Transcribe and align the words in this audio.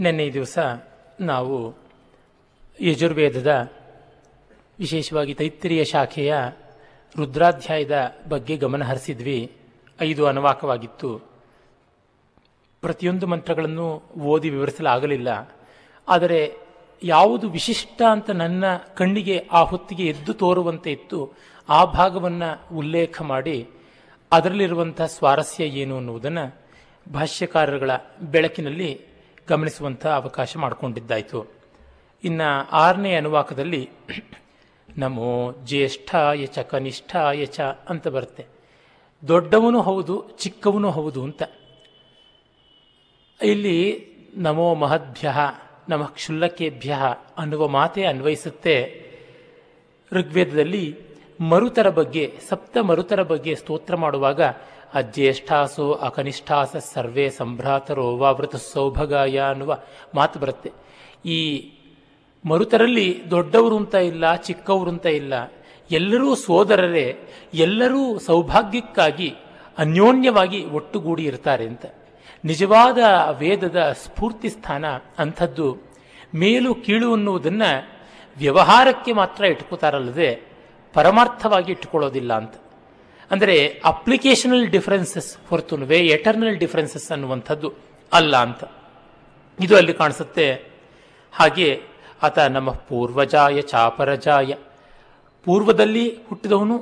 ನಿನ್ನೆ 0.00 0.32
ದಿವಸ 0.32 0.58
ನಾವು 1.20 1.74
ಯಜುರ್ವೇದದ 2.80 3.72
ವಿಶೇಷವಾಗಿ 4.78 5.34
ತೈತ್ರಿಯ 5.34 5.84
ಶಾಖೆಯ 5.84 6.34
ರುದ್ರಾಧ್ಯಾಯದ 7.16 8.16
ಬಗ್ಗೆ 8.28 8.56
ಗಮನ 8.56 8.84
ಹರಿಸಿದ್ವಿ. 8.84 9.52
ಐದು 10.00 10.26
ಅನುವಾಕವಾಗಿತ್ತು. 10.26 11.18
ಪ್ರತಿಯೊಂದು 12.80 13.26
ಮಂತ್ರಗಳನ್ನು 13.26 14.02
ಓದಿ 14.18 14.50
ವಿವರಿಸಲಾಗಲಿಲ್ಲ. 14.50 15.54
ಆದರೆ 16.08 16.54
ಯಾವುದು 17.02 17.50
ವಿಶಿಷ್ಟ 17.50 18.02
ಅಂತ 18.10 18.30
ನನ್ನ 18.30 18.64
ಕಣ್ಣಿಗೆ, 18.76 19.48
ಆ 19.52 19.62
ಹೊತ್ತಿಗೆ 19.62 20.06
ಎದ್ದು 20.06 20.34
ತೋರುವಂತೆ 20.34 20.92
ಇತ್ತು. 20.92 21.32
ಆ 21.68 21.84
ಭಾಗವನ್ನು 21.84 22.76
ಉಲ್ಲೇಖ 22.76 23.22
ಮಾಡಿ 23.22 23.68
ಅದರಲ್ಲಿರುವಂಥ 24.32 25.02
ಸ್ವಾರಸ್ಯ 25.02 25.64
ಏನು 25.64 25.96
ಅನ್ನುವುದನ್ನು 25.96 26.54
ಭಾಷ್ಯಕಾರರುಗಳ 27.12 27.90
ಬೆಳಕಿನಲ್ಲಿ 28.22 29.09
ಗಮನಿಸುವಂಥ 29.50 30.06
ಅವಕಾಶ 30.06 30.56
ಮಾಡಿಕೊಂಡಿದ್ದಾಯಿತು. 30.56 31.46
ಇನ್ನು 32.24 32.70
ಆರನೇ 32.70 33.14
ಅನುವಾಕದಲ್ಲಿ 33.14 33.90
ನಮೋ 34.98 35.52
ಜ್ಯೇಷ್ಠ 35.64 36.14
ಯಚ 36.34 36.58
ಕನಿಷ್ಠ 36.58 37.16
ಯಚ 37.32 37.60
ಅಂತ 37.60 38.08
ಬರುತ್ತೆ. 38.08 38.46
ದೊಡ್ಡವನು 39.28 39.80
ಹೌದು, 39.80 40.28
ಚಿಕ್ಕವನು 40.38 40.90
ಹೌದು 40.90 41.24
ಅಂತ. 41.24 41.42
ಇಲ್ಲಿ 43.42 44.06
ನಮೋ 44.36 44.74
ಮಹದ್ಭ್ಯ, 44.74 45.32
ನಮಃ 45.88 46.06
ಕ್ಷುಲ್ಲಕೇಭ್ಯ 46.06 46.96
ಅನ್ನುವ 47.38 47.68
ಮಾತೆ 47.68 48.04
ಅನ್ವಯಿಸುತ್ತೆ. 48.04 48.76
ಋಗ್ವೇದದಲ್ಲಿ 50.12 50.96
ಮರುತರ 51.40 51.90
ಬಗ್ಗೆ, 51.90 52.38
ಸಪ್ತ 52.48 52.78
ಮರುತರ 52.78 53.22
ಬಗ್ಗೆ 53.22 53.54
ಸ್ತೋತ್ರ 53.54 53.96
ಮಾಡುವಾಗ 53.96 54.40
ಅಜ್ಯೇಷ್ಠಾಸೋ 54.94 55.92
ಅಕನಿಷ್ಠಾಸ 55.92 56.76
ಸರ್ವೇ 56.76 57.30
ಸಂಭ್ರಾತರೋ 57.30 58.16
ವಾವೃತ 58.16 58.56
ಸೌಭಗಾಯ 58.56 59.38
ಅನ್ನುವ 59.38 59.78
ಮಾತು 60.14 60.38
ಬರುತ್ತೆ. 60.38 60.72
ಈ 61.24 61.70
ಮರುತರಲ್ಲಿ 62.46 63.22
ದೊಡ್ಡವರು 63.30 63.76
ಅಂತ 63.76 63.94
ಇಲ್ಲ, 63.94 64.34
ಚಿಕ್ಕವರು 64.34 64.90
ಅಂತ 64.90 65.06
ಇಲ್ಲ, 65.06 65.52
ಎಲ್ಲರೂ 65.90 66.34
ಸೋದರರೇ, 66.34 67.18
ಎಲ್ಲರೂ 67.54 68.18
ಸೌಭಾಗ್ಯಕ್ಕಾಗಿ 68.18 69.34
ಅನ್ಯೋನ್ಯವಾಗಿ 69.78 70.64
ಒಟ್ಟುಗೂಡಿ 70.64 71.24
ಇರ್ತಾರೆ 71.24 71.66
ಅಂತ. 71.66 71.86
ನಿಜವಾದ 72.44 72.98
ವೇದದ 73.38 73.92
ಸ್ಫೂರ್ತಿ 73.92 74.48
ಸ್ಥಾನ 74.48 74.84
ಅಂಥದ್ದು. 75.18 75.76
ಮೇಲು 76.34 76.74
ಕೀಳು 76.74 77.12
ಅನ್ನುವುದನ್ನು 77.12 77.90
ವ್ಯವಹಾರಕ್ಕೆ 78.38 79.12
ಮಾತ್ರ 79.12 79.44
ಇಟ್ಕೋತಾರಲ್ಲದೆ 79.44 80.42
ಪರಮಾರ್ಥವಾಗಿ 80.94 81.72
ಇಟ್ಟುಕೊಳ್ಳೋದಿಲ್ಲ 81.72 82.34
ಅಂತ. 82.34 82.54
ಅಂದರೆ 83.30 83.56
applicational 83.84 84.66
differences 84.68 85.30
way 85.90 85.98
eternal 86.16 86.58
differences 86.58 87.08
ಅನ್ನುವಂಥದ್ದು 87.12 87.68
ಅಲ್ಲ 88.12 88.34
ಅಂತ. 88.36 88.62
ಇದು 89.58 89.74
ಅಲ್ಲಿ 89.76 89.94
ಕಾಣಿಸುತ್ತೆ. 89.94 90.46
ಹಾಗೆ 91.34 91.68
ಆತ 92.22 92.38
ನಮ್ಮ 92.38 92.70
ಪೂರ್ವಜಾಯ, 92.88 93.58
ಚಾಪರಜಾಯ, 93.62 94.52
ಪೂರ್ವದಲ್ಲಿ 95.46 96.06
ಹುಟ್ಟಿದವನು, 96.28 96.76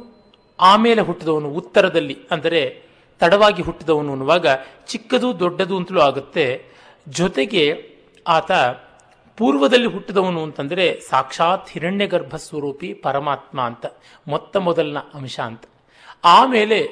ಆಮೇಲೆ 0.59 1.03
ಹುಟ್ಟಿದವನು, 1.03 1.49
ಉತ್ತರದಲ್ಲಿ 1.51 2.17
ಅಂದರೆ 2.31 2.63
ತಡವಾಗಿ 3.21 3.63
ಹುಟ್ಟಿದವನು 3.63 4.11
ಅನ್ನುವಾಗ 4.13 4.47
ಚಿಕ್ಕದು 4.87 5.29
ದೊಡ್ಡದು 5.41 5.75
ಅಂತಲೂ 5.77 6.01
ಆಗುತ್ತೆ. 6.01 6.47
ಜೊತೆಗೆ 7.09 7.65
ಆತ 8.27 8.53
ಪೂರ್ವದಲ್ಲಿ 9.39 9.87
ಹುಟ್ಟಿದವನು 9.87 10.41
ಅಂತಂದರೆ 10.43 10.85
ಸಾಕ್ಷಾತ್ 11.11 11.69
ಹಿರಣ್ಯಗರ್ಭ 11.71 12.37
ಸ್ವರೂಪಿ 12.37 12.89
ಪರಮಾತ್ಮ 12.95 13.59
ಅಂತ, 13.61 13.87
ಮೊತ್ತ 14.29 14.57
ಮೊದಲಿನ 14.57 14.99
ಅಂಶ 15.15 15.39
ಅಂತ. 15.41 15.65
ಆಮೇಲೆ 16.25 16.89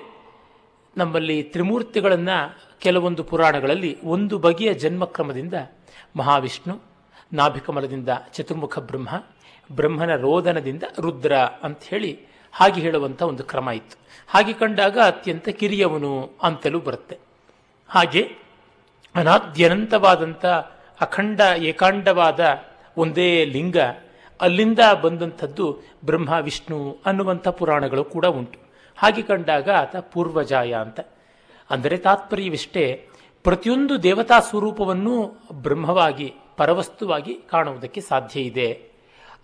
ನಮ್ಮಲ್ಲಿ 0.96 1.42
ತ್ರಿಮೂರ್ತಿಗಳನ್ನು 1.42 2.56
ಕೆಲವೊಂದು 2.80 3.24
ಪುರಾಣಗಳಲ್ಲಿ 3.24 4.02
ಒಂದು 4.02 4.38
ಬಗೆಯ 4.38 4.74
ಜನ್ಮಕ್ರಮದಿಂದ 4.74 5.54
ಮಹಾವಿಷ್ಣು, 6.16 6.82
ನಾಭಿಕಮಲದಿಂದ 7.32 8.08
ಚತುರ್ಮುಖ 8.32 8.78
ಬ್ರಹ್ಮ, 8.78 9.08
ಬ್ರಹ್ಮನ 9.72 10.16
ರೋದನದಿಂದ 10.16 10.82
ರುದ್ರ 11.00 11.36
ಅಂತ 11.36 11.82
ಹೇಳಿ 11.84 12.20
ಹಾಗೆ 12.52 12.80
ಹೇಳುವಂಥ 12.80 13.22
ಒಂದು 13.22 13.44
ಕ್ರಮ 13.44 13.70
ಇತ್ತು. 13.70 13.98
ಹಾಗೆ 14.28 14.52
ಕಂಡಾಗ 14.52 14.98
ಅತ್ಯಂತ 14.98 15.48
ಕಿರಿಯವನು 15.48 16.38
ಅಂತಲೂ 16.42 16.80
ಬರುತ್ತೆ. 16.80 17.18
ಹಾಗೆ 17.88 18.36
ಅನಾದ್ಯನಂತವಾದಂಥ 19.14 20.46
ಅಖಂಡ 21.00 21.40
ಏಕಾಂಡವಾದ 21.58 22.40
ಒಂದೇ 22.96 23.44
ಲಿಂಗ 23.44 23.76
ಅಲ್ಲಿಂದ 24.40 24.78
ಬಂದಂಥದ್ದು 25.02 25.80
ಬ್ರಹ್ಮ, 26.04 26.32
ವಿಷ್ಣು 26.40 26.98
ಅನ್ನುವಂಥ 27.06 27.48
ಪುರಾಣಗಳು 27.48 28.04
ಕೂಡ 28.04 28.26
ಉಂಟು. 28.26 28.65
ಹಾಗೆ 28.96 29.22
ಕಂಡಾಗ 29.22 29.70
ಆತ 29.70 29.96
ಪೂರ್ವಜಾಯ 29.96 30.72
ಅಂತ. 30.72 31.00
ಅಂದರೆ 31.70 31.96
ತಾತ್ಪರ್ಯವಿಷ್ಟೇ 31.96 33.08
ಪ್ರತಿಯೊಂದು 33.44 34.02
ದೇವತಾ 34.02 34.40
ಸ್ವರೂಪವನ್ನು 34.40 35.36
ಬ್ರಹ್ಮವಾಗಿ, 35.52 36.34
ಪರವಸ್ತುವಾಗಿ 36.56 37.34
ಕಾಣುವುದಕ್ಕೆ 37.34 38.00
ಸಾಧ್ಯ 38.00 38.40
ಇದೆ. 38.40 38.68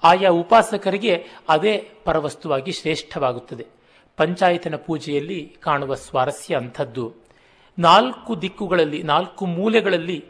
ಆಯಾ 0.04 0.30
ಉಪಾಸಕರಿಗೆ 0.30 1.26
ಅದೇ 1.48 1.90
ಪರವಸ್ತುವಾಗಿ 2.04 2.72
ಶ್ರೇಷ್ಠವಾಗುತ್ತದೆ. 2.72 3.66
ಪಂಚಾಯತನ 4.16 4.76
ಪೂಜೆಯಲ್ಲಿ 4.76 5.56
ಕಾಣುವ 5.60 5.94
ಸ್ವಾರಸ್ಯ 5.94 6.56
ಅಂಥದ್ದು. 6.56 7.14
ನಾಲ್ಕು 7.78 8.42
ದಿಕ್ಕುಗಳಲ್ಲಿ, 8.42 9.02
ನಾಲ್ಕು 9.02 9.46
ಮೂಲೆಗಳಲ್ಲಿ 9.46 10.24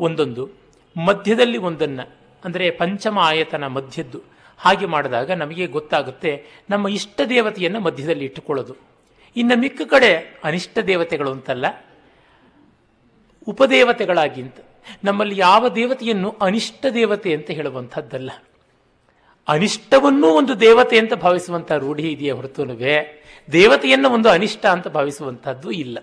ಒಂದೊಂದು. 0.00 0.48
ಮಧ್ಯದಲ್ಲಿ 0.96 1.58
ಒಂದನ್ನು, 1.58 2.04
ಅಂದರೆ 2.44 2.70
ಪಂಚಮ 2.70 3.18
ಆಯತನ 3.18 3.66
ಮಧ್ಯದ್ದು. 3.66 4.20
ಹಾಗೆ 4.58 4.86
ಮಾಡಿದಾಗ 4.86 5.30
ನಮಗೆ 5.30 5.66
ಗೊತ್ತಾಗುತ್ತೆ 5.66 6.44
ನಮ್ಮ 6.70 6.88
ಇಷ್ಟ 6.88 7.20
ದೇವತೆಯನ್ನು 7.28 7.80
ಮಧ್ಯದಲ್ಲಿ 7.80 8.24
ಇಟ್ಟುಕೊಳ್ಳೋದು. 8.24 8.74
ಇನ್ನು 9.36 9.58
ಮಿಕ್ಕ 9.58 9.82
ಕಡೆ 9.90 10.40
ಅನಿಷ್ಟ 10.44 10.78
ದೇವತೆಗಳು 10.78 11.30
ಅಂತಲ್ಲ 11.30 11.66
ಉಪದೇವತೆಗಳಾಗಿಂತ 13.48 14.56
ನಮ್ಮಲ್ಲಿ 15.04 15.38
ಯಾವ 15.38 15.68
ದೇವತೆಯನ್ನು 15.68 16.30
ಅನಿಷ್ಟ 16.40 16.86
ದೇವತೆ 16.94 17.34
ಅಂತ 17.34 17.50
ಹೇಳುವಂಥದ್ದಲ್ಲ. 17.50 18.30
ಅನಿಷ್ಟವನ್ನೂ 19.48 20.28
ಒಂದು 20.28 20.60
ದೇವತೆ 20.60 20.98
ಅಂತ 20.98 21.14
ಭಾವಿಸುವಂಥ 21.14 21.72
ರೂಢಿ 21.72 22.08
ಇದೆಯೇ 22.12 22.30
ಹೊರತುನುವೆ, 22.30 22.96
ದೇವತೆಯನ್ನು 23.52 24.10
ಒಂದು 24.10 24.28
ಅನಿಷ್ಟ 24.28 24.66
ಅಂತ 24.66 24.88
ಭಾವಿಸುವಂಥದ್ದು 24.88 25.70
ಇಲ್ಲ. 25.70 25.98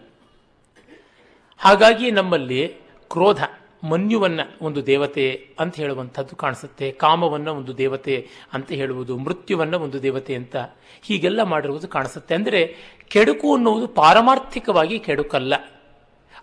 ಹಾಗಾಗಿ 1.57 2.11
ನಮ್ಮಲ್ಲಿ 2.11 2.67
ಕ್ರೋಧ 3.11 3.43
ಮನ್ಯುವನ್ನ 3.91 4.39
ಒಂದು 4.61 4.85
ದೇವತೆ 4.85 5.49
ಅಂತ 5.59 5.75
ಹೇಳುವಂಥದ್ದು 5.75 6.35
ಕಾಣಿಸುತ್ತೆ. 6.35 6.91
ಕಾಮವನ್ನ 6.91 7.47
ಒಂದು 7.47 7.77
ದೇವತೆ 7.77 8.29
ಅಂತ 8.53 8.71
ಹೇಳುವುದು, 8.71 9.17
ಮೃತ್ಯುವನ್ನ 9.17 9.75
ಒಂದು 9.75 10.01
ದೇವತೆ 10.01 10.35
ಅಂತ 10.35 10.55
ಹೀಗೆಲ್ಲ 11.01 11.43
ಮಾಡಿರುವುದು 11.43 11.87
ಕಾಣಿಸುತ್ತೆ. 11.87 12.35
ಅಂದರೆ 12.35 12.75
ಕೆಡುಕು 13.07 13.55
ಅನ್ನುವುದು 13.55 13.87
ಪಾರಮಾರ್ಥಿಕವಾಗಿ 13.87 14.99
ಕೆಡುಕಲ್ಲ. 14.99 15.53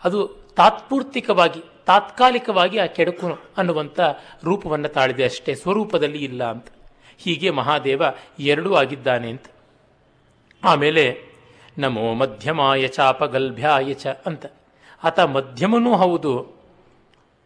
ಅದು 0.04 0.26
ತಾತ್ಪೂರ್ತಿಕವಾಗಿ, 0.56 1.60
ತಾತ್ಕಾಲಿಕವಾಗಿ 1.86 2.78
ಆ 2.78 2.86
ಕೆಡುಕು 2.86 3.38
ಅನ್ನುವಂಥ 3.56 4.00
ರೂಪವನ್ನು 4.44 4.88
ತಾಳಿದೆ 4.88 5.24
ಅಷ್ಟೇ, 5.24 5.54
ಸ್ವರೂಪದಲ್ಲಿ 5.54 6.18
ಇಲ್ಲ 6.18 6.50
ಅಂತ. 6.50 6.66
ಹೀಗೆ 7.18 7.50
ಮಹಾದೇವ 7.50 8.02
ಎರಡೂ 8.38 8.74
ಆಗಿದ್ದಾನೆ 8.74 9.30
ಅಂತ. 9.30 9.44
ಆಮೇಲೆ 10.64 11.32
ನಮೋ 11.78 12.14
ಮಧ್ಯಮಾಯ 12.14 12.88
ಚಾಪಗಲ್ಭ್ಯಾಯ 12.88 13.94
ಚ 13.94 14.06
ಅಂತ. 14.06 14.46
ಆತ 15.04 15.20
ಮಧ್ಯಮನೂ 15.20 15.96
ಹೌದು. 15.96 16.61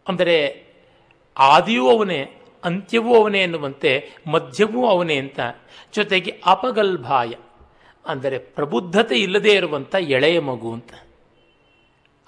ಅಂದರೆ 0.07 0.35
ಆದಿಯೂ 1.35 1.89
ಅವನೇ, 1.89 2.21
ಅಂತ್ಯವೂ 2.63 3.11
ಅವನೇ 3.15 3.41
ಎನ್ನುವಂತೆ 3.41 3.91
ಮಧ್ಯವೂ 4.27 4.87
ಅವನೇ 4.87 5.17
ಅಂತ. 5.17 5.39
ಜೊತೆಗೆ 5.93 6.41
ಅಪಗಲ್ಭಾಯ, 6.45 7.31
ಅಂದರೆ 8.05 8.37
ಪ್ರಬುದ್ಧತೆ 8.37 9.15
ಇಲ್ಲದೇ 9.15 9.53
ಇರುವಂಥ 9.55 9.95
ಎಳೆಯ 9.99 10.39
ಮಗು 10.39 10.73
ಅಂತ. 10.73 10.91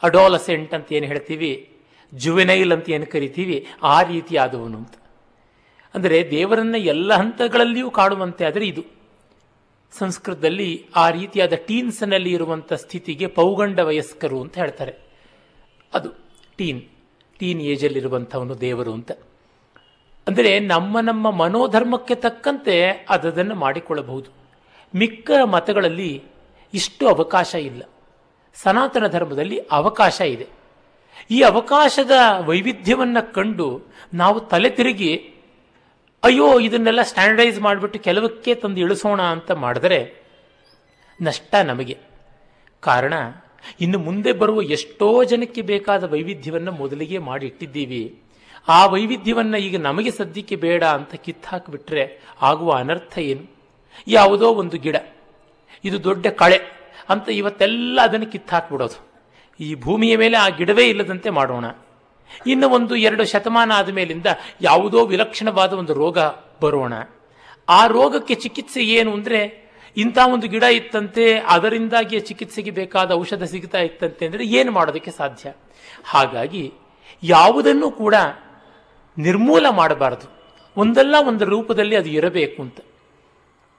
ಅಡೋಲಸೆಂಟ್ 0.03 0.73
ಅಂತ 0.73 0.93
ಏನು 0.93 1.05
ಹೇಳ್ತೀವಿ? 1.05 1.51
ಜುವೆನೈಲ್ 2.13 2.73
ಅಂತ 2.73 2.89
ಏನು 2.89 3.05
ಕರಿತೀವಿ? 3.05 3.57
ಆ 3.83 4.01
ರೀತಿಯಾದವನು 4.01 4.77
ಅಂತ. 4.77 4.95
ಅಂದರೆ 5.95 6.31
ದೇವರನ್ನ 6.31 6.75
ಎಲ್ಲ 6.75 7.13
ಹಂತಗಳಲ್ಲಿಯೂ 7.13 7.89
ಕಾಣುವಂತೆ 7.89 8.45
ಆದರೆ 8.45 8.65
ಇದು. 8.65 8.83
ಸಂಸ್ಕೃತದಲ್ಲಿ 9.93 10.85
ಆ 10.95 11.09
ರೀತಿಯಾದ 11.09 11.53
ಟೀನ್ಸ್ನಲ್ಲಿ 11.67 12.31
ಇರುವಂಥ 12.31 12.73
ಸ್ಥಿತಿಗೆ 12.73 13.27
ಪೌಗಂಡ 13.27 13.79
ವಯಸ್ಕರು 13.79 14.41
ಅಂತ 14.41 14.57
ಹೇಳ್ತಾರೆ. 14.57 14.93
ಅದು 15.93 16.09
ಟೀನ್. 16.57 16.81
ಟೀನ್ 17.39 17.61
ಏಜಲ್ಲಿರುವಂಥವನು 17.61 18.61
ದೇವರು 18.61 18.93
ಅಂತ. 18.93 19.11
ಅಂದರೆ 20.27 20.59
ನಮ್ಮ 20.59 20.99
ನಮ್ಮ 20.99 21.31
ಮನೋಧರ್ಮಕ್ಕೆ 21.31 22.15
ತಕ್ಕಂತೆ 22.15 23.05
ಅದನ್ನು 23.09 23.55
ಮಾಡಿಕೊಳ್ಳಬಹುದು. 23.55 24.31
ಮಿಕ್ಕ 24.95 25.31
ಮತಗಳಲ್ಲಿ 25.43 26.23
ಇಷ್ಟು 26.73 27.07
ಅವಕಾಶ 27.07 27.55
ಇಲ್ಲ. 27.55 27.83
ಸನಾತನ 28.53 29.07
ಧರ್ಮದಲ್ಲಿ 29.07 29.57
ಅವಕಾಶ 29.71 30.21
ಇದೆ. 30.21 30.47
ಈ 31.31 31.41
ಅವಕಾಶದ 31.41 32.11
ವೈವಿಧ್ಯವನ್ನು 32.45 33.33
ಕಂಡು 33.33 33.81
ನಾವು 34.13 34.39
ತಲೆ 34.39 34.69
ತಿರುಗಿ, 34.69 35.33
ಅಯ್ಯೋ, 36.23 36.59
ಇದನ್ನೆಲ್ಲ 36.59 37.01
ಸ್ಟ್ಯಾಂಡರ್ಡೈಸ್ 37.01 37.59
ಮಾಡಿಬಿಟ್ಟು 37.59 37.99
ಕೆಲವಕ್ಕೆ 37.99 38.55
ತಂದು 38.55 38.79
ಇಳಿಸೋಣ 38.79 39.21
ಅಂತ 39.21 39.51
ಮಾಡಿದರೆ 39.51 40.23
ನಷ್ಟ 41.21 41.55
ನಮಗೆ. 41.55 41.97
ಕಾರಣ 42.81 43.13
ಇನ್ನು 43.81 43.99
ಮುಂದೆ 43.99 44.31
ಬರುವ 44.31 44.61
ಎಷ್ಟೋ 44.75 45.07
ಜನಕ್ಕೆ 45.23 45.61
ಬೇಕಾದ 45.61 46.03
ವೈವಿಧ್ಯವನ್ನು 46.13 46.71
ಮೊದಲಿಗೆ 46.71 47.17
ಮಾಡಿಟ್ಟಿದ್ದೀವಿ. 47.17 48.03
ಆ 48.67 48.79
ವೈವಿಧ್ಯವನ್ನು 48.85 49.57
ಈಗ 49.57 49.77
ನಮಗೆ 49.81 50.11
ಸದ್ಯಕ್ಕೆ 50.11 50.55
ಬೇಡ 50.55 50.83
ಅಂತ 50.83 51.13
ಕಿತ್ತಾಕಿಬಿಟ್ರೆ 51.25 52.03
ಆಗುವ 52.41 52.71
ಅನರ್ಥ 52.73 53.17
ಏನು? 53.31 53.45
ಯಾವುದೋ 54.07 54.47
ಒಂದು 54.53 54.77
ಗಿಡ, 54.77 54.97
ಇದು 55.83 55.97
ದೊಡ್ಡ 56.03 56.27
ಕಳೆ 56.41 56.59
ಅಂತ 57.09 57.29
ಇವತ್ತೆಲ್ಲ 57.29 57.99
ಅದನ್ನು 58.03 58.27
ಕಿತ್ತಾಕ್ಬಿಡೋದು. 58.31 58.99
ಈ 59.59 59.69
ಭೂಮಿಯ 59.75 60.17
ಮೇಲೆ 60.17 60.37
ಆ 60.37 60.49
ಗಿಡವೇ 60.49 60.85
ಇಲ್ಲದಂತೆ 60.89 61.29
ಮಾಡೋಣ. 61.29 61.65
ಇನ್ನು 62.47 62.67
ಒಂದು 62.69 62.95
ಎರಡು 62.95 63.23
ಶತಮಾನ 63.25 63.71
ಆದ 63.75 63.89
ಮೇಲಿಂದ 63.89 64.27
ಯಾವುದೋ 64.61 64.99
ವಿಲಕ್ಷಣವಾದ 65.05 65.73
ಒಂದು 65.73 65.93
ರೋಗ 65.93 66.17
ಬರೋಣ. 66.61 66.93
ಆ 67.69 67.81
ರೋಗಕ್ಕೆ 67.87 68.35
ಚಿಕಿತ್ಸೆ 68.35 68.81
ಏನು 68.97 69.11
ಅಂದರೆ 69.13 69.39
ಇಂಥ 69.97 70.17
ಒಂದು 70.33 70.47
ಗಿಡ 70.47 70.63
ಇತ್ತಂತೆ, 70.79 71.25
ಅದರಿಂದಾಗಿ 71.39 72.19
ಚಿಕಿತ್ಸೆಗೆ 72.19 72.71
ಬೇಕಾದ 72.71 73.11
ಔಷಧ 73.11 73.43
ಸಿಗ್ತಾ 73.43 73.79
ಇತ್ತಂತೆ 73.79 74.25
ಅಂದರೆ 74.25 74.45
ಏನು 74.45 74.71
ಮಾಡೋದಕ್ಕೆ 74.71 75.11
ಸಾಧ್ಯ? 75.11 75.53
ಹಾಗಾಗಿ 76.03 76.71
ಯಾವುದನ್ನು 77.23 77.91
ಕೂಡ 77.91 78.15
ನಿರ್ಮೂಲ 79.17 79.65
ಮಾಡಬಾರದು. 79.69 80.27
ಒಂದಲ್ಲ 80.77 81.15
ಒಂದು 81.27 81.45
ರೂಪದಲ್ಲಿ 81.45 81.95
ಅದು 81.95 82.09
ಇರಬೇಕು 82.09 82.61
ಅಂತ. 82.61 82.79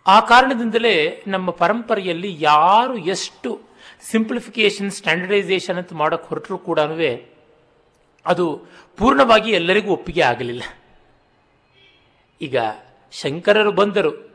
ಆ 0.07 0.21
ಕಾರಣದಿಂದಲೇ 0.21 1.23
ನಮ್ಮ 1.27 1.51
ಪರಂಪರೆಯಲ್ಲಿ 1.51 2.37
ಯಾರು 2.41 2.97
ಎಷ್ಟು 2.99 3.51
ಸಿಂಪ್ಲಿಫಿಕೇಶನ್ 4.11 4.91
ಸ್ಟ್ಯಾಂಡರ್ಡೈಸೇಷನ್ 4.91 5.79
ಅಂತ 5.79 5.93
ಮಾಡೋಕ್ಕೆ 5.93 6.29
ಹೊರಟರೂ 6.29 6.59
ಕೂಡ 6.59 6.81
ಅದು 8.27 8.47
ಪೂರ್ಣವಾಗಿ 8.99 9.51
ಎಲ್ಲರಿಗೂ 9.51 9.93
ಒಪ್ಪಿಗೆ 9.93 10.23
ಆಗಲಿಲ್ಲ. 10.23 10.63
ಈಗ 12.41 12.57
ಶಂಕರರು 13.13 13.73
ಬಂದರು. 13.73 14.30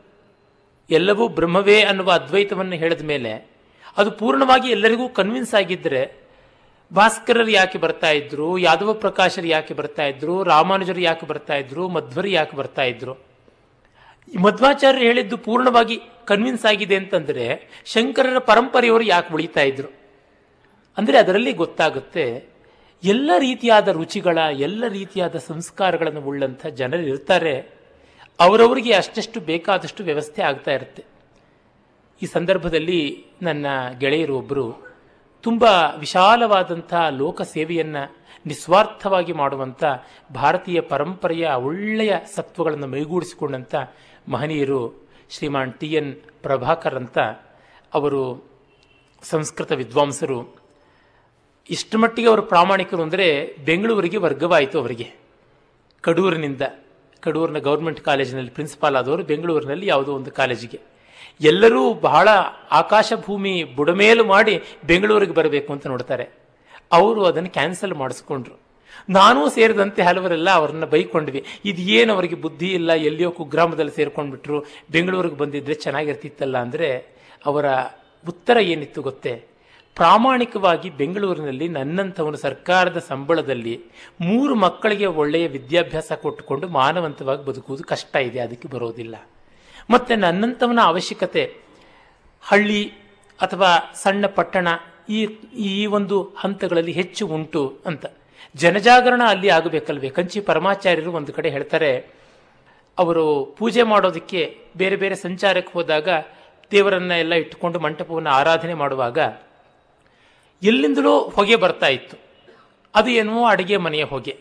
ಎಲ್ಲವೂ 0.90 1.28
ಬ್ರಹ್ಮವೇ 1.28 1.82
ಅನ್ನುವ 1.82 2.10
ಅದ್ವೈತವನ್ನು 2.10 2.76
ಹೇಳಿದ 2.76 3.00
ಮೇಲೆ 3.00 3.32
ಅದು 3.98 4.10
ಪೂರ್ಣವಾಗಿ 4.10 4.70
ಎಲ್ಲರಿಗೂ 4.70 5.08
ಕನ್ವಿನ್ಸ್ 5.08 5.54
ಆಗಿದ್ದರೆ 5.54 6.26
ಭಾಸ್ಕರರು 6.92 7.50
ಯಾಕೆ 7.50 7.78
ಬರ್ತಾ 7.78 8.10
ಇದ್ರು, 8.10 8.58
ಯಾದವ 8.58 8.92
ಪ್ರಕಾಶರು 8.92 9.46
ಯಾಕೆ 9.46 9.74
ಬರ್ತಾ 9.74 10.04
ಇದ್ರು, 10.04 10.42
ರಾಮಾನುಜರು 10.42 11.00
ಯಾಕೆ 11.00 11.26
ಬರ್ತಾ 11.26 11.54
ಇದ್ರು, 11.54 11.88
ಮಧ್ವರು 11.88 12.28
ಯಾಕೆ 12.28 12.56
ಬರ್ತಾ 12.56 12.82
ಇದ್ರು? 12.82 13.14
ಮಧ್ವಾಚಾರ್ಯರು 14.40 15.04
ಹೇಳಿದ್ದು 15.04 15.36
ಪೂರ್ಣವಾಗಿ 15.36 15.96
ಕನ್ವಿನ್ಸ್ 16.24 16.64
ಆಗಿದೆ 16.64 16.96
ಅಂತಂದರೆ 16.96 17.70
ಶಂಕರರ 17.86 18.38
ಪರಂಪರೆಯವರು 18.38 19.04
ಯಾಕೆ 19.04 19.34
ಉಳಿತಾ 19.34 19.60
ಇದ್ರು? 19.60 19.88
ಅಂದರೆ 20.98 21.18
ಅದರಲ್ಲಿ 21.18 21.52
ಗೊತ್ತಾಗುತ್ತೆ 21.52 22.26
ಎಲ್ಲ 23.04 23.30
ರೀತಿಯಾದ 23.38 23.88
ರುಚಿಗಳ, 23.88 24.38
ಎಲ್ಲ 24.38 24.84
ರೀತಿಯಾದ 24.88 25.36
ಸಂಸ್ಕಾರಗಳನ್ನು 25.36 26.20
ಉಳ್ಳಂಥ 26.20 26.66
ಜನರು 26.66 27.02
ಇರ್ತಾರೆ 27.02 27.75
ಅವರವರಿಗೆ 28.40 28.92
ಅಷ್ಟಷ್ಟು 28.92 29.40
ಬೇಕಾದಷ್ಟು 29.40 30.04
ವ್ಯವಸ್ಥೆ 30.04 30.42
ಆಗ್ತಾ 30.42 30.70
ಇರುತ್ತೆ. 30.70 31.04
ಈ 32.22 32.26
ಸಂದರ್ಭದಲ್ಲಿ 32.26 33.26
ನನ್ನ 33.42 33.66
ಗೆಳೆಯರು 33.98 34.38
ಒಬ್ಬರು 34.38 34.86
ತುಂಬ 35.42 35.64
ವಿಶಾಲವಾದಂಥ 35.98 36.94
ಲೋಕ 37.10 37.42
ಸೇವೆಯನ್ನು 37.42 38.16
ನಿಸ್ವಾರ್ಥವಾಗಿ 38.46 39.32
ಮಾಡುವಂಥ 39.32 39.84
ಭಾರತೀಯ 40.34 40.80
ಪರಂಪರೆಯ 40.80 41.48
ಒಳ್ಳೆಯ 41.48 42.16
ಸತ್ವಗಳನ್ನು 42.34 42.86
ಮೈಗೂಡಿಸಿಕೊಂಡಂಥ 42.86 43.74
ಮಹನೀಯರು 44.28 45.06
ಶ್ರೀಮಾನ್ 45.30 45.72
ಟಿ 45.72 45.86
ಎನ್ 45.86 46.14
ಪ್ರಭಾಕರ್ 46.42 46.94
ಅಂತ 46.94 47.18
ಅವರು 47.94 48.48
ಸಂಸ್ಕೃತ 49.22 49.72
ವಿದ್ವಾಂಸರು. 49.72 50.56
ಇಷ್ಟು 51.70 51.98
ಮಟ್ಟಿಗೆ 51.98 52.28
ಅವರು 52.28 52.42
ಪ್ರಾಮಾಣಿಕರು 52.42 53.02
ಅಂದರೆ 53.02 53.56
ಬೆಂಗಳೂರಿಗೆ 53.64 54.16
ವರ್ಗವಾಯಿತು 54.16 54.80
ಅವರಿಗೆ. 54.80 55.14
ಕಡೂರಿನಿಂದ. 56.00 56.62
ಕಡೂರಿನ 57.26 57.60
ಗೌರ್ಮೆಂಟ್ 57.68 58.00
ಕಾಲೇಜಿನಲ್ಲಿ 58.08 58.52
ಪ್ರಿನ್ಸಿಪಾಲ್ 58.58 58.98
ಆದವರು, 59.00 59.22
ಬೆಂಗಳೂರಿನಲ್ಲಿ 59.32 59.86
ಯಾವುದೋ 59.92 60.12
ಒಂದು 60.18 60.30
ಕಾಲೇಜಿಗೆ. 60.40 60.78
ಎಲ್ಲರೂ 61.50 61.82
ಬಹಳ 62.08 62.28
ಆಕಾಶ 62.82 63.12
ಭೂಮಿ 63.26 63.54
ಬುಡಮೇಲು 63.78 64.24
ಮಾಡಿ 64.34 64.54
ಬೆಂಗಳೂರಿಗೆ 64.90 65.34
ಬರಬೇಕು 65.38 65.70
ಅಂತ 65.74 65.86
ನೋಡ್ತಾರೆ. 65.92 66.26
ಅವರು 66.98 67.20
ಅದನ್ನು 67.30 67.50
ಕ್ಯಾನ್ಸಲ್ 67.56 67.94
ಮಾಡಿಸ್ಕೊಂಡ್ರು. 68.02 68.56
ನಾನೂ 69.16 69.40
ಸೇರಿದಂತೆ 69.54 70.02
ಹಲವರೆಲ್ಲ 70.02 70.50
ಅವರನ್ನ 70.58 70.86
ಬೈಕೊಂಡ್ವಿ 70.92 71.40
ಇದು 71.70 71.82
ಏನು 71.96 72.10
ಅವರಿಗೆ 72.16 72.36
ಬುದ್ಧಿ 72.44 72.68
ಇಲ್ಲ, 72.78 72.90
ಎಲ್ಲಿಯೋ 73.08 73.30
ಕುಗ್ರಾಮದಲ್ಲಿ 73.38 73.94
ಸೇರ್ಕೊಂಡ್ಬಿಟ್ರು, 73.98 74.58
ಬೆಂಗಳೂರಿಗೆ 74.94 75.36
ಬಂದಿದ್ರೆ 75.42 75.74
ಚೆನ್ನಾಗಿರ್ತಿತ್ತಲ್ಲ 75.84 76.56
ಅಂದರೆ 76.66 76.88
ಅವರ 77.46 77.66
ಉತ್ತರ 78.32 78.56
ಏನಿತ್ತು 78.72 79.00
ಗೊತ್ತೇ? 79.08 79.34
ಪ್ರಾಮಾಣಿಕವಾಗಿ 79.96 80.88
ಬೆಂಗಳೂರಿನಲ್ಲಿ 80.90 81.68
ನನ್ನಂಥವನು 81.68 82.36
ಸರ್ಕಾರದ 82.36 82.98
ಸಂಬಳದಲ್ಲಿ 83.08 83.74
ಮೂರು 84.20 84.54
ಮಕ್ಕಳಿಗೆ 84.54 85.06
ಒಳ್ಳೆಯ 85.20 85.46
ವಿದ್ಯಾಭ್ಯಾಸ 85.46 86.12
ಕೊಟ್ಟುಕೊಂಡು 86.12 86.68
ಮಾನವಂತವಾಗಿ 86.68 87.44
ಬದುಕುವುದು 87.44 87.84
ಕಷ್ಟ 87.84 88.16
ಇದೆ, 88.16 88.40
ಅದಕ್ಕೆ 88.40 88.68
ಬರೋದಿಲ್ಲ. 88.68 89.16
ಮತ್ತು 89.90 90.14
ನನ್ನಂಥವನ 90.16 90.80
ಅವಶ್ಯಕತೆ 90.84 91.44
ಹಳ್ಳಿ 92.44 92.82
ಅಥವಾ 93.40 93.70
ಸಣ್ಣ 94.02 94.26
ಪಟ್ಟಣ 94.26 94.68
ಈ 95.08 95.20
ಈ 95.70 95.86
ಒಂದು 95.86 96.16
ಹಂತಗಳಲ್ಲಿ 96.38 96.92
ಹೆಚ್ಚು 96.92 97.26
ಉಂಟು 97.26 97.62
ಅಂತ. 97.86 98.06
ಜನಜಾಗರಣ 98.54 99.22
ಅಲ್ಲಿ 99.26 99.48
ಆಗಬೇಕಲ್ವೇ? 99.48 100.08
ಕಂಚಿ 100.08 100.40
ಪರಮಾಚಾರ್ಯರು 100.40 101.12
ಒಂದು 101.12 101.32
ಕಡೆ 101.32 101.48
ಹೇಳ್ತಾರೆ, 101.50 101.90
ಅವರು 102.98 103.24
ಪೂಜೆ 103.58 103.82
ಮಾಡೋದಕ್ಕೆ 103.82 104.42
ಬೇರೆ 104.76 104.96
ಬೇರೆ 104.96 105.14
ಸಂಚಾರಕ್ಕೆ 105.14 105.72
ಹೋದಾಗ 105.72 106.08
ದೇವರನ್ನ 106.72 107.12
ಎಲ್ಲ 107.18 107.34
ಇಟ್ಟುಕೊಂಡು 107.34 107.80
ಮಂಟಪವನ್ನು 107.80 108.30
ಆರಾಧನೆ 108.30 108.74
ಮಾಡುವಾಗ 108.74 109.18
ಎಲ್ಲಿಂದಲೋ 110.62 111.18
ಹೊಗೆ 111.18 111.56
ಬರ್ತಾ 111.56 111.86
ಇತ್ತು. 111.86 112.16
ಅದು 112.94 113.10
ಏನೋ 113.10 113.44
ಅಡುಗೆ 113.44 113.76
ಮನೆಯ 113.76 114.04
ಹೊಗೆ. 114.04 114.36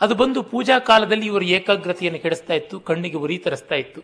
ಅದು 0.00 0.14
ಬಂದು 0.14 0.42
ಪೂಜಾ 0.42 0.78
ಕಾಲದಲ್ಲಿ 0.78 1.26
ಇವರ 1.26 1.42
ಏಕಾಗ್ರತೆಯನ್ನು 1.42 2.20
ಕೆಡಿಸ್ತಾ 2.20 2.54
ಇತ್ತು, 2.54 2.80
ಕಣ್ಣಿಗೆ 2.80 3.16
ಉರಿ 3.16 3.38
ತರಿಸ್ತಾ 3.38 3.74
ಇತ್ತು. 3.74 4.00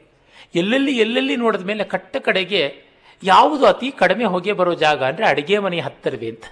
ಎಲ್ಲೆಲ್ಲಿ 0.54 0.98
ಎಲ್ಲೆಲ್ಲಿ 0.98 1.36
ನೋಡಿದ 1.36 1.60
ಮೇಲೆ 1.62 1.84
ಕಟ್ಟ 1.84 2.16
ಕಡೆಗೆ 2.16 2.90
ಯಾವುದು 3.22 3.66
ಅತಿ 3.66 3.90
ಕಡಿಮೆ 3.90 4.24
ಹೊಗೆ 4.24 4.52
ಬರೋ 4.52 4.74
ಜಾಗ 4.74 5.04
ಅಂದರೆ 5.04 5.26
ಅಡುಗೆ 5.26 5.58
ಮನೆ 5.58 5.80
ಹತ್ತಿರವೇ 5.80 6.28
ಅಂತ. 6.28 6.44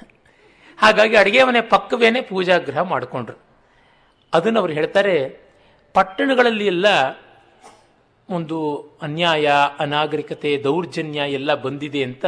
ಹಾಗಾಗಿ 0.78 1.16
ಅಡುಗೆ 1.16 1.44
ಮನೆ 1.44 1.60
ಪಕ್ಕವೇನೆ 1.60 2.20
ಪೂಜಾಗೃಹ 2.20 2.78
ಮಾಡಿಕೊಂಡ್ರು. 2.78 3.38
ಅದನ್ನು 4.34 4.60
ಅವ್ರು 4.60 4.72
ಹೇಳ್ತಾರೆ, 4.72 5.28
ಪಟ್ಟಣಗಳಲ್ಲಿ 5.92 6.66
ಎಲ್ಲ 6.66 6.86
ಒಂದು 8.28 8.58
ಅನ್ಯಾಯ, 9.02 9.50
ಅನಾಗರಿಕತೆ, 9.78 10.58
ದೌರ್ಜನ್ಯ 10.58 11.18
ಎಲ್ಲ 11.28 11.54
ಬಂದಿದೆ 11.54 12.02
ಅಂತ 12.02 12.24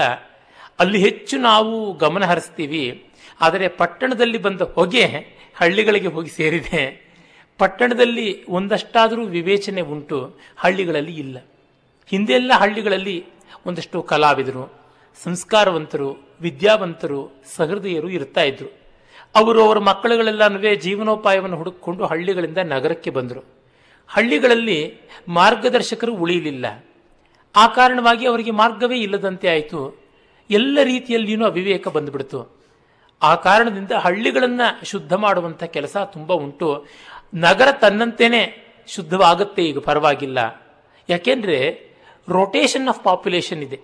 ಅಲ್ಲಿ 0.81 0.99
ಹೆಚ್ಚು 0.99 1.39
ನಾವು 1.39 1.99
ಗಮನ 1.99 2.25
ಹರಿಸ್ತೀವಿ. 2.25 3.07
ಆದರೆ 3.41 3.69
ಪಟ್ಟಣದಲ್ಲಿ 3.69 4.39
ಬಂದ 4.39 4.61
ಹೊಗೆ 4.61 5.05
ಹಳ್ಳಿಗಳಿಗೆ 5.55 6.07
ಹೋಗಿ 6.07 6.31
ಸೇರಿದೆ. 6.31 7.11
ಪಟ್ಟಣದಲ್ಲಿ 7.59 8.45
ಒಂದಷ್ಟಾದರೂ 8.45 9.27
ವಿವೇಚನೆ 9.27 9.81
ಉಂಟು, 9.81 10.37
ಹಳ್ಳಿಗಳಲ್ಲಿ 10.57 11.15
ಇಲ್ಲ. 11.15 11.39
ಹಿಂದೆಲ್ಲ 12.07 12.53
ಹಳ್ಳಿಗಳಲ್ಲಿ 12.55 13.25
ಒಂದಷ್ಟು 13.67 14.03
ಕಲಾವಿದರು, 14.03 14.73
ಸಂಸ್ಕಾರವಂತರು, 15.23 16.29
ವಿದ್ಯಾವಂತರು, 16.41 17.43
ಸಹೃದಯರು 17.57 18.09
ಇರ್ತಾ 18.09 18.43
ಇದ್ರು. 18.43 18.73
ಅವರು 19.35 19.65
ಅವರ 19.65 19.79
ಮಕ್ಕಳುಗಳೆಲ್ಲನೂ 19.79 20.75
ಜೀವನೋಪಾಯವನ್ನು 20.75 21.57
ಹುಡುಕಿಕೊಂಡು 21.57 22.07
ಹಳ್ಳಿಗಳಿಂದ 22.07 22.59
ನಗರಕ್ಕೆ 22.59 23.11
ಬಂದರು. 23.11 23.45
ಹಳ್ಳಿಗಳಲ್ಲಿ 24.09 24.95
ಮಾರ್ಗದರ್ಶಕರು 25.29 26.15
ಉಳಿಯಲಿಲ್ಲ. 26.15 26.85
ಆ 27.57 27.67
ಕಾರಣವಾಗಿ 27.67 28.27
ಅವರಿಗೆ 28.27 28.51
ಮಾರ್ಗವೇ 28.51 28.97
ಇಲ್ಲದಂತೆ 28.97 29.49
ಆಯಿತು. 29.49 30.10
ಎಲ್ಲ 30.51 30.79
ರೀತಿಯಲ್ಲಿಯೂ 30.83 31.45
ಅವಿವೇಕ 31.45 31.89
ಬಂದುಬಿಡ್ತು. 31.89 32.61
ಆ 33.23 33.35
ಕಾರಣದಿಂದ 33.35 33.93
ಹಳ್ಳಿಗಳನ್ನು 33.93 34.87
ಶುದ್ಧ 34.87 35.13
ಮಾಡುವಂಥ 35.13 35.65
ಕೆಲಸ 35.65 35.97
ತುಂಬ 35.97 36.33
ಉಂಟು. 36.33 36.87
ನಗರ 37.35 37.69
ತನ್ನಂತೆಯೇ 37.73 38.67
ಶುದ್ಧವಾಗುತ್ತೆ 38.87 39.65
ಈಗ 39.65 39.79
ಪರವಾಗಿಲ್ಲ. 39.79 40.39
ಯಾಕೆಂದರೆ 41.09 41.91
ರೊಟೇಷನ್ 42.29 42.89
ಆಫ್ 42.89 43.05
ಪಾಪ್ಯುಲೇಷನ್ 43.05 43.63
ಇದೆ. 43.63 43.81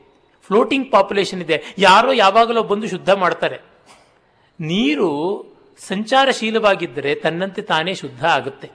ಫ್ಲೋಟಿಂಗ್ 0.46 0.92
ಪಾಪ್ಯುಲೇಷನ್ 0.92 1.42
ಇದೆ. 1.42 1.62
ಯಾರೋ 1.78 2.12
ಯಾವಾಗಲೂ 2.12 2.62
ಬಂದು 2.62 2.88
ಶುದ್ಧ 2.88 3.10
ಮಾಡ್ತಾರೆ. 3.10 3.56
ನೀರು 4.60 5.08
ಸಂಚಾರಶೀಲವಾಗಿದ್ದರೆ 5.78 7.14
ತನ್ನಂತೆ 7.14 7.62
ತಾನೇ 7.62 7.94
ಶುದ್ಧ 7.94 8.24
ಆಗುತ್ತೆ. 8.24 8.70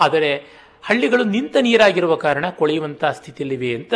ಆದರೆ 0.00 0.61
ಹಳ್ಳಿಗಳು 0.82 1.24
ನಿಂತ 1.24 1.56
ನೀರಾಗಿರುವ 1.60 2.14
ಕಾರಣ 2.14 2.50
ಕೊಳೆಯುವಂತಹ 2.50 3.12
ಸ್ಥಿತಿಯಲ್ಲಿವೆ 3.12 3.74
ಅಂತ. 3.74 3.94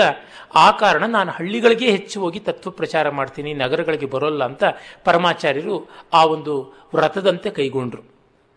ಆ 0.54 0.70
ಕಾರಣ 0.70 1.06
ನಾನು 1.06 1.30
ಹಳ್ಳಿಗಳಿಗೆ 1.30 1.90
ಹೆಚ್ಚು 1.90 2.20
ಹೋಗಿ 2.20 2.40
ತತ್ವ 2.40 2.70
ಪ್ರಚಾರ 2.70 3.10
ಮಾಡ್ತೀನಿ, 3.10 3.54
ನಗರಗಳಿಗೆ 3.54 4.06
ಬರೋಲ್ಲ 4.06 4.44
ಅಂತ 4.44 4.64
ಪರಮಾಚಾರ್ಯರು 5.04 5.88
ಆ 6.12 6.24
ಒಂದು 6.24 6.74
ವ್ರತದಂತೆ 6.94 7.50
ಕೈಗೊಂಡ್ರು. 7.50 8.02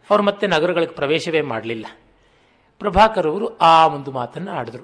ಅವರು 0.10 0.24
ಮತ್ತೆ 0.24 0.48
ನಗರಗಳಿಗೆ 0.48 0.92
ಪ್ರವೇಶವೇ 0.92 1.42
ಮಾಡಲಿಲ್ಲ. 1.42 1.86
ಪ್ರಭಾಕರ್ 2.78 3.28
ಅವರು 3.28 3.58
ಆ 3.58 3.88
ಒಂದು 3.88 4.12
ಮಾತನ್ನು 4.12 4.52
ಆಡಿದ್ರು. 4.52 4.84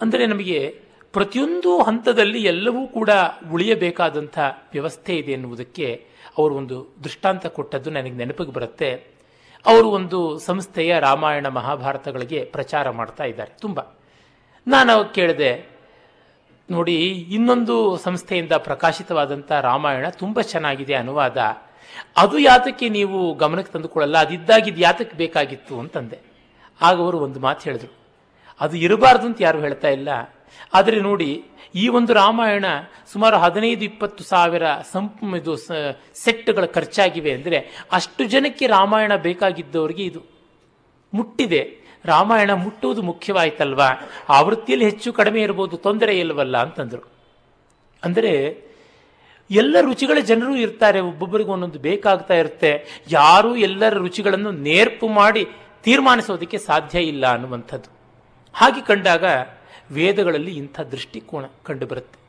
ಅಂದರೆ 0.00 0.26
ನಮಗೆ 0.26 0.80
ಪ್ರತಿಯೊಂದು 1.12 1.82
ಹಂತದಲ್ಲಿ 1.82 2.42
ಎಲ್ಲವೂ 2.44 2.86
ಕೂಡ 2.86 3.10
ಉಳಿಯಬೇಕಾದಂಥ 3.52 4.38
ವ್ಯವಸ್ಥೆ 4.72 5.16
ಇದೆ 5.16 5.32
ಎನ್ನುವುದಕ್ಕೆ 5.32 6.06
ಅವರು 6.38 6.54
ಒಂದು 6.54 6.96
ದೃಷ್ಟಾಂತ 7.04 7.46
ಕೊಟ್ಟದ್ದು 7.46 7.90
ನನಗೆ 7.90 8.10
ನೆನಪಿಗೆ 8.10 8.52
ಬರುತ್ತೆ. 8.52 9.11
ಅವರು 9.66 9.88
ಒಂದು 9.88 10.38
ಸಂಸ್ಥೆಯ 10.38 10.98
ರಾಮಾಯಣ 10.98 11.46
ಮಹಾಭಾರತಗಳಿಗೆ 11.46 12.44
ಪ್ರಚಾರ 12.44 12.90
ಮಾಡ್ತಾ 12.90 13.24
ಇದ್ದಾರೆ. 13.24 13.52
ತುಂಬ. 13.60 13.80
ನಾನು 14.66 15.14
ಕೇಳಿದೆ, 15.14 15.68
ನೋಡಿ, 16.70 16.96
ಇನ್ನೊಂದು 17.06 17.96
ಸಂಸ್ಥೆಯಿಂದ 17.96 18.52
ಪ್ರಕಾಶಿತವಾದಂಥ 18.52 19.52
ರಾಮಾಯಣ 19.52 20.08
ತುಂಬ 20.08 20.40
ಚೆನ್ನಾಗಿದೆ 20.40 20.94
ಅನುವಾದ. 20.94 21.36
ಅದು 22.16 22.38
ಯಾತಕ್ಕೆ 22.38 22.88
ನೀವು 22.88 23.34
ಗಮನಕ್ಕೆ 23.34 23.72
ತಂದುಕೊಳ್ಳಲ್ಲ, 23.72 24.18
ಅದಿದ್ದಾಗಿದ್ದು 24.18 24.80
ಯಾತಕ್ಕೆ 24.80 25.16
ಬೇಕಾಗಿತ್ತು 25.16 25.80
ಅಂತಂದೆ. 25.80 26.18
ಆಗ 26.82 26.96
ಅವರು 26.96 27.18
ಒಂದು 27.18 27.40
ಮಾತು 27.40 27.60
ಹೇಳಿದ್ರು. 27.60 27.92
ಅದು 28.60 28.76
ಇರಬಾರ್ದು 28.76 29.26
ಅಂತ 29.26 29.42
ಯಾರು 29.42 29.60
ಹೇಳ್ತಾ 29.60 29.88
ಇಲ್ಲ. 29.88 30.08
ಆದರೆ 30.74 31.00
ನೋಡಿ 31.00 31.44
ಈ 31.74 31.84
ಒಂದು 31.98 32.12
ರಾಮಾಯಣ 32.22 32.66
ಸುಮಾರು 33.12 33.36
ಹದಿನೈದು, 33.44 33.82
ಇಪ್ಪತ್ತು 33.90 34.22
ಸಾವಿರ 34.30 34.64
ಸಂಪ್ 34.92 35.20
ಇದು 35.38 35.52
ಸೆಟ್ಗಳ 36.24 36.64
ಖರ್ಚಾಗಿವೆ 36.76 37.30
ಅಂದರೆ 37.38 37.58
ಅಷ್ಟು 37.98 38.24
ಜನಕ್ಕೆ 38.34 38.66
ರಾಮಾಯಣ 38.78 39.12
ಬೇಕಾಗಿದ್ದವರಿಗೆ 39.28 40.04
ಇದು 40.10 40.20
ಮುಟ್ಟಿದೆ. 41.12 41.62
ರಾಮಾಯಣ 42.12 42.52
ಮುಟ್ಟುವುದು 42.64 43.02
ಮುಖ್ಯವಾಯ್ತಲ್ವಾ? 43.08 43.88
ಆವೃತ್ತಿಯಲ್ಲಿ 44.38 44.86
ಹೆಚ್ಚು 44.90 45.08
ಕಡಿಮೆ 45.18 45.40
ಇರ್ಬೋದು, 45.46 45.74
ತೊಂದರೆ 45.86 46.12
ಇಲ್ಲವಲ್ಲ 46.22 46.56
ಅಂತಂದರು. 46.66 47.04
ಅಂದರೆ 48.02 48.32
ಎಲ್ಲ 49.50 49.76
ರುಚಿಗಳ 49.88 50.18
ಜನರು 50.30 50.54
ಇರ್ತಾರೆ, 50.64 51.00
ಒಬ್ಬೊಬ್ಬರಿಗೂ 51.10 51.52
ಒಂದೊಂದು 51.56 51.80
ಬೇಕಾಗ್ತಾ 51.88 52.34
ಇರುತ್ತೆ. 52.42 52.72
ಯಾರೂ 53.18 53.50
ಎಲ್ಲರ 53.68 53.94
ರುಚಿಗಳನ್ನು 54.06 54.50
ನೇರ್ಪು 54.68 55.08
ಮಾಡಿ 55.20 55.42
ತೀರ್ಮಾನಿಸೋದಕ್ಕೆ 55.86 56.58
ಸಾಧ್ಯ 56.68 56.98
ಇಲ್ಲ 57.12 57.24
ಅನ್ನುವಂಥದ್ದು. 57.36 57.90
ಹಾಗೆ 58.54 58.82
ಕಂಡಾಗ 58.90 59.24
ವೇದಗಳಲ್ಲಿ 59.92 60.56
ಇಂಥ 60.56 60.80
ದೃಷ್ಟಿಕೋನ 60.80 61.44
ಕಂಡುಬರುತ್ತೆ. 61.64 62.22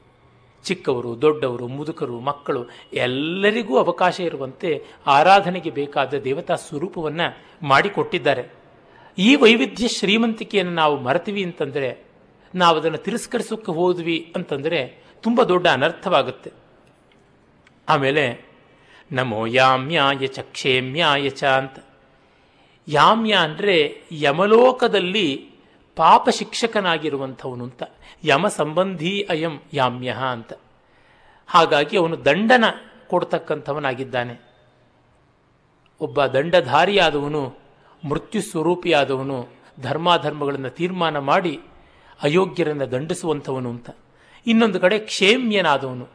ಚಿಕ್ಕವರು, 0.63 1.21
ದೊಡ್ಡವರು, 1.21 1.67
ಮುದುಕರು, 1.67 2.19
ಮಕ್ಕಳು 2.19 2.65
ಎಲ್ಲರಿಗೂ 2.93 3.77
ಅವಕಾಶ 3.77 4.19
ಇರುವಂತೆ 4.19 4.83
ಆರಾಧನೆಗೆ 5.07 5.69
ಬೇಕಾದ 5.69 6.13
ದೇವತಾ 6.13 6.55
ಸ್ವರೂಪವನ್ನು 6.55 7.37
ಮಾಡಿಕೊಟ್ಟಿದ್ದಾರೆ. 7.67 8.47
ಈ 9.17 9.35
ವೈವಿಧ್ಯ 9.35 9.87
ಶ್ರೀಮಂತಿಕೆಯನ್ನು 9.87 10.73
ನಾವು 10.73 10.99
ಮರೆತೀವಿ 10.99 11.43
ಅಂತಂದರೆ, 11.43 12.03
ನಾವು 12.55 12.77
ಅದನ್ನು 12.77 12.97
ತಿರಸ್ಕರಿಸೋಕ್ಕೆ 12.97 13.71
ಹೋದ್ವಿ 13.71 14.33
ಅಂತಂದರೆ 14.35 15.03
ತುಂಬ 15.21 15.43
ದೊಡ್ಡ 15.43 15.67
ಅನರ್ಥವಾಗುತ್ತೆ. 15.67 16.51
ಆಮೇಲೆ, 17.89 18.45
ನಮೋ 19.11 19.45
ಯಾಮ್ಯಾಯ 19.45 20.27
ಚ 20.27 20.39
ಕ್ಷೇಮ್ಯಾಯ 20.39 21.29
ಚ 21.29 21.43
ಅಂತ. 21.43 21.79
ಯಾಮ್ಯ 22.87 23.33
ಅಂದರೆ 23.33 24.01
ಯಮಲೋಕದಲ್ಲಿ 24.11 25.52
ಪಾಪ 25.95 26.29
ಶಿಕ್ಷಕನಾಗಿರುವಂಥವನು 26.29 27.63
ಅಂತ. 27.63 27.83
ಯಮ 28.23 28.47
ಸಂಬಂಧಿ 28.47 29.21
ಅಯಂ 29.21 29.61
ಯಾಮ್ಯ 29.73 30.15
ಅಂತ. 30.31 30.53
ಹಾಗಾಗಿ 31.47 31.97
ಅವನು 31.97 32.25
ದಂಡನ 32.25 32.63
ಕೊಡ್ತಕ್ಕಂಥವನಾಗಿದ್ದಾನೆ. 33.07 34.53
ಒಬ್ಬ 36.01 36.25
ದಂಡಧಾರಿಯಾದವನು, 36.25 37.55
ಮೃತ್ಯು 38.09 38.41
ಸ್ವರೂಪಿಯಾದವನು, 38.41 39.47
ಧರ್ಮಾಧರ್ಮಗಳನ್ನು 39.81 40.69
ತೀರ್ಮಾನ 40.69 41.19
ಮಾಡಿ 41.19 41.59
ಅಯೋಗ್ಯರನ್ನು 42.23 42.91
ದಂಡಿಸುವಂಥವನು 42.91 43.69
ಅಂತ. 43.69 43.89
ಇನ್ನೊಂದು 44.47 44.79
ಕಡೆ 44.79 44.99
ಕ್ಷೇಮ್ಯನಾದವನು. 44.99 46.07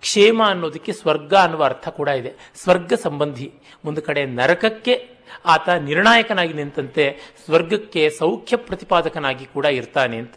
ಕ್ಷೇಮ 0.00 0.42
ಅನ್ನೋದಕ್ಕೆ 0.46 0.92
ಸ್ವರ್ಗ 0.92 1.34
ಅನ್ನುವ 1.34 1.64
ಅರ್ಥ 1.64 1.88
ಕೂಡ 1.88 2.08
ಇದೆ. 2.08 2.52
ಸ್ವರ್ಗ 2.54 2.92
ಸಂಬಂಧಿ. 3.02 3.52
ಒಂದು 3.84 4.02
ಕಡೆ 4.02 4.26
ನರಕಕ್ಕೆ 4.26 5.17
ಆತ 5.44 5.68
ನಿರ್ಣಾಯಕನಾಗಿ 5.68 6.52
ನಿಂತಂತೆ 6.52 7.18
ಸ್ವರ್ಗಕ್ಕೆ 7.44 8.10
ಸೌಖ್ಯ 8.10 8.56
ಪ್ರತಿಪಾದಕನಾಗಿ 8.56 9.46
ಕೂಡ 9.46 9.64
ಇರ್ತಾನೆ 9.64 10.16
ಅಂತ. 10.16 10.34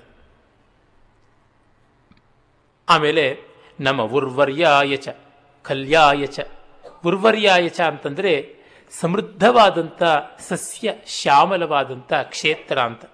ಆಮೇಲೆ 2.90 3.40
ನಮ್ಮ 3.80 4.02
ಉರ್ವರ್ಯಾಯಚ 4.02 5.10
ಕಲ್ಯಾಯಚ 5.64 6.40
ಉರ್ವರ್ಯಾಯಚ 7.06 7.82
ಅಂತಂದ್ರೆ 7.82 8.56
ಸಮೃದ್ಧವಾದಂತ 9.02 10.04
ಸಸ್ಯ 10.40 10.94
ಶ್ಯಾಮಲವಾದಂಥ 11.08 12.14
ಕ್ಷೇತ್ರ 12.14 12.80
ಅಂತ. 12.80 13.06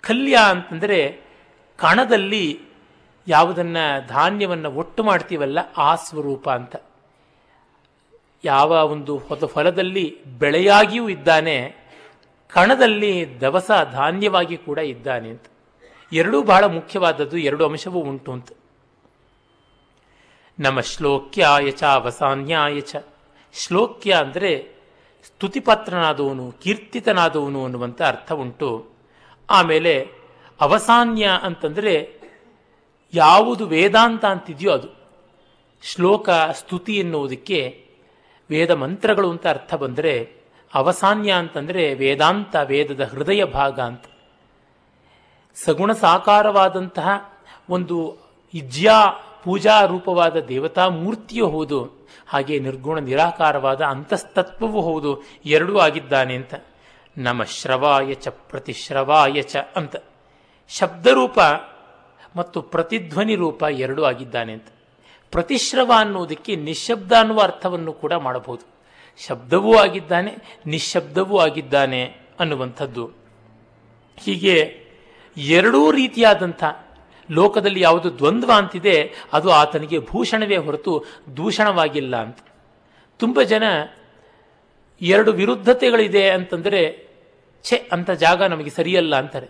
ಕಲ್ಯ 0.00 0.36
ಅಂತಂದರೆ 0.36 1.20
ಕಣದಲ್ಲಿ 1.76 2.60
ಯಾವುದನ್ನ 3.28 3.76
ಧಾನ್ಯವನ್ನು 4.08 4.72
ಒಟ್ಟು 4.72 5.04
ಮಾಡ್ತೀವಲ್ಲ 5.04 5.58
ಆ 5.76 5.94
ಸ್ವರೂಪ 5.94 6.50
ಅಂತ. 6.50 6.76
ಯಾವ 8.44 8.70
ಒಂದು 8.70 9.18
ಹೊಸ 9.18 9.44
ಫಲದಲ್ಲಿ 9.44 10.24
ಬೆಳೆಯಾಗಿಯೂ 10.24 11.08
ಇದ್ದಾನೆ, 11.08 11.74
ಕಣದಲ್ಲಿ 12.48 13.40
ದವಸ 13.40 13.70
ಧಾನ್ಯವಾಗಿ 13.92 14.56
ಕೂಡ 14.56 14.78
ಇದ್ದಾನೆ 14.78 15.28
ಅಂತ. 15.28 15.42
ಎರಡೂ 16.12 16.42
ಬಹಳ 16.42 16.64
ಮುಖ್ಯವಾದದ್ದು, 16.64 17.38
ಎರಡು 17.38 17.66
ಅಂಶವೂ 17.66 17.98
ಉಂಟು 17.98 18.32
ಅಂತ. 18.32 18.48
ನಮ್ಮ 20.60 20.80
ಶ್ಲೋಕ್ಯಾಯ 20.80 21.70
ಚ, 21.70 21.84
ಅವಸಾನ್ಯಾಯ 21.84 22.80
ಚ. 22.80 22.96
ಶ್ಲೋಕ್ಯ 23.54 24.12
ಅಂದರೆ 24.12 24.68
ಸ್ತುತಿಪಾತ್ರನಾದವನು, 25.26 26.52
ಕೀರ್ತಿತನಾದವನು 26.52 27.64
ಅನ್ನುವಂಥ 27.64 28.02
ಅರ್ಥ 28.02 28.32
ಉಂಟು. 28.32 28.88
ಆಮೇಲೆ 29.50 30.08
ಅವಸಾನ್ಯ 30.60 31.30
ಅಂತಂದರೆ 31.42 32.22
ಯಾವುದು 33.14 33.66
ವೇದಾಂತ 33.66 34.24
ಅಂತಿದೆಯೋ 34.24 34.72
ಅದು. 34.72 34.88
ಶ್ಲೋಕ 35.82 36.30
ಸ್ತುತಿ 36.30 36.96
ಎನ್ನುವುದಕ್ಕೆ 36.96 37.81
ವೇದ 38.52 38.70
ಮಂತ್ರಗಳು 38.70 39.30
ಅಂತ 39.30 39.46
ಅರ್ಥ 39.46 39.74
ಬಂದರೆ 39.74 40.36
ಅವಸಾನ್ಯ 40.74 41.32
ಅಂತಂದರೆ 41.32 41.94
ವೇದಾಂತ 41.94 42.56
ವೇದದ 42.56 43.04
ಹೃದಯ 43.04 43.44
ಭಾಗ 43.44 43.80
ಅಂತ. 43.80 44.04
ಸಗುಣ 45.54 45.92
ಸಾಕಾರವಾದಂತಹ 45.92 47.08
ಒಂದು 47.70 48.16
ಇಜ್ಯಾ 48.54 49.06
ಪೂಜಾ 49.44 49.84
ರೂಪವಾದ 49.84 50.36
ದೇವತಾ 50.40 50.88
ಮೂರ್ತಿಯೂ 50.88 51.48
ಹೌದು. 51.48 52.08
ಹಾಗೆ 52.26 52.58
ನಿರ್ಗುಣ 52.58 52.98
ನಿರಾಕಾರವಾದ 52.98 53.82
ಅಂತಸ್ತತ್ವವೂ 53.82 54.80
ಹೌದು. 54.80 55.22
ಎರಡೂ 55.46 55.78
ಆಗಿದ್ದಾನೆ 55.78 56.34
ಅಂತ. 56.34 56.54
ನಮ 57.18 57.42
ಶ್ರವಾಯ 57.42 58.14
ಚ 58.14 58.28
ಪ್ರತಿಶ್ರವಾಯ 58.28 59.42
ಚ 59.42 59.56
ಅಂತ. 59.76 59.96
ಶಬ್ದರೂಪ 60.68 61.38
ಮತ್ತು 62.36 62.62
ಪ್ರತಿಧ್ವನಿ 62.62 63.34
ರೂಪ 63.34 63.62
ಎರಡೂ 63.70 64.04
ಆಗಿದ್ದಾನೆ 64.04 64.52
ಅಂತ. 64.52 64.66
ಪ್ರತಿಶ್ರವ 65.32 65.92
ಅನ್ನುವುದಕ್ಕೆ 65.96 66.56
ನಿಶಬ್ದ 66.56 67.12
ಅನ್ನುವ 67.12 67.40
ಅರ್ಥವನ್ನು 67.40 67.92
ಕೂಡ 67.92 68.12
ಮಾಡಬಹುದು. 68.12 68.72
ಶಬ್ದವೂ 69.26 69.74
ಆಗಿದ್ದಾನೆ, 69.74 70.36
ನಿಶಬ್ದವೂ 70.66 71.38
ಆಗಿದ್ದಾನೆ 71.38 72.16
ಅನ್ನುವಂಥದ್ದು. 72.40 73.10
ಹೀಗೆ 74.16 74.82
ಎರಡೂ 75.36 75.90
ರೀತಿಯಾದಂಥ 75.90 76.64
ಲೋಕದಲ್ಲಿ 77.30 77.80
ಯಾವುದು 77.80 78.18
ದ್ವಂದ್ವ 78.18 78.52
ಅಂತಿದೆ, 78.56 79.12
ಅದು 79.32 79.50
ಆತನಿಗೆ 79.50 79.98
ಭೂಷಣವೇ 79.98 80.56
ಹೊರತು 80.56 81.04
ದೂಷಣವಾಗಿಲ್ಲ 81.36 82.16
ಅಂತ. 82.16 82.38
ತುಂಬ 83.18 83.42
ಜನ 83.42 83.62
ಎರಡು 85.02 85.32
ವಿರುದ್ಧತೆಗಳಿದೆ 85.32 86.30
ಅಂತಂದರೆ, 86.30 87.08
ಛೆ 87.64 87.76
ಅಂತ 87.76 88.10
ಜಾಗ 88.10 88.42
ನಮಗೆ 88.42 88.70
ಸರಿಯಲ್ಲ 88.70 89.16
ಅಂತಾರೆ. 89.16 89.48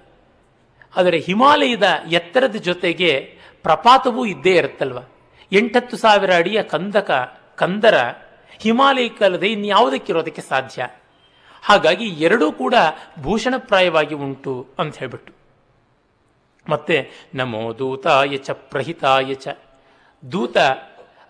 ಆದರೆ 0.96 1.18
ಹಿಮಾಲಯದ 1.18 1.88
ಎತ್ತರದ 2.10 2.56
ಜೊತೆಗೆ 2.56 3.38
ಪ್ರಪಾತವೂ 3.62 4.24
ಇದ್ದೇ 4.24 4.56
ಇರುತ್ತಲ್ವ? 4.56 4.98
ಎಂಟತ್ತು 5.52 5.96
ಸಾವಿರ 5.96 6.34
ಅಡಿಯ 6.34 6.62
ಕಂದಕ, 6.62 7.40
ಕಂದರ 7.56 7.98
ಹಿಮಾಲಯಕ್ಕಲ್ಲದೆ 8.58 9.48
ಇನ್ಯಾವುದಕ್ಕಿರೋದಕ್ಕೆ 9.48 10.42
ಸಾಧ್ಯ? 10.42 10.88
ಹಾಗಾಗಿ 11.62 12.04
ಎರಡೂ 12.04 12.52
ಕೂಡ 12.52 12.74
ಭೂಷಣಪ್ರಾಯವಾಗಿ 13.20 14.14
ಉಂಟು 14.14 14.66
ಅಂತ 14.78 14.96
ಹೇಳ್ಬಿಟ್ಟು. 14.96 15.32
ಮತ್ತೆ 16.68 17.10
ನಮೋ 17.34 17.78
ದೂತಾಯ 17.78 18.36
ಚ 18.36 18.50
ಪ್ರಹಿತಾಯ 18.50 19.34
ಚ. 19.34 19.48
ದೂತ, 20.32 20.58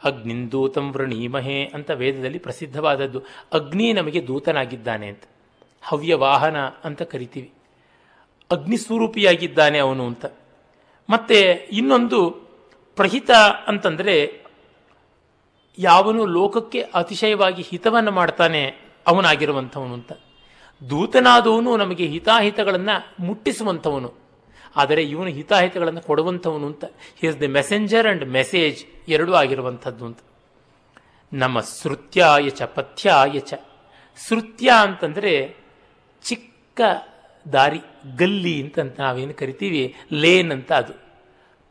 ಅಗ್ನಿಂದೂತಂ 0.04 0.92
ವೃಣೀಮಹೆ 0.92 1.64
ಅಂತ 1.64 1.90
ವೇದದಲ್ಲಿ 1.90 2.38
ಪ್ರಸಿದ್ಧವಾದದ್ದು. 2.38 3.22
ಅಗ್ನಿ 3.52 3.92
ನಮಗೆ 3.92 4.26
ದೂತನಾಗಿದ್ದಾನೆ 4.26 5.08
ಅಂತ. 5.08 5.22
ಹವ್ಯ 5.82 6.14
ವಾಹನ 6.14 6.56
ಅಂತ 6.84 7.02
ಕರಿತೀವಿ. 7.02 7.52
ಅಗ್ನಿ 8.52 8.76
ಸ್ವರೂಪಿಯಾಗಿದ್ದಾನೆ 8.76 9.78
ಅವನು 9.78 10.06
ಅಂತ. 10.06 10.26
ಮತ್ತೆ 11.10 11.40
ಇನ್ನೊಂದು 11.72 12.51
ಪ್ರಹಿತ 12.96 13.30
ಅಂತಂದರೆ 13.66 14.42
ಯಾವನು 15.78 16.26
ಲೋಕಕ್ಕೆ 16.26 16.80
ಅತಿಶಯವಾಗಿ 16.80 17.62
ಹಿತವನ್ನು 17.62 18.10
ಮಾಡ್ತಾನೆ 18.10 18.74
ಅವನಾಗಿರುವಂಥವನು 19.06 19.94
ಅಂತ. 19.94 20.12
ದೂತನಾದವನು 20.90 21.76
ನಮಗೆ 21.76 22.06
ಹಿತಾಹಿತಗಳನ್ನು 22.06 23.24
ಮುಟ್ಟಿಸುವಂಥವನು. 23.24 24.14
ಆದರೆ 24.76 25.02
ಇವನು 25.02 25.30
ಹಿತಾಹಿತಗಳನ್ನು 25.30 26.00
ಕೊಡುವಂಥವನು 26.00 26.66
ಅಂತ. 26.66 26.84
He 27.20 27.26
is 27.26 27.40
the 27.40 27.46
messenger 27.46 28.06
and 28.06 28.24
message 28.24 29.10
ಎರಡೂ 29.10 29.32
ಆಗಿರುವಂಥದ್ದು 29.32 30.06
ಅಂತ. 30.06 30.18
ನಮ್ಮ 31.32 31.60
ಶ್ರುತ್ಯಾಯ 31.60 32.50
ಚ, 32.50 32.62
ಪಥ್ಯಾಯ 32.62 33.38
ಚ. 33.38 33.54
ಶ್ರುತ್ಯ 34.26 34.70
ಅಂತಂದರೆ 34.80 35.56
ಚಿಕ್ಕ 36.22 36.80
ದಾರಿ, 37.52 37.80
ಗಲ್ಲಿ 38.16 38.62
ಅಂತ 38.62 39.00
ನಾವೇನು 39.00 39.34
ಕರಿತೀವಿ? 39.34 39.94
ಲೇನ್ 40.12 40.52
ಅಂತ 40.52 40.72
ಅದು. 40.72 41.01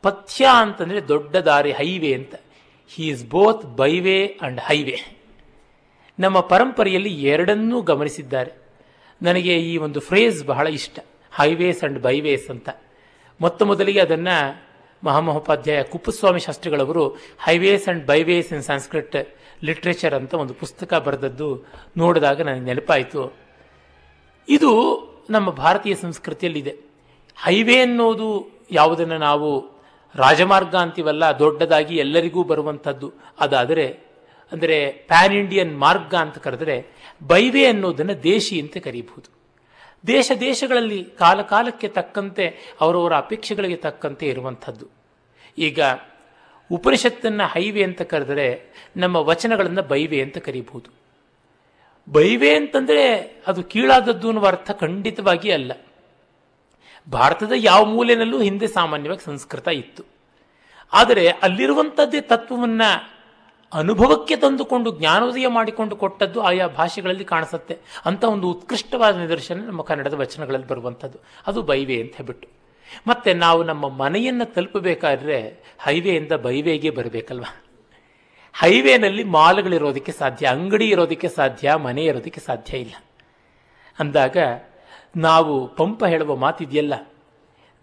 ಪಥ್ಯ 0.01 0.47
ಅಂತಂದರೆ 0.53 1.07
ದೊಡ್ಡ 1.07 1.35
ದಾರಿ, 1.35 1.71
ಹೈವೇ 1.71 2.13
ಅಂತ. 2.13 2.35
He 2.87 3.07
is 3.07 3.25
both 3.25 3.65
byway 3.65 4.25
and 4.25 4.61
highway 4.61 5.17
ನಮ್ಮ 6.19 6.39
ಪರಂಪರೆಯಲ್ಲಿ 6.39 7.23
ಎರಡನ್ನೂ 7.23 7.81
ಗಮನಿಸಿದ್ದಾರೆ. 7.81 8.51
ನನಗೆ 9.21 9.57
ಈ 9.57 9.77
ಒಂದು 9.77 9.99
ಫ್ರೇಸ್ 9.99 10.43
ಬಹಳ 10.43 10.67
ಇಷ್ಟ. 10.67 10.99
ಹೈವೇಸ್ 11.35 11.83
ಅಂಡ್ 11.83 11.99
ಬೈವೇಸ್ 11.99 12.49
ಅಂತ. 12.49 12.69
ಮೊತ್ತ 13.41 13.63
ಮೊದಲಿಗೆ 13.63 13.99
ಅದನ್ನು 13.99 14.63
Mahamahopadhyaya 15.03 15.83
Kuppuswamy 15.83 16.39
ಶಾಸ್ತ್ರಿಗಳವರು 16.39 17.09
highways 17.43 17.89
and 17.89 18.05
byways 18.05 18.53
in 18.53 18.61
Sanskrit 18.61 19.15
literature 19.63 20.13
ಅಂತ 20.13 20.33
ಒಂದು 20.33 20.53
ಪುಸ್ತಕ 20.53 20.93
ಬರೆದದ್ದು 20.93 21.65
ನೋಡಿದಾಗ 21.97 22.41
ನನಗೆ 22.41 22.61
ನೆನಪಾಯಿತು. 22.61 23.33
ಇದು 24.49 25.01
ನಮ್ಮ 25.29 25.49
ಭಾರತೀಯ 25.49 25.95
ಸಂಸ್ಕೃತಿಯಲ್ಲಿದೆ. 25.95 26.75
ಹೈವೇ 27.43 27.81
ಅನ್ನೋದು 27.81 28.51
ಯಾವುದನ್ನು 28.71 29.17
ನಾವು 29.17 29.80
ರಾಜಮಾರ್ಗ 30.15 30.75
ಅಂತೀವಲ್ಲ, 30.75 31.31
ದೊಡ್ಡದಾಗಿ 31.39 31.95
ಎಲ್ಲರಿಗೂ 31.95 32.43
ಬರುವಂಥದ್ದು. 32.43 33.13
ಅದಾದರೆ, 33.39 34.11
ಅಂದರೆ 34.51 34.91
ಪ್ಯಾನ್ 34.91 35.33
ಇಂಡಿಯನ್ 35.33 35.79
ಮಾರ್ಗ 35.79 36.15
ಅಂತ 36.15 36.37
ಕರೆದರೆ, 36.37 36.87
ಬೈವೇ 37.27 37.65
ಅನ್ನೋದನ್ನು 37.65 38.23
ದೇಶಿ 38.23 38.61
ಅಂತ 38.61 38.77
ಕರೀಬಹುದು. 38.77 39.41
ದೇಶ 40.07 40.31
ದೇಶಗಳಲ್ಲಿ 40.39 41.03
ಕಾಲ 41.03 41.41
ಕಾಲಕ್ಕೆ 41.41 41.87
ತಕ್ಕಂತೆ, 41.87 42.75
ಅವರವರ 42.81 43.15
ಅಪೇಕ್ಷೆಗಳಿಗೆ 43.15 43.75
ತಕ್ಕಂತೆ 43.75 44.25
ಇರುವಂಥದ್ದು. 44.25 44.87
ಈಗ 45.57 45.79
ಉಪನಿಷತ್ತನ್ನು 46.71 47.47
ಹೈವೇ 47.47 47.83
ಅಂತ 47.83 48.01
ಕರೆದರೆ, 48.01 48.73
ನಮ್ಮ 48.97 49.15
ವಚನಗಳನ್ನು 49.15 49.81
ಬೈವೆ 49.81 50.21
ಅಂತ 50.21 50.37
ಕರೀಬಹುದು. 50.37 51.01
ಬೈವೆ 52.11 52.55
ಅಂತಂದರೆ 52.55 53.35
ಅದು 53.47 53.63
ಕೀಳಾದದ್ದು 53.63 54.27
ಅನ್ನುವ 54.27 54.47
ಅರ್ಥ 54.47 54.71
ಖಂಡಿತವಾಗಿ 54.71 55.51
ಅಲ್ಲ. 55.51 55.71
ಭಾರತದ 57.09 57.51
ಯಾವ 57.55 57.85
ಮೂಲೆಯಲ್ಲೂ 57.85 58.41
ಹಿಂದೆ 58.41 58.67
ಸಾಮಾನ್ಯವಾಗಿ 58.67 59.25
ಸಂಸ್ಕೃತ 59.25 59.67
ಇತ್ತು. 59.67 60.03
ಆದರೆ 60.93 61.29
ಅಲ್ಲಿರುವಂಥದ್ದೇ 61.29 62.21
ತತ್ವವನ್ನು 62.21 63.11
ಅನುಭವಕ್ಕೆ 63.73 64.35
ತಂದುಕೊಂಡು 64.35 64.99
ಜ್ಞಾನೋದಯ 64.99 65.47
ಮಾಡಿಕೊಂಡು 65.47 65.95
ಕೊಟ್ಟದ್ದು 65.95 66.41
ಆಯಾ 66.41 66.67
ಭಾಷೆಗಳಲ್ಲಿ 66.67 67.25
ಕಾಣಿಸುತ್ತೆ. 67.25 67.77
ಅಂತ 68.05 68.23
ಒಂದು 68.23 68.51
ಉತ್ಕೃಷ್ಟವಾದ 68.51 69.17
ನಿದರ್ಶನ 69.17 69.63
ನಮ್ಮ 69.67 69.81
ಕನ್ನಡದ 69.81 70.13
ವಚನಗಳಲ್ಲಿ 70.13 70.67
ಬರುವಂಥದ್ದು 70.67 71.17
ಅದು 71.47 71.61
ಬೈವೆ 71.61 72.01
ಅಂತ 72.01 72.15
ಹೇಳ್ಬಿಟ್ಟು. 72.15 72.47
ಮತ್ತೆ 73.07 73.33
ನಾವು 73.33 73.63
ನಮ್ಮ 73.63 73.89
ಮನೆಯನ್ನು 73.89 74.53
ತಲುಪಬೇಕಾದ್ರೆ 74.53 75.63
ಹೈವೇಯಿಂದ 75.79 76.31
ಬೈವೇಗೆ 76.31 76.89
ಬರಬೇಕಲ್ವ? 76.89 77.43
ಹೈವೇನಲ್ಲಿ 78.59 79.23
ಮಾಲ್ಗಳಿರೋದಕ್ಕೆ 79.23 80.11
ಸಾಧ್ಯ, 80.11 80.47
ಅಂಗಡಿ 80.47 80.89
ಇರೋದಕ್ಕೆ 80.89 81.29
ಸಾಧ್ಯ, 81.29 81.75
ಮನೆ 81.75 82.03
ಇರೋದಕ್ಕೆ 82.03 82.41
ಸಾಧ್ಯ 82.41 82.77
ಇಲ್ಲ. 82.77 82.93
ಅಂದಾಗ 83.99 84.37
ನಾವು 85.15 85.53
ಪಂಪ 85.75 86.03
ಹೇಳುವ 86.05 86.35
ಮಾತಿದೆಯಲ್ಲ, 86.35 86.93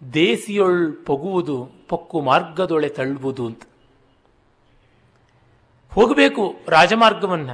ದೇಸಿಯೊಳ್ 0.01 1.05
ಪೊಗುವುದು 1.05 1.57
ಪೊಕ್ಕು 1.89 2.21
ಮಾರ್ಗದೊಳೆ 2.21 2.89
ತಳ್ಳುವುದು 2.89 3.45
ಅಂತ. 3.45 3.63
ಹೋಗಬೇಕು 5.91 6.43
ರಾಜಮಾರ್ಗವನ್ನ, 6.67 7.51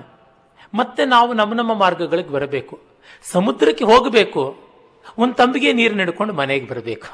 ಮತ್ತೆ 0.74 1.06
ನಾವು 1.06 1.34
ನಮ್ಮ 1.34 1.54
ನಮ್ಮ 1.54 1.74
ಮಾರ್ಗಗಳಿಗೆ 1.74 2.30
ಬರಬೇಕು. 2.30 2.76
ಸಮುದ್ರಕ್ಕೆ 3.24 3.86
ಹೋಗಬೇಕು, 3.86 4.44
ಒಂದು 5.18 5.34
ತಂಬಿಗೆ 5.34 5.74
ನೀರು 5.74 5.96
ನಡ್ಕೊಂಡು 5.96 6.34
ಮನೆಗೆ 6.34 6.68
ಬರಬೇಕು. 6.68 7.10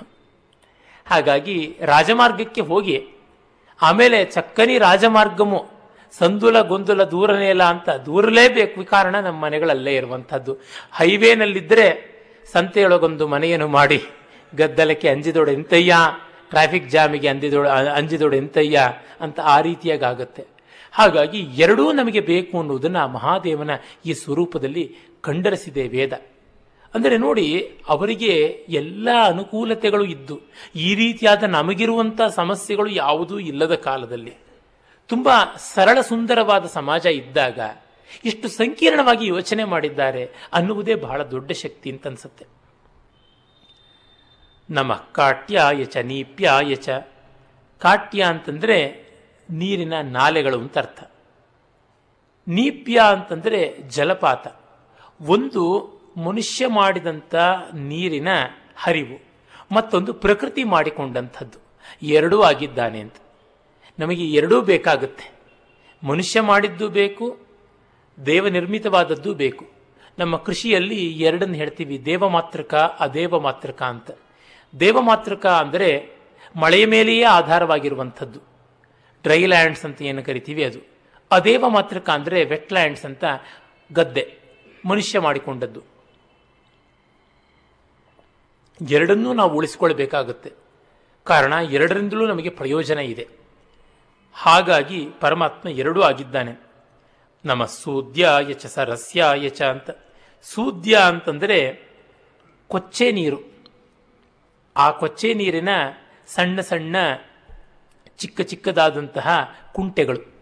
ಹಾಗಾಗಿ 1.08 1.58
ರಾಜಮಾರ್ಗಕ್ಕೆ 1.82 2.62
ಹೋಗಿ, 2.62 2.98
ಆಮೇಲೆ 3.82 4.26
ಚಕ್ಕನಿ 4.26 4.78
ರಾಜಮಾರ್ಗಮು 4.78 5.60
ಸಂದುಲ 6.14 6.62
ಗೊಂದುಲ 6.62 7.04
ದೂರನೇ 7.04 7.50
ಇಲ್ಲ 7.50 7.64
ಅಂತ 7.64 7.90
ದೂರಲೇಬೇಕು, 7.90 8.86
ಕಾರಣ 8.86 9.16
ನಮ್ಮ 9.20 9.38
ಮನೆಗಳಲ್ಲೇ 9.46 9.96
ಇರುವಂಥದ್ದು. 9.96 10.54
ಹೈವೇನಲ್ಲಿದ್ದರೆ 10.94 12.11
ಸಂತೆಯೊಳಗೊಂದು 12.54 13.26
ಮನೆಯನ್ನು 13.34 13.68
ಮಾಡಿ, 13.78 14.00
ಗದ್ದಲಕ್ಕೆ 14.54 15.08
ಅಂಜಿದೋಡು 15.14 15.52
ಎಂತಯ್ಯ 15.52 15.94
ಟ್ರಾಫಿಕ್ 16.52 16.90
ಜಾಮಿಗೆ 16.90 17.28
ಅಂದಿದೋಡು 17.28 17.70
ಅಂಜಿದೋಡು 18.00 18.36
ಎಂತಯ್ಯ 18.36 18.80
ಅಂತ 19.22 19.40
ಆ 19.54 19.58
ರೀತಿಯಾಗಿ 19.62 20.06
ಆಗುತ್ತೆ 20.10 20.44
ಹಾಗಾಗಿ 20.94 21.40
ಎರಡೂ 21.64 21.86
ನಮಗೆ 21.92 22.22
ಬೇಕು 22.32 22.54
ಅನ್ನುವುದನ್ನು 22.60 23.04
ಮಹಾದೇವನ 23.14 23.72
ಈ 24.06 24.14
ಸ್ವರೂಪದಲ್ಲಿ 24.14 24.84
ಕಂಡರಿಸಿದೆ 25.22 25.84
ವೇದ. 25.88 26.14
ಅಂದರೆ 26.94 27.16
ನೋಡಿ, 27.18 27.46
ಅವರಿಗೆ 27.90 28.34
ಎಲ್ಲ 28.80 29.10
ಅನುಕೂಲತೆಗಳು 29.26 30.06
ಇದ್ದು, 30.06 30.36
ಈ 30.76 30.90
ರೀತಿಯಾದ 30.96 31.44
ನಮಗಿರುವಂಥ 31.58 32.22
ಸಮಸ್ಯೆಗಳು 32.40 32.90
ಯಾವುದೂ 33.04 33.38
ಇಲ್ಲದ 33.52 33.76
ಕಾಲದಲ್ಲಿ, 33.88 34.34
ತುಂಬ 35.10 35.30
ಸರಳ 35.74 35.98
ಸುಂದರವಾದ 36.02 36.66
ಸಮಾಜ 36.78 37.06
ಇದ್ದಾಗ 37.22 37.60
ಇಷ್ಟು 38.26 38.48
ಸಂಕೀರ್ಣವಾಗಿ 38.48 39.26
ಯೋಚನೆ 39.26 39.64
ಮಾಡಿದ್ದಾರೆ 39.64 40.30
ಅನ್ನುವುದೇ 40.54 40.96
ಬಹಳ 40.96 41.24
ದೊಡ್ಡ 41.24 41.52
ಶಕ್ತಿ 41.52 41.92
ಅಂತ 41.92 42.08
ಅನ್ಸುತ್ತೆ. 42.08 42.46
ನಮ್ಮ 44.70 44.94
ಕಾಟ್ಯ 44.94 45.62
ಯಚ 45.72 45.98
ನೀಪ್ಯ 45.98 46.52
ಯಚ 46.62 46.90
ಕಾಟ್ಯ 47.80 48.24
ಅಂತಂದರೆ 48.24 49.06
ನೀರಿನ 49.50 49.94
ನಾಲೆಗಳು 50.02 50.60
ಅಂತ 50.60 50.78
ಅರ್ಥ. 50.78 51.12
ನೀಪ್ಯ 52.48 53.02
ಅಂತಂದರೆ 53.10 53.78
ಜಲಪಾತ. 53.90 54.48
ಒಂದು 55.22 55.92
ಮನುಷ್ಯ 56.18 56.68
ಮಾಡಿದಂಥ 56.68 57.36
ನೀರಿನ 57.74 58.28
ಹರಿವು, 58.76 59.22
ಮತ್ತೊಂದು 59.72 60.14
ಪ್ರಕೃತಿ 60.14 60.64
ಮಾಡಿಕೊಂಡಂಥದ್ದು. 60.64 61.60
ಎರಡೂ 62.02 62.42
ಆಗಿದ್ದಾನೆ 62.42 63.00
ಅಂತ. 63.00 63.16
ನಮಗೆ 64.00 64.26
ಎರಡೂ 64.26 64.62
ಬೇಕಾಗುತ್ತೆ. 64.62 65.32
ಮನುಷ್ಯ 66.04 66.42
ಮಾಡಿದ್ದು 66.42 66.90
ಬೇಕು 66.90 67.51
ದೇವ 68.26 68.48
ನಿರ್ಮಿತವಾದದ್ದು 68.48 69.34
ಬೇಕು. 69.34 69.66
ನಮ್ಮ 70.20 70.36
ಕೃಷಿಯಲ್ಲಿ 70.38 71.00
ಎರಡನ್ನು 71.20 71.56
ಹೇಳ್ತೀವಿ, 71.56 72.06
ದೇವ 72.06 72.30
ಮಾತೃಕ 72.30 72.74
ಅದೇವ 73.00 73.40
ಮಾತೃಕ 73.40 73.82
ಅಂತ. 73.84 74.12
ದೇವ 74.80 75.02
ಮಾತೃಕ 75.02 75.46
ಅಂದರೆ 75.46 75.90
ಮಳೆಯ 76.56 76.86
ಮೇಲೆಯೇ 76.86 77.24
ಆಧಾರವಾಗಿರುವಂಥದ್ದು. 77.24 78.40
ಡ್ರೈ 79.24 79.46
ಲ್ಯಾಂಡ್ಸ್ 79.46 79.86
ಅಂತ 79.86 80.02
ಏನು 80.02 80.24
ಕರಿತೀವಿ 80.24 80.64
ಅದು. 80.64 80.80
ಅದೇವ 81.32 81.70
ಮಾತೃಕ 81.70 82.10
ಅಂದರೆ 82.10 82.46
ವೆಟ್ 82.46 82.74
ಲ್ಯಾಂಡ್ಸ್ 82.74 83.06
ಅಂತ 83.06 83.24
ಗದ್ದೆ, 83.94 84.26
ಮನುಷ್ಯ 84.86 85.20
ಮಾಡಿಕೊಂಡದ್ದು. 85.20 85.82
ಎರಡನ್ನೂ 88.82 89.34
ನಾವು 89.34 89.54
ಉಳಿಸ್ಕೊಳ್ಬೇಕಾಗುತ್ತೆ. 89.58 90.52
ಕಾರಣ 91.24 91.54
ಎರಡರಿಂದಲೂ 91.54 92.28
ನಮಗೆ 92.28 92.50
ಪ್ರಯೋಜನ 92.50 93.00
ಇದೆ. 93.00 93.28
ಹಾಗಾಗಿ 94.34 95.08
ಪರಮಾತ್ಮ 95.20 95.70
ಎರಡೂ 95.70 96.02
ಆಗಿದ್ದಾನೆ. 96.02 96.71
ನಮ್ಮ 97.46 97.66
ಸೂದ್ಯ 97.66 98.30
ಯಚ 98.50 98.66
ಸರಸ್ಯ 98.66 99.26
ಯಚ 99.36 99.62
ಅಂತ. 99.62 99.90
ಸೂದ್ಯ 100.42 100.96
ಅಂತಂದರೆ 100.96 101.90
ಕೊಚ್ಚೆ 102.68 103.12
ನೀರು. 103.12 103.38
ಆ 104.78 104.92
ಕೊಚ್ಚೆ 104.92 105.34
ನೀರಿನ 105.34 105.70
ಸಣ್ಣ 106.28 106.62
ಸಣ್ಣ 106.62 106.96
ಚಿಕ್ಕ 108.18 108.42
ಚಿಕ್ಕದಾದಂತಹ 108.42 109.30
ಕುಂಟೆಗಳು. 109.74 110.34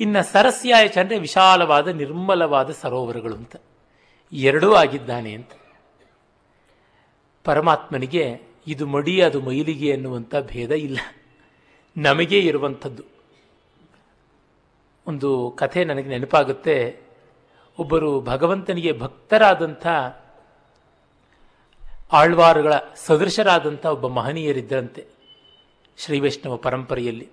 ಇನ್ನು 0.00 0.32
ಸರಸ್ಯಾಯಚ 0.32 0.98
ಅಂದರೆ 0.98 1.18
ವಿಶಾಲವಾದ 1.18 1.88
ನಿರ್ಮಲವಾದ 1.88 2.70
ಸರೋವರಗಳು 2.70 3.36
ಅಂತ. 3.36 3.56
ಎರಡೂ 4.32 4.72
ಆಗಿದ್ದಾನೆ 4.72 5.32
ಅಂತ. 5.32 5.50
ಪರಮಾತ್ಮನಿಗೆ 7.44 8.40
ಇದು 8.66 8.86
ಮಡಿ 8.86 9.20
ಅದು 9.20 9.40
ಮೈಲಿಗೆ 9.40 9.92
ಅನ್ನುವಂಥ 9.92 10.34
ಭೇದ 10.40 10.70
ಇಲ್ಲ. 10.70 10.98
ನಮಗೆ 11.96 12.38
ಇರುವಂಥದ್ದು. 12.38 13.17
ಒಂದು 15.08 15.50
ಕಥೆ 15.58 15.84
ನನಗೆ 15.84 16.08
ನೆನಪಾಗುತ್ತೆ. 16.08 17.00
ಒಬ್ಬರು 17.78 18.20
ಭಗವಂತನಿಗೆ 18.20 18.98
ಭಕ್ತರಾದಂಥ 18.98 19.86
ಆಳ್ವಾರುಗಳ 22.12 22.72
ಸದೃಶರಾದಂಥ 23.06 23.86
ಒಬ್ಬ 23.86 24.06
ಮಹನೀಯರಿದ್ದರಂತೆ 24.06 25.06
ಶ್ರೀ 25.98 26.20
ವೈಷ್ಣವ 26.20 26.56
ಪರಂಪರೆಯಲ್ಲಿ. 26.56 27.28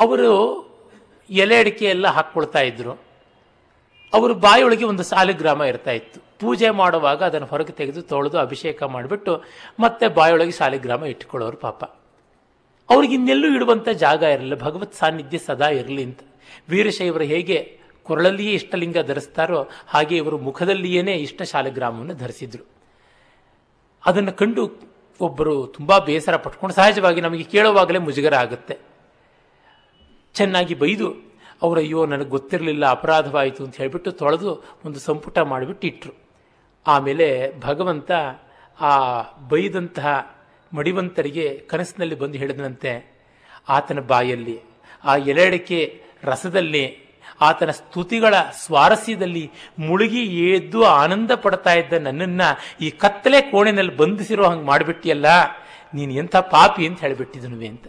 ಅವರು 0.00 0.30
ಎಲೆ 1.30 1.56
ಅಡಿಕೆ 1.56 1.84
ಎಲ್ಲ 1.84 2.08
ಹಾಕ್ಕೊಳ್ತಾ 2.08 2.58
ಇದ್ರು. 2.58 2.92
ಅವ್ರ 4.12 4.32
ಬಾಯೊಳಗೆ 4.32 4.84
ಒಂದು 4.84 5.02
ಸಾಲಿಗ್ರಾಮ 5.02 5.62
ಇರ್ತಾ 5.62 5.90
ಇತ್ತು. 5.90 6.20
ಪೂಜೆ 6.40 6.70
ಮಾಡುವಾಗ 6.70 7.22
ಅದನ್ನು 7.22 7.46
ಹೊರಗೆ 7.46 7.72
ತೆಗೆದು 7.72 8.02
ತೊಳೆದು 8.02 8.38
ಅಭಿಷೇಕ 8.38 8.82
ಮಾಡಿಬಿಟ್ಟು 8.82 9.42
ಮತ್ತೆ 9.80 10.08
ಬಾಯೊಳಗೆ 10.08 10.50
ಸಾಲಿಗ್ರಾಮ 10.50 11.04
ಇಟ್ಕೊಳ್ಳೋರು 11.04 11.56
ಪಾಪ. 11.56 12.03
ಅವ್ರಿಗೆ 12.90 13.14
ಇನ್ನೆಲ್ಲೂ 13.14 13.54
ಇಡುವಂಥ 13.54 13.88
ಜಾಗ 13.88 14.22
ಇರಲಿಲ್ಲ. 14.22 14.54
ಭಗವತ್ 14.54 14.94
ಸಾನ್ನಿಧ್ಯ 14.94 15.38
ಸದಾ 15.38 15.68
ಇರಲಿ 15.68 16.04
ಅಂತ. 16.04 16.20
ವೀರಶೈವರು 16.68 17.24
ಹೇಗೆ 17.24 17.78
ಕೊರಳಲ್ಲಿಯೇ 18.02 18.52
ಇಷ್ಟಲಿಂಗ 18.52 18.98
ಧರಿಸ್ತಾರೋ 18.98 19.68
ಹಾಗೆ 19.86 20.16
ಇವರು 20.16 20.38
ಮುಖದಲ್ಲಿಯೇ 20.38 21.12
ಇಷ್ಟ 21.12 21.42
ಶಾಲಗ್ರಾಮವನ್ನು 21.42 22.14
ಧರಿಸಿದ್ರು. 22.14 22.64
ಅದನ್ನು 24.06 24.32
ಕಂಡು 24.32 24.72
ಒಬ್ಬರು 25.20 25.66
ತುಂಬ 25.66 25.98
ಬೇಸರ 25.98 26.36
ಪಟ್ಕೊಂಡು 26.36 26.74
ಸಹಜವಾಗಿ 26.74 27.20
ನಮಗೆ 27.20 27.42
ಕೇಳುವಾಗಲೇ 27.42 27.98
ಮುಜುಗರ 27.98 28.34
ಆಗುತ್ತೆ. 28.34 28.78
ಚೆನ್ನಾಗಿ 30.34 30.74
ಬೈದು, 30.74 31.34
ಅವರು 31.62 31.80
ಅಯ್ಯೋ, 31.80 32.06
ನನಗೆ 32.06 32.28
ಗೊತ್ತಿರಲಿಲ್ಲ, 32.28 32.86
ಅಪರಾಧವಾಯಿತು 32.86 33.64
ಅಂತ 33.64 33.76
ಹೇಳಿಬಿಟ್ಟು 33.76 34.10
ತೊಳೆದು 34.12 34.64
ಒಂದು 34.84 34.98
ಸಂಪುಟ 34.98 35.38
ಮಾಡಿಬಿಟ್ಟು 35.38 35.86
ಇಟ್ಟರು 35.86 36.14
ಆಮೇಲೆ 36.86 37.60
ಭಗವಂತ 37.60 38.10
ಆ 38.80 39.22
ಬೈದಂತಹ 39.48 40.36
ಮಡಿವಂತರಿಗೆ 40.74 41.46
ಕನಸಿನಲ್ಲಿ 41.70 42.16
ಬಂದು 42.18 42.36
ಹೇಳಿದನಂತೆ, 42.38 42.92
ಆತನ 43.68 44.00
ಬಾಯಲ್ಲಿ, 44.12 44.56
ಆ 45.04 45.14
ಎಲೆಡಿಕೆ 45.32 45.80
ರಸದಲ್ಲಿ, 46.24 46.84
ಆತನ 47.40 47.70
ಸ್ತುತಿಗಳ 47.70 48.34
ಸ್ವಾರಸ್ಯದಲ್ಲಿ 48.64 49.44
ಮುಳುಗಿ 49.78 50.22
ಎದ್ದು 50.48 50.80
ಆನಂದ 50.84 51.30
ಪಡ್ತಾ 51.34 51.72
ಇದ್ದ 51.72 51.92
ನನ್ನನ್ನು 51.92 52.48
ಈ 52.84 52.90
ಕತ್ತಲೆ 53.02 53.40
ಕೋಣೆನಲ್ಲಿ 53.40 53.94
ಬಂಧಿಸಿರೋ 53.96 54.44
ಹಂಗೆ 54.50 54.64
ಮಾಡಿಬಿಟ್ಟಿಯಲ್ಲ, 54.64 55.26
ನೀನು 55.94 56.12
ಎಂಥ 56.12 56.36
ಪಾಪಿ 56.36 56.84
ಅಂತ 56.86 57.00
ಹೇಳಿಬಿಟ್ಟಿದನುವೆ 57.00 57.68
ಅಂತ. 57.68 57.86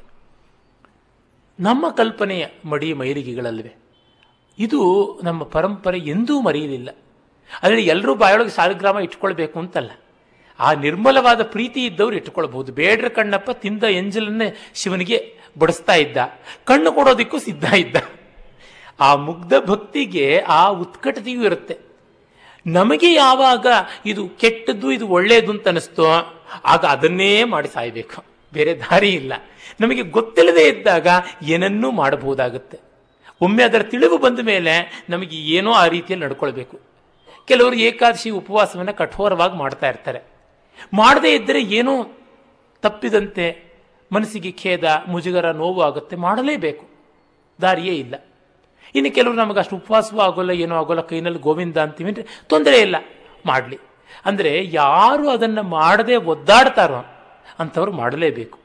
ನಮ್ಮ 1.59 1.85
ಕಲ್ಪನೆಯ 1.89 2.45
ಮಡಿ 2.65 2.87
ಮೈಲಿಗೆಗಳಲ್ವೇ 2.93 3.73
ಇದು 4.57 4.79
ನಮ್ಮ 5.23 5.41
ಪರಂಪರೆ 5.43 5.99
ಎಂದೂ 6.13 6.35
ಮರೆಯಲಿಲ್ಲ. 6.41 6.89
ಅದರಲ್ಲಿ 7.63 7.85
ಎಲ್ಲರೂ 7.85 8.11
ಬಾಯೊಳಗೆ 8.15 8.49
ಸಾಲಗ್ರಾಮ 8.49 8.97
ಇಟ್ಕೊಳ್ಬೇಕು 8.99 9.57
ಅಂತಲ್ಲ. 9.59 9.91
ಆ 10.59 10.73
ನಿರ್ಮಲವಾದ 10.73 11.43
ಪ್ರೀತಿ 11.43 11.85
ಇದ್ದವ್ರು 11.85 12.15
ಇಟ್ಕೊಳ್ಬಹುದು 12.15 12.71
ಬೇಡ್ರ 12.71 13.07
ಕಣ್ಣಪ್ಪ 13.07 13.51
ತಿಂದ 13.51 13.83
ಎಂಜಲನ್ನೇ 13.83 14.55
ಶಿವನಿಗೆ 14.75 15.35
ಬಡಿಸ್ತಾ 15.59 15.93
ಇದ್ದ. 15.93 16.17
ಕಣ್ಣು 16.65 16.91
ಕೊಡೋದಕ್ಕೂ 16.91 17.39
ಸಿದ್ಧ 17.39 17.73
ಇದ್ದ. 17.73 17.95
ಆ 18.99 19.15
ಮುಗ್ಧ 19.15 19.53
ಭಕ್ತಿಗೆ 19.65 20.39
ಆ 20.39 20.67
ಉತ್ಕಟತೆಯೂ 20.67 21.43
ಇರುತ್ತೆ. 21.43 21.77
ನಮಗೆ 22.67 23.13
ಯಾವಾಗ 23.13 23.67
ಇದು 24.05 24.29
ಕೆಟ್ಟದ್ದು, 24.29 24.91
ಇದು 24.91 25.07
ಒಳ್ಳೆಯದು 25.07 25.51
ಅಂತ 25.51 25.67
ಅನಿಸ್ತೋ, 25.67 26.05
ಆಗ 26.65 26.85
ಅದನ್ನೇ 26.85 27.43
ಮಾಡಿ 27.43 27.67
ಸಾಯಬೇಕು. 27.67 28.23
ಬೇರೆ 28.53 28.79
ದಾರಿ 28.79 29.09
ಇಲ್ಲ. 29.09 29.33
ನಮಗೆ 29.81 30.01
ಗೊತ್ತಿಲ್ಲದೆ 30.01 30.63
ಇದ್ದಾಗ 30.63 31.07
ಏನನ್ನೂ 31.43 31.91
ಮಾಡಬಹುದಾಗುತ್ತೆ. 31.91 32.79
ಒಮ್ಮೆ 33.41 33.63
ಅದರ 33.63 33.83
ತಿಳಿವು 33.83 34.17
ಬಂದ 34.17 34.39
ಮೇಲೆ 34.39 35.03
ನಮಗೆ 35.09 35.37
ಏನೋ 35.37 35.71
ಆ 35.71 35.87
ರೀತಿಯಲ್ಲಿ 35.87 36.25
ನಡ್ಕೊಳ್ಬೇಕು. 36.25 36.79
ಕೆಲವರು 37.47 37.75
ಏಕಾದಶಿ 37.75 38.29
ಉಪವಾಸವನ್ನು 38.29 38.93
ಕಠೋರವಾಗಿ 38.93 39.57
ಮಾಡ್ತಾ 39.57 39.89
ಇರ್ತಾರೆ. 39.89 40.34
ಮಾಡದೇ 40.93 41.35
ಇದ್ದರೆ 41.35 41.61
ಏನೋ 41.61 42.07
ತಪ್ಪಿದಂತೆ 42.81 43.65
ಮನಸ್ಸಿಗೆ 44.11 44.51
ಖೇದ, 44.51 44.83
ಮುಜುಗರ 45.07 45.51
ನೋವು 45.51 45.81
ಆಗುತ್ತೆ. 45.81 46.15
ಮಾಡಲೇಬೇಕು. 46.15 46.85
ದಾರಿಯೇ 47.61 47.95
ಇಲ್ಲ. 47.95 48.15
ಇನ್ನು 48.95 49.15
ಕೆಲವರು 49.15 49.37
ನಮಗೆ 49.37 49.59
ಅಷ್ಟು 49.59 49.75
ಉಪವಾಸವೂ 49.75 50.19
ಆಗೋಲ್ಲ, 50.19 50.51
ಏನೋ 50.51 50.75
ಆಗೋಲ್ಲ, 50.75 51.01
ಕೈನಲ್ಲಿ 51.01 51.39
ಗೋವಿಂದ 51.39 51.77
ಅಂತೀವಿ 51.77 52.09
ಅಂದರೆ 52.09 52.43
ತೊಂದರೆ 52.47 52.79
ಇಲ್ಲ. 52.79 52.95
ಮಾಡಲಿ. 53.45 53.79
ಅಂದರೆ 54.25 54.69
ಯಾರು 54.71 55.29
ಅದನ್ನು 55.29 55.63
ಮಾಡದೆ 55.63 56.15
ಒದ್ದಾಡ್ತಾರೋ 56.15 57.05
ಅಂಥವ್ರು 57.59 57.91
ಮಾಡಲೇಬೇಕು. 57.91 58.59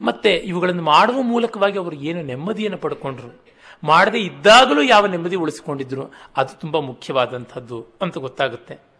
ಮತ್ತೆ 0.00 0.34
ಇವುಗಳನ್ನು 0.34 0.82
ಮಾಡುವ 0.82 1.22
ಮೂಲಕವಾಗಿ 1.22 1.78
ಅವರು 1.78 1.96
ಏನು 1.96 2.22
ನೆಮ್ಮದಿಯನ್ನು 2.22 2.78
ಪಡ್ಕೊಂಡ್ರು? 2.78 3.44
ಮಾಡದೇ 3.84 4.18
ಇದ್ದಾಗಲೂ 4.18 4.82
ಯಾವ 4.82 5.06
ನೆಮ್ಮದಿ 5.06 5.36
ಉಳಿಸಿಕೊಂಡಿದ್ರು? 5.36 6.12
ಅದು 6.36 6.60
ತುಂಬ 6.60 6.78
ಮುಖ್ಯವಾದಂಥದ್ದು 6.78 7.86
ಅಂತ 8.02 8.18
ಗೊತ್ತಾಗುತ್ತೆ. 8.18 8.95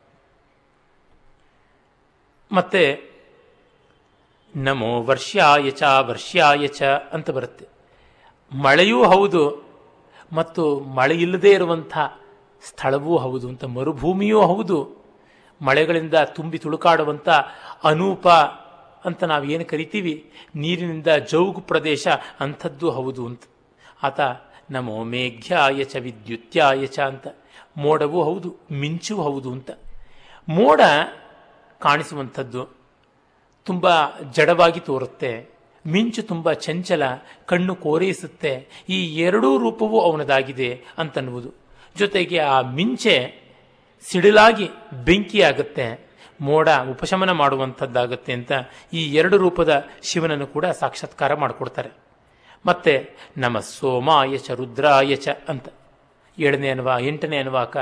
ಮತ್ತೆ 2.52 3.00
ನಮೋ 4.56 5.02
ವರ್ಷಾಯ 5.02 5.70
ಚ 5.70 5.82
ವರ್ಷಾಯ 5.82 6.66
ಚ 6.66 6.82
ಅಂತ 6.82 7.30
ಬರುತ್ತೆ. 7.30 7.66
ಮಳೆಯೂ 8.52 9.04
ಹೌದು 9.04 9.62
ಮತ್ತು 10.32 10.80
ಮಳೆಯಿಲ್ಲದೆ 10.80 11.50
ಇರುವಂಥ 11.50 11.98
ಸ್ಥಳವೂ 12.62 13.16
ಹೌದು 13.16 13.48
ಅಂತ 13.48 13.64
ಮರುಭೂಮಿಯೂ 13.64 14.40
ಹೌದು. 14.40 15.06
ಮಳೆಗಳಿಂದ 15.62 16.14
ತುಂಬಿ 16.14 16.58
ತುಳುಕಾಡುವಂಥ 16.58 17.28
ಅನೂಪ 17.84 18.28
ಅಂತ 19.04 19.24
ನಾವು 19.24 19.44
ಏನು 19.44 19.64
ಕರಿತೀವಿ? 19.64 20.30
ನೀರಿನಿಂದ 20.54 21.06
ಜೌಗು 21.08 21.60
ಪ್ರದೇಶ 21.60 22.08
ಅಂಥದ್ದು 22.40 22.90
ಹೌದು 22.90 23.26
ಅಂತ. 23.26 23.42
ಆತ 24.02 24.20
ನಮೋ 24.70 25.04
ಮೇಘ್ಯಾಯ 25.04 25.84
ಚ 25.84 25.96
ವಿದ್ಯುತ್ಯಾಯ 25.96 26.86
ಚ 26.86 26.98
ಅಂತ. 27.00 27.26
ಮೋಡವೂ 27.76 28.22
ಹೌದು, 28.22 28.56
ಮಿಂಚೂ 28.72 29.16
ಹೌದು 29.16 29.52
ಅಂತ. 29.52 29.70
ಮೋಡ 30.48 30.80
ಕಾಣಿಸುವಂಥದ್ದು 31.80 32.68
ತುಂಬ 33.64 33.86
ಜಡವಾಗಿ 34.32 34.80
ತೋರುತ್ತೆ. 34.80 35.56
ಮಿಂಚು 35.86 36.22
ತುಂಬ 36.22 36.52
ಚಂಚಲ, 36.52 37.02
ಕಣ್ಣು 37.46 37.76
ಕೋರೈಸುತ್ತೆ. 37.76 38.84
ಈ 38.88 39.16
ಎರಡೂ 39.16 39.58
ರೂಪವೂ 39.58 40.00
ಅವನದಾಗಿದೆ 40.00 40.84
ಅಂತನ್ನುವುದು. 40.98 41.54
ಜೊತೆಗೆ 41.96 42.38
ಆ 42.38 42.60
ಮಿಂಚೆ 42.60 43.46
ಸಿಡಿಲಾಗಿ 44.10 44.70
ಬೆಂಕಿಯಾಗುತ್ತೆ. 45.04 46.06
ಮೋಡ 46.40 46.68
ಉಪಶಮನ 46.90 47.30
ಮಾಡುವಂಥದ್ದಾಗುತ್ತೆ 47.30 48.32
ಅಂತ 48.32 48.52
ಈ 48.92 49.14
ಎರಡು 49.14 49.36
ರೂಪದ 49.36 49.86
ಶಿವನನ್ನು 50.02 50.46
ಕೂಡ 50.46 50.66
ಸಾಕ್ಷಾತ್ಕಾರ 50.66 51.34
ಮಾಡಿಕೊಡ್ತಾರೆ. 51.34 51.90
ಮತ್ತೆ 52.66 53.16
ನಮ್ಮ 53.36 53.60
ಸೋಮಾಯ 53.60 54.36
ಚ 54.36 54.50
ರುದ್ರಾಯ 54.50 55.16
ಚ 55.16 55.28
ಅಂತ 55.48 55.68
ಏಳನೇ 56.38 56.70
ಅನ್ವ, 56.70 56.90
ಎಂಟನೇ 57.00 57.36
ಅನ್ವಾಕ 57.36 57.76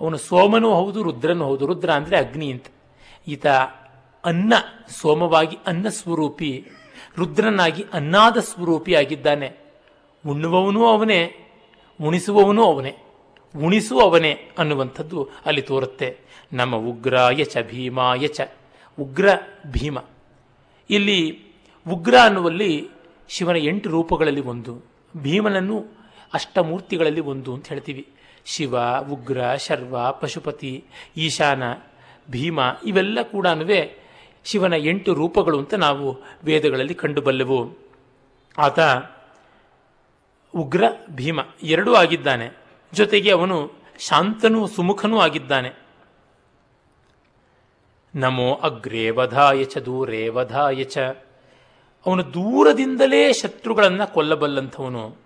ಅವನು 0.00 0.16
ಸೋಮನೂ 0.16 0.74
ಹೌದು, 0.74 1.02
ರುದ್ರನೂ 1.02 1.44
ಹೌದು, 1.44 1.66
ರುದ್ರ 1.66 1.90
ಅಂದರೆ 1.90 2.16
ಅಗ್ನಿ 2.18 2.52
ಅಂತ. 2.52 2.66
ಈತ 3.28 3.46
ಅನ್ನ, 4.24 4.54
ಸೋಮವಾಗಿ 4.88 5.56
ಅನ್ನ 5.66 5.88
ಸ್ವರೂಪಿ, 5.88 6.66
ರುದ್ರನಾಗಿ 7.16 7.84
ಅನ್ನಾದ 7.92 8.36
ಸ್ವರೂಪಿ 8.36 8.94
ಆಗಿದ್ದಾನೆ. 8.94 9.56
ಉಣ್ಣುವವನೂ 10.28 10.86
ಅವನೇ, 10.86 11.50
ಉಣಿಸುವವನೂ 12.02 12.64
ಅವನೇ 12.64 12.94
ಉಣಿಸು 13.64 14.00
ಅವನೇ 14.00 14.50
ಅನ್ನುವಂಥದ್ದು 14.58 15.28
ಅಲ್ಲಿ 15.46 15.62
ತೋರುತ್ತೆ. 15.62 16.18
ನಮ್ಮ 16.52 16.76
ಉಗ್ರಾಯ 16.76 17.44
ಚ 17.44 17.56
ಭೀಮಾಯ 17.62 18.26
ಚ, 18.26 18.40
ಉಗ್ರ 19.00 19.28
ಭೀಮ. 19.66 19.98
ಇಲ್ಲಿ 20.90 21.42
ಉಗ್ರ 21.88 22.14
ಅನ್ನುವಲ್ಲಿ 22.24 22.88
ಶಿವನ 23.28 23.56
ಎಂಟು 23.56 23.90
ರೂಪಗಳಲ್ಲಿ 23.90 24.40
ಒಂದು, 24.40 24.84
ಭೀಮನನ್ನು 25.16 25.86
ಅಷ್ಟಮೂರ್ತಿಗಳಲ್ಲಿ 26.34 27.20
ಒಂದು 27.20 27.54
ಅಂತ 27.54 27.68
ಹೇಳ್ತೀವಿ. 27.68 28.08
ಶಿವ, 28.44 28.76
ಉಗ್ರ, 29.10 29.54
ಶರ್ವ, 29.56 30.12
ಪಶುಪತಿ, 30.12 30.84
ಈಶಾನ 31.16 31.62
ಭೀಮ 32.30 32.60
ಇವೆಲ್ಲ 32.86 33.22
ಕೂಡ 33.22 33.46
ಶಿವನ 34.44 34.72
ಎಂಟು 34.72 35.14
ರೂಪಗಳು 35.14 35.58
ಅಂತ 35.58 35.74
ನಾವು 35.74 36.22
ವೇದಗಳಲ್ಲಿ 36.44 36.94
ಕಂಡುಬಲ್ಲೆವು. 36.94 37.78
ಆತ 38.58 38.78
ಉಗ್ರ 40.56 40.84
ಭೀಮ 41.10 41.40
ಎರಡೂ 41.62 41.94
ಆಗಿದ್ದಾನೆ. 41.94 42.56
ಜೊತೆಗೆ 42.92 43.30
ಅವನು 43.30 43.72
ಶಾಂತನೂ 43.98 44.66
ಸುಮುಖನೂ 44.66 45.18
ಆಗಿದ್ದಾನೆ. 45.18 45.70
ನಮೋ 48.14 48.54
ಅಗ್ರೇ 48.54 49.10
ವಧಾಯ 49.10 49.64
ಚ 49.64 49.78
ದೂರೇ 49.78 50.28
ವಧಾಯ 50.28 50.84
ಚ. 50.84 50.98
ಅವನು 52.06 52.34
ದೂರದಿಂದಲೇ 52.34 53.32
ಶತ್ರುಗಳನ್ನು 53.32 54.14
ಕೊಲ್ಲಬಲ್ಲಂಥವನು. 54.14 55.16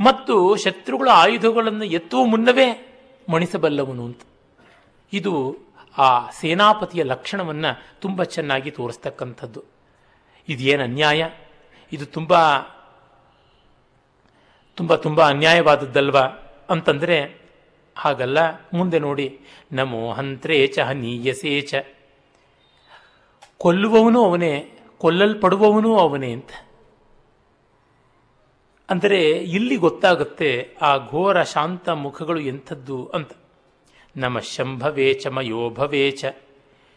ಮತ್ತು 0.00 0.56
ಶತ್ರುಗಳ 0.56 1.08
ಆಯುಧಗಳನ್ನು 1.12 1.84
ಎತ್ತುವ 1.84 2.24
ಮುನ್ನವೇ 2.24 2.96
ಮಣಿಸಬಲ್ಲವನು 3.32 4.04
ಅಂತ. 4.04 4.20
ಇದು 5.12 5.65
ಆ 5.98 6.30
ಸೇನಾಪತಿಯ 6.30 7.02
ಲಕ್ಷಣವನ್ನು 7.02 8.00
ತುಂಬ 8.00 8.22
ಚೆನ್ನಾಗಿ 8.22 8.70
ತೋರಿಸ್ತಕ್ಕಂಥದ್ದು. 8.70 9.64
ಇದೇನು 10.48 10.82
ಅನ್ಯಾಯ? 10.82 11.30
ಇದು 11.92 12.06
ತುಂಬ 12.06 12.34
ತುಂಬ 14.74 14.94
ತುಂಬ 14.94 15.22
ಅನ್ಯಾಯವಾದದ್ದಲ್ವ? 15.22 16.18
ಅಂತಂದರೆ, 16.70 17.40
ಹಾಗಲ್ಲ. 17.96 18.38
ಮುಂದೆ 18.72 18.98
ನೋಡಿ, 18.98 19.40
ನಮೋ 19.72 20.12
ಹಂತ್ರೇ 20.12 20.66
ಚ 20.66 20.78
ಹನೀಯಸೇ 20.78 21.60
ಚ 21.60 21.74
ಕೊಲ್ಲುವವನು 23.58 24.24
ಅವನೇ, 24.24 24.78
ಕೊಲ್ಲಲ್ಪಡುವವನೂ 24.98 25.98
ಅವನೇ 25.98 26.32
ಅಂತ. 26.32 26.50
ಅಂದರೆ, 28.90 29.30
ಇಲ್ಲಿ 29.30 29.76
ಗೊತ್ತಾಗುತ್ತೆ 29.76 30.76
ಆ 30.82 30.96
ಘೋರ 30.96 31.42
ಶಾಂತ 31.42 31.88
ಮುಖಗಳು 31.88 32.40
ಎಂಥದ್ದು 32.40 33.06
ಅಂತ. 33.06 33.32
ನಮ್ಮ 34.16 34.40
ಶಂಭವೇ 34.40 35.14
ಚ 35.14 35.26
ಮಯೋಭವೇ 35.26 36.16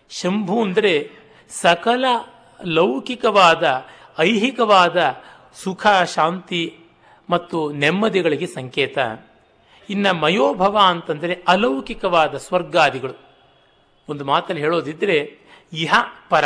ಶಂಭು 0.10 0.62
ಅಂದರೆ 0.62 1.12
ಸಕಲ 1.50 2.06
ಲೌಕಿಕವಾದ, 2.66 3.86
ಐಹಿಕವಾದ 4.20 5.16
ಸುಖ, 5.56 5.88
ಶಾಂತಿ 6.16 6.76
ಮತ್ತು 7.30 7.72
ನೆಮ್ಮದಿಗಳಿಗೆ 7.72 8.48
ಸಂಕೇತ. 8.48 8.98
ಇನ್ನು 9.90 10.14
ಮಯೋಭವ 10.14 10.80
ಅಂತಂದರೆ 10.86 11.38
ಅಲೌಕಿಕವಾದ 11.48 12.38
ಸ್ವರ್ಗಾದಿಗಳು. 12.38 13.14
ಒಂದು 14.10 14.26
ಮಾತಲ್ಲಿ 14.26 14.62
ಹೇಳೋದಿದ್ರೆ, 14.62 15.38
ಇಹ 15.74 15.94
ಪರ, 16.30 16.44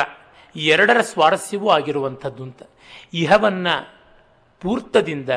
ಎರಡರ 0.56 1.02
ಸ್ವಾರಸ್ಯವೂ 1.02 1.70
ಆಗಿರುವಂಥದ್ದು 1.70 2.44
ಅಂತ 2.44 2.64
ಇಹವನ್ನ 3.14 3.68
ಪೂರ್ತದಿಂದ, 4.62 5.30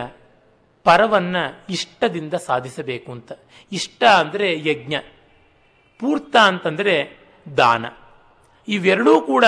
ಪರವನ್ನ 0.85 1.37
ಇಷ್ಟದಿಂದ 1.71 2.35
ಸಾಧಿಸಬೇಕು 2.35 3.13
ಅಂತ 3.13 3.33
ಇಷ್ಟ 3.73 4.05
ಅಂದರೆ 4.05 4.69
ಯಜ್ಞ. 4.69 4.95
ಪೂರ್ತ 5.99 6.37
ಅಂತಂದರೆ 6.37 7.19
ದಾನ. 7.57 7.87
ಇವೆರಡೂ 8.69 9.21
ಕೂಡ 9.21 9.45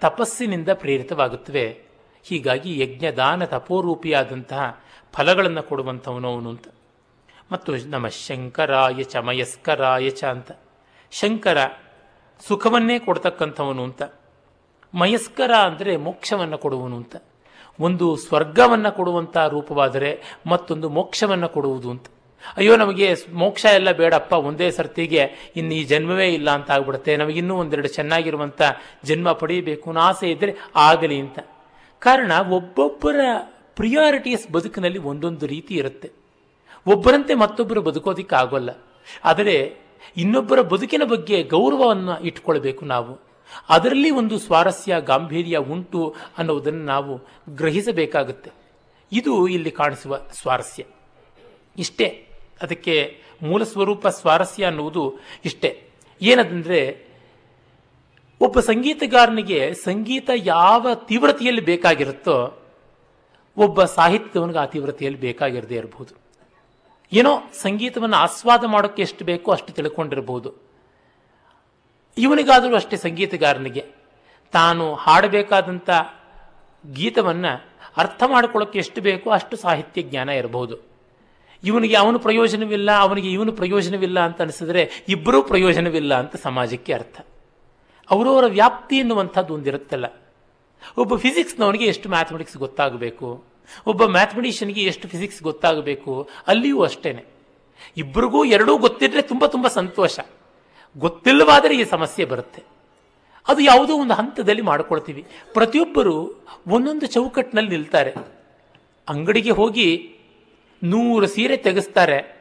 ತಪಸ್ಸಿನಿಂದ 0.00 0.68
ಪ್ರೇರಿತವಾಗುತ್ತವೆ. 0.74 1.82
ಹೀಗಾಗಿ 2.22 2.78
ಯಜ್ಞ 2.78 3.06
ದಾನ 3.16 3.44
ತಪೋರೂಪಿಯಾದಂತಹ 3.44 4.80
ಫಲಗಳನ್ನು 5.12 5.62
ಕೊಡುವಂಥವನು 5.62 6.34
ಅವನು 6.34 6.50
ಅಂತ. 6.50 6.68
ಮತ್ತು 7.52 7.76
ನಮ್ಮ 7.76 8.08
ಶಂಕರಾಯ 8.08 9.02
ಚ, 9.02 9.16
ಮಯಸ್ಕರಾಯ 9.16 10.10
ಚ 10.10 10.24
ಅಂತ. 10.24 10.52
ಶಂಕರ 11.10 11.58
ಸುಖವನ್ನೇ 12.40 12.98
ಕೊಡ್ತಕ್ಕಂಥವನು 12.98 13.84
ಅಂತ. 13.84 14.02
ಮಯಸ್ಕರ 14.94 15.50
ಅಂದರೆ 15.54 15.96
ಮೋಕ್ಷವನ್ನು 15.96 16.58
ಕೊಡುವನು 16.58 16.96
ಅಂತ. 16.96 17.16
ಒಂದು 17.80 18.16
ಸ್ವರ್ಗವನ್ನು 18.16 18.92
ಕೊಡುವಂಥ 18.92 19.36
ರೂಪವಾದರೆ 19.36 20.22
ಮತ್ತೊಂದು 20.46 20.88
ಮೋಕ್ಷವನ್ನು 20.88 21.48
ಕೊಡುವುದು 21.48 21.90
ಅಂತ. 21.90 22.06
ಅಯ್ಯೋ, 22.56 22.76
ನಮಗೆ 22.76 23.14
ಮೋಕ್ಷ 23.32 23.64
ಎಲ್ಲ 23.64 23.92
ಬೇಡಪ್ಪ, 23.92 24.32
ಒಂದೇ 24.32 24.70
ಸರ್ತಿಗೆ 24.70 25.52
ಇನ್ನು 25.56 25.74
ಈ 25.74 25.84
ಜನ್ಮವೇ 25.84 26.28
ಇಲ್ಲ 26.28 26.50
ಅಂತ 26.50 26.70
ಆಗ್ಬಿಡುತ್ತೆ. 26.70 27.16
ನಮಗಿನ್ನೂ 27.16 27.56
ಒಂದೆರಡು 27.56 27.88
ಚೆನ್ನಾಗಿರುವಂಥ 27.88 28.62
ಜನ್ಮ 29.04 29.32
ಪಡೆಯಬೇಕು 29.32 29.90
ಅನ್ನೋ 29.90 30.00
ಆಸೆ 30.00 30.30
ಇದ್ದರೆ 30.30 30.54
ಆಗಲಿ 30.76 31.20
ಅಂತ. 31.20 31.38
ಕಾರಣ 31.98 32.32
ಒಬ್ಬೊಬ್ಬರ 32.50 33.20
ಪ್ರಿಯಾರಿಟೀಸ್ 33.76 34.50
ಬದುಕಿನಲ್ಲಿ 34.50 34.98
ಒಂದೊಂದು 34.98 35.46
ರೀತಿ 35.46 35.74
ಇರುತ್ತೆ. 35.74 36.10
ಒಬ್ಬರಂತೆ 36.86 37.34
ಮತ್ತೊಬ್ಬರು 37.34 37.82
ಬದುಕೋದಿಕ್ಕೆ 37.82 38.36
ಆಗೋಲ್ಲ. 38.36 38.70
ಆದರೆ 39.24 39.76
ಇನ್ನೊಬ್ಬರ 40.16 40.60
ಬದುಕಿನ 40.60 41.02
ಬಗ್ಗೆ 41.04 41.42
ಗೌರವವನ್ನು 41.42 42.20
ಇಟ್ಕೊಳ್ಬೇಕು 42.20 42.84
ನಾವು. 42.84 43.26
ಅದರಲ್ಲಿ 43.68 44.10
ಒಂದು 44.10 44.38
ಸ್ವಾರಸ್ಯ, 44.38 44.94
ಗಾಂಭೀರ್ಯ 45.00 45.56
ಉಂಟು 45.56 46.14
ಅನ್ನೋದನ್ನು 46.38 46.84
ನಾವು 46.84 47.20
ಗ್ರಹಿಸಬೇಕಾಗುತ್ತೆ. 47.56 48.50
ಇದು 49.12 49.48
ಇಲ್ಲಿ 49.48 49.70
ಕಾಣಿಸುವ 49.70 50.18
ಸ್ವಾರಸ್ಯ. 50.32 50.84
ಇಷ್ಟೇ. 51.78 52.25
ಅದಕ್ಕೆ 52.62 53.22
ಮೂಲ 53.42 53.64
ಸ್ವರೂಪ 53.64 54.08
ಸ್ವಾರಸ್ಯ 54.08 54.64
ಅನ್ನುವುದು 54.64 55.14
ಇಷ್ಟೇ. 55.44 55.88
ಏನದಂದರೆ, 56.22 57.06
ಒಬ್ಬ 58.40 58.60
ಸಂಗೀತಗಾರನಿಗೆ 58.60 59.74
ಸಂಗೀತ 59.74 60.30
ಯಾವ 60.36 60.86
ತೀವ್ರತೆಯಲ್ಲಿ 60.94 61.60
ಬೇಕಾಗಿರುತ್ತೋ, 61.60 62.62
ಒಬ್ಬ 63.56 63.84
ಸಾಹಿತ್ಯವನಿಗೆ 63.84 64.58
ಆ 64.58 64.64
ತೀವ್ರತೆಯಲ್ಲಿ 64.64 65.20
ಬೇಕಾಗಿರದೇ 65.20 65.74
ಇರಬಹುದು. 65.74 66.14
ಏನೋ 67.12 67.30
ಸಂಗೀತವನ್ನು 67.52 68.16
ಆಸ್ವಾದ 68.16 68.64
ಮಾಡೋಕ್ಕೆ 68.64 69.02
ಎಷ್ಟು 69.02 69.24
ಬೇಕೋ 69.24 69.52
ಅಷ್ಟು 69.52 69.72
ತಿಳ್ಕೊಂಡಿರಬಹುದು. 69.72 70.54
ಇವನಿಗಾದರೂ 72.18 72.74
ಅಷ್ಟೇ 72.74 72.96
ಸಂಗೀತಗಾರನಿಗೆ. 72.96 73.84
ತಾನು 74.52 74.94
ಹಾಡಬೇಕಾದಂಥ 74.94 75.90
ಗೀತವನ್ನು 76.92 77.64
ಅರ್ಥ 77.96 78.22
ಮಾಡಿಕೊಳ್ಳೋಕ್ಕೆ 78.26 78.78
ಎಷ್ಟು 78.78 79.00
ಬೇಕೋ 79.00 79.30
ಅಷ್ಟು 79.30 79.56
ಸಾಹಿತ್ಯ 79.56 80.02
ಜ್ಞಾನ 80.02 80.28
ಇರಬಹುದು. 80.28 80.95
ಇವನಿಗೆ 81.66 81.96
ಅವನು 81.96 82.18
ಪ್ರಯೋಜನವಿಲ್ಲ, 82.18 82.90
ಅವನಿಗೆ 82.90 83.32
ಇವನು 83.32 83.52
ಪ್ರಯೋಜನವಿಲ್ಲ 83.52 84.20
ಅಂತ 84.20 84.42
ಅನಿಸಿದ್ರೆ 84.42 84.90
ಇಬ್ಬರೂ 85.08 85.42
ಪ್ರಯೋಜನವಿಲ್ಲ 85.42 86.14
ಅಂತ 86.14 86.36
ಸಮಾಜಕ್ಕೆ 86.36 86.92
ಅರ್ಥ. 86.92 87.26
ಅವರವರ 88.10 88.44
ವ್ಯಾಪ್ತಿ 88.46 88.96
ಎನ್ನುವಂಥದ್ದು 88.96 89.54
ಒಂದಿರುತ್ತಲ್ಲ. 89.54 90.04
ಒಬ್ಬ 90.96 91.16
ಫಿಸಿಕ್ಸ್ನವನಿಗೆ 91.16 91.84
ಎಷ್ಟು 91.84 92.08
ಮ್ಯಾಥಮೆಟಿಕ್ಸ್ 92.08 92.56
ಗೊತ್ತಾಗಬೇಕು? 92.56 93.44
ಒಬ್ಬ 93.86 94.04
ಮ್ಯಾಥಮೆಟಿಷಿಯನ್ಗೆ 94.04 94.80
ಎಷ್ಟು 94.80 95.08
ಫಿಸಿಕ್ಸ್ 95.08 95.42
ಗೊತ್ತಾಗಬೇಕು? 95.42 96.28
ಅಲ್ಲಿಯೂ 96.46 96.82
ಅಷ್ಟೇನೆ. 96.82 97.24
ಇಬ್ಬರಿಗೂ 97.96 98.44
ಎರಡೂ 98.44 98.78
ಗೊತ್ತಿದ್ರೆ 98.78 99.22
ತುಂಬ 99.22 99.46
ತುಂಬ 99.46 99.68
ಸಂತೋಷ. 99.68 100.20
ಗೊತ್ತಿಲ್ಲವಾದರೆ 100.98 101.76
ಈ 101.76 101.84
ಸಮಸ್ಯೆ 101.84 102.24
ಬರುತ್ತೆ. 102.24 102.62
ಅದು 103.48 103.60
ಯಾವುದೋ 103.60 103.94
ಒಂದು 103.94 104.14
ಹಂತದಲ್ಲಿ 104.14 104.62
ಮಾಡ್ಕೊಳ್ತೀವಿ. 104.62 105.26
ಪ್ರತಿಯೊಬ್ಬರು 105.52 106.44
ಒಂದೊಂದು 106.66 107.06
ಚೌಕಟ್ಟಿನಲ್ಲಿ 107.06 107.70
ನಿಲ್ತಾರೆ. 107.70 108.14
ಅಂಗಡಿಗೆ 109.08 109.50
ಹೋಗಿ 109.50 110.15
ನೂರು 110.82 111.26
ಸೀರೆ 111.26 111.56
ತೆಗೆಸ್ತಾರೆ. 111.56 112.36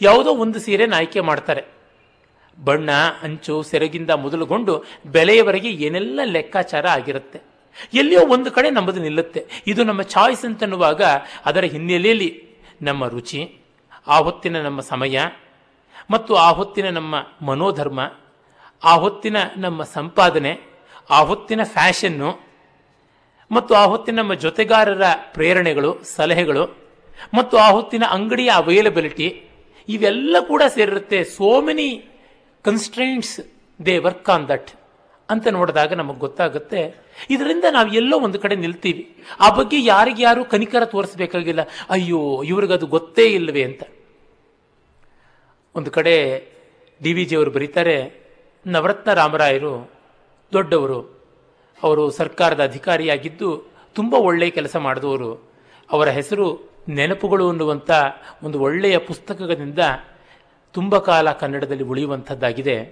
ಯಾವುದೋ 0.00 0.34
ಒಂದು 0.34 0.58
ಸೀರೆನ 0.58 0.94
ಆಯ್ಕೆ 0.96 1.20
ಮಾಡ್ತಾರೆ. 1.20 1.64
ಬಣ್ಣ, 2.64 2.90
ಅಂಚು, 3.22 3.62
ಸೆರಗಿಂದ 3.62 4.10
ಮೊದಲುಗೊಂಡು 4.10 4.84
ಬೆಲೆಯವರೆಗೆ 5.06 5.68
ಏನೆಲ್ಲ 5.68 6.20
ಲೆಕ್ಕಾಚಾರ 6.24 6.88
ಆಗಿರುತ್ತೆ. 6.88 7.40
ಎಲ್ಲಿಯೋ 7.94 8.26
ಒಂದು 8.26 8.50
ಕಡೆ 8.50 8.70
ನಮ್ಮದು 8.70 9.00
ನಿಲ್ಲುತ್ತೆ. 9.00 9.46
ಇದು 9.66 9.84
ನಮ್ಮ 9.84 10.02
ಚಾಯ್ಸ್ 10.02 10.44
ಅಂತನ್ನುವಾಗ 10.44 11.02
ಅದರ 11.46 11.64
ಹಿನ್ನೆಲೆಯಲ್ಲಿ 11.64 12.48
ನಮ್ಮ 12.82 13.08
ರುಚಿ, 13.08 13.58
ಆ 14.06 14.18
ಹೊತ್ತಿನ 14.18 14.62
ನಮ್ಮ 14.62 14.80
ಸಮಯ, 14.80 15.18
ಮತ್ತು 16.10 16.34
ಆ 16.34 16.50
ಹೊತ್ತಿನ 16.50 16.90
ನಮ್ಮ 16.90 17.14
ಮನೋಧರ್ಮ, 17.46 18.12
ಆ 18.84 18.94
ಹೊತ್ತಿನ 18.94 19.36
ನಮ್ಮ 19.56 19.82
ಸಂಪಾದನೆ, 19.82 20.60
ಆ 21.10 21.20
ಹೊತ್ತಿನ 21.20 21.60
ಫ್ಯಾಷನ್ನು, 21.64 22.46
ಮತ್ತು 23.50 23.74
ಆ 23.74 23.84
ಹೊತ್ತಿನ 23.84 24.16
ನಮ್ಮ 24.16 24.34
ಜೊತೆಗಾರರ 24.34 25.02
ಪ್ರೇರಣೆಗಳು, 25.32 26.00
ಸಲಹೆಗಳು 26.04 26.87
ಮತ್ತು 27.34 27.56
ಆ 27.56 27.70
ಹೊತ್ತಿನ 27.70 28.04
ಅಂಗಡಿಯ 28.10 28.50
ಅವೈಲಬಿಲಿಟಿ 28.50 29.42
ಇವೆಲ್ಲ 29.88 30.36
ಕೂಡ 30.40 30.62
ಸೇರಿರುತ್ತೆ. 30.68 31.24
So 31.24 31.60
many 31.60 32.04
constraints 32.62 33.40
they 33.86 33.98
work 33.98 34.30
on 34.30 34.48
that 34.48 34.70
ಅಂತ 35.30 35.46
ನೋಡಿದಾಗ 35.48 35.92
ನಮಗೆ 35.92 36.18
ಗೊತ್ತಾಗುತ್ತೆ. 36.18 36.94
ಇದರಿಂದ 37.30 37.64
ನಾವು 37.70 37.92
ಎಲ್ಲೋ 37.92 38.20
ಒಂದು 38.20 38.38
ಕಡೆ 38.38 38.54
ನಿಲ್ತೀವಿ. 38.54 39.16
ಆ 39.40 39.50
ಬಗ್ಗೆ 39.50 39.84
ಯಾರಿಗೆ 39.84 40.22
ಯಾರು 40.22 40.44
ಕನಿಕರ 40.44 40.84
ತೋರಿಸಬೇಕಾಗಿಲ್ಲ. 40.84 41.60
ಅಯ್ಯೋ 41.90 42.42
ಇವ್ರಿಗದು 42.42 42.86
ಗೊತ್ತೇ 42.86 43.24
ಇಲ್ಲವೇ 43.24 43.62
ಅಂತ. 43.62 43.82
ಒಂದು 45.74 45.90
ಕಡೆ 45.90 46.14
ಡಿ 47.02 47.12
ವಿ 47.12 47.24
ಜಿಯವರು 47.24 47.50
ಬರೀತಾರೆ, 47.50 48.26
ನವರತ್ನ 48.66 49.12
ರಾಮರಾಯರು 49.12 49.90
ದೊಡ್ಡವರು. 50.52 51.18
ಅವರು 51.82 52.10
ಸರ್ಕಾರದ 52.10 52.62
ಅಧಿಕಾರಿಯಾಗಿದ್ದು 52.62 53.48
ತುಂಬ 53.94 54.14
ಒಳ್ಳೆಯ 54.14 54.50
ಕೆಲಸ 54.50 54.76
ಮಾಡಿದವರು. 54.76 55.30
ಅವರ 55.92 56.08
ಹೆಸರು 56.08 56.46
ನೆನಪುಗಳು 56.88 57.48
ಅನ್ನುವಂಥ 57.48 57.90
ಒಂದು 58.42 58.60
ಒಳ್ಳೆಯ 58.60 58.98
ಪುಸ್ತಕದಿಂದ 58.98 59.78
ತುಂಬ 60.72 60.98
ಕಾಲ 60.98 61.32
ಕನ್ನಡದಲ್ಲಿ 61.32 61.84
ಉಳಿಯುವಂಥದ್ದಾಗಿದೆ. 61.84 62.82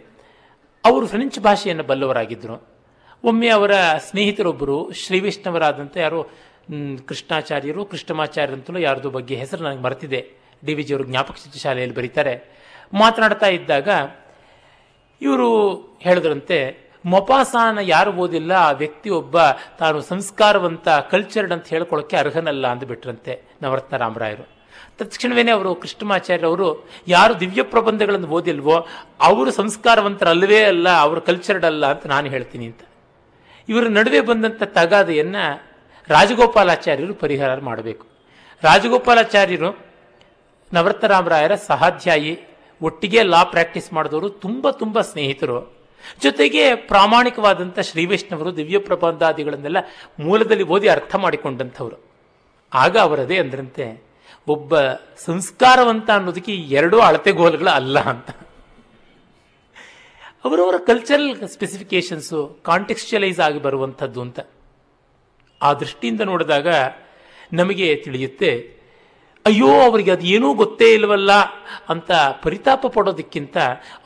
ಅವರು 0.84 1.06
ಫ್ರೆಂಚ್ 1.06 1.40
ಭಾಷೆಯನ್ನು 1.40 1.82
ಬಲ್ಲವರಾಗಿದ್ದರು. 1.82 2.68
ಒಮ್ಮೆ 3.24 3.48
ಅವರ 3.48 3.70
ಸ್ನೇಹಿತರೊಬ್ಬರು 3.98 4.92
ಶ್ರೀ 4.92 5.20
ಯಾರು 5.20 5.98
ಯಾರೋ 5.98 6.28
ಕೃಷ್ಣಾಚಾರ್ಯರು, 7.06 7.84
ಕೃಷ್ಣಮಾಚಾರ್ಯರಂತಲೂ 7.84 8.78
ಯಾರದೋ 8.78 9.10
ಬಗ್ಗೆ 9.10 9.34
ಹೆಸರು 9.34 9.64
ನನಗೆ 9.64 9.82
ಮರೆತಿದೆ. 9.82 10.30
ಡಿ 10.64 10.74
ವಿ 10.74 10.82
ಜಿಯವರು 10.82 11.04
ಜ್ಞಾಪಕ 11.04 11.34
ಚಿತ್ರ 11.34 11.58
ಶಾಲೆಯಲ್ಲಿ 11.58 11.96
ಬರೀತಾರೆ. 11.96 12.66
ಮಾತನಾಡ್ತಾ 12.92 13.46
ಇದ್ದಾಗ 13.46 13.88
ಇವರು 15.22 15.72
ಹೇಳಿದ್ರಂತೆ 16.00 16.85
ಮೊಪಾಸಾನ 17.12 17.78
ಯಾರು 17.82 18.10
ಓದಿಲ್ಲ, 18.12 18.52
ಆ 18.52 18.70
ವ್ಯಕ್ತಿ 18.70 19.10
ಒಬ್ಬ 19.10 19.36
ತಾನು 19.78 20.00
ಸಂಸ್ಕಾರವಂತ 20.00 20.88
ಕಲ್ಚರ್ಡ್ 20.88 21.52
ಅಂತ 21.52 21.66
ಹೇಳ್ಕೊಳ್ಳೋಕೆ 21.68 22.16
ಅರ್ಹನಲ್ಲ 22.16 22.66
ಅಂದ್ಬಿಟ್ರಂತೆ 22.66 23.34
ನವರತ್ನ 23.62 23.96
ರಾಮರಾಯರು. 23.96 24.46
ತತ್ಕ್ಷಣವೇನೆ 24.98 25.50
ಅವರು 25.50 25.74
ಕೃಷ್ಣಮಾಚಾರ್ಯರವರು 25.74 26.68
ಯಾರು 27.08 27.40
ದಿವ್ಯ 27.40 27.62
ಪ್ರಬಂಧಗಳನ್ನು 27.62 28.28
ಓದಿಲ್ವೋ, 28.28 28.76
ಅವರು 29.20 29.50
ಸಂಸ್ಕಾರವಂತರಲ್ಲವೇ 29.50 30.64
ಅಲ್ಲ, 30.64 30.88
ಅವರು 30.88 31.20
ಕಲ್ಚರ್ಡ್ 31.20 31.64
ಅಲ್ಲ 31.64 31.86
ಅಂತ 31.86 32.06
ನಾನು 32.06 32.28
ಹೇಳ್ತೀನಿ 32.28 32.66
ಅಂತ. 32.66 32.82
ಇವರ 33.68 33.86
ನಡುವೆ 33.88 34.20
ಬಂದಂಥ 34.20 34.62
ತಗಾದೆಯನ್ನು 34.62 35.44
ರಾಜಗೋಪಾಲಾಚಾರ್ಯರು 36.08 37.14
ಪರಿಹಾರ 37.14 37.60
ಮಾಡಬೇಕು. 37.60 38.06
ರಾಜಗೋಪಾಲಾಚಾರ್ಯರು 38.62 39.70
ನವರತ್ನ 40.72 41.06
ರಾಮರಾಯರ 41.06 41.54
ಸಹಾಧ್ಯಾಯಿ, 41.54 42.34
ಒಟ್ಟಿಗೆ 42.82 43.22
ಲಾ 43.22 43.42
ಪ್ರಾಕ್ಟೀಸ್ 43.44 43.92
ಮಾಡಿದವರು 43.92 44.28
ತುಂಬ 44.44 44.70
ತುಂಬ 44.70 45.00
ಸ್ನೇಹಿತರು. 45.00 45.75
ಜೊತೆಗೆ 46.22 46.74
ಪ್ರಾಮಾಣಿಕವಾದಂಥ 46.74 47.78
ಶ್ರೀ 47.78 48.06
ವೈಷ್ಣವರು 48.06 48.56
ದಿವ್ಯ 48.56 48.78
ಪ್ರಬಂಧಾದಿಗಳನ್ನೆಲ್ಲ 48.78 49.76
ಮೂಲದಲ್ಲಿ 50.20 50.62
ಓದಿ 50.62 50.88
ಅರ್ಥ 50.88 51.14
ಮಾಡಿಕೊಂಡಂಥವ್ರು. 51.14 51.96
ಆಗ 52.74 52.98
ಅವರದೇ 52.98 53.38
ಅಂದ್ರಂತೆ, 53.38 54.04
ಒಬ್ಬ 54.48 54.80
ಸಂಸ್ಕಾರವಂತ 55.16 56.10
ಅನ್ನೋದಕ್ಕೆ 56.10 56.54
ಎರಡೂ 56.54 56.98
ಅಳತೆಗೋಲುಗಳು 56.98 57.70
ಅಲ್ಲ 57.70 57.98
ಅಂತ. 57.98 58.30
ಅವರವರ 60.44 60.74
ಕಲ್ಚರಲ್ 60.86 61.48
ಸ್ಪೆಸಿಫಿಕೇಶನ್ಸು 61.48 62.58
ಕಾಂಟೆಕ್ಸ್ಚಲೈಸ್ 62.62 63.40
ಆಗಿ 63.40 63.58
ಬರುವಂಥದ್ದು 63.58 64.20
ಅಂತ. 64.20 64.40
ಆ 65.62 65.72
ದೃಷ್ಟಿಯಿಂದ 65.72 66.20
ನೋಡಿದಾಗ 66.20 66.68
ನಮಗೆ 67.52 67.96
ತಿಳಿಯುತ್ತೆ 67.96 68.75
ಅಯ್ಯೋ, 69.46 69.68
ಅವರಿಗೆ 69.80 70.10
ಅದು 70.10 70.26
ಏನೂ 70.26 70.48
ಗೊತ್ತೇ 70.54 70.86
ಇಲ್ವಲ್ಲ 70.94 71.32
ಅಂತ 71.88 72.10
ಪರಿತಾಪ 72.42 72.86
ಪಡೋದಕ್ಕಿಂತ 72.86 73.56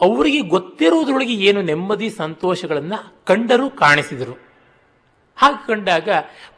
ಅವರಿಗೆ 0.01 0.41
ಗೊತ್ತಿರುವುದರೊಳಗೆ 0.55 1.35
ಏನು 1.49 1.61
ನೆಮ್ಮದಿ 1.63 2.09
ಸಂತೋಷಗಳನ್ನು 2.23 2.99
ಕಂಡರೂ 3.25 3.67
ಕಾಣಿಸಿದರು. 3.83 4.35
ಹಾಗೆ 5.39 5.61
ಕಂಡಾಗ 5.67 6.09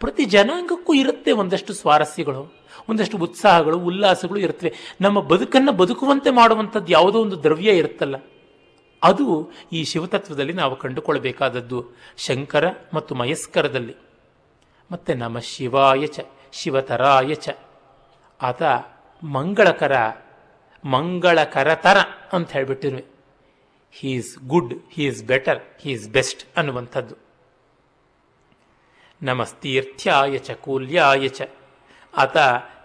ಪ್ರತಿ 0.01 0.25
ಜನಾಂಗಕ್ಕೂ 0.25 0.93
ಇರುತ್ತೆ 0.95 1.33
ಒಂದಷ್ಟು 1.33 1.73
ಸ್ವಾರಸ್ಯಗಳು, 1.73 2.43
ಒಂದಷ್ಟು 2.89 3.17
ಉತ್ಸಾಹಗಳು, 3.19 3.79
ಉಲ್ಲಾಸಗಳು 3.79 4.39
ಇರುತ್ತವೆ. 4.39 4.73
ನಮ್ಮ 5.01 5.19
ಬದುಕನ್ನು 5.33 5.73
ಬದುಕುವಂತೆ 5.73 6.31
ಮಾಡುವಂಥದ್ದು 6.31 6.93
ಯಾವುದೋ 6.93 7.19
ಒಂದು 7.23 7.37
ದ್ರವ್ಯ 7.43 7.79
ಇರುತ್ತಲ್ಲ, 7.81 8.17
ಅದು 9.03 9.27
ಈ 9.73 9.81
ಶಿವತತ್ವದಲ್ಲಿ 9.85 10.53
ನಾವು 10.53 10.75
ಕಂಡುಕೊಳ್ಳಬೇಕಾದದ್ದು 10.77 11.79
ಶಂಕರ 12.27 12.65
ಮತ್ತು 12.95 13.13
ಮಯಸ್ಕರದಲ್ಲಿ. 13.15 13.97
ಮತ್ತೆ 14.91 15.15
ನಮ 15.15 15.39
ಶಿವಾಯ 15.53 16.07
ಚ. 16.07 16.21
ಆತ 18.43 18.63
ಮಂಗಳಕರ 19.23 19.93
ಮಂಗಳಕರತರ 20.85 21.97
ಅಂತ 22.33 22.53
ಹೇಳ್ಬಿಟ್ಟಿರುವೆ 22.53 23.05
he 23.93 24.11
is 24.11 24.39
good 24.39 24.75
he 24.91 25.05
is 25.05 25.25
better 25.25 25.61
he 25.79 25.91
is 25.91 26.11
best 26.11 26.59
ಅನ್ನುವಂಥದ್ದು. 26.59 27.15
ನಮಸ್ತೀರ್ಥ್ಯಾಯ 29.23 30.39
ಚ, 30.39 30.51
ಕೂಲ್ಯಾಯ 30.51 31.29
ಚ. 31.29 31.41
ಆತ 32.17 32.37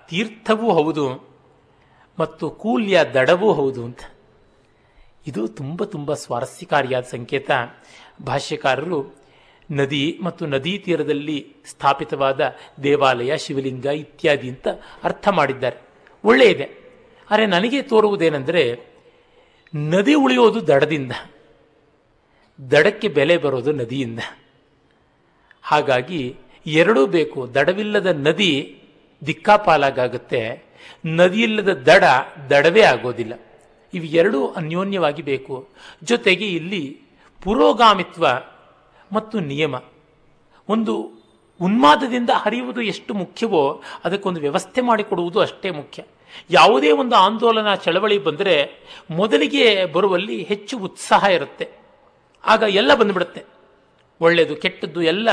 ತೀರ್ಥವೂ 0.07 0.73
ಹೌದು 0.73 1.35
ಮತ್ತು 2.19 2.49
ಕೂಲ್ಯ 2.49 3.03
ದಡವೂ 3.03 3.53
ಹೌದು 3.53 3.85
ಅಂತ. 3.85 3.99
ಇದು 5.27 5.47
ತುಂಬ 5.47 5.83
ತುಂಬ 5.83 6.13
ಸ್ವಾರಸ್ಯಕಾರಿಯಾದ 6.13 7.03
ಸಂಕೇತ. 7.03 7.51
ಭಾಷ್ಯಕಾರರು 8.25 9.16
ನದಿ 9.71 10.19
ಮತ್ತು 10.21 10.45
ನದಿ 10.45 10.77
ತೀರದಲ್ಲಿ 10.77 11.55
ಸ್ಥಾಪಿತವಾದ 11.65 12.55
ದೇವಾಲಯ, 12.83 13.37
ಶಿವಲಿಂಗ 13.37 13.85
ಇತ್ಯಾದಿ 13.85 14.49
ಅಂತ 14.49 14.67
ಅರ್ಥ 15.03 15.27
ಮಾಡಿದ್ದಾರೆ. 15.27 15.77
ಒಳ್ಳೆಯದೆ 16.23 16.87
ಆದರೆ 17.31 17.45
ನನಗೆ 17.45 17.81
ತೋರುವುದೇನೆಂದರೆ, 17.81 18.79
ನದಿ 19.75 20.13
ಉಳಿಯೋದು 20.13 20.67
ದಡದಿಂದ, 20.67 21.11
ದಡಕ್ಕೆ 22.71 23.07
ಬೆಲೆ 23.07 23.37
ಬರೋದು 23.37 23.71
ನದಿಯಿಂದ. 23.71 24.19
ಹಾಗಾಗಿ 25.61 26.35
ಎರಡೂ 26.65 27.05
ಬೇಕು. 27.05 27.53
ದಡವಿಲ್ಲದ 27.53 28.05
ನದಿ 28.05 28.81
ದಿಕ್ಕಾಪಾಲಾಗುತ್ತೆ. 29.25 30.63
ನದಿಯಿಲ್ಲದ 31.05 31.73
ದಡ 31.73 32.03
ದಡವೇ 32.49 32.81
ಆಗೋದಿಲ್ಲ. 32.81 33.33
ಇವು 33.93 34.05
ಎರಡೂ 34.05 34.47
ಅನ್ಯೋನ್ಯವಾಗಿ 34.47 35.21
ಬೇಕು. 35.21 35.69
ಜೊತೆಗೆ 36.03 36.47
ಇಲ್ಲಿ 36.47 37.01
ಪುರೋಗಾಮಿತ್ವ 37.41 38.27
ಮತ್ತು 39.11 39.39
ನಿಯಮ. 39.39 39.75
ಒಂದು 40.69 41.11
ಉನ್ಮಾದದಿಂದ 41.61 42.29
ಹರಿಯುವುದು 42.29 42.81
ಎಷ್ಟು 42.81 43.13
ಮುಖ್ಯವೋ 43.13 43.81
ಅದಕ್ಕೊಂದು 44.03 44.39
ವ್ಯವಸ್ಥೆ 44.39 44.81
ಮಾಡಿಕೊಡುವುದು 44.81 45.39
ಅಷ್ಟೇ 45.39 45.71
ಮುಖ್ಯ. 45.71 46.03
ಯಾವುದೇ 46.49 46.91
ಒಂದು 46.91 47.15
ಆಂದೋಲನ 47.15 47.75
ಚಳವಳಿ 47.75 48.17
ಬಂದರೆ 48.17 48.71
ಮೊದಲಿಗೆ 49.11 49.85
ಬರುವಲ್ಲಿ 49.85 50.43
ಹೆಚ್ಚು 50.43 50.77
ಉತ್ಸಾಹ 50.77 51.23
ಇರುತ್ತೆ. 51.23 51.69
ಆಗ 52.45 52.63
ಎಲ್ಲ 52.69 52.95
ಬಂದುಬಿಡುತ್ತೆ. 52.95 53.43
ಒಳ್ಳೆಯದು 54.21 54.55
ಕೆಟ್ಟದ್ದು 54.55 55.01
ಎಲ್ಲ 55.01 55.29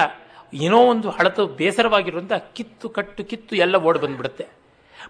ಏನೋ 0.54 0.86
ಒಂದು 0.86 1.10
ಹಳತು 1.10 1.46
ಬೇಸರವಾಗಿರುವಂಥ 1.46 2.32
ಕಿತ್ತು, 2.32 2.88
ಕಟ್ಟು, 2.88 3.24
ಕಿತ್ತು 3.24 3.56
ಎಲ್ಲ 3.56 3.76
ಓಡಿ 3.76 3.98
ಬಂದ್ಬಿಡುತ್ತೆ. 3.98 4.46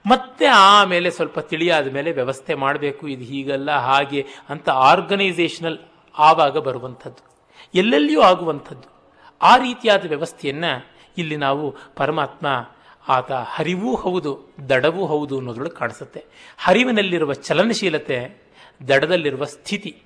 ಮತ್ತೆ 0.06 0.46
ಆಮೇಲೆ 0.46 1.10
ಸ್ವಲ್ಪ 1.10 1.38
ತಿಳಿಯಾದ 1.38 1.90
ಮೇಲೆ 1.90 2.12
ವ್ಯವಸ್ಥೆ 2.12 2.54
ಮಾಡಬೇಕು, 2.54 3.08
ಇದು 3.08 3.24
ಹೀಗಲ್ಲ, 3.24 3.70
ಹಾಗೆ 3.70 4.26
ಅಂತ 4.48 4.70
ಆರ್ಗನೈಸೇಷನಲ್ 4.70 5.78
ಆವಾಗ 6.18 6.58
ಬರುವಂಥದ್ದು. 6.58 7.33
ಎಲ್ಲೆಲ್ಲಿಯೂ 7.74 8.20
ಆಗುವಂಥದ್ದು. 8.20 8.94
ಆ 9.42 9.56
ರೀತಿಯಾದ 9.56 10.08
ವ್ಯವಸ್ಥೆಯನ್ನು 10.08 10.86
ಇಲ್ಲಿ 11.18 11.36
ನಾವು 11.36 11.74
ಪರಮಾತ್ಮ 11.96 12.46
ಆತ 13.08 13.32
ಹರಿವೂ 13.32 13.94
ಹೌದು, 13.94 14.40
ದಡವೂ 14.68 15.06
ಹೌದು 15.06 15.38
ಅನ್ನೋದ್ರೊಳಗೆ 15.38 15.74
ಕಾಣಿಸುತ್ತೆ. 15.74 16.24
ಹರಿವಿನಲ್ಲಿರುವ 16.58 17.32
ಚಲನಶೀಲತೆ, 17.32 18.42
ದಡದಲ್ಲಿರುವ 18.88 19.44
ಸ್ಥಿತಿ, 19.44 20.02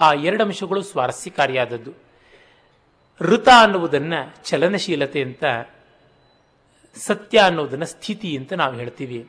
ಆ 0.00 0.12
ಎರಡು 0.12 0.44
ಅಂಶಗಳು 0.44 0.82
ಸ್ವಾರಸ್ಯಕಾರಿಯಾದದ್ದು. 0.82 1.92
ಋತ 3.20 3.48
ಅನ್ನುವುದನ್ನು 3.62 4.34
ಚಲನಶೀಲತೆ 4.44 5.22
ಅಂತ, 5.22 5.44
ಸತ್ಯ 6.96 7.38
ಅನ್ನೋದನ್ನು 7.38 7.86
ಸ್ಥಿತಿ 7.86 8.36
ಅಂತ 8.36 8.52
ನಾವು 8.52 8.74
ಹೇಳ್ತೀವಿ. 8.74 9.28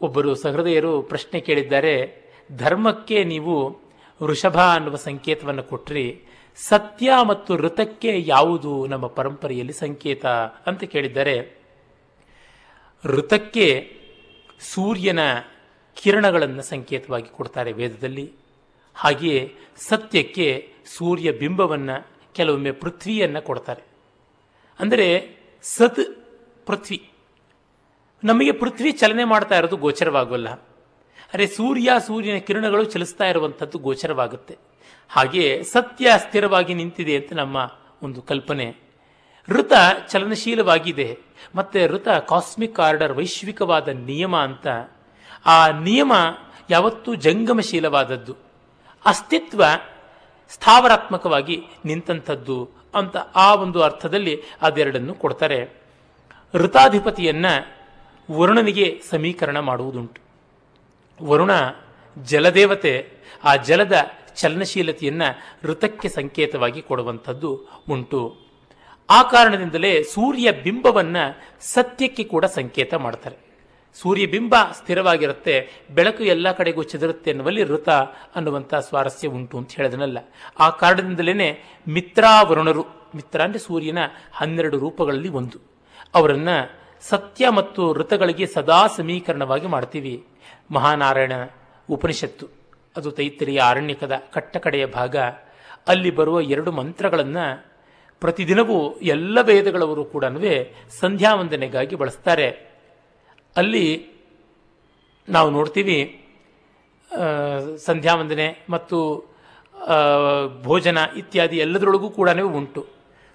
ಒಬ್ಬರು 0.00 0.34
ಸಹೃದಯರು 0.34 1.02
ಪ್ರಶ್ನೆ 1.02 1.40
ಕೇಳಿದ್ದಾರೆ, 1.40 2.22
ಧರ್ಮಕ್ಕೆ 2.56 3.24
ನೀವು 3.24 3.78
ವೃಷಭ 4.22 4.58
ಅನ್ನುವ 4.60 4.96
ಸಂಕೇತವನ್ನು 4.96 5.62
ಕೊಟ್ರಿ 5.62 6.22
ಸತ್ಯ 6.58 7.12
ಮತ್ತು 7.22 7.56
ಋತಕ್ಕೆ 7.56 8.22
ಯಾವುದು 8.26 8.86
ನಮ್ಮ 8.86 9.06
ಪರಂಪರೆಯಲ್ಲಿ 9.06 9.72
ಸಂಕೇತ 9.72 10.26
ಅಂತ 10.66 10.84
ಕೇಳಿದ್ದಾರೆ, 10.84 11.58
ಋತಕ್ಕೆ 13.04 13.96
ಸೂರ್ಯನ 14.60 15.18
ಕಿರಣಗಳನ್ನು 15.94 16.62
ಸಂಕೇತವಾಗಿ 16.62 17.28
ಕೊಡ್ತಾರೆ 17.28 17.72
ವೇದದಲ್ಲಿ. 17.72 18.32
ಹಾಗೆಯೇ 18.94 19.54
ಸತ್ಯಕ್ಕೆ 19.76 20.72
ಸೂರ್ಯ 20.86 21.32
ಬಿಂಬವನ್ನು 21.32 22.06
ಕೆಲವೊಮ್ಮೆ 22.34 22.70
ಪೃಥ್ವಿಯನ್ನು 22.70 23.42
ಕೊಡ್ತಾರೆ. 23.42 23.82
ಅಂದರೆ 24.80 25.36
ಸತ್ 25.62 26.00
ಪೃಥ್ವಿ. 26.66 27.10
ನಮಗೆ 28.24 28.52
ಪೃಥ್ವಿ 28.52 28.92
ಚಲನೆ 28.92 29.24
ಮಾಡ್ತಾ 29.24 29.58
ಇರೋದು 29.58 29.76
ಗೋಚರವಾಗಲ್ಲ. 29.76 30.48
ಅರೆ 31.34 31.46
ಸೂರ್ಯ 31.46 31.90
ಸೂರ್ಯನ 32.06 32.38
ಕಿರಣಗಳು 32.38 32.84
ಚಲಿಸ್ತಾ 32.84 33.24
ಇರುವಂಥದ್ದು 33.24 33.78
ಗೋಚರವಾಗುತ್ತೆ. 33.78 34.67
ಹಾಗೆ 35.10 35.62
ಸತ್ಯ 35.62 36.10
ಸ್ಥಿರವಾಗಿ 36.16 36.74
ನಿಂತಿದೆ 36.74 37.16
ಅಂತ 37.16 37.32
ನಮ್ಮ 37.32 37.72
ಒಂದು 38.02 38.22
ಕಲ್ಪನೆ. 38.22 38.66
ಋತ 39.48 39.72
ಚಲನಶೀಲವಾಗಿದೆ, 40.08 41.18
ಮತ್ತೆ 41.54 41.86
ಋತ 41.86 42.08
ಕಾಸ್ಮಿಕ್ 42.08 42.80
ಆರ್ಡರ್ 42.80 43.12
ವೈಶ್ವಿಕವಾದ 43.12 43.88
ನಿಯಮ 43.88 44.36
ಅಂತ. 44.36 44.66
ಆ 45.46 45.68
ನಿಯಮ 45.80 46.12
ಯಾವತ್ತೂ 46.70 47.14
ಜಂಗಮಶೀಲವಾದದ್ದು, 47.14 48.34
ಅಸ್ತಿತ್ವ 49.04 49.64
ಸ್ಥಾವರಾತ್ಮಕವಾಗಿ 50.48 51.56
ನಿಂತಂಥದ್ದು 51.84 52.70
ಅಂತ 52.94 53.16
ಆ 53.16 53.54
ಒಂದು 53.54 53.82
ಅರ್ಥದಲ್ಲಿ 53.82 54.34
ಅದೆರಡನ್ನು 54.62 55.14
ಕೊಡ್ತಾರೆ. 55.14 55.58
ಋತಾಧಿಪತಿಯನ್ನ 56.54 57.46
ವರುಣನಿಗೆ 58.28 58.86
ಸಮೀಕರಣ 59.10 59.58
ಮಾಡುವುದುಂಟು. 59.58 60.20
ವರುಣ 61.20 61.52
ಜಲದೇವತೆ, 62.16 62.94
ಆ 63.44 63.56
ಜಲದ 63.56 63.96
ಚಲನಶೀಲತೆಯನ್ನ 64.38 65.22
ಋತಕ್ಕೆ 65.62 66.08
ಸಂಕೇತವಾಗಿ 66.08 66.82
ಕೊಡುವಂಥದ್ದು 66.82 67.50
ಉಂಟು. 67.90 68.36
ಆ 69.10 69.22
ಕಾರಣದಿಂದಲೇ 69.22 70.02
ಸೂರ್ಯ 70.02 70.52
ಬಿಂಬವನ್ನು 70.52 71.24
ಸತ್ಯಕ್ಕೆ 71.60 72.24
ಕೂಡ 72.24 72.44
ಸಂಕೇತ 72.44 72.94
ಮಾಡ್ತಾರೆ. 72.94 73.36
ಸೂರ್ಯ 73.94 74.26
ಬಿಂಬ 74.26 74.54
ಸ್ಥಿರವಾಗಿರುತ್ತೆ, 74.78 75.54
ಬೆಳಕು 75.90 76.24
ಎಲ್ಲ 76.24 76.52
ಕಡೆಗೂ 76.52 76.82
ಚದುರುತ್ತೆ 76.82 77.30
ಎನ್ನುವಲ್ಲಿ 77.30 77.64
ಋತ 77.64 77.88
ಅನ್ನುವಂಥ 78.34 78.74
ಸ್ವಾರಸ್ಯ 78.74 79.28
ಉಂಟು 79.28 79.58
ಅಂತ 79.58 79.72
ಹೇಳಿದನಲ್ಲ 79.72 80.18
ಆ 80.58 80.70
ಕಾರಣದಿಂದಲೇ 80.70 81.50
ಮಿತ್ರಾವರುಣರು, 81.88 82.84
ಮಿತ್ರ 83.14 83.42
ಅಂದರೆ 83.42 83.58
ಸೂರ್ಯನ 83.58 83.98
ಹನ್ನೆರಡು 84.32 84.78
ರೂಪಗಳಲ್ಲಿ 84.78 85.28
ಒಂದು. 85.28 85.58
ಅವರನ್ನು 86.14 86.56
ಸತ್ಯ 87.00 87.48
ಮತ್ತು 87.48 87.94
ಋತಗಳಿಗೆ 87.94 88.46
ಸದಾ 88.46 88.86
ಸಮೀಕರಣವಾಗಿ 88.86 89.66
ಮಾಡ್ತೀವಿ. 89.66 90.24
ಮಹಾನಾರಾಯಣ 90.70 91.32
ಉಪನಿಷತ್ತು. 91.90 92.57
ಅದು 92.96 93.10
ತೈತರಿಯ 93.10 93.60
ಆರಣ್ಯಕದ 93.60 94.12
ಕಟ್ಟಕಡೆಯ 94.32 94.86
ಭಾಗ. 94.86 95.16
ಅಲ್ಲಿ 95.88 96.10
ಬರುವ 96.10 96.40
ಎರಡು 96.40 96.72
ಮಂತ್ರಗಳನ್ನು 96.72 97.64
ಪ್ರತಿದಿನವೂ 98.20 98.92
ಎಲ್ಲ 98.92 99.40
ವೇದಗಳವರು 99.42 100.04
ಕೂಡ 100.04 100.24
ಸಂಧ್ಯಾ 101.00 101.34
ವಂದನೆಗಾಗಿ 101.34 101.96
ಬಳಸ್ತಾರೆ. 101.96 102.48
ಅಲ್ಲಿ 103.56 104.06
ನಾವು 105.28 105.50
ನೋಡ್ತೀವಿ 105.50 106.24
ಸಂಧ್ಯಾ 107.76 108.14
ವಂದನೆ 108.14 108.64
ಮತ್ತು 108.70 108.98
ಭೋಜನ 110.62 110.98
ಇತ್ಯಾದಿ 111.16 111.56
ಎಲ್ಲದರೊಳಗೂ 111.56 112.10
ಕೂಡ 112.10 112.30
ಉಂಟು. 112.30 112.86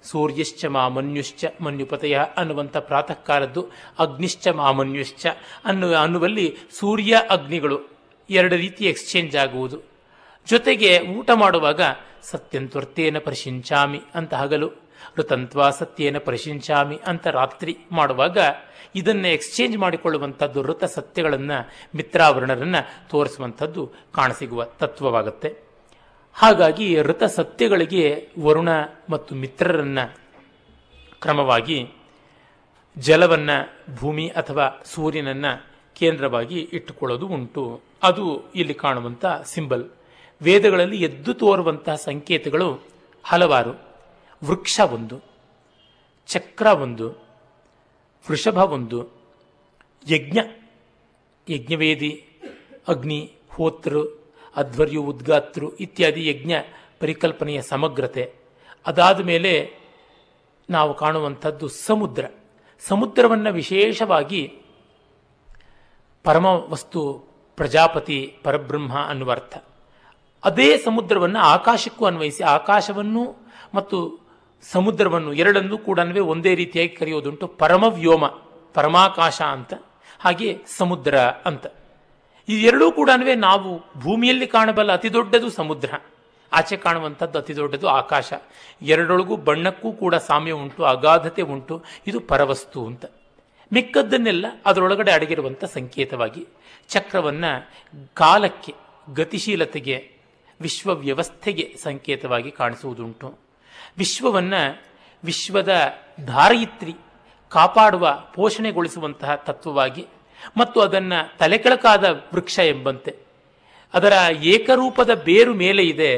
ಸೂರ್ಯಶ್ಚ 0.02 0.64
ಮಾಮನ್ಯುಶ್ಚ 0.64 1.44
ಮನ್ಯುಪತಯ 1.60 2.18
ಅನ್ನುವಂಥ 2.36 2.76
ಪ್ರಾತಃ 2.76 3.12
ಕಾಲದ್ದು 3.12 3.66
ಅಗ್ನಿಶ್ಚ 3.98 4.48
ಮಾಮನ್ಯುಶ್ಚ 4.48 5.26
ಅನ್ನುವ, 5.64 5.94
ಅನ್ನುವಲ್ಲಿ 5.94 6.56
ಸೂರ್ಯ 6.70 7.22
ಅಗ್ನಿಗಳು 7.30 7.93
ಎರಡು 8.30 8.56
ರೀತಿ 8.56 8.84
ಎಕ್ಸ್ಚೇಂಜ್ 8.84 9.36
ಆಗುವುದು. 9.36 9.82
ಜೊತೆಗೆ 10.46 11.00
ಊಟ 11.00 11.30
ಮಾಡುವಾಗ 11.34 11.80
ಸತ್ಯಂತ್ವರ್ತೇನ 12.22 13.18
ಪರಿಶಿಂಚಾಮಿ 13.18 14.00
ಅಂತ 14.14 14.34
ಹಗಲು. 14.34 14.72
ಋತಂತ್ವ 15.18 15.70
ಸತ್ಯೇನ 15.70 16.18
ಪರಿಶಿಂಚಾಮಿ 16.18 17.00
ಅಂತ 17.06 17.26
ರಾತ್ರಿ 17.26 17.76
ಮಾಡುವಾಗ, 17.92 18.38
ಇದನ್ನು 18.94 19.28
ಎಕ್ಸ್ಚೇಂಜ್ 19.28 19.78
ಮಾಡಿಕೊಳ್ಳುವಂಥದ್ದು 19.78 20.62
ಋತ 20.62 20.84
ಸತ್ಯಗಳನ್ನು, 20.84 21.70
ಮಿತ್ರಾವರಣರನ್ನು 21.96 23.08
ತೋರಿಸುವಂಥದ್ದು 23.08 23.92
ಕಾಣಸಿಗುವ 24.12 24.64
ತತ್ವವಾಗುತ್ತೆ. 24.64 25.56
ಹಾಗಾಗಿ 26.32 27.02
ಋತ 27.02 27.22
ಸತ್ಯಗಳಿಗೆ 27.24 28.28
ವರುಣ 28.40 28.68
ಮತ್ತು 29.10 29.34
ಮಿತ್ರರನ್ನ 29.34 29.98
ಕ್ರಮವಾಗಿ 31.20 31.90
ಜಲವನ್ನ 32.98 33.50
ಭೂಮಿ 33.94 34.28
ಅಥವಾ 34.28 34.82
ಸೂರ್ಯನನ್ನ 34.84 35.46
ಕೇಂದ್ರವಾಗಿ 35.94 36.70
ಇಟ್ಟುಕೊಳ್ಳೋದು 36.72 37.26
ಉಂಟು. 37.26 37.80
ಅದು 38.02 38.52
ಇಲ್ಲಿ 38.54 38.74
ಕಾಣುವಂಥ 38.74 39.24
ಸಿಂಬಲ್. 39.44 39.90
ವೇದಗಳಲ್ಲಿ 40.42 41.02
ಎದ್ದು 41.02 41.34
ತೋರುವಂತಹ 41.34 41.94
ಸಂಕೇತಗಳು 41.94 42.80
ಹಲವಾರು. 43.24 43.80
ವೃಕ್ಷ 44.44 44.80
ಒಂದು, 44.80 45.20
ಚಕ್ರ 46.26 46.66
ಒಂದು, 46.66 47.10
ವೃಷಭ 48.30 48.56
ಒಂದು, 48.56 49.08
ಯಜ್ಞ, 50.10 50.38
ಯಜ್ಞವೇದಿ, 51.48 52.26
ಅಗ್ನಿ, 52.88 53.34
ಹೋತೃ, 53.50 54.02
ಅಧ್ವರ್ಯು, 54.56 55.02
ಉದ್ಗಾತೃ 55.02 55.66
ಇತ್ಯಾದಿ 55.80 56.28
ಯಜ್ಞ 56.28 56.52
ಪರಿಕಲ್ಪನೆಯ 57.00 57.62
ಸಮಗ್ರತೆ. 57.62 58.34
ಅದಾದ 58.86 59.20
ಮೇಲೆ 59.20 59.72
ನಾವು 60.70 60.94
ಕಾಣುವಂಥದ್ದು 60.94 61.68
ಸಮುದ್ರ. 61.68 62.24
ಸಮುದ್ರವನ್ನು 62.80 63.52
ವಿಶೇಷವಾಗಿ 63.52 64.58
ಪರಮ 66.24 66.46
ವಸ್ತು 66.46 67.00
ಪ್ರಜಾಪತಿ 67.56 68.36
ಪರಬ್ರಹ್ಮ 68.44 68.92
ಅನ್ನುವ 69.08 69.30
ಅರ್ಥ 69.30 69.56
ಅದೇ 70.44 70.78
ಸಮುದ್ರವನ್ನು 70.78 71.38
ಆಕಾಶಕ್ಕೂ 71.38 72.04
ಅನ್ವಯಿಸಿ, 72.04 72.42
ಆಕಾಶವನ್ನು 72.44 73.22
ಮತ್ತು 73.74 73.98
ಸಮುದ್ರವನ್ನು 74.62 75.32
ಎರಡನ್ನೂ 75.32 75.78
ಕೂಡ 75.78 75.98
ಒಂದೇ 76.20 76.54
ರೀತಿಯಾಗಿ 76.54 76.88
ಕರೆಯೋದುಂಟು 76.88 77.46
ಪರಮವ್ಯೋಮ, 77.46 78.26
ಪರಮಾಕಾಶ 78.74 79.42
ಅಂತ, 79.42 79.74
ಹಾಗೆ 80.20 80.60
ಸಮುದ್ರ 80.78 81.18
ಅಂತ. 81.20 81.66
ಈ 82.48 82.62
ಎರಡೂ 82.62 82.92
ಕೂಡ 82.92 83.10
ನಾವು 83.36 84.00
ಭೂಮಿಯಲ್ಲಿ 84.00 84.46
ಕಾಣಬಲ್ಲ 84.46 84.92
ಅತಿ 84.92 85.12
ದೊಡ್ಡದು 85.12 85.50
ಸಮುದ್ರ. 85.50 85.90
ಆಚೆ 86.52 86.76
ಕಾಣುವಂಥದ್ದು 86.76 87.38
ಅತಿ 87.38 87.56
ದೊಡ್ಡದು 87.56 87.88
ಆಕಾಶ. 87.88 88.32
ಎರಡೊಳಗೂ 88.82 89.36
ಬಣ್ಣಕ್ಕೂ 89.36 89.92
ಕೂಡ 89.92 90.14
ಸಾಮ್ಯ 90.14 90.52
ಉಂಟು, 90.52 90.84
ಅಗಾಧತೆ 90.84 91.42
ಉಂಟು. 91.42 91.84
ಇದು 92.06 92.20
ಪರವಸ್ತು 92.20 92.86
ಅಂತ. 92.86 93.04
ಮಿಕ್ಕದ್ದನ್ನೆಲ್ಲ 93.74 94.46
ಅದರೊಳಗಡೆ 94.66 95.12
ಅಡಗಿರುವಂಥ 95.12 95.64
ಸಂಕೇತವಾಗಿ 95.64 96.46
ಚಕ್ರವನ್ನು 96.88 97.52
ಕಾಲಕ್ಕೆ 98.14 98.72
ಗತಿಶೀಲತೆಗೆ 99.14 100.10
ವಿಶ್ವ 100.60 100.94
ವ್ಯವಸ್ಥೆಗೆ 100.94 101.76
ಸಂಕೇತವಾಗಿ 101.82 102.50
ಕಾಣಿಸುವುದುಂಟು. 102.50 103.38
ವಿಶ್ವವನ್ನು 103.98 104.82
ವಿಶ್ವದ 105.24 105.72
ಧಾರಯಿತ್ರಿ 106.24 106.94
ಕಾಪಾಡುವ, 107.48 108.22
ಪೋಷಣೆಗೊಳಿಸುವಂತಹ 108.34 109.34
ತತ್ವವಾಗಿ 109.34 110.06
ಮತ್ತು 110.56 110.80
ಅದನ್ನು 110.80 111.38
ತಲೆಕೆಳಕಾದ 111.38 112.04
ವೃಕ್ಷ 112.34 112.58
ಎಂಬಂತೆ. 112.58 113.16
ಅದರ 113.94 114.12
ಏಕರೂಪದ 114.42 115.22
ಬೇರು 115.24 115.54
ಮೇಲೆ 115.54 115.82
ಇದೆ, 115.82 116.12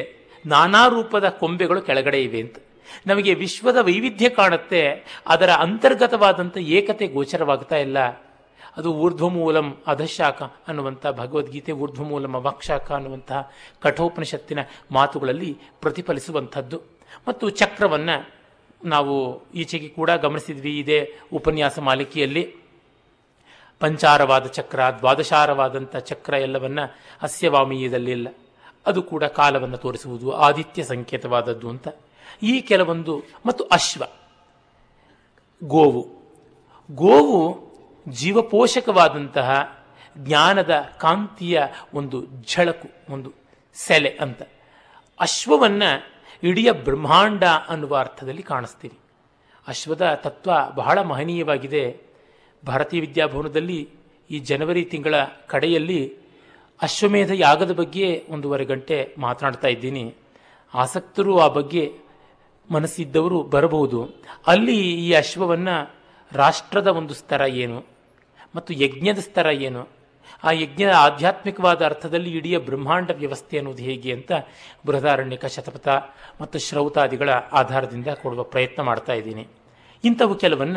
ನಾನಾ 0.47 0.89
ರೂಪದ 0.89 1.29
ಕೊಂಬೆಗಳು 1.29 1.83
ಕೆಳಗಡೆ 1.83 2.23
ಇವೆ 2.23 2.41
ಅಂತ. 2.41 2.57
ನಮಗೆ 3.07 3.35
ವಿಶ್ವದ 3.35 3.77
ವೈವಿಧ್ಯ 3.81 4.29
ಕಾಣುತ್ತೆ. 4.29 5.05
ಅದರ 5.27 5.51
ಅಂತರ್ಗತವಾದಂಥ 5.51 6.59
ಏಕತೆ 6.59 7.07
ಗೋಚರವಾಗ್ತಾ 7.07 7.77
ಇಲ್ಲ. 7.77 7.99
ಅದು 8.77 8.95
ಊರ್ಧ್ವಮೂಲಂ 8.95 9.79
ಅಧಶಾಖ 9.87 10.43
ಅನ್ನುವಂಥ 10.43 11.07
ಭಗವದ್ಗೀತೆ 11.07 11.73
ಊರ್ಧ್ವಮೂಲಂ 11.73 12.35
ಅವಕ್ಷಾಖ 12.35 12.93
ಅನ್ನುವಂತಹ 12.93 13.53
ಕಠೋಪನಿಷತ್ತಿನ 13.81 14.59
ಮಾತುಗಳಲ್ಲಿ 14.91 15.59
ಪ್ರತಿಫಲಿಸುವಂಥದ್ದು. 15.81 16.81
ಮತ್ತು 17.29 17.51
ಚಕ್ರವನ್ನು 17.51 18.31
ನಾವು 18.85 19.43
ಈಚೆಗೆ 19.55 19.89
ಕೂಡ 19.89 20.11
ಗಮನಿಸಿದ್ವಿ 20.11 20.79
ಇದೇ 20.79 21.19
ಉಪನ್ಯಾಸ 21.33 21.79
ಮಾಲಿಕೆಯಲ್ಲಿ. 21.79 22.55
ಪಂಚಾರವಾದ 23.81 24.47
ಚಕ್ರ 24.47 24.81
ದ್ವಾದಶಾರವಾದಂಥ 24.99 25.97
ಚಕ್ರ 25.97 26.35
ಎಲ್ಲವನ್ನ 26.35 26.79
ಅಸ್ಯವಾಮೀಯದಲ್ಲಿಲ್ಲ. 27.23 28.29
ಅದು 28.87 29.03
ಕೂಡ 29.03 29.25
ಕಾಲವನ್ನು 29.25 29.77
ತೋರಿಸುವುದು 29.77 30.33
ಆದಿತ್ಯ 30.33 30.83
ಸಂಕೇತವಾದದ್ದು 30.83 31.71
ಅಂತ. 31.71 31.89
ಈ 32.43 32.61
ಕೆಲವೊಂದು 32.61 33.23
ಮತ್ತು 33.47 33.65
ಅಶ್ವ, 33.65 34.05
ಗೋವು. 35.65 36.09
ಗೋವು 36.91 37.67
ಜೀವಪೋಷಕವಾದಂತಹ 38.09 39.79
ಜ್ಞಾನದ 40.19 40.85
ಕಾಂತಿಯ 40.99 41.63
ಒಂದು 41.95 42.27
ಝಳಕು, 42.55 43.13
ಒಂದು 43.13 43.33
ಸೆಲೆ 43.75 44.09
ಅಂತ. 44.09 44.43
ಅಶ್ವವನ್ನ 45.21 45.83
ಇಡೀ 46.43 46.71
ಬ್ರಹ್ಮಾಂಡ 46.71 47.45
ಅನ್ನುವ 47.45 47.97
ಅರ್ಥದಲ್ಲಿ 47.97 48.43
ಕಾಣಿಸ್ತೀವಿ. 48.43 48.99
ಅಶ್ವದ 49.69 50.21
ತತ್ವ 50.25 50.53
ಬಹಳ 50.75 51.03
ಮಹನೀಯವಾಗಿದೆ. 51.03 52.01
ಭಾರತೀಯ 52.67 53.01
ವಿದ್ಯಾಭವನದಲ್ಲಿ 53.01 53.91
ಈ 54.31 54.39
ಜನವರಿ 54.39 54.85
ತಿಂಗಳ 54.85 55.15
ಕಡೆಯಲ್ಲಿ 55.47 56.19
ಅಶ್ವಮೇಧ 56.83 57.31
ಯಾಗದ 57.35 57.73
ಬಗ್ಗೆ 57.73 58.27
ಒಂದೂವರೆ 58.29 58.65
ಗಂಟೆ 58.65 59.15
ಮಾತನಾಡ್ತಾ 59.19 59.69
ಇದ್ದೀನಿ. 59.69 60.15
ಆಸಕ್ತರು 60.75 61.39
ಆ 61.39 61.49
ಬಗ್ಗೆ 61.49 61.99
ಮನಸ್ಸಿದ್ದವರು 62.71 63.43
ಬರಬಹುದು. 63.43 64.09
ಅಲ್ಲಿ 64.47 64.77
ಈ 64.81 65.13
ಅಶ್ವವನ್ನು 65.13 65.95
ರಾಷ್ಟ್ರದ 66.33 66.87
ಒಂದು 66.87 67.15
ಸ್ತರ 67.15 67.41
ಏನು? 67.41 67.85
ಮತ್ತು 68.57 68.75
ಯಜ್ಞದ 68.75 69.19
ಸ್ತರ 69.19 69.47
ಏನು? 69.47 69.89
ಆ 70.45 70.51
ಯಜ್ಞದ 70.51 70.91
ಆಧ್ಯಾತ್ಮಿಕವಾದ 70.91 71.85
ಅರ್ಥದಲ್ಲಿ 71.85 72.31
ಇಡೀ 72.31 72.57
ಬ್ರಹ್ಮಾಂಡ 72.57 73.11
ವ್ಯವಸ್ಥೆ 73.11 73.59
ಅನ್ನೋದು 73.59 73.83
ಹೇಗೆ 73.83 74.13
ಅಂತ 74.13 74.33
ಬೃಹದಾರಣ್ಯಕ 74.87 75.47
ಶತಪಥ 75.47 75.89
ಮತ್ತು 76.41 76.59
ಶ್ರೌತಾದಿಗಳ 76.59 77.31
ಆಧಾರದಿಂದ 77.53 78.07
ಕೊಡುವ 78.07 78.43
ಪ್ರಯತ್ನ 78.43 78.83
ಮಾಡ್ತಾ 78.83 79.13
ಇದ್ದೀನಿ. 79.13 79.47
ಇಂಥವು 80.05 80.35
ಕೆಲವನ್ನ 80.35 80.77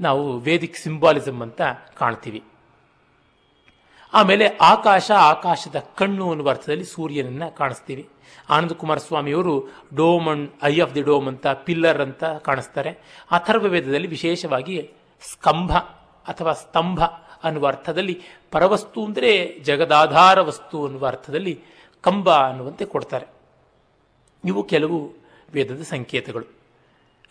ನಾವು 0.00 0.38
ವೇದಿಕ್ 0.38 0.76
ಸಿಂಬಾಲಿಸಮ್ 0.76 1.42
ಅಂತ 1.42 1.62
ಕಾಣ್ತೀವಿ. 1.98 2.42
ಆಮೇಲೆ 4.16 4.46
ಆಕಾಶ, 4.60 5.10
ಆಕಾಶದ 5.10 5.78
ಕಣ್ಣು 5.96 6.30
ಅನ್ನುವ 6.30 6.48
ಅರ್ಥದಲ್ಲಿ 6.48 6.84
ಸೂರ್ಯನನ್ನ 6.84 7.48
ಕಾಣಿಸ್ತೀವಿ. 7.48 8.08
ಆನಂದ 8.50 8.72
ಕುಮಾರ 8.72 8.98
ಸ್ವಾಮಿಯವರು 8.98 9.54
dome 9.94 10.28
and 10.28 10.50
eye 10.62 10.80
of 10.80 10.94
the 10.94 11.02
dome 11.02 11.28
ಅಂತ, 11.28 11.46
ಪಿಲ್ಲರ್ 11.46 12.00
ಅಂತ 12.00 12.24
ಕಾಣಿಸ್ತಾರೆ. 12.24 12.90
ಅಥರ್ವ 13.30 13.68
ವೇದದಲ್ಲಿ 13.68 14.08
ವಿಶೇಷವಾಗಿ 14.08 14.90
ಸ್ಕಂಭ 15.32 15.76
ಅಥವಾ 16.26 16.52
ಸ್ತಂಭ 16.52 17.04
ಅನ್ನುವ 17.44 17.66
ಅರ್ಥದಲ್ಲಿ 17.66 18.20
ಪರವಸ್ತು 18.52 19.04
ಅಂದರೆ 19.04 19.58
ಜಗದಾಧಾರ 19.58 20.40
ವಸ್ತು 20.40 20.84
ಅನ್ನುವ 20.84 21.06
ಅರ್ಥದಲ್ಲಿ 21.06 21.60
ಕಂಬ 22.00 22.30
ಅನ್ನುವಂತೆ 22.30 22.84
ಕೊಡ್ತಾರೆ. 22.84 23.26
ಇವು 24.44 24.62
ಕೆಲವು 24.62 25.12
ವೇದದ 25.52 25.82
ಸಂಕೇತಗಳು. 25.82 26.46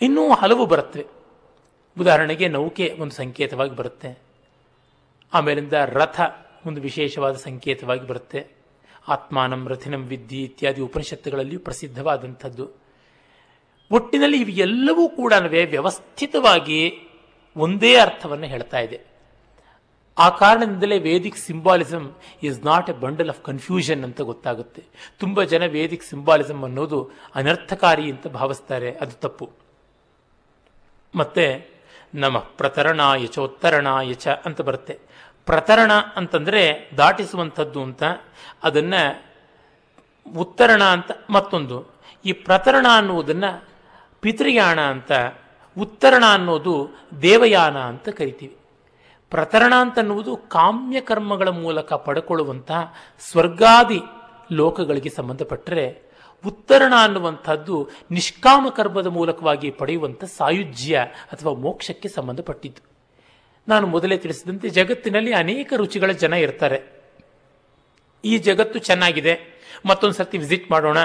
ಇನ್ನೂ 0.01 0.33
ಹಲವು 0.33 0.65
ಬರುತ್ತವೆ 0.65 1.05
ಉದಾಹರಣೆಗೆ 1.99 2.47
ನೌಕೆ 2.47 2.97
ಒಂದು 2.99 3.15
ಸಂಕೇತವಾಗಿ 3.15 3.75
ಬರುತ್ತೆ. 3.75 4.19
ಆಮೇಲಿಂದ 5.33 5.73
ರಥ 5.73 6.21
ಒಂದು 6.65 6.81
ವಿಶೇಷವಾದ 6.81 7.35
ಸಂಕೇತವಾಗಿ 7.35 8.07
ಬರುತ್ತೆ. 8.07 8.47
ಆತ್ಮಾನಂ 9.07 9.69
ರಥಿನಂ 9.69 10.01
ವಿದ್ಯೆ 10.01 10.41
ಇತ್ಯಾದಿ 10.41 10.81
ಉಪನಿಷತ್ತುಗಳಲ್ಲಿಯೂ 10.81 11.59
ಪ್ರಸಿದ್ಧವಾದಂಥದ್ದು. 11.59 12.69
ಒಟ್ಟಿನಲ್ಲಿ 13.91 14.41
ಇವೆಲ್ಲವೂ 14.41 15.09
ಕೂಡ 15.09 15.33
ವ್ಯವಸ್ಥಿತವಾಗಿ 15.65 16.93
ಒಂದೇ 17.57 17.95
ಅರ್ಥವನ್ನು 17.95 18.45
ಹೇಳ್ತಾ 18.45 18.79
ಇದೆ. 18.79 19.15
ಆ 20.17 20.29
ಕಾರಣದಿಂದಲೇ 20.29 20.99
vedic 20.99 21.37
symbolism 21.37 22.13
is 22.43 22.65
not 22.65 22.89
a 22.89 22.93
bundle 22.93 23.29
of 23.29 23.43
confusion 23.43 24.03
ಅಂತ 24.03 24.21
ಗೊತ್ತಾಗುತ್ತೆ. 24.21 24.83
ತುಂಬ 25.19 25.43
ಜನ 25.43 25.65
ವೇದಿಕ್ 25.65 26.03
ಸಿಂಬಾಲಿಸಮ್ 26.03 26.63
ಅನ್ನೋದು 26.63 27.11
ಅನರ್ಥಕಾರಿ 27.35 28.11
ಅಂತ 28.11 28.27
ಭಾವಿಸ್ತಾರೆ. 28.27 28.91
ಅದು 28.91 29.11
ತಪ್ಪು. 29.11 29.51
ಮತ್ತೆ, 31.15 31.69
ನಮ 32.15 32.37
ಪ್ರತರಣಾಯ 32.37 33.25
ಚೋತ್ತರಣಾಯ 33.25 34.09
ಯಚ 34.09 34.27
ಅಂತ 34.27 34.61
ಬರುತ್ತೆ. 34.61 34.99
ಪ್ರತರಣ 35.45 35.91
ಅಂತಂದರೆ 36.15 36.91
ದಾಟಿಸುವಂಥದ್ದು 36.97 37.83
ಅಂತ, 37.83 38.03
ಅದನ್ನು 38.63 39.23
ಉತ್ತರಣ 40.37 40.83
ಅಂತ 40.83 41.11
ಮತ್ತೊಂದು. 41.29 41.85
ಈ 42.25 42.31
ಪ್ರತರಣ 42.31 42.87
ಅನ್ನುವುದನ್ನು 42.97 43.67
ಪಿತೃಯಾಣ 44.21 44.81
ಅಂತ, 44.81 45.11
ಉತ್ತರಣ 45.79 46.23
ಅನ್ನೋದು 46.33 46.89
ದೇವಯಾನ 47.21 47.77
ಅಂತ 47.77 48.09
ಕರಿತೀವಿ. 48.09 48.57
ಪ್ರತರಣ 49.29 49.73
ಅಂತನ್ನುವುದು 49.77 50.37
ಕಾಮ್ಯ 50.37 51.01
ಕರ್ಮಗಳ 51.01 51.47
ಮೂಲಕ 51.47 51.93
ಪಡ್ಕೊಳ್ಳುವಂತಹ 51.93 52.93
ಸ್ವರ್ಗಾದಿ 53.19 54.01
ಲೋಕಗಳಿಗೆ 54.51 55.09
ಸಂಬಂಧಪಟ್ಟರೆ 55.09 56.05
ಉತ್ತರಣ 56.45 56.93
ಅನ್ನುವಂಥದ್ದು 56.97 57.89
ನಿಷ್ಕಾಮ 58.11 58.67
ಕರ್ಮದ 58.69 59.07
ಮೂಲಕವಾಗಿ 59.07 59.71
ಪಡೆಯುವಂಥ 59.71 60.23
ಸಾಯುಜ್ಯ 60.23 60.97
ಅಥವಾ 61.33 61.53
ಮೋಕ್ಷಕ್ಕೆ 61.53 62.09
ಸಂಬಂಧಪಟ್ಟಿದ್ದು. 62.09 62.94
ನಾನು 63.67 63.87
ಮೊದಲೇ 63.87 64.17
ತಿಳಿಸಿದಂತೆ 64.17 64.69
ಜಗತ್ತಿನಲ್ಲಿ 64.69 65.33
ಅನೇಕ 65.33 65.73
ರುಚಿಗಳ 65.75 66.11
ಜನ 66.11 66.33
ಇರ್ತಾರೆ. 66.33 67.03
ಈ 68.25 68.37
ಜಗತ್ತು 68.37 68.79
ಚೆನ್ನಾಗಿದೆ. 68.79 69.39
ಮತ್ತೊಂದು 69.85 70.15
ಸರ್ತಿ 70.15 70.37
ವಿಸಿಟ್ 70.37 70.71
ಮಾಡೋಣ. 70.71 70.97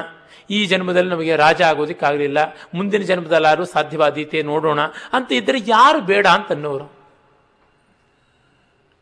ಈ 0.50 0.66
ಜನ್ಮದಲ್ಲಿ 0.66 1.10
ನಮಗೆ 1.10 1.36
ರಾಜ 1.36 1.62
ಆಗೋದಕ್ಕಾಗಲಿಲ್ಲ. 1.62 2.38
ಮುಂದಿನ 2.74 3.02
ಜನ್ಮದಲ್ಲಾರು 3.02 3.64
ಸಾಧ್ಯವಾದೀತೆ 3.64 4.42
ನೋಡೋಣ. 4.42 4.80
ಅಂತ 5.12 5.32
ಇದ್ದರೆ 5.32 5.58
ಯಾರು 5.66 6.00
ಬೇಡ 6.00 6.26
ಅಂತ 6.26 6.52
ಅನ್ನೋರು 6.52 6.92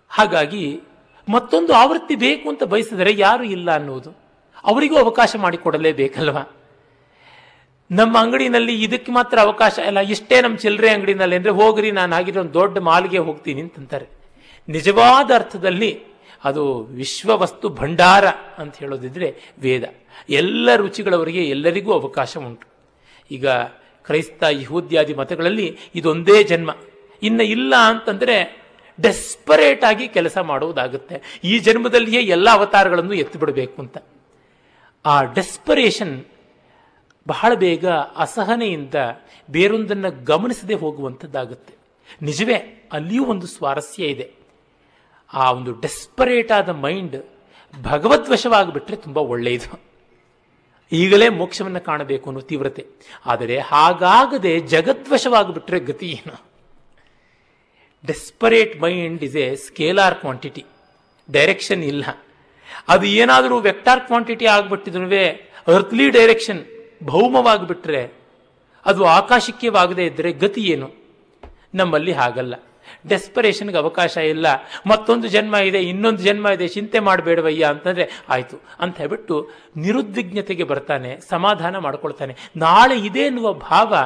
ಹಾಗಾಗಿ 0.09 0.81
ಮತ್ತೊಂದು 1.29 1.73
ಆವೃತ್ತಿ 1.73 2.17
ಬೇಕು 2.17 2.49
ಅಂತ 2.49 2.63
ಬಯಸಿದರೆ 2.63 3.15
ಯಾರು 3.17 3.45
ಇಲ್ಲ 3.45 3.75
ಅನ್ನುವುದು 3.75 4.17
ಅವರಿಗೂ 4.65 4.97
ಅವಕಾಶ 4.97 5.37
ಮಾಡಿಕೊಡಲೇಬೇಕಲ್ವಾ? 5.39 6.43
ನಮ್ಮ 7.91 8.19
ಅಂಗಡಿನಲ್ಲಿ 8.19 8.83
ಇದಕ್ಕೆ 8.83 9.13
ಮಾತ್ರ 9.13 9.41
ಅವಕಾಶ 9.41 9.79
ಇಲ್ಲ. 9.79 9.99
ಇಷ್ಟೇ 9.99 10.41
ನಮ್ಮ 10.41 10.57
ಚಿಲ್ಲರೆ 10.57 10.91
ಅಂಗಡಿನಲ್ಲಿ 10.91 11.37
ಅಂದರೆ 11.37 11.51
ಹೋಗ್ರಿ, 11.51 11.91
ನಾನು 11.91 12.17
ಆಗಿರೋ 12.17 12.41
ಒಂದು 12.41 12.55
ದೊಡ್ಡ 12.55 12.79
ಮಾಲ್ಗೆ 12.79 13.19
ಹೋಗ್ತೀನಿ 13.19 13.61
ಅಂತಂತಾರೆ. 13.61 14.07
ನಿಜವಾದ 14.69 15.31
ಅರ್ಥದಲ್ಲಿ 15.35 16.03
ಅದು 16.45 16.83
ವಿಶ್ವವಸ್ತು 16.83 17.69
ಭಂಡಾರ 17.69 18.27
ಅಂತ 18.59 18.77
ಹೇಳೋದಿದ್ರೆ 18.77 19.35
ವೇದ. 19.59 19.85
ಎಲ್ಲ 20.29 20.69
ರುಚಿಗಳವರಿಗೆ 20.77 21.45
ಎಲ್ಲರಿಗೂ 21.45 21.93
ಅವಕಾಶ 21.93 22.37
ಉಂಟು. 22.37 22.67
ಈಗ 23.31 23.49
ಕ್ರೈಸ್ತ, 24.05 24.43
ಯಹೂದ್ಯಾದಿ 24.43 25.15
ಮತಗಳಲ್ಲಿ 25.15 25.79
ಇದೊಂದೇ 25.95 26.43
ಜನ್ಮ. 26.43 26.71
ಇನ್ನು 27.23 27.43
ಇಲ್ಲ 27.43 27.75
ಅಂತಂದರೆ 27.77 28.69
ಡೆಸ್ಪರೇಟ್ 29.01 29.85
ಆಗಿ 29.85 30.09
ಕೆಲಸ 30.09 30.39
ಮಾಡುವುದಾಗುತ್ತೆ. 30.39 31.41
ಈ 31.45 31.59
ಜನ್ಮದಲ್ಲಿಯೇ 31.59 32.23
ಎಲ್ಲ 32.23 32.51
ಅವತಾರಗಳನ್ನು 32.51 33.13
ಎತ್ತು 33.13 33.39
ಬಿಡಬೇಕು 33.39 33.83
ಅಂತ. 33.83 33.99
ಆ 35.05 35.23
ಡೆಸ್ಪರೇಷನ್ 35.23 36.25
ಬಹಳ 37.29 37.55
ಬೇಗ 37.55 37.89
ಅಸಹನೆಯಿಂದ 37.89 38.95
ಬೇರೊಂದನ್ನು 39.51 40.25
ಗಮನಿಸದೆ 40.25 40.75
ಹೋಗುವಂಥದ್ದಾಗುತ್ತೆ. 40.75 41.75
ನಿಜವೇ, 42.23 42.89
ಅಲ್ಲಿಯೂ 42.93 43.25
ಒಂದು 43.25 43.47
ಸ್ವಾರಸ್ಯ 43.47 44.07
ಇದೆ. 44.07 44.33
ಆ 45.35 45.53
ಒಂದು 45.53 45.81
ಡೆಸ್ಪರೇಟ್ 45.81 46.53
ಆದ 46.53 46.69
ಮೈಂಡ್ 46.69 47.17
ಭಗವದ್ವಶವಾಗಿಬಿಟ್ರೆ 47.83 48.97
ತುಂಬ 48.97 49.17
ಒಳ್ಳೆಯದು. 49.17 49.81
ಈಗಲೇ 50.93 51.29
ಮೋಕ್ಷವನ್ನು 51.29 51.81
ಕಾಣಬೇಕು 51.81 52.31
ಅನ್ನೋ 52.31 52.41
ತೀವ್ರತೆ. 52.41 52.87
ಆದರೆ 53.27 53.59
ಹಾಗಾಗದೆ 53.59 54.61
ಜಗದ್ವಶವಾಗಿಬಿಟ್ರೆ 54.61 55.81
ಗತಿ 55.81 56.07
ಏನು? 56.07 56.45
Desperate 58.07 58.83
mind 58.83 59.23
is 59.23 59.37
a 59.37 59.55
scalar 59.55 60.15
quantity 60.15 60.65
direction 61.31 61.85
ಇಲ್ಲ. 61.85 62.05
ಅದು 62.89 63.07
ಏನಾದರೂ 63.07 63.61
ವೆಕ್ಟಾರ್ 63.61 64.01
ಕ್ವಾಂಟಿಟಿ 64.01 64.47
ಆಗಿಬಿಟ್ಟಿದ್ರೂ 64.47 65.07
ಅರ್ಥ್ಲಿ 65.75 66.11
ಡೈರೆಕ್ಷನ್ 66.11 66.78
ಭೌಮವಾಗಿಬಿಟ್ರೆ 67.05 68.13
ಅದು 68.87 69.05
ಆಕಾಶಕ್ಕೆವಾಗದೇ 69.05 70.05
ಇದ್ದರೆ 70.05 70.33
ಗತಿ 70.33 70.61
ಏನು? 70.61 70.91
ನಮ್ಮಲ್ಲಿ 71.75 72.13
ಹಾಗಲ್ಲ. 72.13 72.55
ಡೆಸ್ಪರೇಷನ್ಗೆ 73.09 73.77
ಅವಕಾಶ 73.77 74.17
ಇಲ್ಲ. 74.17 74.47
ಮತ್ತೊಂದು 74.87 75.29
ಜನ್ಮ 75.29 75.55
ಇದೆ, 75.55 75.83
ಇನ್ನೊಂದು 75.83 76.23
ಜನ್ಮ 76.23 76.49
ಇದೆ, 76.49 76.69
ಚಿಂತೆ 76.69 76.99
ಮಾಡಬೇಡವಯ್ಯ 76.99 77.65
ಅಂತಂದರೆ 77.65 78.09
ಆಯಿತು 78.29 78.63
ಅಂತ 78.81 78.99
ಹೇಳ್ಬಿಟ್ಟು 78.99 79.51
ನಿರುದ್ವಿಗ್ನತೆಗೆ 79.77 80.65
ಬರ್ತಾನೆ, 80.65 81.19
ಸಮಾಧಾನ 81.29 81.79
ಮಾಡ್ಕೊಳ್ತಾನೆ. 81.79 82.37
ನಾಳೆ 82.57 83.01
ಇದೆ 83.01 83.21
ಎನ್ನುವ 83.21 83.53
ಭಾವ 83.53 83.97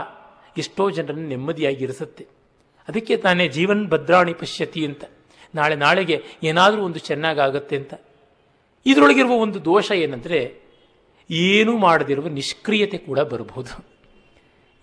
ಎಷ್ಟೋ 0.59 0.90
ಜನರನ್ನು 0.90 1.28
ನೆಮ್ಮದಿಯಾಗಿ 1.28 1.84
ಇರಿಸುತ್ತೆ. 1.84 2.26
ಅದಕ್ಕೆ 2.88 3.16
ತಾನೇ 3.16 3.49
ಜೀವನ್ 3.49 3.88
ಭದ್ರಾಣಿ 3.88 4.34
ಪಶ್ಯತಿ 4.34 4.86
ಅಂತ. 4.86 5.05
ನಾಳೆ 5.55 5.74
ನಾಳೆಗೆ 5.74 6.24
ಏನಾದರೂ 6.43 6.82
ಒಂದು 6.82 6.99
ಚೆನ್ನಾಗಾಗತ್ತೆ 6.99 7.76
ಅಂತ. 7.76 7.95
ಇದರೊಳಗಿರುವ 8.86 9.32
ಒಂದು 9.32 9.64
ದೋಷ 9.64 9.93
ಏನಂದರೆ 9.93 10.62
ಏನೂ 11.33 11.78
ಮಾಡದಿರುವ 11.78 12.28
ನಿಷ್ಕ್ರಿಯತೆ 12.28 12.99
ಕೂಡ 12.99 13.20
ಬರಬಹುದು. 13.20 13.93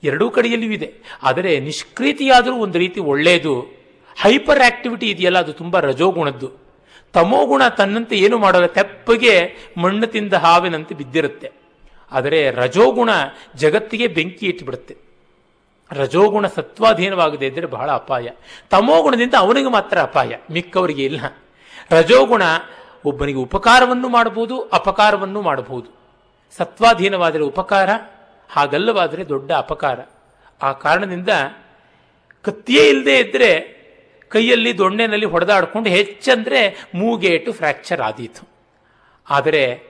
ಎರಡೂ 0.04 0.30
ಕಡೆಯಲ್ಲಿಯೂ 0.30 0.72
ಇದೆ. 0.72 0.94
ಆದರೆ 1.24 1.60
ನಿಷ್ಕ್ರಿಯತೆಯಾದರೂ 1.60 2.56
ಒಂದು 2.56 2.78
ರೀತಿ 2.80 3.00
ಒಳ್ಳೆಯದು 3.00 3.62
ಹೈಪರ್ 4.22 4.62
ಆಕ್ಟಿವಿಟಿ 4.62 5.10
ಇದೆಯಲ್ಲ, 5.10 5.38
ಅದು 5.40 5.54
ತುಂಬ 5.54 5.80
ರಜೋಗುಣದ್ದು. 5.80 6.70
ತಮೋಗುಣ 7.14 7.68
ತನ್ನಂತೆ 7.68 8.16
ಏನು 8.16 8.38
ಮಾಡಲ್ಲ, 8.38 8.66
ತೆಪ್ಪಗೆ 8.66 9.56
ಮಣ್ಣು 9.78 10.08
ತಿಂದ 10.08 10.34
ಹಾವಿನಂತೆ 10.34 10.96
ಬಿದ್ದಿರುತ್ತೆ. 10.96 11.52
ಆದರೆ 12.12 12.52
ರಜೋಗುಣ 12.52 13.10
ಜಗತ್ತಿಗೆ 13.56 14.08
ಬೆಂಕಿ 14.08 14.46
ಇಟ್ಟುಬಿಡುತ್ತೆ 14.46 14.98
ರಜೋಗುಣ 15.92 16.48
ಸತ್ವಾಧೀನವಾಗದೇ 16.48 17.46
ಇದ್ದರೆ 17.48 17.66
ಬಹಳ 17.66 17.92
ಅಪಾಯ. 17.92 18.30
ತಮೋಗುಣದಿಂದ 18.70 19.34
ಅವನಿಗೆ 19.34 19.70
ಮಾತ್ರ 19.70 20.00
ಅಪಾಯ, 20.00 20.36
ಮಿಕ್ಕವರಿಗೆ 20.52 21.06
ಇಲ್ಲ. 21.06 21.20
ರಜೋಗುಣ 21.92 22.42
ಒಬ್ಬನಿಗೆ 23.06 23.38
ಉಪಕಾರವನ್ನು 23.38 24.10
ಮಾಡಬಹುದು, 24.10 24.62
ಅಪಕಾರವನ್ನು 24.62 25.42
ಮಾಡಬಹುದು. 25.42 25.99
ಸತ್ವಾಧೀನವಾದರೆ 26.58 27.44
ಉಪಕಾರ, 27.44 27.90
ಹಾಗಲ್ಲವಾದರೆ 28.50 29.30
ದೊಡ್ಡ 29.30 29.52
ಅಪಕಾರ. 29.52 30.00
ಆ 30.62 30.72
ಕಾರಣದಿಂದ 30.72 31.30
ಕತ್ತಿಯೇ 32.42 32.90
ಇಲ್ಲದೆ 32.90 33.20
ಇದ್ದರೆ 33.20 33.80
ಕೈಯಲ್ಲಿ 34.30 34.78
ದೊಣ್ಣೆನಲ್ಲಿ 34.78 35.26
ಹೊಡೆದಾಡಿಕೊಂಡು 35.26 35.90
ಹೆಚ್ಚಂದರೆ 35.90 36.90
ಮೂಗೇಟು 36.96 37.52
ಫ್ರ್ಯಾಕ್ಚರ್ 37.52 38.02
ಆದೀತು. 38.02 38.48
ಆದರೆ 39.30 39.82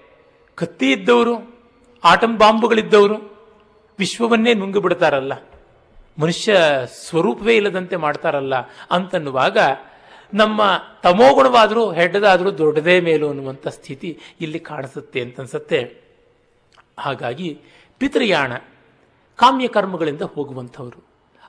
ಕತ್ತಿ 0.56 0.92
ಇದ್ದವರು, 0.92 1.60
ಆಟಂ 2.04 2.38
ಬಾಂಬುಗಳಿದ್ದವರು 2.38 3.40
ವಿಶ್ವವನ್ನೇ 4.00 4.54
ನುಂಗು 4.54 4.82
ಬಿಡ್ತಾರಲ್ಲ. 4.82 5.34
ಮನುಷ್ಯ 6.20 6.58
ಸ್ವರೂಪವೇ 7.10 7.56
ಇಲ್ಲದಂತೆ 7.56 7.96
ಮಾಡ್ತಾರಲ್ಲ 7.96 8.54
ಅಂತನ್ನುವಾಗ 8.92 9.58
ನಮ್ಮ 10.34 10.62
ತಮೋಗುಣವಾದರೂ, 11.04 11.92
ಹೆಡ್ಡದಾದರೂ 11.92 12.58
ದೊಡ್ಡದೇ 12.58 13.00
ಮೇಲು 13.00 13.30
ಅನ್ನುವಂಥ 13.30 13.68
ಸ್ಥಿತಿ 13.68 14.20
ಇಲ್ಲಿ 14.42 14.60
ಕಾಣಿಸುತ್ತೆ 14.60 15.22
ಅಂತನ್ಸುತ್ತೆ. 15.22 16.09
ಹಾಗಾಗಿ 17.00 17.50
ಪಿತೃಯಾಣ 17.98 18.54
ಕಾಮ್ಯ 19.36 19.68
ಕರ್ಮಗಳಿಂದ 19.68 20.22
ಹೋಗುವಂಥವ್ರು. 20.22 21.00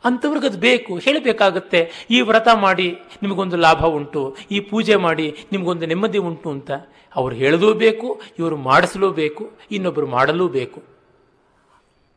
ಅಂಥವ್ರಿಗೆ 0.05 0.47
ಅದು 0.47 0.59
ಬೇಕು, 0.59 0.99
ಹೇಳಬೇಕಾಗತ್ತೆ, 0.99 1.81
ಈ 2.11 2.21
ವ್ರತ 2.21 2.49
ಮಾಡಿ 2.55 2.99
ನಿಮಗೊಂದು 3.23 3.57
ಲಾಭ 3.57 3.85
ಉಂಟು, 3.85 4.37
ಈ 4.51 4.61
ಪೂಜೆ 4.61 4.97
ಮಾಡಿ 4.97 5.27
ನಿಮಗೊಂದು 5.53 5.87
ನೆಮ್ಮದಿ 5.87 6.19
ಉಂಟು 6.19 6.51
ಅಂತ 6.51 6.71
ಅವ್ರು 7.17 7.37
ಹೇಳಲೂ 7.37 7.75
ಬೇಕು, 7.75 8.21
ಇವರು 8.39 8.57
ಮಾಡಿಸಲೂ 8.57 9.11
ಬೇಕು 9.11 9.51
ಇನ್ನೊಬ್ಬರು 9.71 10.07
ಮಾಡಲೂ 10.07 10.49
ಬೇಕು. 10.49 10.83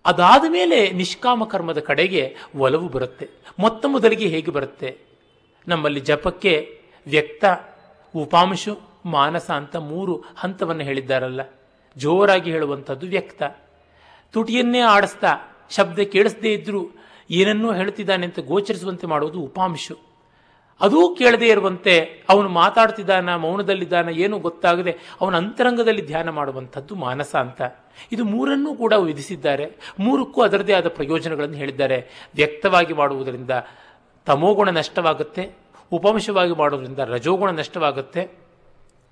ಅದಾದ 0.06 0.46
ಮೇಲೆ 0.50 0.92
ನಿಷ್ಕಾಮ 0.92 1.44
ಕರ್ಮದ 1.44 1.80
ಕಡೆಗೆ 1.80 2.36
ಒಲವು 2.56 2.88
ಬರುತ್ತೆ. 2.90 3.30
ಮೊತ್ತ 3.60 3.86
ಮೊದಲಿಗೆ 3.86 4.28
ಹೇಗೆ 4.28 4.52
ಬರುತ್ತೆ? 4.52 4.98
ನಮ್ಮಲ್ಲಿ 5.68 6.00
ಜಪಕ್ಕೆ 6.00 6.80
ವ್ಯಕ್ತ, 7.08 7.46
ಉಪಾಂಶು, 8.16 8.80
ಮಾನಸ 9.06 9.52
ಅಂತ 9.52 9.76
ಮೂರು 9.76 10.24
ಹಂತವನ್ನು 10.38 10.84
ಹೇಳಿದ್ದಾರಲ್ಲ. 10.84 11.42
ಜೋರಾಗಿ 11.98 12.52
ಹೇಳುವಂಥದ್ದು 12.52 13.08
ವ್ಯಕ್ತ. 13.08 13.44
ತುಟಿಯನ್ನೇ 14.32 14.80
ಆಡಿಸ್ತಾ, 14.80 15.36
ಶಬ್ದ 15.70 16.00
ಕೇಳಿಸದೇ 16.00 16.54
ಇದ್ದರೂ 16.54 16.80
ಏನನ್ನೂ 17.30 17.74
ಹೇಳ್ತಿದ್ದಾನೆ 17.74 18.26
ಅಂತ 18.26 18.40
ಗೋಚರಿಸುವಂತೆ 18.40 19.08
ಮಾಡುವುದು 19.08 19.40
ಉಪಾಂಶು. 19.40 20.14
ಅದೂ 20.82 21.16
ಕೇಳದೇ 21.16 21.48
ಇರುವಂತೆ 21.48 22.24
ಅವನು 22.30 22.50
ಮಾತಾಡ್ತಿದ್ದಾನ, 22.50 23.36
ಮೌನದಲ್ಲಿದ್ದಾನ, 23.36 24.10
ಏನು 24.10 24.40
ಗೊತ್ತಾಗದೆ 24.40 24.98
ಅವನ 25.22 25.38
ಅಂತರಂಗದಲ್ಲಿ 25.38 26.06
ಧ್ಯಾನ 26.06 26.30
ಮಾಡುವಂಥದ್ದು 26.30 26.96
ಮಾನಸ 26.96 27.36
ಅಂತ. 27.36 27.62
ಇದು 28.12 28.24
ಮೂರನ್ನೂ 28.24 28.76
ಕೂಡ 28.76 28.94
ವಿಧಿಸಿದ್ದಾರೆ. 28.94 29.66
ಮೂರಕ್ಕೂ 30.00 30.42
ಅದರದೇ 30.42 30.74
ಆದ 30.74 30.88
ಪ್ರಯೋಜನಗಳನ್ನು 30.88 31.56
ಹೇಳಿದ್ದಾರೆ. 31.56 32.30
ವ್ಯಕ್ತವಾಗಿ 32.36 32.94
ಮಾಡುವುದರಿಂದ 32.94 33.52
ತಮೋಗುಣ 34.26 34.70
ನಷ್ಟವಾಗುತ್ತೆ 34.70 35.56
ಉಪಾಂಶವಾಗಿ 35.92 36.52
ಮಾಡುವುದರಿಂದ 36.52 37.00
ರಜೋಗುಣ 37.00 37.50
ನಷ್ಟವಾಗುತ್ತೆ 37.50 38.32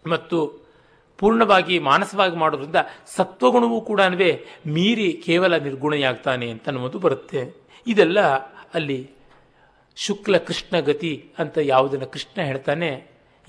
ಮತ್ತು 0.07 0.60
ಪೂರ್ಣವಾಗಿ 1.21 1.75
ಮಾನಸವಾಗಿ 1.89 2.37
ಮಾಡೋದ್ರಿಂದ 2.43 2.81
ಸತ್ವಗುಣವೂ 3.15 3.79
ಕೂಡ 3.89 4.01
ಮೀರಿ 4.75 5.09
ಕೇವಲ 5.25 5.53
ನಿರ್ಗುಣೆಯಾಗ್ತಾನೆ 5.67 6.47
ಅಂತ 6.53 6.69
ಅನ್ನೋದು 6.69 6.99
ಬರುತ್ತೆ. 7.05 7.41
ಇದೆಲ್ಲ 7.87 8.19
ಅಲ್ಲಿ 8.77 8.99
ಶುಕ್ಲ 9.95 10.35
ಕೃಷ್ಣ 10.47 10.75
ಗತಿ 10.79 11.13
ಅಂತ 11.39 11.57
ಯಾವುದನ್ನು 11.73 12.07
ಕೃಷ್ಣ 12.07 12.37
ಹೇಳ್ತಾನೆ, 12.41 12.89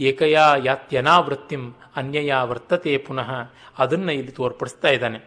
ಏಕಯ 0.00 0.36
ಯಾತ್ಯನಾವೃತ್ತಿಂ 0.64 1.62
ಅನ್ಯಯ 1.96 2.32
ವರ್ತತೆ 2.50 2.92
ಪುನಃ 3.06 3.30
ಅದನ್ನು 3.78 4.12
ಇಲ್ಲಿ 4.12 4.32
ತೋರ್ಪಡಿಸ್ತಾ 4.32 4.88
ಇದ್ದಾನೆ. 4.88 5.20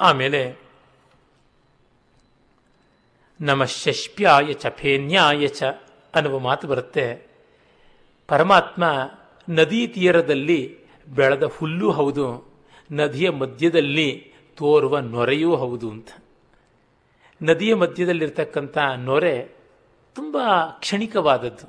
ಆಮೇಲೆ 0.00 0.42
ನಮ 3.40 3.64
ಶಶ್ಪ್ಯಾಯ 3.64 4.52
ಚ 4.52 4.66
ಫೇನ್ಯಾಯ 4.76 5.46
ಚ 5.58 5.62
ಅನ್ನುವ 6.14 6.38
ಮಾತು 6.38 6.64
ಬರುತ್ತೆ. 6.68 7.06
ಪರಮಾತ್ಮ 8.28 8.84
ನದಿ 9.48 9.86
ತೀರದಲ್ಲಿ 9.86 10.78
ಬೆಳೆದ 11.08 11.42
ಹುಲ್ಲು 11.42 11.90
ಹೌದು, 11.90 12.24
ನದಿಯ 12.92 13.30
ಮಧ್ಯದಲ್ಲಿ 13.30 14.08
ತೋರುವ 14.56 14.98
ನೊರೆಯೂ 14.98 15.56
ಹೌದು 15.56 15.90
ಅಂತ. 15.90 16.08
ನದಿಯ 17.40 17.74
ಮಧ್ಯದಲ್ಲಿರ್ತಕ್ಕಂಥ 17.74 18.78
ನೊರೆ 18.96 19.34
ತುಂಬ 20.14 20.36
ಕ್ಷಣಿಕವಾದದ್ದು. 20.80 21.66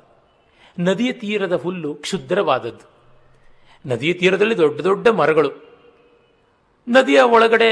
ನದಿಯ 0.78 1.12
ತೀರದ 1.12 1.52
ಹುಲ್ಲು 1.52 1.94
ಕ್ಷುದ್ರವಾದದ್ದು. 1.94 2.86
ನದಿಯ 3.86 4.12
ತೀರದಲ್ಲಿ 4.12 4.56
ದೊಡ್ಡ 4.56 4.80
ದೊಡ್ಡ 4.80 5.08
ಮರಗಳು. 5.08 5.50
ನದಿಯ 6.88 7.20
ಒಳಗಡೆ 7.20 7.70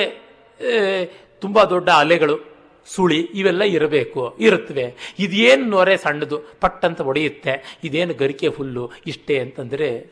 ತುಂಬ 1.42 1.64
ದೊಡ್ಡ 1.64 1.88
ಅಲೆಗಳು. 1.88 2.57
ಸುಳಿ 2.94 3.20
ಇವೆಲ್ಲ 3.34 3.62
ಇರಬೇಕು 3.62 4.36
ಇರುತ್ತವೆ 4.40 5.16
ಇದೇನು 5.18 5.64
ನೊರೆ 5.64 5.96
ಸಣ್ಣದು, 5.96 6.38
ಪಟ್ಟಂತ 6.60 7.00
ಒಡೆಯುತ್ತೆ, 7.00 7.80
ಇದೇನು 7.84 8.14
ಗರಿಕೆ 8.14 8.46
ಹುಲ್ಲು, 8.46 8.90
ಇಷ್ಟೇ 9.06 9.38
ಅಂತಂದರೆ, 9.38 10.10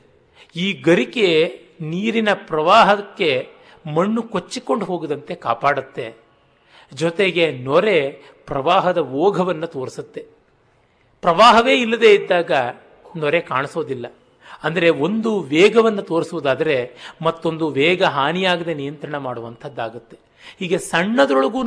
ಈ 0.56 0.72
ಗರಿಕೆ 0.72 1.60
ನೀರಿನ 1.80 2.28
ಪ್ರವಾಹಕ್ಕೆ 2.34 3.48
ಮಣ್ಣು 3.94 4.22
ಕೊಚ್ಚಿಕೊಂಡು 4.22 4.84
ಹೋಗದಂತೆ 4.84 5.34
ಕಾಪಾಡುತ್ತೆ. 5.34 6.14
ಜೊತೆಗೆ 6.92 7.50
ನೊರೆ 7.50 8.10
ಪ್ರವಾಹದ 8.46 8.98
ಓಘವನ್ನು 8.98 9.66
ತೋರಿಸುತ್ತೆ. 9.66 10.26
ಪ್ರವಾಹವೇ 11.20 11.74
ಇಲ್ಲದೆ 11.74 12.14
ಇದ್ದಾಗ 12.14 12.52
ನೊರೆ 13.16 13.40
ಕಾಣಿಸೋದಿಲ್ಲ. 13.40 14.06
ಅಂದರೆ 14.64 14.88
ಒಂದು 15.06 15.30
ವೇಗವನ್ನು 15.40 16.02
ತೋರಿಸುವುದಾದರೆ 16.02 16.76
ಮತ್ತೊಂದು 17.22 17.64
ವೇಗ 17.70 18.02
ಹಾನಿಯಾಗದೆ 18.16 18.74
ನಿಯಂತ್ರಣ 18.74 19.16
ಮಾಡುವಂಥದ್ದಾಗುತ್ತೆ. 19.16 20.16
ಹೀಗೆ 20.60 20.78
ಸಣ್ಣದರೊಳಗೂ 20.78 21.62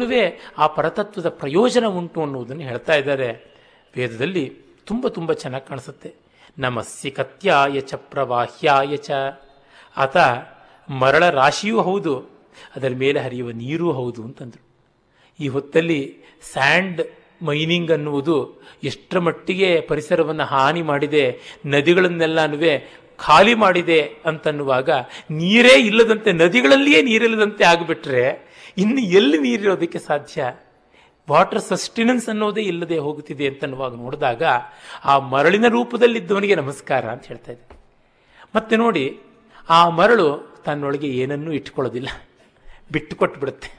ಆ 0.57 0.67
ಪರತತ್ವದ 0.77 1.29
ಪ್ರಯೋಜನ 1.41 1.85
ಉಂಟು 1.99 2.19
ಅನ್ನುವುದನ್ನು 2.21 2.63
ಹೇಳ್ತಾ 2.63 2.95
ಇದ್ದಾರೆ. 2.95 3.29
ವೇದದಲ್ಲಿ 3.97 4.45
ತುಂಬ 4.85 5.07
ತುಂಬ 5.07 5.33
ಚೆನ್ನಾಗಿ 5.33 5.67
ಕಾಣಿಸುತ್ತೆ. 5.69 6.09
ನಮಸ್ಸಿ 6.57 7.09
ಕತ್ಯಾಯ 7.11 7.79
ಚ 7.79 7.93
ಪ್ರವಾಹ್ಯಾಯ 7.93 8.97
ಚ. 8.97 9.11
ಆತ 9.97 10.17
ಮರಳ 10.89 11.23
ರಾಶಿಯೂ 11.29 11.81
ಹೌದು, 11.81 12.13
ಅದರ 12.75 12.91
ಮೇಲೆ 12.95 13.19
ಹರಿಯುವ 13.19 13.51
ನೀರೂ 13.51 13.87
ಹೌದು 13.91 14.21
ಅಂತಂದರು. 14.23 14.63
ಈ 15.39 15.47
ಹೊತ್ತಲ್ಲಿ 15.47 16.01
ಸ್ಯಾಂಡ್ 16.53 17.01
ಮೈನಿಂಗ್ 17.43 17.91
ಅನ್ನುವುದು 17.91 18.61
ಎಷ್ಟರ 18.83 19.19
ಮಟ್ಟಿಗೆ 19.19 19.81
ಪರಿಸರವನ್ನು 19.81 20.43
ಹಾನಿ 20.43 20.81
ಮಾಡಿದೆ 20.81 21.39
ನದಿಗಳನ್ನೆಲ್ಲನೂ 21.65 22.57
ಖಾಲಿ 23.17 23.53
ಮಾಡಿದೆ 23.53 24.01
ಅಂತನ್ನುವಾಗ 24.01 24.89
ನೀರೇ 25.29 25.79
ಇಲ್ಲದಂತೆ, 25.79 26.31
ನದಿಗಳಲ್ಲಿಯೇ 26.31 27.01
ನೀರಿಲ್ಲದಂತೆ 27.01 27.63
ಆಗಿಬಿಟ್ರೆ 27.63 28.49
ಇನ್ನು 28.77 29.01
ಎಲ್ಲಿ 29.01 29.37
ನೀರಿರೋದಕ್ಕೆ 29.37 29.99
ಸಾಧ್ಯ? 29.99 30.51
ವಾಟರ್ 31.29 31.61
ಸಸ್ಟಿನೆನ್ಸ್ 31.61 32.29
ಅನ್ನೋದೇ 32.29 32.61
ಇಲ್ಲದೆ 32.61 32.97
ಹೋಗುತ್ತಿದೆ 32.97 33.47
ಅಂತನ್ನುವಾಗ 33.47 33.95
ನೋಡಿದಾಗ 33.95 34.43
ಆ 35.05 35.19
ಮರಳಿನ 35.19 35.67
ರೂಪದಲ್ಲಿದ್ದವನಿಗೆ 35.67 36.55
ನಮಸ್ಕಾರ 36.55 37.05
ಅಂತ 37.05 37.25
ಹೇಳ್ತಾ 37.25 37.51
ಇದ್ದೆ. 37.51 37.79
ಮತ್ತೆ 38.55 38.75
ನೋಡಿ, 38.75 39.19
ಆ 39.69 39.89
ಮರಳು 39.89 40.61
ತನ್ನೊಳಗೆ 40.65 41.07
ಏನನ್ನೂ 41.07 41.51
ಇಟ್ಕೊಳ್ಳೋದಿಲ್ಲ. 41.51 42.07
ಬಿಟ್ಟು 42.91 43.15
ಕೊಟ್ಬಿಡುತ್ತೆ 43.15 43.78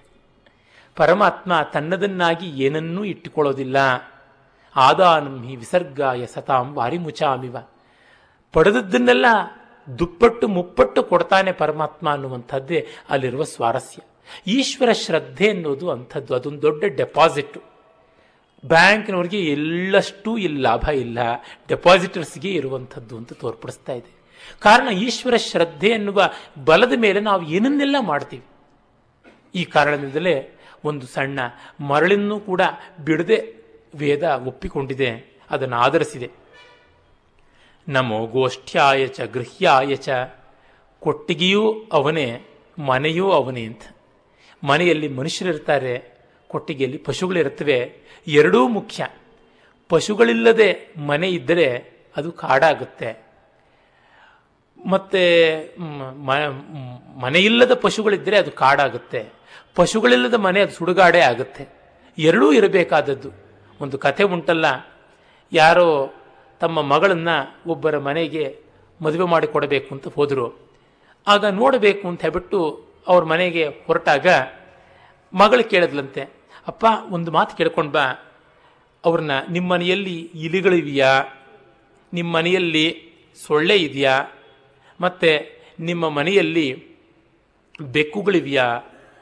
ಪರಮಾತ್ಮ 1.01 1.53
ತನ್ನದನ್ನಾಗಿ 1.73 2.47
ಏನನ್ನೂ 2.65 3.05
ಇಟ್ಟುಕೊಳ್ಳೋದಿಲ್ಲ. 3.05 3.77
ಆದಾನಂ 4.77 5.37
ಹಿ 5.47 5.57
ವಿಸರ್ಗಾಯ 5.57 6.27
ಸತಾಂ 6.27 6.67
ವಾರಿ 6.75 6.99
ಮುಚಾಮಿವ 6.99 7.57
ಪಡೆದದ್ದನ್ನೆಲ್ಲ 8.53 9.27
ದುಪ್ಪಟ್ಟು 9.99 10.49
ಮುಪ್ಪಟ್ಟು 10.49 11.03
ಕೊಡ್ತಾನೆ 11.03 11.53
ಪರಮಾತ್ಮ 11.53 12.07
ಅನ್ನುವಂಥದ್ದೇ 12.11 12.81
ಅಲ್ಲಿರುವ 13.11 13.45
ಸ್ವಾರಸ್ಯ. 13.45 14.03
ಈಶ್ವರ 14.47 14.93
ಶ್ರದ್ಧೆ 14.93 15.51
ಅನ್ನೋದು 15.51 15.91
ಅಂಥದ್ದು, 15.91 16.35
ಅದೊಂದು 16.35 16.63
ದೊಡ್ಡ 16.63 16.85
ಡೆಪಾಸಿಟ್. 16.97 17.59
ಬ್ಯಾಂಕ್ನವ್ರಿಗೆ 18.67 19.41
ಎಲ್ಲಷ್ಟು 19.53 20.31
ಇಲ್ಲಿ 20.39 20.61
ಲಾಭ 20.61 20.85
ಇಲ್ಲ, 20.89 21.19
ಡೆಪಾಸಿಟರ್ಸ್ಗೆ 21.69 22.51
ಇರುವಂಥದ್ದು 22.51 23.15
ಅಂತ 23.17 23.33
ತೋರ್ಪಡಿಸ್ತಾ 23.33 23.93
ಇದೆ. 23.93 24.13
ಕಾರಣ 24.61 24.89
ಈಶ್ವರ 25.07 25.37
ಶ್ರದ್ಧೆ 25.37 25.89
ಎನ್ನುವ 25.89 26.19
ಬಲದ 26.65 26.93
ಮೇಲೆ 26.97 27.21
ನಾವು 27.21 27.43
ಏನನ್ನೆಲ್ಲ 27.57 27.97
ಮಾಡ್ತೀವಿ? 28.01 28.47
ಈ 29.55 29.65
ಕಾರಣದಿಂದಲೇ 29.65 30.37
ಒಂದು 30.85 31.07
ಸಣ್ಣ 31.07 31.41
ಮರಳನ್ನು 31.81 32.41
ಕೂಡ 32.41 32.63
ಬಿಡದೆ 33.05 33.39
ವೇದ 33.95 34.23
ಒಪ್ಪಿಕೊಂಡಿದೆ, 34.23 35.11
ಅದನ್ನು 35.51 35.77
ಆಧರಿಸಿದೆ. 35.77 36.31
ನಮೋ 37.89 38.27
ಗೋಷ್ಠ್ಯಾಯ 38.27 39.07
ಚ 39.07 39.21
ಗೃಹ್ಯಾಯ 39.21 39.97
ಚ, 39.97 40.09
ಕೊಟ್ಟಿಗೆಯೂ 41.01 41.63
ಅವನೇ, 41.93 42.27
ಮನೆಯೂ 42.79 43.31
ಅವನೇ 43.31 43.63
ಅಂತ. 43.65 43.83
ಮನೆಯಲ್ಲಿ 44.65 45.09
ಮನುಷ್ಯರಿರ್ತಾರೆ, 45.09 45.95
ಕೊಟ್ಟಿಗೆಯಲ್ಲಿ 46.49 46.99
ಪಶುಗಳಿರುತ್ತವೆ 46.99 47.79
ಎರಡೂ 48.27 48.69
ಮುಖ್ಯ. 48.69 49.09
ಪಶುಗಳಿಲ್ಲದೆ 49.91 50.69
ಮನೆ 51.07 51.29
ಇದ್ದರೆ 51.29 51.69
ಅದು 52.17 52.33
ಕಾಡಾಗುತ್ತೆ. 52.33 53.11
ಮತ್ತೆ 54.87 55.23
ಮನೆಯಿಲ್ಲದ 57.23 57.75
ಪಶುಗಳಿದ್ದರೆ 57.75 58.37
ಅದು 58.39 58.53
ಕಾಡಾಗುತ್ತೆ. 58.53 59.40
ಪಶುಗಳಿಲ್ಲದ 59.75 60.35
ಮನೆ 60.35 60.61
ಅದು 60.61 60.73
ಸುಡುಗಾಡೆ 60.73 61.21
ಆಗುತ್ತೆ. 61.21 61.69
ಎರಡೂ 62.19 62.53
ಇರಬೇಕಾದದ್ದು. 62.53 63.31
ಒಂದು 63.81 63.99
ಕಥೆ 63.99 64.23
ಉಂಟಲ್ಲ, 64.23 64.67
ಯಾರೋ 65.53 66.13
ತಮ್ಮ 66.61 66.83
ಮಗಳನ್ನು 66.83 67.71
ಒಬ್ಬರ 67.71 67.99
ಮನೆಗೆ 67.99 68.59
ಮದುವೆ 69.03 69.25
ಮಾಡಿಕೊಡಬೇಕು 69.25 69.95
ಅಂತ 69.95 70.09
ಹೋದರು. 70.09 70.71
ಆಗ 71.27 71.47
ನೋಡಬೇಕು 71.47 72.09
ಅಂತ 72.09 72.21
ಹೇಳ್ಬಿಟ್ಟು 72.21 72.85
ಅವ್ರ 73.07 73.25
ಮನೆಗೆ 73.25 73.69
ಹೊರಟಾಗ 73.69 74.27
ಮಗಳು 75.35 75.71
ಕೇಳಿದ್ಲಂತೆ, 75.71 76.21
ಅಪ್ಪ, 76.67 76.87
ಒಂದು 77.11 77.31
ಮಾತು 77.31 77.57
ಕೇಳ್ಕೊಂಡು 77.57 77.91
ಬಾ. 77.91 78.35
ಅವ್ರನ್ನ 79.05 79.31
ನಿಮ್ಮ 79.51 79.73
ಮನೆಯಲ್ಲಿ 79.73 80.31
ಇಲಿಗಳಿವೆಯಾ? 80.35 81.23
ನಿಮ್ಮ 82.13 82.37
ಮನೆಯಲ್ಲಿ 82.37 83.13
ಸೊಳ್ಳೆ 83.47 83.77
ಇದೆಯಾ? 83.77 84.27
ಮತ್ತು 85.01 85.63
ನಿಮ್ಮ 85.81 86.09
ಮನೆಯಲ್ಲಿ 86.09 86.85
ಬೆಕ್ಕುಗಳಿವೆಯಾ? 87.81 88.81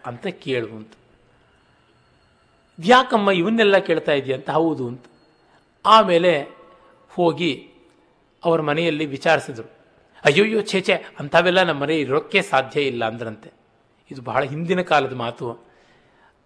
ಅಂತ 0.09 0.27
ಕೇಳುವಂತ 0.27 0.93
ಯಾಕಮ್ಮ 2.85 3.31
ಇವನ್ನೆಲ್ಲ 3.31 3.79
ಕೇಳ್ತಾ 3.79 4.13
ಇದೆಯಾ 4.13 4.37
ಅಂತ? 4.37 4.51
ಹೌದು 4.51 4.89
ಅಂತ. 4.89 5.05
ಆಮೇಲೆ 5.87 6.47
ಹೋಗಿ 7.11 7.69
ಅವ್ರ 8.45 8.61
ಮನೆಯಲ್ಲಿ 8.61 9.07
ವಿಚಾರಿಸಿದರು. 9.07 9.71
ಅಯ್ಯೋಯ್ಯೋ 10.25 10.63
ಛೇಚೆ 10.63 10.93
ಅಂಥವೆಲ್ಲ 10.93 11.63
ನಮ್ಮ 11.63 11.81
ಮನೆ 11.81 11.97
ಇರೋಕ್ಕೆ 11.97 12.43
ಸಾಧ್ಯ 12.43 12.83
ಇಲ್ಲ 12.83 13.05
ಅಂದ್ರಂತೆ. 13.05 13.51
ಇದು 14.11 14.23
ಬಹಳ 14.23 14.45
ಹಿಂದಿನ 14.45 14.83
ಕಾಲದ 14.83 15.13
ಮಾತು. 15.13 15.67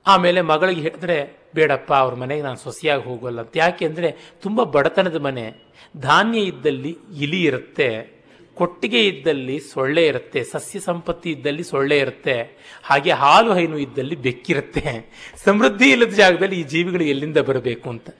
ಆಮೇಲೆ 0.06 0.40
ಮಗಳಿಗೆ 0.40 0.80
ಹೇಳಿದ್ರೆ, 0.80 1.38
ಬೇಡಪ್ಪ, 1.54 1.94
ಅವ್ರ 1.94 2.14
ಮನೆಗೆ 2.14 2.42
ನಾನು 2.42 2.56
ಸೊಸೆಯಾಗಿ 2.56 3.02
ಹೋಗೋಲ್ಲ 3.02 3.40
ಅಂತ. 3.40 3.52
ಯಾಕೆ 3.56 3.86
ಅಂದರೆ, 3.86 4.16
ತುಂಬ 4.42 4.62
ಬಡತನದ 4.62 5.16
ಮನೆ. 5.16 5.54
ಧಾನ್ಯ 5.96 6.40
ಇದ್ದಲ್ಲಿ 6.40 6.98
ಇಲಿ 7.16 7.44
ಇರುತ್ತೆ. 7.44 8.11
ಕೊಟ್ಟಿಗೆ 8.56 9.06
ಇದ್ದಲ್ಲಿ 9.06 9.58
ಸೊಳ್ಳೆ 9.58 10.06
ಇರುತ್ತೆ, 10.06 10.44
ಸಸ್ಯ 10.44 10.80
ಸಂಪತ್ತಿ 10.80 11.30
ಇದ್ದಲ್ಲಿ 11.30 11.62
ಸೊಳ್ಳೆ 11.62 11.98
ಇರುತ್ತೆ, 11.98 12.58
ಹಾಗೆ 12.84 13.10
ಹಾಲು 13.10 13.54
ಹೈನು 13.54 13.78
ಇದ್ದಲ್ಲಿ 13.78 14.16
ಬೆಕ್ಕಿರುತ್ತೆ. 14.16 15.12
ಸಮೃದ್ಧಿ 15.44 15.90
ಇಲ್ಲದ 15.90 16.08
ಜಾಗದಲ್ಲಿ 16.08 16.60
ಈ 16.60 16.62
ಜೀವಿಗಳು 16.62 17.04
ಎಲ್ಲಿಂದ 17.04 17.36
ಬರಬೇಕು 17.36 17.90
ಅಂತ. 17.90 18.10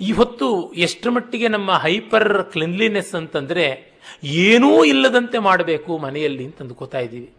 ಈ 0.00 0.12
ಹೊತ್ತು 0.12 0.72
ಎಷ್ಟರ 0.72 1.10
ಮಟ್ಟಿಗೆ 1.10 1.48
ನಮ್ಮ 1.48 1.72
ಹೈಪರ್ 1.72 2.52
ಕ್ಲಿನ್ಲಿನೆಸ್ 2.52 3.14
ಅಂತಂದ್ರೆ 3.14 3.96
ಏನೂ 4.24 4.84
ಇಲ್ಲದಂತೆ 4.84 5.38
ಮಾಡಬೇಕು 5.38 5.98
ಮನೆಯಲ್ಲಿ 5.98 6.44
ಅಂತ 6.44 6.94
ಇದ್ದೀವಿ. 6.94 7.30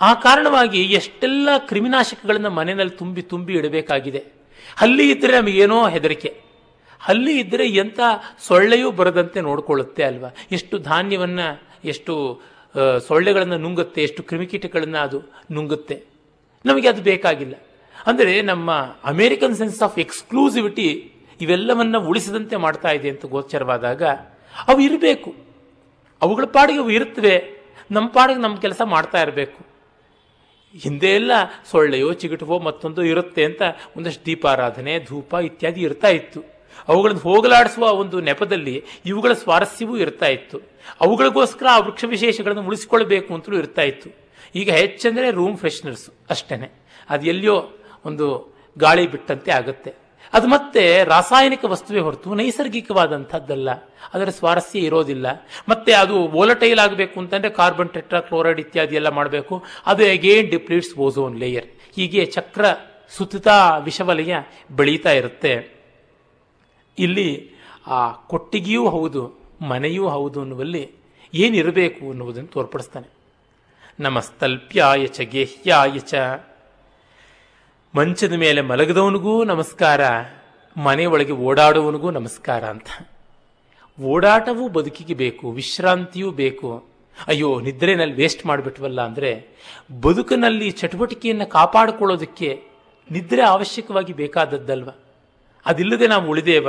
ಆ 0.00 0.14
ಕಾರಣವಾಗಿ 0.14 0.82
ಎಷ್ಟೆಲ್ಲ 0.82 1.48
ಕ್ರಿಮಿನಾಶಕಗಳನ್ನು 1.58 2.50
ಮನೆಯಲ್ಲಿ 2.50 2.96
ತುಂಬಿ 2.96 3.22
ತುಂಬಿ 3.22 3.52
ಇಡಬೇಕಾಗಿದೆ. 3.54 4.18
ಅಲ್ಲಿ 4.80 5.10
ಇದ್ದರೆ 5.10 5.40
ನಮಗೇನೋ 5.40 5.88
ಹೆದರಿಕೆ. 5.88 6.43
ಹಲ್ಲಿ 7.04 7.40
ಇದ್ದರೆ 7.40 7.64
ಎಂಥ 7.82 8.00
ಸೊಳ್ಳೆಯೂ 8.48 8.90
ಬರದಂತೆ 8.90 9.40
ನೋಡಿಕೊಳ್ಳುತ್ತೆ 9.40 10.02
ಅಲ್ವಾ? 10.02 10.30
ಎಷ್ಟು 10.52 10.78
ಧಾನ್ಯವನ್ನು, 10.78 11.46
ಎಷ್ಟು 11.84 12.14
ಸೊಳ್ಳೆಗಳನ್ನು 13.08 13.58
ನುಂಗುತ್ತೆ, 13.58 14.00
ಎಷ್ಟು 14.02 14.22
ಕ್ರಿಮಿಕೀಟಗಳನ್ನು 14.22 14.98
ಅದು 14.98 15.18
ನುಂಗುತ್ತೆ. 15.52 15.96
ನಮಗೆ 16.64 16.88
ಅದು 16.88 17.02
ಬೇಕಾಗಿಲ್ಲ. 17.02 17.54
ಅಂದರೆ 18.06 18.42
ನಮ್ಮ 18.42 18.70
ಅಮೇರಿಕನ್ 19.04 19.54
ಸೆನ್ಸ್ 19.54 19.82
ಆಫ್ 19.82 19.98
ಎಕ್ಸ್ಕ್ಲೂಸಿವಿಟಿ 19.98 20.88
ಇವೆಲ್ಲವನ್ನ 21.40 21.96
ಉಳಿಸದಂತೆ 21.96 22.56
ಮಾಡ್ತಾ 22.56 22.90
ಇದೆ 22.90 23.08
ಅಂತ 23.08 23.26
ಗೋಚರವಾದಾಗ, 23.26 24.02
ಅವು 24.68 24.80
ಇರಬೇಕು. 24.80 25.30
ಅವುಗಳ 26.22 26.44
ಪಾಡಿಗೆ 26.44 26.78
ಅವು 26.78 26.90
ಇರುತ್ತವೆ. 26.90 27.36
ನಮ್ಮ 27.90 28.08
ಪಾಡಿಗೆ 28.08 28.40
ನಮ್ಮ 28.40 28.56
ಕೆಲಸ 28.56 28.82
ಮಾಡ್ತಾ 28.84 29.18
ಇರಬೇಕು. 29.22 29.60
ಹಿಂದೆ 30.74 31.10
ಎಲ್ಲ 31.14 31.32
ಸೊಳ್ಳೆಯೋ, 31.70 32.12
ಚಿಗಟವೋ 32.12 32.58
ಮತ್ತೊಂದು 32.58 33.02
ಇರುತ್ತೆ 33.02 33.44
ಅಂತ 33.44 33.62
ಒಂದಷ್ಟು 33.96 34.26
ದೀಪಾರಾಧನೆ, 34.26 34.92
ಧೂಪ 35.08 35.34
ಇತ್ಯಾದಿ 35.44 35.80
ಇರ್ತಾ 35.80 36.08
ಇತ್ತು. 36.08 36.53
ಅವುಗಳನ್ನು 36.88 37.20
ಹೋಗಲಾಡಿಸುವ 37.20 37.92
ಒಂದು 37.92 38.20
ನೆಪದಲ್ಲಿ 38.20 38.84
ಇವುಗಳ 39.06 39.32
ಸ್ವಾರಸ್ಯವೂ 39.32 39.96
ಇರ್ತಾ 39.96 40.26
ಇತ್ತು. 40.26 40.60
ಅವುಗಳಿಗೋಸ್ಕರ 41.00 41.66
ಆ 41.70 41.78
ವೃಕ್ಷ 41.78 42.04
ವಿಶೇಷಗಳನ್ನು 42.04 42.62
ಉಳಿಸಿಕೊಳ್ಬೇಕು 42.62 43.34
ಅಂತಲೂ 43.34 43.58
ಇರ್ತಾ 43.58 43.82
ಇತ್ತು. 43.82 44.10
ಈಗ 44.54 44.70
ಹೆಚ್ಚಂದರೆ 44.70 45.30
ರೂಮ್ 45.30 45.56
ಫ್ರೆಶ್ನರ್ಸ್ 45.56 46.10
ಅಷ್ಟೇ 46.30 46.82
ಅದು 47.10 47.26
ಎಲ್ಲಿಯೋ 47.26 47.70
ಒಂದು 48.04 48.54
ಗಾಳಿ 48.78 49.06
ಬಿಟ್ಟಂತೆ 49.06 49.50
ಆಗುತ್ತೆ. 49.50 49.94
ಅದು 50.32 50.46
ಮತ್ತೆ 50.46 51.04
ರಾಸಾಯನಿಕ 51.04 51.64
ವಸ್ತುವೇ 51.64 52.00
ಹೊರತು 52.00 52.34
ನೈಸರ್ಗಿಕವಾದಂಥದ್ದಲ್ಲ. 52.34 53.70
ಅದರ 54.14 54.28
ಸ್ವಾರಸ್ಯ 54.28 54.78
ಇರೋದಿಲ್ಲ. 54.78 55.26
ಮತ್ತೆ 55.68 55.92
ಅದು 55.92 56.28
ವೋಲಟೈಲ್ 56.28 56.78
ಆಗಬೇಕು 56.78 57.20
ಅಂತಂದ್ರೆ 57.20 57.50
ಕಾರ್ಬನ್ 57.50 57.90
ಟೆಟ್ರಾ 57.90 58.20
ಕ್ಲೋರೈಡ್ 58.20 58.60
ಇತ್ಯಾದಿ 58.60 58.94
ಎಲ್ಲ 58.94 59.08
ಮಾಡಬೇಕು. 59.08 59.64
ಅದು 59.86 60.04
ಅಗೇನ್ 60.04 60.50
ಡಿಪ್ಲೀಟ್ಸ್ 60.50 60.98
ಓಝೋನ್ 60.98 61.38
ಲೇಯರ್ 61.38 61.66
ಹೀಗೆ 61.96 62.26
ಚಕ್ರ 62.26 62.64
ಸುತ್ತುತ್ತಾ 63.10 63.78
ವಿಷವಲಯ 63.78 64.36
ಬೆಳೀತಾ 64.70 65.12
ಇರುತ್ತೆ. 65.12 65.73
ಇಲ್ಲಿ 66.98 67.50
ಆ 67.86 68.12
ಕೊಟ್ಟಿಗೆಯೂ 68.12 68.88
ಹೌದು, 68.88 69.34
ಮನೆಯೂ 69.60 70.08
ಹೌದು 70.08 70.40
ಅನ್ನುವಲ್ಲಿ 70.40 70.90
ಏನಿರಬೇಕು 71.34 72.10
ಅನ್ನುವುದನ್ನು 72.10 72.48
ತೋರ್ಪಡಿಸ್ತಾನೆ. 72.48 73.08
ನಮಸ್ತಲ್ಪ್ಯಾಯ 74.00 75.06
ಚ 75.06 75.20
ಗೇಹ್ಯಾಯ 75.20 75.98
ಚ. 75.98 76.14
ಮಂಚದ 77.96 78.32
ಮೇಲೆ 78.32 78.60
ಮಲಗದವನಿಗೂ 78.60 79.44
ನಮಸ್ಕಾರ 79.44 80.00
ಮನೆಯೊಳಗೆ 80.76 81.32
ಓಡಾಡುವವನಿಗೂ 81.32 82.10
ನಮಸ್ಕಾರ 82.10 82.64
ಅಂತ. 82.64 83.08
ಓಡಾಟವೂ 84.02 84.68
ಬದುಕಿಗೆ 84.68 85.14
ಬೇಕು, 85.14 85.50
ವಿಶ್ರಾಂತಿಯೂ 85.50 86.30
ಬೇಕು. 86.30 86.84
ಅಯ್ಯೋ, 87.26 87.60
ನಿದ್ರೆನಲ್ಲಿ 87.60 88.14
ವೇಸ್ಟ್ 88.14 88.46
ಮಾಡಿಬಿಟ್ವಲ್ಲ 88.46 89.00
ಅಂದರೆ 89.02 89.46
ಬದುಕಿನಲ್ಲಿ 90.02 90.70
ಚಟುವಟಿಕೆಯನ್ನು 90.70 91.46
ಕಾಪಾಡಿಕೊಳ್ಳೋದಕ್ಕೆ 91.46 92.62
ನಿದ್ರೆ 93.10 93.42
ಅವಶ್ಯಕವಾಗಿ 93.42 94.12
ಬೇಕಾದದ್ದಲ್ವ? 94.12 94.88
ಅದಿಲ್ಲದೆ 95.66 96.06
ನಾವು 96.06 96.28
ಉಳಿದೇವ? 96.28 96.68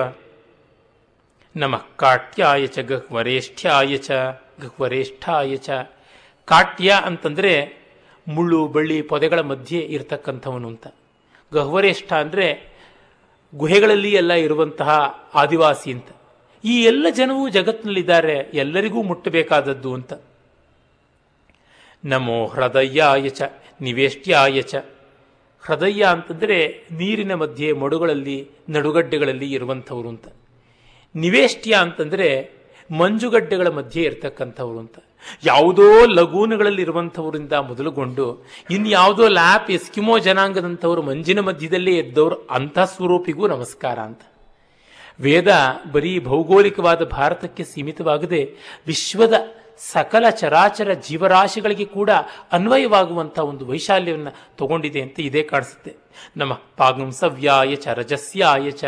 ನಮ 1.56 1.76
ಕಾಟ್ಯಾಯ 1.76 2.68
ಚ 2.68 2.80
ಗಹ್ವರೇಷ್ಠ್ಯಾಯ 2.80 3.98
ಚ 3.98 4.12
ಗಹ್ವರೇಷ್ಠಾಯ 4.62 5.56
ಚ. 5.56 5.70
ಕಾಟ್ಯ 6.46 7.02
ಅಂತಂದರೆ 7.06 7.86
ಮುಳ್ಳು, 8.28 8.68
ಬಳ್ಳಿ, 8.68 9.02
ಪೊದೆಗಳ 9.02 9.40
ಮಧ್ಯೆ 9.40 9.80
ಇರತಕ್ಕಂಥವನು 9.80 10.68
ಅಂತ. 10.68 10.88
ಗಹ್ವರೇಷ್ಠ 11.54 12.14
ಅಂದರೆ 12.14 12.76
ಗುಹೆಗಳಲ್ಲಿ 13.56 14.12
ಎಲ್ಲ 14.12 14.34
ಇರುವಂತಹ 14.34 14.90
ಆದಿವಾಸಿ 15.34 15.92
ಅಂತ. 15.92 16.08
ಈ 16.64 16.84
ಎಲ್ಲ 16.84 17.06
ಜನವು 17.10 17.50
ಜಗತ್ತಿನಲ್ಲಿದ್ದಾರೆ, 17.50 18.52
ಎಲ್ಲರಿಗೂ 18.54 19.04
ಮುಟ್ಟಬೇಕಾದದ್ದು 19.04 19.94
ಅಂತ. 19.94 20.14
ನಮೋ 22.06 22.46
ಹೃದಯಾಯ 22.46 23.30
ಚ, 23.30 23.42
ನಿವೇಷ್ಟ್ಯಾಯ 23.82 24.62
ಚ. 24.62 24.76
ಹೃದಯ 25.68 26.04
ಅಂತಂದರೆ 26.04 26.88
ನೀರಿನ 26.92 27.34
ಮಧ್ಯೆ 27.34 27.72
ಮಡುಗಳಲ್ಲಿ, 27.72 28.50
ನಡುಗಡ್ಡೆಗಳಲ್ಲಿ 28.70 29.52
ಇರುವಂಥವ್ರು 29.52 30.10
ಅಂತ. 30.10 30.28
ನಿವೇಷ್ಟ್ಯ 31.16 31.76
ಅಂತಂದರೆ 31.76 32.52
ಮಂಜುಗಡ್ಡೆಗಳ 32.98 33.68
ಮಧ್ಯೆ 33.68 34.04
ಇರತಕ್ಕಂಥವ್ರು 34.04 34.80
ಅಂತ. 34.80 34.98
ಯಾವುದೋ 35.46 36.06
ಲಗೂನುಗಳಲ್ಲಿ 36.06 36.82
ಇರುವಂಥವರಿಂದ 36.82 37.54
ಮೊದಲುಗೊಂಡು 37.54 38.46
ಇನ್ಯಾವುದೋ 38.72 39.28
ಲ್ಯಾಪ್ 39.28 39.72
ಎಸ್ಕಿಮೋ 39.72 40.20
ಜನಾಂಗದಂಥವ್ರು 40.20 41.02
ಮಂಜಿನ 41.02 41.40
ಮಧ್ಯದಲ್ಲೇ 41.40 41.92
ಎದ್ದವರು 41.92 42.36
ಅಂಥ 42.36 42.80
ಸ್ವರೂಪಿಗೂ 42.80 43.48
ನಮಸ್ಕಾರ 43.48 44.00
ಅಂತ. 44.00 44.22
ವೇದ 45.22 45.48
ಬರೀ 45.92 46.20
ಭೌಗೋಳಿಕವಾದ 46.20 47.04
ಭಾರತಕ್ಕೆ 47.04 47.64
ಸೀಮಿತವಾಗದೆ 47.64 48.54
ವಿಶ್ವದ 48.88 49.34
ಸಕಲ 49.78 50.30
ಚರಾಚರ 50.30 50.94
ಜೀವರಾಶಿಗಳಿಗೆ 50.94 51.86
ಕೂಡ 51.86 52.10
ಅನ್ವಯವಾಗುವಂಥ 52.52 53.40
ಒಂದು 53.40 53.66
ವೈಶಾಲ್ಯವನ್ನು 53.66 54.58
ತಗೊಂಡಿದೆ 54.58 55.02
ಅಂತ 55.02 55.20
ಇದೇ 55.20 55.44
ಕಾಣಿಸುತ್ತೆ. 55.44 55.96
ನಮ್ಮ 56.38 56.54
ಪಾಗಂಸವ್ಯಾಯ 56.78 57.76
ಚ, 57.76 57.88
ರಜಸ್ಯಾಯ 57.88 58.72
ಚ. 58.72 58.84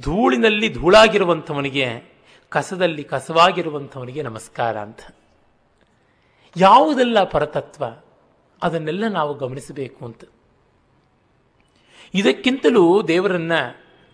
ಧೂಳಿನಲ್ಲಿ 0.00 0.74
ಧೂಳಾಗಿರುವಂಥವನಿಗೆ, 0.74 2.12
ಕಸದಲ್ಲಿ 2.48 3.04
ಕಸವಾಗಿರುವಂಥವನಿಗೆ 3.04 4.22
ನಮಸ್ಕಾರ 4.22 4.78
ಅಂತ. 4.78 5.00
ಯಾವುದೆಲ್ಲ 6.56 7.24
ಪರತತ್ವ, 7.24 7.84
ಅದನ್ನೆಲ್ಲ 8.62 9.08
ನಾವು 9.08 9.34
ಗಮನಿಸಬೇಕು 9.34 10.04
ಅಂತ. 10.04 10.24
ಇದಕ್ಕಿಂತಲೂ 12.14 13.02
ದೇವರನ್ನ 13.02 13.52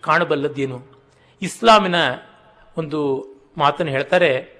ಕಾಣಬಲ್ಲದ್ದೇನು? 0.01 1.03
ಇಸ್ಲಾಮಿನ 1.41 1.95
ಒಂದು 2.77 3.27
ಮಾತನ್ನು 3.57 3.91
ಹೇಳ್ತಾರೆ 3.91 4.54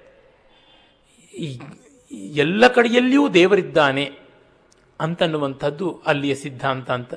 ಎಲ್ಲ 2.10 2.68
ಕಡೆಯಲ್ಲಿಯೂ 2.68 3.28
ದೇವರಿದ್ದಾನೆ 3.28 4.18
ಅಂತನ್ನುವಂಥದ್ದು 5.00 6.02
ಅಲ್ಲಿಯ 6.06 6.34
ಸಿದ್ಧಾಂತ 6.34 6.90
ಅಂತ. 6.90 7.14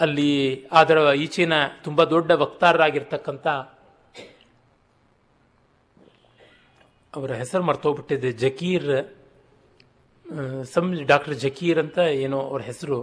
ಅಲ್ಲಿ 0.00 0.30
ಅದರ 0.72 1.14
ಈಚಿನ 1.14 1.52
ತುಂಬ 1.84 2.04
ದೊಡ್ಡ 2.04 2.30
ವಕ್ತಾರರಾಗಿರ್ತಕ್ಕಂಥ 2.30 3.46
ಅವರ 7.16 7.32
ಹೆಸರು 7.32 7.62
ಮರ್ತೋಗ್ಬಿಟ್ಟಿದೆ. 7.62 8.32
ಜಕೀರ್ 8.32 9.14
ಸಮ್ 10.64 11.06
ಡಾಕ್ಟರ್ 11.06 11.34
ಜಕೀರ್ 11.34 11.78
ಅಂತ 11.78 11.98
ಏನೋ 11.98 12.40
ಅವ್ರ 12.40 12.62
ಹೆಸರು. 12.62 12.98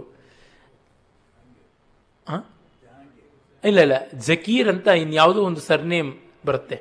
ಇಲ್ಲ 3.64 3.78
ಇಲ್ಲ. 3.80 3.92
ಜಕೀರ್ 4.10 4.68
ಅಂತ 4.68 4.86
ಇನ್ಯಾವುದೋ 4.86 5.42
ಒಂದು 5.42 5.60
ಸರ್ನೇಮ್ 5.60 6.18
ಬರುತ್ತೆ. 6.46 6.76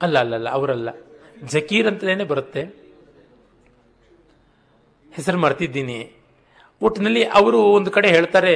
ಅಲ್ಲ 0.00 0.16
ಅಲ್ಲ 0.18 0.34
ಅಲ್ಲ, 0.34 0.48
ಅವರಲ್ಲ. 0.48 0.88
ಜಕೀರ್ 1.52 1.86
ಅಂತಲೇ 1.86 2.24
ಬರುತ್ತೆ. 2.32 2.62
ಹೆಸರು 5.12 5.38
ಮರ್ತಿದ್ದೀನಿ. 5.38 6.00
ಒಟ್ಟಿನಲ್ಲಿ 6.82 7.22
ಅವರು 7.24 7.58
ಒಂದು 7.78 7.90
ಕಡೆ 7.90 8.08
ಹೇಳ್ತಾರೆ, 8.08 8.54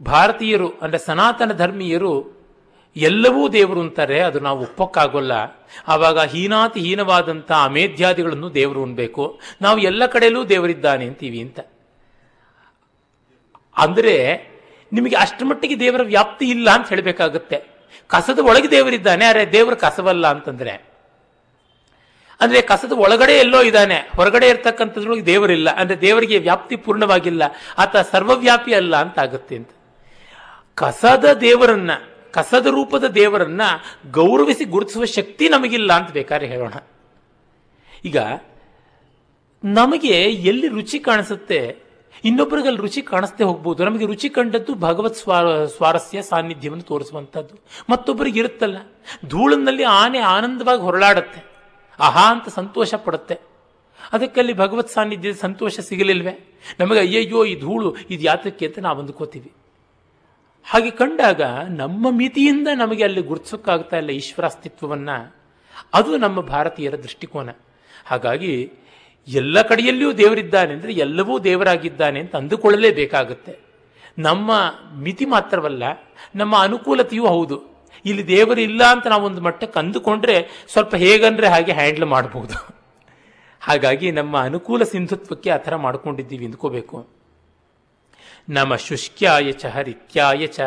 ಭಾರತೀಯರು, 0.00 0.68
ಅಂದರೆ 0.82 0.98
ಸನಾತನ 0.98 1.52
ಧರ್ಮೀಯರು 1.52 2.12
ಎಲ್ಲವೂ 2.96 3.42
ದೇವರು 3.48 3.80
ಅಂತಾರೆ, 3.80 4.20
ಅದು 4.20 4.38
ನಾವು 4.40 4.60
ಒಪ್ಪಕ್ಕಾಗೋಲ್ಲ. 4.62 5.32
ಆವಾಗ 5.88 6.18
ಹೀನಾತಿ 6.18 6.80
ಹೀನವಾದಂಥ 6.80 7.50
ಅಮೇಧ್ಯಾದಿಗಳನ್ನು 7.68 8.54
ದೇವರು 8.54 8.82
ಅನ್ಬೇಕು 8.82 9.24
ನಾವು 9.62 9.78
ಎಲ್ಲ 9.78 10.02
ಕಡೆಯಲ್ಲೂ 10.06 10.44
ದೇವರಿದ್ದಾನೆ 10.44 11.04
ಅಂತೀವಿ 11.06 11.40
ಅಂತ. 11.40 11.60
ಅಂದರೆ 13.76 14.16
ನಿಮಗೆ 14.92 15.16
ಅಷ್ಟಮಟ್ಟಿಗೆ 15.16 15.76
ದೇವರ 15.80 16.02
ವ್ಯಾಪ್ತಿ 16.02 16.46
ಇಲ್ಲ 16.50 16.68
ಅಂತ 16.70 16.88
ಹೇಳಬೇಕಾಗುತ್ತೆ. 16.88 17.58
ಕಸದ 18.08 18.38
ಒಳಗೆ 18.38 18.70
ದೇವರಿದ್ದಾನೆ 18.70 19.24
ಅರೆ 19.24 19.52
ದೇವರು 19.52 19.76
ಕಸವಲ್ಲ 19.76 20.26
ಅಂತಂದ್ರೆ. 20.26 20.90
ಅಂದ್ರೆ 22.40 22.62
ಕಸದ 22.62 22.92
ಒಳಗಡೆ 22.92 23.32
ಎಲ್ಲೋ 23.32 23.62
ಇದ್ದಾನೆ, 23.62 23.94
ಹೊರಗಡೆ 23.94 24.48
ಇರ್ತಕ್ಕಂಥದ್ರೊಳಗೆ 24.48 25.26
ದೇವರಿಲ್ಲ, 25.26 25.70
ಅಂದ್ರೆ 25.70 26.00
ದೇವರಿಗೆ 26.00 26.38
ವ್ಯಾಪ್ತಿ 26.38 26.76
ಪೂರ್ಣವಾಗಿಲ್ಲ, 26.76 27.42
ಆತ 27.78 27.96
ಸರ್ವವ್ಯಾಪಿ 27.96 28.74
ಅಲ್ಲ 28.74 28.96
ಅಂತ 28.96 29.18
ಆಗುತ್ತೆ 29.18 29.56
ಅಂತ. 29.56 29.70
ಕಸದ 30.74 31.32
ದೇವರನ್ನ, 31.32 31.90
ಕಸದ 32.30 32.66
ರೂಪದ 32.66 33.04
ದೇವರನ್ನ 33.04 33.60
ಗೌರವಿಸಿ 34.10 34.64
ಗುರುತಿಸುವ 34.64 35.04
ಶಕ್ತಿ 35.04 35.48
ನಮಗಿಲ್ಲ 35.48 35.92
ಅಂತ 35.92 36.10
ಬೇಕಾದ್ರೆ 36.10 36.46
ಹೇಳೋಣ. 36.46 36.72
ಈಗ, 38.04 38.16
ನಮಗೆ 39.64 40.22
ಎಲ್ಲಿ 40.22 40.68
ರುಚಿ 40.68 40.98
ಕಾಣಿಸುತ್ತೆ 40.98 41.89
ಇನ್ನೊಬ್ಬರಿಗೆ 42.24 42.68
ಅಲ್ಲಿ 42.68 42.80
ರುಚಿ 42.80 43.02
ಕಾಣಿಸ್ತೇ 43.02 43.44
ಹೋಗ್ಬೋದು. 43.44 43.84
ನಮಗೆ 43.84 44.06
ರುಚಿ 44.06 44.28
ಕಂಡದ್ದು 44.28 44.74
ಭಗವತ್ 44.74 45.16
ಸ್ವಾರ, 45.16 45.64
ಸ್ವಾರಸ್ಯ 45.64 46.22
ಸಾನ್ನಿಧ್ಯವನ್ನು 46.22 46.84
ತೋರಿಸುವಂಥದ್ದು. 46.84 47.54
ಮತ್ತೊಬ್ಬರಿಗೆ 47.90 48.38
ಇರುತ್ತಲ್ಲ. 48.38 48.76
ಧೂಳಿನಲ್ಲಿ 49.26 49.82
ಆನೆ 49.82 50.18
ಆನಂದವಾಗಿ 50.18 50.80
ಹೊರಳಾಡುತ್ತೆ. 50.82 51.44
ಆಹಾ 52.00 52.32
ಅಂತ 52.32 52.48
ಸಂತೋಷ 52.48 52.94
ಪಡುತ್ತೆ. 52.94 53.38
ಅದಕ್ಕಲ್ಲಿ 54.12 54.52
ಭಗವತ್ 54.52 54.90
ಸಾನ್ನಿಧ್ಯದ 54.90 55.34
ಸಂತೋಷ 55.34 55.80
ಸಿಗಲಿಲ್ವೇ? 55.80 56.60
ನಮಗೆ 56.80 56.98
ಅಯ್ಯಯ್ಯೋ, 56.98 57.44
ಈ 57.44 57.60
ಧೂಳು 57.60 57.96
ಇದು 58.10 58.22
ಯಾತಕ್ಕೆ 58.22 58.66
ಅಂತ 58.66 58.78
ನಾವು 58.78 59.00
ಅಂದ್ಕೋತೀವಿ. 59.00 59.52
ಹಾಗೆ 60.64 60.90
ಕಂಡಾಗ 60.90 61.42
ನಮ್ಮ 61.68 62.10
ಮಿತಿಯಿಂದ 62.10 62.68
ನಮಗೆ 62.78 63.04
ಅಲ್ಲಿ 63.04 63.22
ಗುರುತಿಸೋಕ್ಕಾಗ್ತಾ 63.22 63.96
ಇಲ್ಲ 63.96 64.10
ಈಶ್ವರ 64.10 64.44
ಅಸ್ತಿತ್ವವನ್ನು. 64.44 65.36
ಅದು 65.94 66.16
ನಮ್ಮ 66.16 66.40
ಭಾರತೀಯರ 66.40 66.96
ದೃಷ್ಟಿಕೋನ. 66.96 67.50
ಹಾಗಾಗಿ 68.06 68.72
ಎಲ್ಲ 69.28 69.62
ಕಡೆಯಲ್ಲಿಯೂ 69.62 70.12
ದೇವರಿದ್ದಾನೆ 70.12 70.72
ಅಂದರೆ 70.72 70.92
ಎಲ್ಲವೂ 70.92 71.34
ದೇವರಾಗಿದ್ದಾನೆ 71.38 72.20
ಅಂತ 72.20 72.36
ಅಂದುಕೊಳ್ಳಲೇಬೇಕಾಗುತ್ತೆ. 72.36 73.52
ನಮ್ಮ 74.18 74.50
ಮಿತಿ 74.98 75.24
ಮಾತ್ರವಲ್ಲ, 75.24 75.82
ನಮ್ಮ 76.34 76.54
ಅನುಕೂಲತೆಯೂ 76.58 77.26
ಹೌದು. 77.26 77.56
ಇಲ್ಲಿ 78.04 78.24
ದೇವರು 78.26 78.60
ಇಲ್ಲ 78.60 78.82
ಅಂತ 78.84 79.06
ನಾವು 79.06 79.24
ಒಂದು 79.24 79.40
ಮಟ್ಟಕ್ಕೆ 79.40 79.78
ಅಂದುಕೊಂಡ್ರೆ 79.78 80.36
ಸ್ವಲ್ಪ 80.72 80.94
ಹೇಗಂದ್ರೆ 80.94 81.46
ಹಾಗೆ 81.48 81.72
ಹ್ಯಾಂಡಲ್ 81.72 82.04
ಮಾಡಬಹುದು 82.04 82.56
ಹಾಗಾಗಿ 83.62 84.10
ನಮ್ಮ 84.10 84.34
ಅನುಕೂಲ 84.40 84.82
ಸಿಂಧುತ್ವಕ್ಕೆ 84.82 85.50
ಆ 85.50 85.56
ಥರ 85.56 85.76
ಮಾಡ್ಕೊಂಡಿದ್ದೀವಿ 85.76 86.44
ಅಂದ್ಕೋಬೇಕು. 86.44 86.96
ನಮ್ಮ 88.48 88.76
ಶುಷ್ಕ್ಯಾಯ 88.76 89.52
ಚ, 89.52 89.66
ಹರಿತ್ಯಾಯ 89.66 90.46
ಚ, 90.46 90.60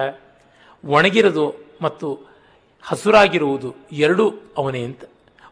ಒಣಗಿರೋದು 0.84 1.46
ಮತ್ತು 1.82 2.08
ಹಸುರಾಗಿರುವುದು 2.82 3.70
ಎರಡೂ 3.98 4.26
ಅವನೇ 4.58 4.82
ಅಂತ. 4.84 5.04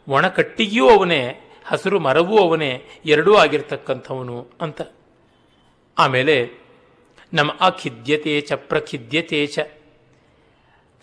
ಒಣ 0.08 0.28
ಕಟ್ಟಿಗೆಯೂ 0.28 0.88
ಅವನೇ 0.90 1.22
ಹಸಿರು 1.72 2.00
ಮರವೂ 2.00 2.38
ಅವನೇ, 2.38 2.82
ಎರಡೂ 3.06 3.36
ಆಗಿರ್ತಕ್ಕಂಥವನು 3.36 4.48
ಅಂತ. 4.62 4.82
ಆಮೇಲೆ 5.98 6.50
ನಮ್ಮ 7.34 7.52
ಅಖಿದ್ಯತೆ 7.62 8.42
ಚ 8.42 8.54
ಪ್ರಖಿದ್ಯತೆ 8.54 9.48
ಚ. 9.48 9.60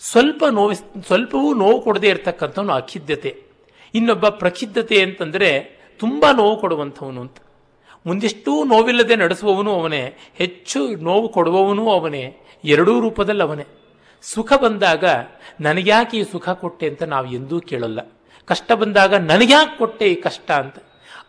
ಸ್ವಲ್ಪ 0.01 0.45
ನೋವಿ, 0.51 0.75
ಸ್ವಲ್ಪವೂ 1.07 1.55
ನೋವು 1.55 1.83
ಕೊಡದೇ 1.83 2.09
ಇರತಕ್ಕಂಥವನು 2.09 2.73
ಅಖಿದ್ಯತೆ. 2.73 3.43
ಇನ್ನೊಬ್ಬ 3.95 4.29
ಪ್ರಖಿದ್ಧತೆ 4.29 5.03
ಅಂತಂದರೆ 5.03 5.81
ತುಂಬ 5.99 6.27
ನೋವು 6.37 6.61
ಕೊಡುವಂಥವನು 6.61 7.21
ಅಂತ. 7.21 7.37
ಮುಂದಿಷ್ಟೂ 8.07 8.65
ನೋವಿಲ್ಲದೆ 8.65 9.17
ನಡೆಸುವವನು 9.17 9.73
ಅವನೇ, 9.73 10.13
ಹೆಚ್ಚು 10.35 10.89
ನೋವು 10.97 11.29
ಕೊಡುವವನು 11.29 11.91
ಅವನೇ, 11.91 12.37
ಎರಡೂ 12.65 13.01
ರೂಪದಲ್ಲಿ 13.01 13.43
ಅವನೇ 13.43 13.65
ಸುಖ 14.23 14.53
ಬಂದಾಗ 14.53 15.05
ನನಗ್ಯಾಕೆ 15.61 16.19
ಈ 16.19 16.23
ಸುಖ 16.33 16.49
ಕೊಟ್ಟೆ 16.49 16.89
ಅಂತ 16.89 17.03
ನಾವು 17.03 17.33
ಎಂದೂ 17.33 17.61
ಕೇಳಲ್ಲ. 17.61 18.01
ಕಷ್ಟ 18.49 18.73
ಬಂದಾಗ 18.73 19.15
ನನಗ್ಯಾಕೆ 19.15 19.79
ಕೊಟ್ಟೆ 19.79 20.13
ಈ 20.13 20.15
ಕಷ್ಟ 20.15 20.51
ಅಂತ? 20.51 20.79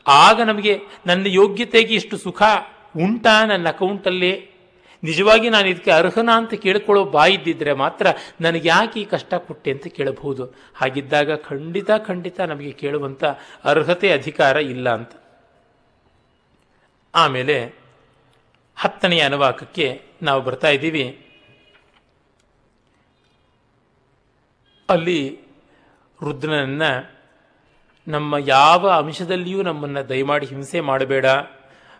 ಆಗ 0.07 0.41
ನಮಗೆ 0.41 0.80
ನನ್ನ 1.05 1.28
ಯೋಗ್ಯತೆಗೆ 1.28 1.93
ಇಷ್ಟು 1.93 2.17
ಸುಖ 2.17 2.41
ಉಂಟಾ 2.97 3.45
ನನ್ನ 3.45 3.67
ಅಕೌಂಟಲ್ಲಿ? 3.67 4.59
ನಿಜವಾಗಿ 5.03 5.49
ನಾನು 5.49 5.67
ಇದಕ್ಕೆ 5.67 5.91
ಅರ್ಹನ 5.91 6.30
ಅಂತ 6.34 6.53
ಕೇಳ್ಕೊಳ್ಳೋ 6.53 7.03
ಬಾಯಿದ್ದಿದ್ರೆ 7.05 7.74
ಮಾತ್ರ 7.74 8.07
ನನಗೆ 8.41 8.67
ಯಾಕೆ 8.67 8.99
ಈ 8.99 9.05
ಕಷ್ಟ 9.05 9.34
ಕೊಟ್ಟೆ 9.34 9.72
ಅಂತ 9.72 9.88
ಕೇಳಬಹುದು. 9.88 10.45
ಹಾಗಿದ್ದಾಗ 10.76 11.36
ಖಂಡಿತ 11.36 11.91
ಖಂಡಿತ 12.07 12.39
ನಮಗೆ 12.39 12.72
ಕೇಳುವಂಥ 12.72 13.24
ಅರ್ಹತೆ, 13.63 14.11
ಅಧಿಕಾರ 14.11 14.55
ಇಲ್ಲ 14.57 14.93
ಅಂತ. 14.93 15.11
ಆಮೇಲೆ 17.15 17.74
ಹತ್ತನೆಯ 18.76 19.22
ಅನುವಾಕಕ್ಕೆ 19.22 20.01
ನಾವು 20.22 20.41
ಬರ್ತಾ 20.41 20.70
ಇದ್ದೀವಿ. 20.70 21.26
ಅಲ್ಲಿ 24.89 25.49
ರುದ್ರನನ್ನ 26.24 26.82
ನಮ್ಮ 28.07 28.36
ಯಾವ 28.39 28.89
ಅಂಶದಲ್ಲಿಯೂ 28.89 29.61
ನಮ್ಮನ್ನು 29.61 30.09
ದಯಮಾಡಿ 30.09 30.45
ಹಿಂಸೆ 30.45 30.80
ಮಾಡಬೇಡ. 30.80 31.26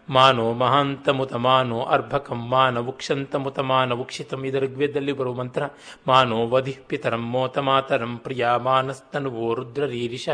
ಮಾನೋ 0.10 0.54
ಮಹಾಂತಮುತ 0.54 1.34
ಮಾನೋ 1.34 1.82
ಅರ್ಭಕಂ 1.82 2.50
ಮಾನ 2.50 2.78
ವುಕ್ಷಂತಮುತ 2.78 3.60
ಮಾನ 3.60 3.94
ಉಕ್ಷಿತಂ 3.94 4.46
ಇದರ 4.46 4.60
ಋಗ್ವೇದದಲ್ಲಿ 4.60 5.12
ಬರುವ 5.12 5.34
ಮಂತ್ರ 5.34 5.64
ಮಾನೋ 6.08 6.48
ವಧಿ 6.48 6.78
ಪಿತರಂ 6.88 7.30
ಮೋತ 7.32 7.58
ಮಾತರಂ 7.58 8.18
ಪ್ರಿಯ 8.18 8.48
ಮಾನಸ್ತನುವೋ 8.58 9.54
ರುದ್ರರೀರಿಷ. 9.54 10.30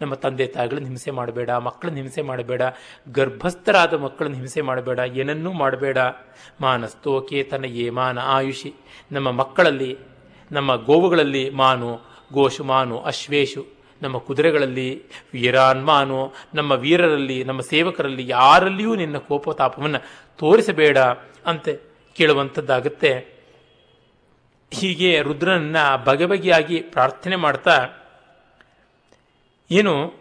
ನಮ್ಮ 0.00 0.14
ತಂದೆ 0.14 0.46
ತಾಯಿಗಳನ್ನ 0.46 0.86
ಹಿಂಸೆ 0.86 1.10
ಮಾಡಬೇಡ, 1.10 1.50
ಮಕ್ಕಳನ್ನ 1.50 1.96
ಹಿಂಸೆ 1.96 2.22
ಮಾಡಬೇಡ, 2.22 2.62
ಗರ್ಭಸ್ಥರಾದ 3.12 3.94
ಮಕ್ಕಳನ್ನ 3.94 4.34
ಹಿಂಸೆ 4.34 4.60
ಮಾಡಬೇಡ, 4.60 4.98
ಏನನ್ನೂ 4.98 5.52
ಮಾಡಬೇಡ. 5.52 5.98
ಮಾನಸ್ತೋಕೇತನ 6.60 7.64
ಏ 7.64 7.90
ಮಾನ 7.90 8.18
ಆಯುಷಿ. 8.18 8.74
ನಮ್ಮ 9.12 9.30
ಮಕ್ಕಳಲ್ಲಿ, 9.30 9.98
ನಮ್ಮ 10.52 10.76
ಗೋವುಗಳಲ್ಲಿ 10.76 11.50
ಮಾನು 11.50 12.09
ಗೋಶು 12.32 12.64
ಮಾನು 12.64 12.98
ಅಶ್ವೇಶು, 12.98 13.66
ನಮ್ಮ 14.02 14.18
ಕುದುರೆಗಳಲ್ಲಿ 14.18 15.02
ವೀರಾನ್ಮಾನು, 15.32 16.32
ನಮ್ಮ 16.54 16.72
ವೀರರಲ್ಲಿ, 16.72 17.44
ನಮ್ಮ 17.44 17.60
ಸೇವಕರಲ್ಲಿ 17.60 18.28
ಯಾರಲ್ಲಿಯೂ 18.28 18.94
ನಿನ್ನ 18.94 19.16
ಕೋಪತಾಪವನ್ನು 19.16 19.98
ತೋರಿಸಬೇಡ 20.38 20.98
ಅಂತ 21.46 21.68
ಕೇಳುವಂಥದ್ದಾಗುತ್ತೆ. 22.16 23.40
ಹೀಗೆ 24.72 25.22
ರುದ್ರನನ್ನ 25.22 25.96
ಬಗೆ 26.04 26.26
ಬಗೆಯಾಗಿ 26.26 26.80
ಪ್ರಾರ್ಥನೆ 26.80 27.36
ಮಾಡ್ತಾ, 27.36 27.88
ಏನು? 29.70 30.20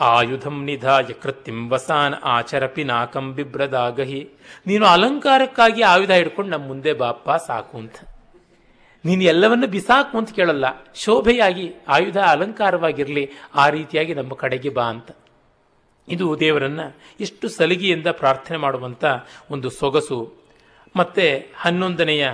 ಆಯುಧಂ 0.00 0.64
ನಿಧಾಯ 0.64 1.02
ಕೃತ್ಯಂ 1.02 1.70
ವಸಾನ್ 1.70 2.14
ಆಚರಪಿ 2.14 2.74
ಪಿನಾಕಂ 2.74 3.32
ಬಿಬ್ರದಾಗಹಿ 3.32 4.28
ನೀನು 4.66 4.86
ಅಲಂಕಾರಕ್ಕಾಗಿ 4.86 5.82
ಆಯುಧ 5.82 6.10
ಹಿಡ್ಕೊಂಡು 6.10 6.50
ನಮ್ಮ 6.50 6.66
ಮುಂದೆ 6.66 6.92
ಬಾಪ್ಪ 6.92 7.30
ಸಾಕು 7.30 7.78
ಅಂತ. 7.78 7.94
ನೀನು 9.04 9.22
ಎಲ್ಲವನ್ನು 9.22 9.66
ಬಿಸಾಕು 9.66 10.18
ಅಂತ 10.18 10.32
ಕೇಳಲ್ಲ. 10.32 10.64
ಶೋಭೆಯಾಗಿ, 10.94 11.74
ಆಯುಧ 11.88 12.16
ಅಲಂಕಾರವಾಗಿರಲಿ, 12.16 13.30
ಆ 13.54 13.68
ರೀತಿಯಾಗಿ 13.68 14.14
ನಮ್ಮ 14.14 14.34
ಕಡೆಗೆ 14.34 14.68
ಬಾ 14.68 14.82
ಅಂತ. 14.82 15.10
ಇದು 16.08 16.40
ದೇವರನ್ನ 16.40 16.80
ಎಷ್ಟು 17.20 17.48
ಸಲಿಗೆಯಿಂದ 17.48 18.06
ಪ್ರಾರ್ಥನೆ 18.06 18.56
ಮಾಡುವಂಥ 18.56 19.04
ಒಂದು 19.50 19.70
ಸೊಗಸು. 19.70 20.34
ಮತ್ತೆ 20.96 21.46
ಹನ್ನೊಂದನೆಯ 21.56 22.28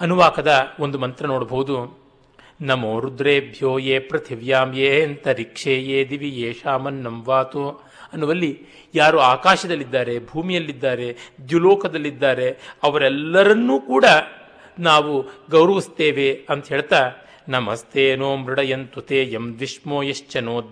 ಅನುವಾಕದ 0.00 0.52
ಒಂದು 0.80 0.98
ಮಂತ್ರ 0.98 1.26
ನೋಡಬಹುದು 1.26 2.06
ನಮೋ 2.60 3.00
ರುದ್ರೇಭ್ಯೋ 3.00 3.78
ಯೇ 3.78 3.98
ಪೃಥಿವ್ಯಾಂ 3.98 4.72
ಯೇ 4.74 5.02
ಅಂತರಿಕ್ಷೇ 5.02 5.82
ಯೇ 5.82 6.04
ದಿವಿ 6.04 6.28
ಯೇಷಾಮನ್ನಂ 6.28 7.24
ವಾತು 7.24 7.70
ಅನ್ನುವಲ್ಲಿ 8.12 8.66
ಯಾರು 8.94 9.18
ಆಕಾಶದಲ್ಲಿದ್ದಾರೆ, 9.18 10.26
ಭೂಮಿಯಲ್ಲಿದ್ದಾರೆ, 10.26 11.16
ದ್ಯುಲೋಕದಲ್ಲಿದ್ದಾರೆ, 11.48 12.50
ಅವರೆಲ್ಲರನ್ನೂ 12.82 13.80
ಕೂಡ 13.80 14.04
ನಾವು 14.78 15.24
ಗೌರವಿಸ್ತೇವೆ 15.50 16.46
ಅಂತ 16.48 16.68
ಹೇಳ್ತಾ 16.68 17.10
ನಮಸ್ತೇನೋ 17.48 18.36
ಮೃಡಯಂತು 18.36 19.00
ತೇ 19.00 19.30
ಯಂ 19.32 19.58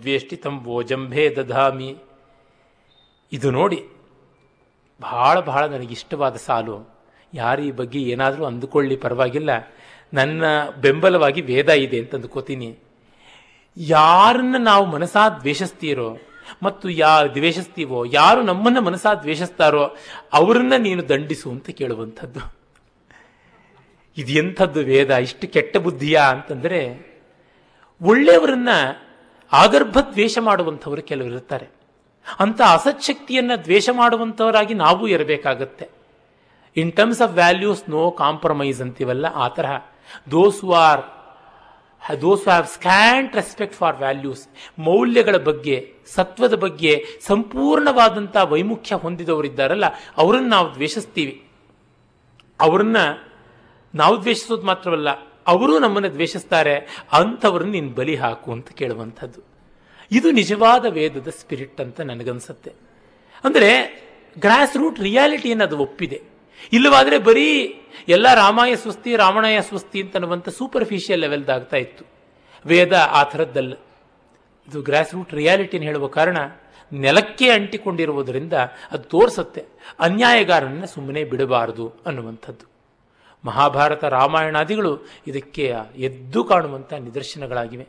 ದ್ವೇಷ್ಟಿತಂ 0.03 0.61
ವೋಜಂಭೇ 0.63 1.31
ದಧಾಮಿ. 1.31 1.97
ಇದು 3.33 3.51
ನೋಡಿ 3.51 3.85
ಬಹಳ 5.01 5.41
ಬಹಳ 5.41 5.67
ನನಗಿಷ್ಟವಾದ 5.67 6.37
ಸಾಲು. 6.37 6.95
ಯಾರು 7.35 7.63
ಈ 7.63 7.71
ಬಗ್ಗೆ 7.71 7.99
ಏನಾದರೂ 7.99 8.45
ಅಂದುಕೊಳ್ಳಿ, 8.45 8.97
ಪರವಾಗಿಲ್ಲ. 8.97 9.51
ನನ್ನ 10.15 10.45
ಬೆಂಬಲವಾಗಿ 10.81 11.41
ವೇದ 11.41 11.69
ಇದೆ 11.69 11.99
ಅಂತ 11.99 12.15
ಅಂದ್ಕೋತೀನಿ. 12.15 12.79
ಯಾರನ್ನ 13.77 14.57
ನಾವು 14.59 14.87
ಮನಸಾ 14.87 15.29
ದ್ವೇಷಿಸ್ತೀರೋ 15.29 16.17
ಮತ್ತು 16.63 16.91
ಯಾ 16.91 17.23
ದ್ವೇಷಿಸ್ತೀವೋ, 17.23 18.05
ಯಾರು 18.05 18.43
ನಮ್ಮನ್ನ 18.43 18.79
ಮನಸಾ 18.79 19.15
ದ್ವೇಷಿಸ್ತಾರೋ, 19.15 19.97
ಅವರನ್ನ 20.33 20.73
ನೀನು 20.79 21.09
ದಂಡಿಸು 21.09 21.51
ಅಂತ 21.51 21.71
ಕೇಳುವಂಥದ್ದು. 21.71 22.54
ಇದು 24.17 24.33
ಎಂಥದ್ದು 24.33 24.81
ವೇದ, 24.81 25.15
ಇಷ್ಟು 25.15 25.49
ಕೆಟ್ಟ 25.49 25.77
ಬುದ್ಧಿಯಾ 25.77 26.23
ಅಂತಂದರೆ, 26.23 27.15
ಒಳ್ಳೆಯವರನ್ನ 28.03 28.69
ಆಗರ್ಭ 29.53 29.99
ದ್ವೇಷ 30.13 30.39
ಮಾಡುವಂಥವರು 30.41 31.03
ಕೆಲವರು 31.03 31.35
ಇರ್ತಾರೆ. 31.35 31.67
ಅಂತ 32.39 32.61
ಅಸತ್ಶಕ್ತಿಯನ್ನ 32.63 33.51
ದ್ವೇಷ 33.65 33.89
ಮಾಡುವಂಥವರಾಗಿ 33.93 34.75
ನಾವು 34.75 35.09
ಇರಬೇಕಾಗತ್ತೆ. 35.09 35.89
In 36.77 36.93
terms 36.93 37.23
of 37.23 37.33
values 37.33 37.91
no 37.91 38.11
compromise 38.11 38.81
ಅಂತೀವಲ್ಲ, 38.81 39.27
ಆ 39.27 39.49
ತರಹ. 39.49 39.73
Those 40.31 40.61
who 40.61 40.73
are 40.73 41.01
those 42.21 42.45
who 42.45 42.51
have 42.51 42.67
scant 42.67 43.35
respect 43.35 43.77
for 43.77 43.97
values 43.97 44.49
ಮೌಲ್ಯಗಳ 44.79 45.37
ಬಗ್ಗೆ, 45.37 45.95
ಸತ್ವದ 46.15 46.55
ಬಗ್ಗೆ 46.55 47.05
ಸಂಪೂರ್ಣವಾದಂಥ 47.27 48.37
ವೈಮುಖ್ಯ 48.37 48.95
ಹೊಂದಿದವರಿದ್ದಾರಲ್ಲ, 48.95 49.85
ಅವರನ್ನು 50.17 50.49
ನಾವು 50.49 50.75
ದ್ವೇಷಿಸ್ತೀವಿ. 50.75 51.45
ಅವರನ್ನ 52.61 52.97
ನಾವು 53.95 54.21
ದ್ವೇಷಿಸೋದು 54.21 54.63
ಮಾತ್ರವಲ್ಲ, 54.63 55.09
ಅವರು 55.47 55.79
ನಮ್ಮನ್ನು 55.79 56.13
ದ್ವೇಷಿಸ್ತಾರೆ, 56.13 57.05
ಅಂಥವ್ರನ್ನ 57.13 57.71
ನೀನು 57.71 57.91
ಬಲಿ 57.91 58.17
ಹಾಕು 58.17 58.53
ಅಂತ 58.53 58.69
ಕೇಳುವಂಥದ್ದು. 58.69 59.41
ಇದು 60.11 60.31
ನಿಜವಾದ 60.31 60.87
ವೇದದ 60.87 61.29
ಸ್ಪಿರಿಟ್ 61.29 61.81
ಅಂತ 61.81 62.01
ನನಗನ್ಸುತ್ತೆ. 62.01 62.73
ಅಂದರೆ 63.45 63.71
ಗ್ರಾಸ್ 64.39 64.77
ರೂಟ್ 64.77 65.01
ರಿಯಾಲಿಟಿಯನ್ನು 65.01 65.65
ಅದು 65.65 65.79
ಒಪ್ಪಿದೆ. 65.79 66.23
ಇಲ್ಲವಾದರೆ 66.73 67.19
ಬರೀ 67.19 67.81
ಎಲ್ಲ 68.09 68.35
ರಾಮಾಯ 68.35 68.77
ಸ್ವಸ್ತಿ 68.77 69.17
ರಾವಣಯ 69.17 69.61
ಸ್ವಸ್ತಿ 69.61 70.03
ಅಂತನ್ನುವಂಥ 70.03 70.49
ಸೂಪರ್ಫಿಷಿಯಲ್ 70.49 71.21
ಲೆವೆಲ್ದಾಗ್ತಾ 71.21 71.77
ಇತ್ತು. 71.77 72.05
ವೇದ 72.67 72.93
ಆ 72.93 73.23
ಥರದ್ದಲ್ಲ. 73.23 73.73
ಇದು 74.69 74.83
ಗ್ರಾಸ್ 74.83 75.15
ರೂಟ್ 75.15 75.35
ರಿಯಾಲಿಟಿನ 75.35 75.83
ಹೇಳುವ 75.83 76.07
ಕಾರಣ 76.07 76.39
ನೆಲಕ್ಕೆ 76.93 77.51
ಅಂಟಿಕೊಂಡಿರುವುದರಿಂದ 77.51 78.53
ಅದು 78.91 79.03
ತೋರಿಸುತ್ತೆ. 79.03 79.65
ಅನ್ಯಾಯಗಾರನನ್ನು 79.99 80.87
ಸುಮ್ಮನೆ 80.87 81.25
ಬಿಡಬಾರದು 81.25 81.93
ಅನ್ನುವಂಥದ್ದು. 82.07 82.74
ಮಹಾಭಾರತ 83.45 84.05
ರಾಮಾಯಣಾದಿಗಳು 84.05 85.07
ಇದಕ್ಕೆ 85.27 85.75
ಎದ್ದು 85.97 86.45
ಕಾಣುವಂಥ 86.45 86.93
ನಿದರ್ಶನಗಳಾಗಿವೆ. 86.93 87.87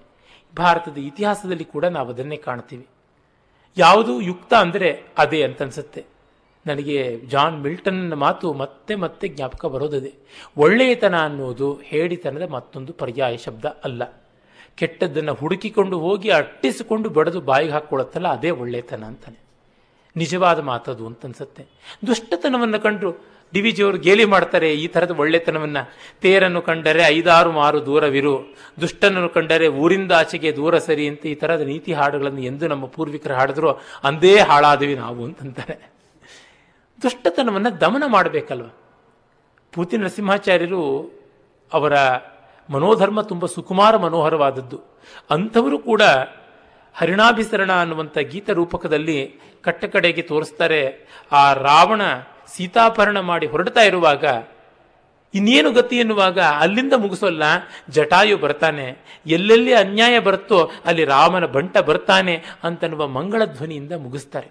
ಭಾರತದ 0.57 0.97
ಇತಿಹಾಸದಲ್ಲಿ 0.97 1.65
ಕೂಡ 1.65 1.85
ನಾವು 1.85 2.09
ಅದನ್ನೇ 2.09 2.37
ಕಾಣ್ತೀವಿ. 2.37 2.87
ಯಾವುದು 3.77 4.21
ಯುಕ್ತ 4.21 4.53
ಅಂದರೆ 4.53 5.03
ಅದೇ 5.17 5.43
ಅಂತನ್ಸುತ್ತೆ 5.43 6.05
ನನಗೆ 6.67 7.21
ಜಾನ್ 7.27 7.61
ಮಿಲ್ಟನ್ 7.61 8.15
ಮಾತು 8.15 8.53
ಮತ್ತೆ 8.53 8.95
ಮತ್ತೆ 8.95 9.27
ಜ್ಞಾಪಕ 9.27 9.65
ಬರೋದದೆ. 9.65 10.13
ಒಳ್ಳೆಯತನ 10.57 11.15
ಅನ್ನೋದು 11.23 11.73
ಹೇಳಿತನದ 11.83 12.49
ಮತ್ತೊಂದು 12.49 12.93
ಪರ್ಯಾಯ 12.93 13.37
ಶಬ್ದ 13.37 13.65
ಅಲ್ಲ. 13.65 14.03
ಕೆಟ್ಟದ್ದನ್ನು 14.75 15.33
ಹುಡುಕಿಕೊಂಡು 15.33 15.99
ಹೋಗಿ 15.99 16.29
ಅಟ್ಟಿಸಿಕೊಂಡು 16.29 17.09
ಬಡದು 17.09 17.41
ಬಾಯಿಗೆ 17.41 17.71
ಹಾಕ್ಕೊಳ್ಳುತ್ತಲ್ಲ 17.71 18.27
ಅದೇ 18.27 18.49
ಒಳ್ಳೆಯತನ 18.49 19.03
ಅಂತಾನೆ. 19.03 19.39
ನಿಜವಾದ 20.17 20.59
ಮಾತದು 20.59 21.07
ಅಂತನ್ಸುತ್ತೆ 21.07 21.65
ದುಷ್ಟತನವನ್ನು 22.07 22.79
ಕಂಡು 22.79 23.34
ಡಿ 23.55 23.61
ವಿ 23.61 23.71
ಜಿಯವರು 23.71 23.97
ಗೇಲಿ 23.97 24.25
ಮಾಡ್ತಾರೆ 24.25 24.67
ಈ 24.73 24.87
ಥರದ 24.87 25.11
ಒಳ್ಳೆತನವನ್ನು. 25.19 25.81
ತೇರನ್ನು 26.21 26.61
ಕಂಡರೆ 26.61 27.03
ಐದಾರು 27.03 27.51
ಮಾರು 27.51 27.85
ದೂರವಿರು. 27.85 28.55
ದುಷ್ಟನನ್ನು 28.81 29.29
ಕಂಡರೆ 29.29 29.67
ಊರಿಂದ 29.67 30.11
ಆಚೆಗೆ 30.11 30.55
ದೂರ 30.55 30.77
ಸರಿ 30.77 31.07
ಅಂತ 31.07 31.25
ಈ 31.25 31.35
ಥರದ 31.35 31.61
ನೀತಿ 31.61 31.93
ಹಾಡುಗಳನ್ನು 31.93 32.41
ಎಂದು 32.41 32.67
ನಮ್ಮ 32.67 32.85
ಪೂರ್ವಿಕರು 32.85 33.33
ಹಾಡಿದ್ರು. 33.33 33.71
ಅಂದೇ 34.03 34.39
ಹಾಳಾದವಿ 34.39 34.95
ನಾವು 34.95 35.23
ಅಂತಂತಾರೆ. 35.23 35.77
ದುಷ್ಟತನವನ್ನು 37.01 37.81
ದಮನ 37.81 38.03
ಮಾಡಬೇಕಲ್ವ? 38.07 38.67
ಪೂತಿ 39.73 39.97
ನರಸಿಂಹಾಚಾರ್ಯರು 39.97 40.81
ಅವರ 41.73 41.93
ಮನೋಧರ್ಮ 42.69 43.21
ತುಂಬ 43.21 43.45
ಸುಕುಮಾರ 43.45 43.97
ಮನೋಹರವಾದದ್ದು. 43.97 44.79
ಅಂಥವರು 45.29 45.79
ಕೂಡ 45.79 46.01
ಹರಿಣಾಭಿಸರಣ 46.93 47.71
ಅನ್ನುವಂಥ 47.71 48.17
ಗೀತ 48.17 48.49
ರೂಪಕದಲ್ಲಿ 48.49 49.17
ಕಟ್ಟಕಡೆಗೆ 49.63 50.21
ತೋರಿಸ್ತಾರೆ. 50.21 50.81
ಆ 51.31 51.53
ರಾವಣ 51.53 52.01
ಸೀತಾಪಹರಣ 52.47 53.19
ಮಾಡಿ 53.19 53.47
ಹೊರಡ್ತಾ 53.47 53.81
ಇರುವಾಗ, 53.81 54.25
ಇನ್ನೇನು 55.33 55.71
ಗತಿ 55.71 55.97
ಎನ್ನುವಾಗ 55.97 56.39
ಅಲ್ಲಿಂದ 56.39 56.93
ಮುಗಿಸೋಲ್ಲ. 56.93 57.43
ಜಟಾಯು 57.89 58.37
ಬರ್ತಾನೆ. 58.37 58.97
ಎಲ್ಲೆಲ್ಲಿ 59.27 59.73
ಅನ್ಯಾಯ 59.73 60.19
ಬರುತ್ತೋ 60.19 60.71
ಅಲ್ಲಿ 60.85 61.03
ರಾಮನ 61.03 61.45
ಬಂಟ 61.45 61.77
ಬರ್ತಾನೆ 61.77 62.43
ಅಂತನ್ನುವ 62.63 63.07
ಮಂಗಳ 63.07 63.45
ಧ್ವನಿಯಿಂದ 63.45 63.91
ಮುಗಿಸ್ತಾರೆ. 63.91 64.47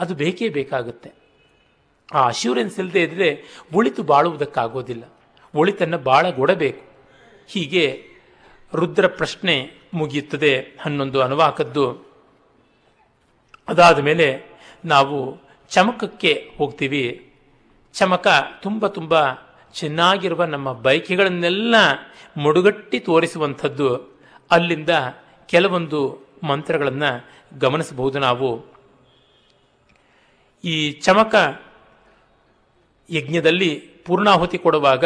ಅದು 0.00 0.14
ಬೇಕೇ 0.14 0.48
ಬೇಕಾಗುತ್ತೆ. 0.48 1.12
ಆ 2.14 2.26
ಅಶ್ಯೂರೆನ್ಸ್ 2.26 2.80
ಇಲ್ಲದೆ 2.80 3.02
ಇದ್ರೆ 3.02 3.44
ಒಳಿತು 3.72 4.02
ಬಾಳುವುದಕ್ಕಾಗೋದಿಲ್ಲ. 4.02 5.02
ಒಳಿತನ್ನು 5.54 5.98
ಬಾಳಗೊಡಬೇಕು. 5.98 6.82
ಹೀಗೆ 7.48 8.04
ರುದ್ರ 8.74 9.06
ಪ್ರಶ್ನೆ 9.06 9.70
ಮುಗಿಯುತ್ತದೆ. 9.94 10.66
ಹನ್ನೊಂದು 10.80 11.22
ಅನುವಾಕದ್ದು. 11.22 12.12
ಅದಾದ 13.68 13.98
ಮೇಲೆ 13.98 14.42
ನಾವು 14.84 15.40
ಚಮಕಕ್ಕೆ 15.70 16.50
ಹೋಗ್ತೀವಿ. 16.58 17.27
ಚಮಕ 17.94 18.28
ತುಂಬ 18.62 18.86
ತುಂಬ 18.86 19.14
ಚೆನ್ನಾಗಿರುವ 19.72 20.44
ನಮ್ಮ 20.44 20.72
ಬೈಕೆಗಳನ್ನೆಲ್ಲ 20.72 21.74
ಮುಡುಗಟ್ಟಿ 22.36 23.00
ತೋರಿಸುವಂಥದ್ದು. 23.00 24.18
ಅಲ್ಲಿಂದ 24.50 24.88
ಕೆಲವೊಂದು 25.46 26.18
ಮಂತ್ರಗಳನ್ನು 26.42 27.26
ಗಮನಿಸಬಹುದು 27.58 28.18
ನಾವು. 28.18 28.64
ಈ 30.64 30.90
ಚಮಕ 30.90 31.60
ಯಜ್ಞದಲ್ಲಿ 33.10 33.74
ಪೂರ್ಣಾಹುತಿ 34.06 34.58
ಕೊಡುವಾಗ 34.58 35.04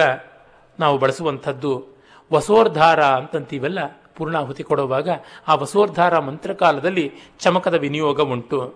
ನಾವು 0.80 0.99
ಬಳಸುವಂಥದ್ದು 0.99 1.87
ವಸೋರ್ಧಾರ 2.33 3.03
ಅಂತಂತೀವಲ್ಲ? 3.03 3.78
ಪೂರ್ಣಾಹುತಿ 4.16 4.62
ಕೊಡುವಾಗ 4.62 5.09
ಆ 5.49 5.55
ವಸೋರ್ಧಾರ 5.55 6.18
ಮಂತ್ರಕಾಲದಲ್ಲಿ 6.18 7.12
ಚಮಕದ 7.39 7.74
ವಿನಿಯೋಗ 7.74 8.20
ಉಂಟು. 8.20 8.74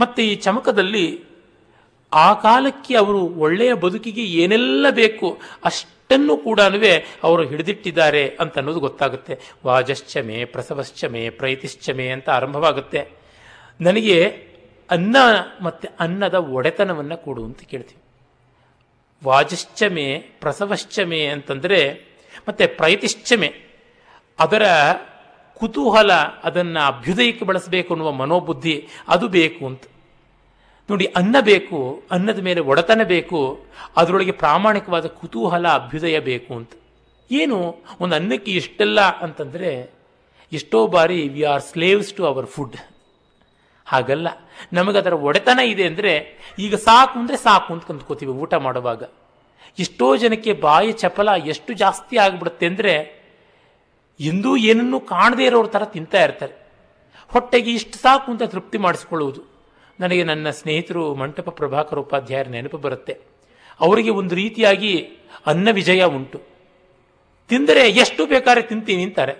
ಮತ್ತು 0.00 0.22
ಈ 0.22 0.34
ಚಮಕದಲ್ಲಿ 0.34 1.29
ಆ 2.12 2.34
ಕಾಲಕ್ಕೆ 2.34 2.96
ಅವರು 2.96 3.20
ಒಳ್ಳೆಯ 3.20 3.74
ಬದುಕಿಗೆ 3.74 4.22
ಏನೆಲ್ಲ 4.22 4.86
ಬೇಕು 4.90 5.40
ಅಷ್ಟನ್ನು 5.64 6.36
ಕೂಡ 6.36 6.60
ಅವರು 7.22 7.48
ಹಿಡಿದಿಟ್ಟಿದ್ದಾರೆ 7.48 8.28
ಅಂತ 8.28 8.58
ಅನ್ನೋದು 8.58 8.80
ಗೊತ್ತಾಗುತ್ತೆ. 8.80 9.38
ವಾಜಶ್ಚಮೆ 9.66 10.44
ಪ್ರಸವಶ್ಚಮೆ 10.44 11.30
ಪ್ರೈತಿಶ್ಚಮೆ 11.30 12.08
ಅಂತ 12.08 12.30
ಆರಂಭವಾಗುತ್ತೆ. 12.30 13.08
ನನಗೆ 13.80 14.24
ಅನ್ನ 14.90 15.16
ಮತ್ತು 15.62 15.88
ಅನ್ನದ 16.00 16.34
ಒಡೆತನವನ್ನು 16.34 17.16
ಕೊಡು 17.16 17.44
ಅಂತ 17.44 17.60
ಕೇಳ್ತೀವಿ. 17.60 18.02
ವಾಜಶ್ಚಮೆ 19.24 20.18
ಪ್ರಸವಶ್ಚಮೆ 20.40 21.24
ಅಂತಂದರೆ 21.24 22.10
ಮತ್ತೆ 22.48 22.66
ಪ್ರೈತಿಶ್ಚಮೆ 22.66 23.54
ಅದರ 24.38 24.62
ಕುತೂಹಲ 25.54 26.12
ಅದನ್ನು 26.12 26.80
ಅಭ್ಯುದಯಕ್ಕೆ 26.80 27.44
ಬಳಸಬೇಕು 27.44 27.94
ಅನ್ನುವ 27.94 28.12
ಮನೋಬುದ್ಧಿ 28.12 28.88
ಅದು 29.08 29.28
ಬೇಕು 29.28 29.66
ಅಂತ. 29.66 29.82
ನೋಡಿ, 30.90 31.06
ಅನ್ನ 31.20 31.36
ಬೇಕು, 31.40 31.78
ಅನ್ನದ 32.10 32.38
ಮೇಲೆ 32.38 32.60
ಒಡೆತನ 32.60 33.02
ಬೇಕು, 33.04 33.40
ಅದರೊಳಗೆ 33.96 34.32
ಪ್ರಾಮಾಣಿಕವಾದ 34.42 35.06
ಕುತೂಹಲ, 35.06 35.66
ಅಭ್ಯುದಯ 35.68 36.18
ಬೇಕು 36.18 36.54
ಅಂತ. 36.54 36.72
ಏನು? 37.30 37.58
ಒಂದು 38.00 38.14
ಅನ್ನಕ್ಕೆ 38.14 38.52
ಇಷ್ಟೆಲ್ಲ 38.52 39.00
ಅಂತಂದರೆ, 39.00 39.70
ಎಷ್ಟೋ 40.52 40.78
ಬಾರಿ 40.86 41.28
we 41.28 41.42
are 41.42 41.62
slaves 41.62 42.14
to 42.14 42.22
our 42.26 42.46
food 42.46 42.76
ಹಾಗಲ್ಲ. 43.86 44.28
ನಮಗದರ 44.72 45.14
ಒಡೆತನ 45.28 45.60
ಇದೆ 45.72 45.84
ಅಂದರೆ, 45.86 46.12
ಈಗ 46.58 46.74
ಸಾಕು 46.74 47.14
ಅಂದರೆ 47.18 47.36
ಸಾಕು 47.36 47.70
ಅಂತ 47.74 47.84
ಕಂದ್ಕೋತೀವಿ 47.84 48.32
ಊಟ 48.32 48.54
ಮಾಡುವಾಗ. 48.54 49.02
ಎಷ್ಟೋ 49.78 50.16
ಜನಕ್ಕೆ 50.16 50.52
ಬಾಯಿ 50.52 50.92
ಚಪಲ 50.92 51.28
ಎಷ್ಟು 51.52 51.72
ಜಾಸ್ತಿ 51.72 52.16
ಆಗಿಬಿಡುತ್ತೆ 52.16 52.66
ಅಂದರೆ, 52.66 52.94
ಎಂದೂ 54.20 54.50
ಏನನ್ನೂ 54.70 55.00
ಕಾಣದೇ 55.12 55.44
ಇರೋರ 55.44 55.66
ಥರ 55.66 55.84
ತಿಂತಾ 55.84 56.22
ಇರ್ತಾರೆ. 56.22 56.54
ಹೊಟ್ಟೆಗೆ 57.32 57.70
ಇಷ್ಟು 57.70 57.96
ಸಾಕು 57.98 58.28
ಅಂತ 58.32 58.42
ತೃಪ್ತಿ 58.42 58.78
ಮಾಡಿಸ್ಕೊಳ್ಳುವುದು. 58.78 59.40
ನನಗೆ 60.00 60.24
ನನ್ನ 60.24 60.50
ಸ್ನೇಹಿತರು 60.50 61.14
ಮಂಟಪ 61.14 61.48
ಪ್ರಭಾಕರ 61.50 61.98
ಉಪಾಧ್ಯಾಯರ 61.98 62.48
ನೆನಪು 62.48 62.78
ಬರುತ್ತೆ. 62.78 63.14
ಅವರಿಗೆ 63.80 64.10
ಒಂದು 64.10 64.34
ರೀತಿಯಾಗಿ 64.34 64.92
ಅನ್ನ 65.46 65.68
ವಿಜಯ 65.70 66.02
ಉಂಟು. 66.04 66.38
ತಿಂದರೆ 67.48 67.90
ಎಷ್ಟು 67.90 68.26
ಬೇಕಾದ್ರೆ 68.26 68.62
ತಿಂತೀನಿ 68.62 69.02
ಅಂತಾರೆ. 69.02 69.32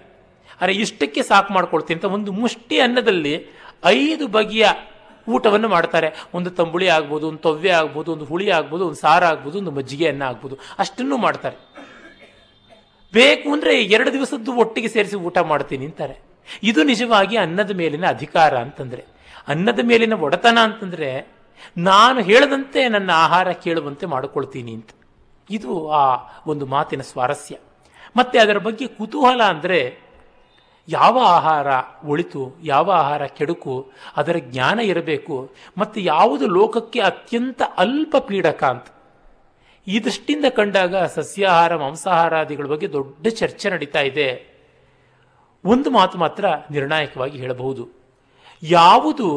ಅರೆ, 0.61 0.73
ಇಷ್ಟಕ್ಕೆ 0.73 1.23
ಸಾಕು 1.23 1.53
ಮಾಡ್ಕೊಳ್ತೀನಿ 1.53 1.97
ಅಂತ 1.99 2.05
ಒಂದು 2.05 2.33
ಮುಷ್ಟಿ 2.33 2.79
ಅನ್ನದಲ್ಲಿ 2.79 3.35
ಐದು 3.85 4.27
ಬಗೆಯ 4.27 4.67
ಊಟವನ್ನು 5.29 5.69
ಮಾಡ್ತಾರೆ. 5.69 6.09
ಒಂದು 6.35 6.51
ತಂಬುಳಿ 6.51 6.89
ಆಗ್ಬೋದು, 6.89 7.29
ಒಂದು 7.29 7.39
ತೊವ್ವೆ 7.39 7.71
ಆಗ್ಬೋದು, 7.71 8.13
ಒಂದು 8.13 8.25
ಹುಳಿ 8.25 8.51
ಆಗ್ಬೋದು, 8.51 8.85
ಒಂದು 8.87 8.97
ಸಾರು 8.97 9.27
ಆಗ್ಬೋದು, 9.27 9.59
ಒಂದು 9.59 9.71
ಮಜ್ಜಿಗೆ 9.71 10.09
ಅನ್ನ 10.09 10.23
ಆಗ್ಬೋದು. 10.23 10.59
ಅಷ್ಟನ್ನು 10.79 11.17
ಮಾಡ್ತಾರೆ. 11.17 11.57
ಬೇಕು 13.13 13.53
ಅಂದರೆ 13.53 13.83
ಎರಡು 13.83 14.13
ದಿವಸದ್ದು 14.13 14.53
ಒಟ್ಟಿಗೆ 14.53 14.89
ಸೇರಿಸಿ 14.89 15.17
ಊಟ 15.17 15.39
ಮಾಡ್ತೀನಿ 15.39 15.85
ಅಂತಾರೆ. 15.85 16.21
ಇದು 16.63 16.83
ನಿಜವಾಗಿ 16.83 17.37
ಅನ್ನದ 17.37 17.77
ಮೇಲಿನ 17.77 18.07
ಅಧಿಕಾರ 18.09 18.59
ಅಂತಂದ್ರೆ. 18.59 19.20
ಅನ್ನದ 19.49 19.79
ಮೇಲಿನ 19.83 20.13
ಒಡೆತನ 20.13 20.59
ಅಂತಂದ್ರೆ 20.63 21.41
ನಾನು 21.77 22.21
ಹೇಳದಂತೆ 22.21 22.89
ನನ್ನ 22.89 23.11
ಆಹಾರ 23.15 23.53
ಕೇಳುವಂತೆ 23.53 24.07
ಮಾಡಿಕೊಳ್ತೀನಿ 24.07 24.75
ಅಂತ. 24.75 24.91
ಇದು 25.51 25.91
ಆ 25.91 26.33
ಒಂದು 26.47 26.67
ಮಾತಿನ 26.67 27.01
ಸ್ವಾರಸ್ಯ. 27.01 27.57
ಮತ್ತೆ 28.17 28.39
ಅದರ 28.39 28.59
ಬಗ್ಗೆ 28.59 28.87
ಕುತೂಹಲ 28.87 29.43
ಅಂದರೆ 29.43 30.11
ಯಾವ 30.89 31.23
ಆಹಾರ 31.27 31.67
ಒಳಿತು, 32.05 32.57
ಯಾವ 32.63 32.91
ಆಹಾರ 32.91 33.27
ಕೆಡುಕು, 33.27 33.93
ಅದರ 34.17 34.37
ಜ್ಞಾನ 34.39 34.81
ಇರಬೇಕು, 34.81 35.55
ಮತ್ತು 35.79 36.01
ಯಾವುದು 36.01 36.47
ಲೋಕಕ್ಕೆ 36.47 37.01
ಅತ್ಯಂತ 37.01 37.63
ಅಲ್ಪ 37.77 38.17
ಪೀಡಕ 38.17 38.65
ಅಂತ. 38.65 38.87
ಈ 39.87 40.01
ದೃಷ್ಟಿಯಿಂದ 40.01 40.45
ಕಂಡಾಗ 40.45 40.97
ಸಸ್ಯಾಹಾರ, 40.97 41.77
ಮಾಂಸಾಹಾರಾದಿಗಳ 41.77 42.67
ಬಗ್ಗೆ 42.67 42.93
ದೊಡ್ಡ 42.93 43.27
ಚರ್ಚೆ 43.29 43.71
ನಡೀತಾ 43.71 44.01
ಇದೆ. 44.01 44.51
ಒಂದು 45.65 45.91
ಮಾತು 45.91 46.19
ಮಾತ್ರ 46.19 46.45
ನಿರ್ಣಾಯಕವಾಗಿ 46.71 47.39
ಹೇಳಬಹುದು. 47.39 48.00
ಯಾವುದು 48.63 49.29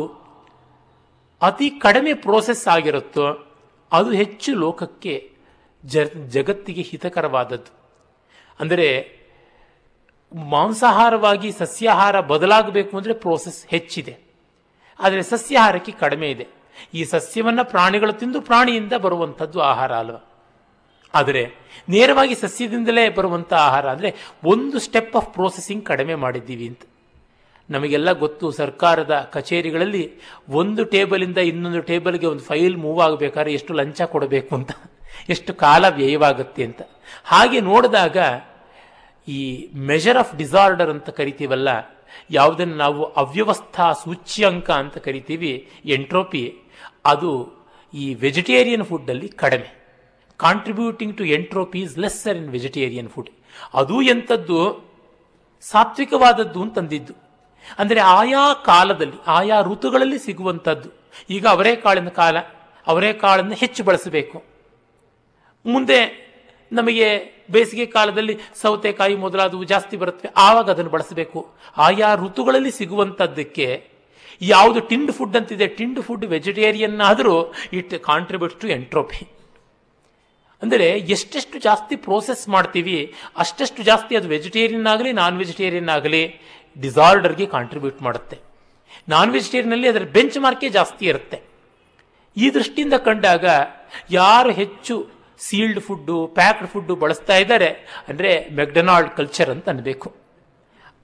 ಅತಿ 1.42 1.70
ಕಡಿಮೆ 1.70 2.14
ಪ್ರೋಸೆಸ್ 2.14 2.68
ಆಗಿರುತ್ತೋ 2.68 3.26
ಅದು 3.92 4.12
ಹೆಚ್ಚು 4.12 4.56
ಲೋಕಕ್ಕೆ 4.56 5.32
ಜ 5.86 6.04
ಜಗತ್ತಿಗೆ 6.30 6.82
ಹಿತಕರವಾದದ್ದು. 6.82 7.72
ಅಂದರೆ 8.60 8.88
ಮಾಂಸಾಹಾರವಾಗಿ 10.32 11.52
ಸಸ್ಯಾಹಾರ 11.52 12.20
ಬದಲಾಗಬೇಕು 12.20 12.98
ಅಂದರೆ 12.98 13.14
ಪ್ರೋಸೆಸ್ 13.14 13.68
ಹೆಚ್ಚಿದೆ. 13.68 14.14
ಆದರೆ 15.00 15.24
ಸಸ್ಯಾಹಾರಕ್ಕೆ 15.24 15.92
ಕಡಿಮೆ 15.92 16.32
ಇದೆ. 16.32 16.48
ಈ 16.94 17.04
ಸಸ್ಯವನ್ನು 17.04 17.70
ಪ್ರಾಣಿಗಳು 17.70 18.14
ತಿಂದು 18.14 18.42
ಪ್ರಾಣಿಯಿಂದ 18.42 18.94
ಬರುವಂಥದ್ದು 18.94 19.62
ಆಹಾರ 19.62 19.92
ಅಲ್ವ? 19.94 20.16
ಆದರೆ 21.14 21.44
ನೇರವಾಗಿ 21.90 22.36
ಸಸ್ಯದಿಂದಲೇ 22.36 23.10
ಬರುವಂಥ 23.10 23.54
ಆಹಾರ 23.54 23.90
ಅಂದರೆ 23.90 24.10
ಒಂದು 24.44 24.80
ಸ್ಟೆಪ್ 24.80 25.16
ಆಫ್ 25.16 25.34
ಪ್ರೋಸೆಸಿಂಗ್ 25.34 25.86
ಕಡಿಮೆ 25.86 26.16
ಮಾಡಿದ್ದೀವಿ 26.16 26.68
ಅಂತ. 26.68 26.84
ನಮಗೆಲ್ಲ 27.70 28.10
ಗೊತ್ತು 28.12 28.46
ಸರ್ಕಾರದ 28.52 29.14
ಕಚೇರಿಗಳಲ್ಲಿ 29.34 30.04
ಒಂದು 30.62 30.84
ಟೇಬಲಿಂದ 30.86 31.40
ಇನ್ನೊಂದು 31.50 31.82
ಟೇಬಲ್ಗೆ 31.82 32.28
ಒಂದು 32.32 32.44
ಫೈಲ್ 32.44 32.76
ಮೂವ್ 32.78 33.00
ಆಗಬೇಕಾದ್ರೆ 33.02 33.54
ಎಷ್ಟು 33.54 33.74
ಲಂಚ 33.74 34.02
ಕೊಡಬೇಕು 34.14 34.52
ಅಂತ, 34.56 34.72
ಎಷ್ಟು 35.30 35.52
ಕಾಲ 35.54 35.84
ವ್ಯಯವಾಗುತ್ತೆ 35.90 36.64
ಅಂತ. 36.64 36.82
ಹಾಗೆ 37.24 37.60
ನೋಡಿದಾಗ 37.62 38.18
ಈ 39.28 39.42
ಮೆಜರ್ 39.92 40.18
ಆಫ್ 40.18 40.34
ಡಿಸಾರ್ಡರ್ 40.36 40.90
ಅಂತ 40.90 41.10
ಕರಿತೀವಲ್ಲ, 41.10 41.70
ಯಾವುದನ್ನು 42.32 42.76
ನಾವು 42.76 43.04
ಅವ್ಯವಸ್ಥಾ 43.22 43.86
ಸೂಚ್ಯಂಕ 44.04 44.70
ಅಂತ 44.82 44.98
ಕರಿತೀವಿ 44.98 45.54
ಎಂಟ್ರೋಪಿ 45.86 46.44
ಅದು 47.06 47.32
ಈ 47.94 48.06
ವೆಜಿಟೇರಿಯನ್ 48.26 48.86
ಫುಡ್ಡಲ್ಲಿ 48.86 49.28
ಕಡಿಮೆ. 49.44 49.70
Contributing 50.40 51.16
to 51.18 51.26
entropy 51.38 51.80
is 51.80 51.98
lesser 51.98 52.38
in 52.38 52.50
vegetarian 52.50 53.10
food 53.10 53.30
ಅದು 53.74 53.98
ಎಂಥದ್ದು 54.02 54.60
ಸಾತ್ವಿಕವಾದದ್ದು 55.64 56.60
ಅಂತಂದಿದ್ದು. 56.62 57.14
ಅಂದರೆ 57.80 58.00
ಆಯಾ 58.20 58.44
ಕಾಲದಲ್ಲಿ, 58.66 59.18
ಆಯಾ 59.28 59.58
ಋತುಗಳಲ್ಲಿ 59.62 60.20
ಸಿಗುವಂಥದ್ದು. 60.20 60.90
ಈಗ 61.30 61.46
ಅವರೇಕಾಳಿನ 61.48 62.12
ಕಾಲ 62.22 62.38
ಅವರೇಕಾಳನ್ನು 62.88 63.56
ಹೆಚ್ಚು 63.62 63.82
ಬಳಸಬೇಕು. 63.84 64.38
ಮುಂದೆ 65.66 66.00
ನಮಗೆ 66.72 67.08
ಬೇಸಿಗೆ 67.54 67.86
ಕಾಲದಲ್ಲಿ 67.96 68.36
ಸೌತೆಕಾಯಿ 68.62 69.16
ಮೊದಲಾದವು 69.24 69.64
ಜಾಸ್ತಿ 69.64 69.96
ಬರುತ್ತವೆ, 69.98 70.30
ಆವಾಗ 70.38 70.68
ಅದನ್ನು 70.70 70.92
ಬಳಸಬೇಕು. 70.96 71.40
ಆಯಾ 71.78 72.10
ಋತುಗಳಲ್ಲಿ 72.16 72.72
ಸಿಗುವಂಥದ್ದಕ್ಕೆ 72.80 73.68
ಯಾವುದು 74.42 74.80
ಟಿಂಡ್ 74.90 75.12
ಫುಡ್ 75.12 75.36
ಅಂತಿದೆ, 75.40 75.68
ಟಿಂಡ್ 75.78 76.02
ಫುಡ್ 76.02 76.26
ವೆಜಿಟೇರಿಯನ್ 76.26 77.00
ಆದರೂ 77.02 77.36
ಇಟ್ 77.80 77.94
ಕಾಂಟ್ರಿಬ್ಯೂಟ್ಸ್ 78.10 78.60
ಟು 78.62 78.68
ಎಂಟ್ರೋಪಿ. 78.78 79.22
ಅಂದರೆ 80.62 80.88
ಎಷ್ಟೆಷ್ಟು 81.16 81.58
ಜಾಸ್ತಿ 81.60 81.96
ಪ್ರೋಸೆಸ್ 82.08 82.44
ಮಾಡ್ತೀವಿ, 82.56 82.98
ಅಷ್ಟೆಷ್ಟು 83.38 83.82
ಜಾಸ್ತಿ 83.84 84.14
ಅದು 84.20 84.28
ವೆಜಿಟೇರಿಯನ್ 84.28 84.88
ಆಗಲಿ, 84.94 85.12
ನಾನ್ 85.22 85.38
ವೆಜಿಟೇರಿಯನ್ 85.38 85.90
ಆಗಲಿ 85.90 86.24
ಡಿಸಾರ್ಡರ್ಗೆ 86.82 87.46
ಕಾಂಟ್ರಿಬ್ಯೂಟ್ 87.46 88.02
ಮಾಡುತ್ತೆ. 88.02 88.38
ನಾನ್ 89.10 89.32
ವೆಜಿಟೇರಿಯನ್ನಲ್ಲಿ 89.32 89.88
ಅದರ 89.88 90.04
ಬೆಂಚ್ 90.04 90.38
ಮಾರ್ಕೇ 90.38 90.70
ಜಾಸ್ತಿ 90.70 91.06
ಇರುತ್ತೆ. 91.06 91.38
ಈ 92.38 92.50
ದೃಷ್ಟಿಯಿಂದ 92.50 92.94
ಕಂಡಾಗ 92.94 93.46
ಯಾರು 94.12 94.52
ಹೆಚ್ಚು 94.52 94.96
ಸೀಲ್ಡ್ 95.40 95.80
ಫುಡ್ಡು 95.80 96.28
ಪ್ಯಾಕ್ಡ್ 96.28 96.68
ಫುಡ್ಡು 96.68 96.96
ಬಳಸ್ತಾ 96.96 97.36
ಇದ್ದಾರೆ 97.36 97.70
ಅಂದರೆ 98.08 98.50
ಮೆಕ್ಡೊನಾಲ್ಡ್ 98.56 99.12
ಕಲ್ಚರ್ 99.16 99.50
ಅಂತ 99.50 99.70
ಅನ್ಬೇಕು. 99.70 100.16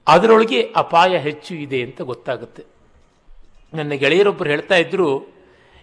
ಅದರೊಳಗೆ 0.06 0.60
ಅಪಾಯ 0.76 1.16
ಹೆಚ್ಚು 1.18 1.54
ಇದೆ 1.54 1.82
ಅಂತ 1.82 2.00
ಗೊತ್ತಾಗುತ್ತೆ. 2.00 2.62
ನನ್ನ 3.74 3.92
ಗೆಳೆಯರೊಬ್ಬರು 3.92 4.50
ಹೇಳ್ತಾ 4.50 4.74
ಇದ್ರು, 4.74 5.08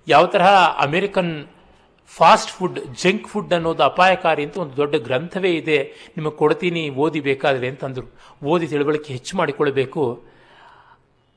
ಯಾವ 0.07 0.25
ತರಹ 0.25 0.49
American 0.87 1.31
fast 2.07 2.51
food, 2.51 2.79
junk 3.03 3.27
food 3.27 3.53
ಅನ್ನೋದು 3.53 3.83
ಅಪಾಯಕಾರಿ 3.83 4.43
ಅಂತ 4.43 4.57
ಒಂದು 4.57 4.75
ದೊಡ್ಡ 4.77 4.95
ಗ್ರಂಥವೇ 4.95 5.51
ಇದೆ. 5.51 5.77
ನಿಮಗೆ 6.17 6.35
ಕೊಡ್ತೀನಿ, 6.35 6.89
ಓದಿ 6.89 7.19
ಬೇಕಾದರೆ 7.19 7.67
ಅಂತಂದರು. 7.67 8.07
ಓದಿ 8.43 8.67
ತಿಳುವಳಿಕೆ 8.67 9.13
ಹೆಚ್ಚು 9.13 9.37
ಮಾಡಿಕೊಳ್ಬೇಕು 9.37 10.25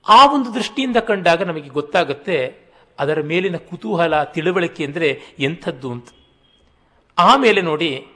ಆ 0.09 0.33
ಒಂದು 0.33 0.55
ದೃಷ್ಟಿಯಿಂದ 0.55 0.97
ಕಂಡಾಗ 0.97 1.43
ನಮಗೆ 1.43 1.69
ಗೊತ್ತಾಗುತ್ತೆ, 1.69 2.69
ಅದರ 2.99 3.21
ಮೇಲಿನ 3.21 3.57
ಕುತೂಹಲ, 3.57 4.23
ತಿಳುವಳಿಕೆ 4.25 4.85
ಅಂದರೆ 4.85 5.21
ಎಂಥದ್ದು 5.39 5.91
ಅಂತ. 5.93 6.09
ಆಮೇಲೆ 7.19 7.61
ನೋಡಿ 7.61 8.07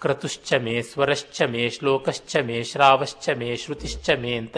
ಕ್ರತುಶ್ಚ 0.00 0.54
ಮೇ 0.54 0.82
ಸ್ವರಶ್ಚ 0.82 1.42
ಮೇ 1.42 1.70
ಶ್ಲೋಕಶ್ಚ 1.70 2.36
ಮೇ 2.36 2.62
ಶ್ರಾವಶ್ಚ 2.62 3.28
ಮೇ 3.38 3.56
ಶ್ರುತಿಶ್ಚ 3.56 4.10
ಮೇ 4.10 4.32
ಅಂತ. 4.34 4.56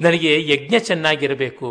ನನಗೆ 0.00 0.52
ಯಜ್ಞ 0.52 0.78
ಚೆನ್ನಾಗಿರಬೇಕು. 0.78 1.68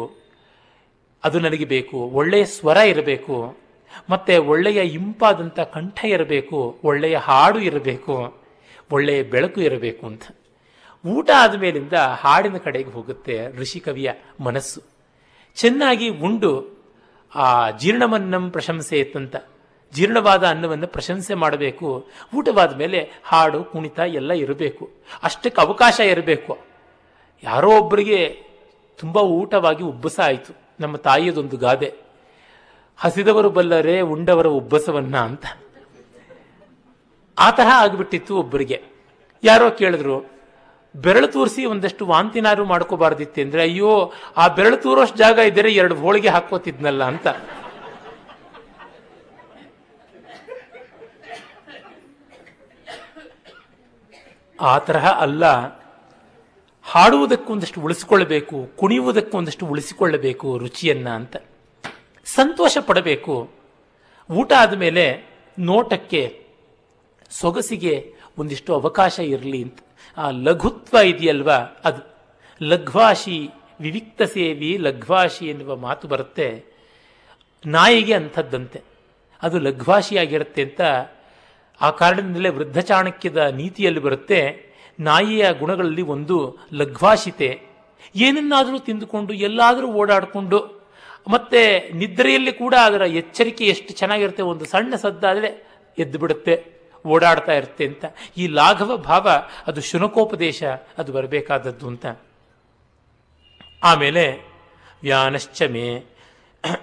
ಅದು 1.24 1.39
ನನಗೆ 1.39 1.66
ಬೇಕು. 1.66 1.97
ಒಳ್ಳೆಯ 1.97 2.45
ಸ್ವರ 2.45 2.78
ಇರಬೇಕು. 2.78 3.68
ಮತ್ತೆ 4.09 4.37
ಒಳ್ಳೆಯ 4.37 4.77
ಇಂಪಾದಂಥ 4.77 5.59
ಕಂಠ 5.59 6.05
ಇರಬೇಕು, 6.05 6.79
ಒಳ್ಳೆಯ 6.83 7.17
ಹಾಡು 7.17 7.59
ಇರಬೇಕು, 7.59 8.37
ಒಳ್ಳೆಯ 8.91 9.23
ಬೆಳಕು 9.23 9.61
ಇರಬೇಕು 9.61 10.07
ಅಂತ. 10.07 10.23
ಊಟ 11.05 11.29
ಆದಮೇಲಿಂದ 11.37 11.93
ಹಾಡಿನ 11.93 12.57
ಕಡೆಗೆ 12.57 12.89
ಹೋಗುತ್ತೆ 12.89 13.57
ಋಷಿಕವಿಯ 13.57 14.11
ಮನಸ್ಸು. 14.39 14.81
ಚೆನ್ನಾಗಿ 15.55 16.09
ಉಂಡು, 16.09 16.79
ಆ 17.35 17.71
ಜೀರ್ಣವನ್ನಂ 17.71 18.49
ಪ್ರಶಂಸೆಯತ್ತಂತ 18.49 19.35
ಜೀರ್ಣವಾದ 19.93 20.47
ಅನ್ನವನ್ನು 20.47 20.87
ಪ್ರಶಂಸೆ 20.87 21.33
ಮಾಡಬೇಕು. 21.33 22.07
ಊಟವಾದ 22.35 22.75
ಮೇಲೆ 22.75 23.09
ಹಾಡು, 23.23 23.63
ಕುಣಿತ 23.63 23.99
ಎಲ್ಲ 23.99 24.33
ಇರಬೇಕು. 24.33 24.89
ಅಷ್ಟಕ್ಕೆ 25.23 25.61
ಅವಕಾಶ 25.61 25.99
ಇರಬೇಕು. 25.99 26.57
ಯಾರೋ 27.43 27.77
ಒಬ್ಬರಿಗೆ 27.77 28.43
ತುಂಬ 28.97 29.17
ಊಟವಾಗಿ 29.17 29.83
ಉಬ್ಬಸ 29.83 30.19
ಆಯಿತು. 30.23 30.53
ನಮ್ಮ 30.79 30.97
ತಾಯಿಯದೊಂದು 30.97 31.57
ಗಾದೆ. 31.57 32.09
ಹಸಿದವರು 33.00 33.50
ಬಲ್ಲರೆ 33.50 34.02
ಉಂಡವರ 34.02 34.47
ಉಬ್ಬಸವನ್ನ 34.47 35.18
ಅಂತ. 35.18 35.45
ಆ 37.39 37.52
ತರಹ 37.52 37.72
ಆಗಿಬಿಟ್ಟಿತ್ತು 37.76 38.38
ಒಬ್ಬರಿಗೆ. 38.38 38.84
ಯಾರೋ 39.43 39.70
ಕೇಳಿದ್ರು, 39.70 40.32
ಬೆರಳು 40.95 41.28
ತೂರಿಸಿ 41.28 41.66
ಒಂದಷ್ಟು 41.66 42.06
ವಾಂತಿನಾರು 42.06 42.66
ಮಾಡ್ಕೋಬಾರ್ದಿತ್ತೆ 42.66 43.41
ಅಂದ್ರೆ 43.41 43.62
ಅಯ್ಯೋ, 43.62 44.14
ಆ 44.38 44.47
ಬೆರಳು 44.47 44.78
ತೂರೋಷ್ಟು 44.78 45.18
ಜಾಗ 45.18 45.38
ಇದ್ದರೆ 45.39 45.74
ಎರಡು 45.74 45.95
ಹೋಳಿಗೆ 45.95 46.28
ಹಾಕೋತಿದ್ನಲ್ಲ 46.28 47.04
ಅಂತ. 47.04 47.28
ಆ 54.62 54.80
ತರಹ 54.80 55.20
ಅಲ್ಲ. 55.20 55.45
ಹಾಡುವುದಕ್ಕೂ 56.84 57.54
ಒಂದಷ್ಟು 57.54 57.82
ಉಳಿಸಿಕೊಳ್ಳಬೇಕು 57.82 58.72
ಕುಣಿಯುವುದಕ್ಕೂ 58.78 59.38
ಒಂದಷ್ಟು 59.38 59.66
ಉಳಿಸಿಕೊಳ್ಳಬೇಕು 59.66 60.58
ರುಚಿಯನ್ನ 60.58 61.10
ಅಂತ. 61.10 61.36
ಸಂತೋಷ 62.36 62.77
ಪಡಬೇಕು 62.82 63.49
ಊಟ 64.32 64.53
ಆದಮೇಲೆ 64.57 65.23
ನೋಟಕ್ಕೆ, 65.59 66.45
ಸೊಗಸಿಗೆ 67.30 68.13
ಒಂದಿಷ್ಟು 68.38 68.73
ಅವಕಾಶ 68.73 69.19
ಇರಲಿ 69.19 69.63
ಅಂತ. 69.63 69.80
ಆ 70.17 70.30
ಲಘುತ್ವ 70.30 70.97
ಇದೆಯಲ್ವಾ 70.97 71.57
ಅದು? 71.86 72.01
ಲಘ್ವಾಶಿ, 72.61 73.49
ವಿವಿಕ್ತ 73.80 74.21
ಸೇವಿ, 74.21 74.77
ಲಘ್ವಾಶಿ 74.77 75.45
ಎನ್ನುವ 75.45 75.75
ಮಾತು 75.75 76.07
ಬರುತ್ತೆ. 76.07 76.63
ನಾಯಿಗೆ 77.65 78.13
ಅಂಥದ್ದಂತೆ. 78.13 78.82
ಅದು 79.41 79.59
ಲಘ್ವಾಶಿಯಾಗಿರುತ್ತೆ 79.59 80.61
ಅಂತ 80.61 80.82
ಆ 81.82 81.89
ಕಾರಣದಿಂದಲೇ 81.91 82.49
ವೃದ್ಧ 82.49 82.80
ಚಾಣಕ್ಯದ 82.80 83.38
ನೀತಿಯಲ್ಲಿ 83.38 83.99
ಬರುತ್ತೆ, 83.99 84.69
ನಾಯಿಯ 84.99 85.47
ಗುಣಗಳಲ್ಲಿ 85.59 86.01
ಒಂದು 86.01 86.57
ಲಘ್ವಾಶಿತೆ. 86.73 87.61
ಏನನ್ನಾದರೂ 88.15 88.80
ತಿಂದುಕೊಂಡು, 88.80 89.34
ಎಲ್ಲಾದರೂ 89.34 89.88
ಓಡಾಡಿಕೊಂಡು 89.88 90.78
ಮತ್ತೆ 91.28 91.89
ನಿದ್ರೆಯಲ್ಲಿ 91.89 92.53
ಕೂಡ 92.53 92.76
ಅದರ 92.84 93.01
ಎಚ್ಚರಿಕೆ 93.01 93.65
ಎಷ್ಟು 93.65 93.93
ಚೆನ್ನಾಗಿರುತ್ತೆ, 93.93 94.43
ಒಂದು 94.43 94.65
ಸಣ್ಣ 94.65 94.95
ಸದ್ದಾದರೆ 94.95 95.70
ಎದ್ದು 95.97 96.20
ಬಿಡುತ್ತೆ 96.20 96.80
ಓಡಾಡ್ತಾ 97.07 97.51
ಇರುತ್ತೆ 97.51 97.88
ಅಂತ. 97.88 98.05
ಈ 98.38 98.47
ಲಾಘವ 98.47 98.97
ಭಾವ, 98.97 99.30
ಅದು 99.67 99.82
ಶುನಕೋಪದೇಶ, 99.82 100.63
ಅದು 100.97 101.11
ಬರಬೇಕಾದದ್ದು 101.11 101.88
ಅಂತ. 101.88 102.05
ಆಮೇಲೆ, 103.84 104.51
ವ್ಯಾನಶ್ಚ 105.01 105.61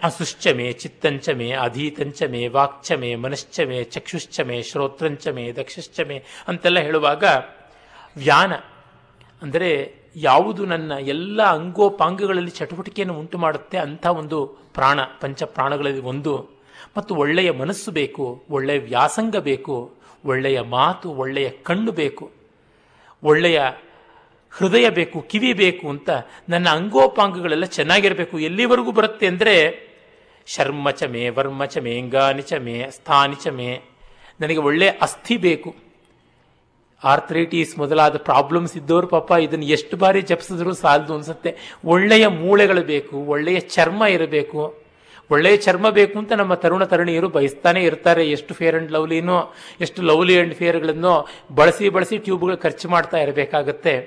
ಅಸುಶ್ಚಮೆ 0.03 0.73
ಚಿತ್ತಂಚಮೆ 0.73 1.51
ಅಧೀತಂಚಮೆ 1.51 2.49
ವಾಕ್ಚಮೆ 2.49 2.49
ಮನಶ್ಚಮೆ 2.49 2.49
ಚಕ್ಷುಶ್ಚಮೆ 2.49 2.49
ಶ್ರೋತ್ರಂಚಮೆ 2.49 2.49
ವಾಕ್ಚ 2.49 2.93
ಮೇ, 2.93 3.15
ಮನಶ್ಚ 3.15 3.61
ಮೇ, 3.61 3.85
ಚಕ್ಷುಶ್ಚ 3.85 4.41
ಮೇ, 4.41 4.63
ಶ್ರೋತ್ರಂಚ 4.63 5.29
ಮೇ, 5.29 5.53
ದಕ್ಷಶ್ಚ 5.53 6.01
ಮೇ 6.01 6.25
ಅಂತೆಲ್ಲ 6.49 6.79
ಹೇಳುವಾಗ, 6.79 7.25
ವ್ಯಾನ 8.17 8.53
ಅಂದರೆ 9.43 9.95
ಯಾವುದು 10.17 10.67
ನನ್ನ 10.67 10.93
ಎಲ್ಲ 10.93 11.43
ಅಂಗೋಪಾಂಗಗಳಲ್ಲಿ 11.43 12.51
ಚಟುವಟಿಕೆಯನ್ನು 12.51 13.19
ಉಂಟು 13.19 13.39
ಮಾಡುತ್ತೆ 13.39 13.79
ಅಂಥ 13.79 14.07
ಒಂದು 14.07 14.47
ಪ್ರಾಣ, 14.47 15.01
ಪಂಚ 15.21 15.43
ಪ್ರಾಣಗಳಲ್ಲಿ 15.43 16.01
ಒಂದು. 16.01 16.57
ಮತ್ತು 16.97 17.15
ಒಳ್ಳೆಯ 17.15 17.51
ಮನಸ್ಸು 17.51 17.91
ಬೇಕು, 17.91 18.45
ಒಳ್ಳೆಯ 18.51 18.79
ವ್ಯಾಸಂಗ 18.79 19.37
ಬೇಕು, 19.37 19.93
ಒಳ್ಳೆಯ 20.25 20.61
ಮಾತು, 20.61 21.11
ಒಳ್ಳೆಯ 21.11 21.51
ಕಣ್ಣು 21.51 21.93
ಬೇಕು, 21.93 22.31
ಒಳ್ಳೆಯ 23.23 23.61
ಹೃದಯ 24.51 24.91
ಬೇಕು, 24.91 25.21
ಕಿವಿ 25.21 25.53
ಬೇಕು 25.53 25.89
ಅಂತ 25.89 26.11
ನನ್ನ 26.49 26.69
ಅಂಗೋಪಾಂಗಗಳೆಲ್ಲ 26.69 27.65
ಚೆನ್ನಾಗಿರಬೇಕು. 27.65 28.39
ಎಲ್ಲಿವರೆಗೂ 28.39 28.93
ಬರುತ್ತೆ 28.93 29.27
ಅಂದರೆ, 29.27 29.87
ಶರ್ಮ 30.47 30.91
ಚಮೆ 30.91 31.13
ಮೇ, 31.13 31.29
ವರ್ಮ 31.29 31.65
ಚಮೆ 31.65 31.91
ಮೇ 31.91 32.01
ಅಂಗಾನಿ 32.01 32.43
ಚ 32.43 32.53
ಮೇ 32.53 32.91
ಸ್ಥಾನಿ 32.91 33.35
ಚ 33.35 33.49
ಮೇ, 33.49 33.83
ನನಗೆ 34.41 34.59
ಒಳ್ಳೆಯ 34.59 34.91
ಅಸ್ಥಿ 35.03 35.37
ಬೇಕು. 35.37 35.86
ಆರ್ಥ್ರೈಟಿಸ್ 37.07 37.79
ಮೊದಲಾದ 37.79 38.17
ಪ್ರಾಬ್ಲಮ್ಸ್ 38.17 38.77
ಇದ್ದವರು 38.77 39.07
ಪಾಪ 39.07 39.31
ಇದನ್ನು 39.31 39.65
ಎಷ್ಟು 39.65 39.97
ಬಾರಿ 39.97 40.23
ಜಪಿಸಿದ್ರು 40.23 40.73
ಸಾಲದು 40.73 41.15
ಅನ್ಸುತ್ತೆ. 41.15 41.57
ಒಳ್ಳೆಯ 41.85 42.27
ಮೂಳೆಗಳು 42.27 42.83
ಬೇಕು, 42.83 43.17
ಒಳ್ಳೆಯ 43.17 43.61
ಚರ್ಮ 43.61 44.05
ಇರಬೇಕು. 44.05 44.87
ಒಳ್ಳೆಯ 45.31 45.57
ಚರ್ಮ 45.57 45.91
ಬೇಕು 45.91 46.19
ಅಂತ 46.19 46.33
ನಮ್ಮ 46.33 46.55
ತರುಣ 46.55 46.85
ತರುಣಿಯರು 46.85 47.29
ಬಯಸ್ತಾನೆ 47.29 47.85
ಇರ್ತಾರೆ. 47.85 48.31
ಎಷ್ಟು 48.31 48.55
ಫೇರ್ 48.55 48.77
ಅಂಡ್ 48.77 48.93
ಲವ್ಲಿನೋ 48.93 49.55
ಎಷ್ಟು 49.81 50.03
ಲವ್ಲಿ 50.03 50.41
ಅಂಡ್ 50.41 50.55
ಫೇರ್ಗಳನ್ನು 50.55 51.29
ಬಳಸಿ 51.55 51.89
ಬಳಸಿ 51.89 52.19
ಟ್ಯೂಬ್ಗಳು 52.19 52.57
ಖರ್ಚು 52.57 52.89
ಮಾಡ್ತಾ 52.89 53.17
ಇರಬೇಕಾಗತ್ತೆ. 53.17 54.01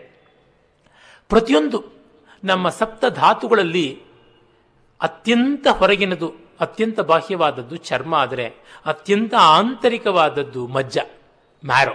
ಪ್ರತಿಯೊಂದು 1.30 1.84
ನಮ್ಮ 2.44 2.70
ಸಪ್ತ 2.70 3.06
ಧಾತುಗಳಲ್ಲಿ 3.06 4.02
ಅತ್ಯಂತ 5.02 5.68
ಹೊರಗಿನದು, 5.68 6.34
ಅತ್ಯಂತ 6.60 7.00
ಬಾಹ್ಯವಾದದ್ದು 7.00 7.76
ಚರ್ಮ 7.76 8.16
ಆದರೆ, 8.16 8.54
ಅತ್ಯಂತ 8.86 9.34
ಆಂತರಿಕವಾದದ್ದು 9.40 10.68
ಮಜ್ಜ 10.68 10.98
ಮ್ಯಾರೋ 11.66 11.94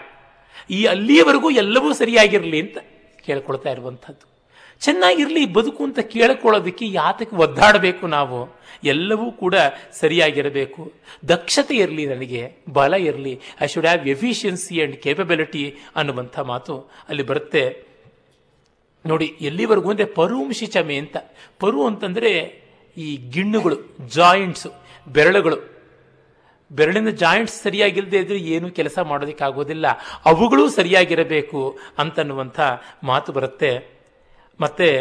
ಈ 0.70 0.84
ಅಲ್ಲಿಯವರೆಗೂ 0.84 1.50
ಎಲ್ಲವೂ 1.50 1.92
ಸರಿಯಾಗಿರಲಿ 1.92 2.60
ಅಂತ 2.60 2.78
ಕೇಳ್ಕೊಳ್ತಾ 3.24 3.70
ಇರುವಂಥದ್ದು. 3.70 4.34
ಚೆನ್ನಾಗಿರಲಿ 4.80 5.52
ಬದುಕು 5.52 5.84
ಅಂತ 5.84 5.98
ಕೇಳ್ಕೊಳ್ಳೋದಕ್ಕೆ 5.98 6.86
ಯಾತಕ್ಕೆ 6.92 7.36
ಒದ್ದಾಡಬೇಕು 7.36 8.06
ನಾವು. 8.06 8.58
ಎಲ್ಲವೂ 8.84 9.32
ಕೂಡ 9.32 9.54
ಸರಿಯಾಗಿರಬೇಕು. 9.92 10.92
ದಕ್ಷತೆ 11.28 11.76
ಇರಲಿ 11.76 12.06
ನನಗೆ, 12.06 12.52
ಬಲ 12.68 12.94
ಇರಲಿ. 12.94 13.40
I 13.60 13.66
should 13.66 13.86
have 13.86 14.08
efficiency 14.08 14.78
and 14.78 14.96
capability 14.96 15.74
ಅನ್ನುವಂಥ 15.96 16.38
ಮಾತು 16.38 16.90
ಅಲ್ಲಿ 17.08 17.22
ಬರುತ್ತೆ. 17.22 17.86
ನೋಡಿ, 19.06 19.24
ಎಲ್ಲಿವರೆಗೂ 19.24 19.90
ಅಂದರೆ 19.90 20.04
ಪರುಂಶಿ 20.04 20.66
ಚಮೆ 20.66 20.96
ಅಂತ. 20.96 21.16
ಪರು 21.60 21.86
ಅಂತಂದರೆ 21.86 22.62
ಈ 22.96 23.16
ಗಿಣ್ಣುಗಳು 23.16 23.76
ಜಾಯಿಂಟ್ಸು 24.14 24.70
ಬೆರಳುಗಳು. 25.08 25.73
ಬೆರಳಿನ 26.74 27.10
ಜಾಯಿಂಟ್ಸ್ 27.10 27.62
ಸರಿಯಾಗಿಲ್ಲದೆ 27.62 28.18
ಇದ್ರೆ 28.18 28.38
ಏನು 28.38 28.70
ಕೆಲಸ 28.70 28.98
ಮಾಡೋದಕ್ಕಾಗೋದಿಲ್ಲ. 28.98 29.86
ಅವುಗಳೂ 30.24 30.70
ಸರಿಯಾಗಿರಬೇಕು 30.70 31.78
ಅಂತನ್ನುವಂಥ 31.98 32.60
ಮಾತು 33.02 33.32
ಬರುತ್ತೆ. 33.32 34.00
ಮತ್ತೆ 34.60 34.98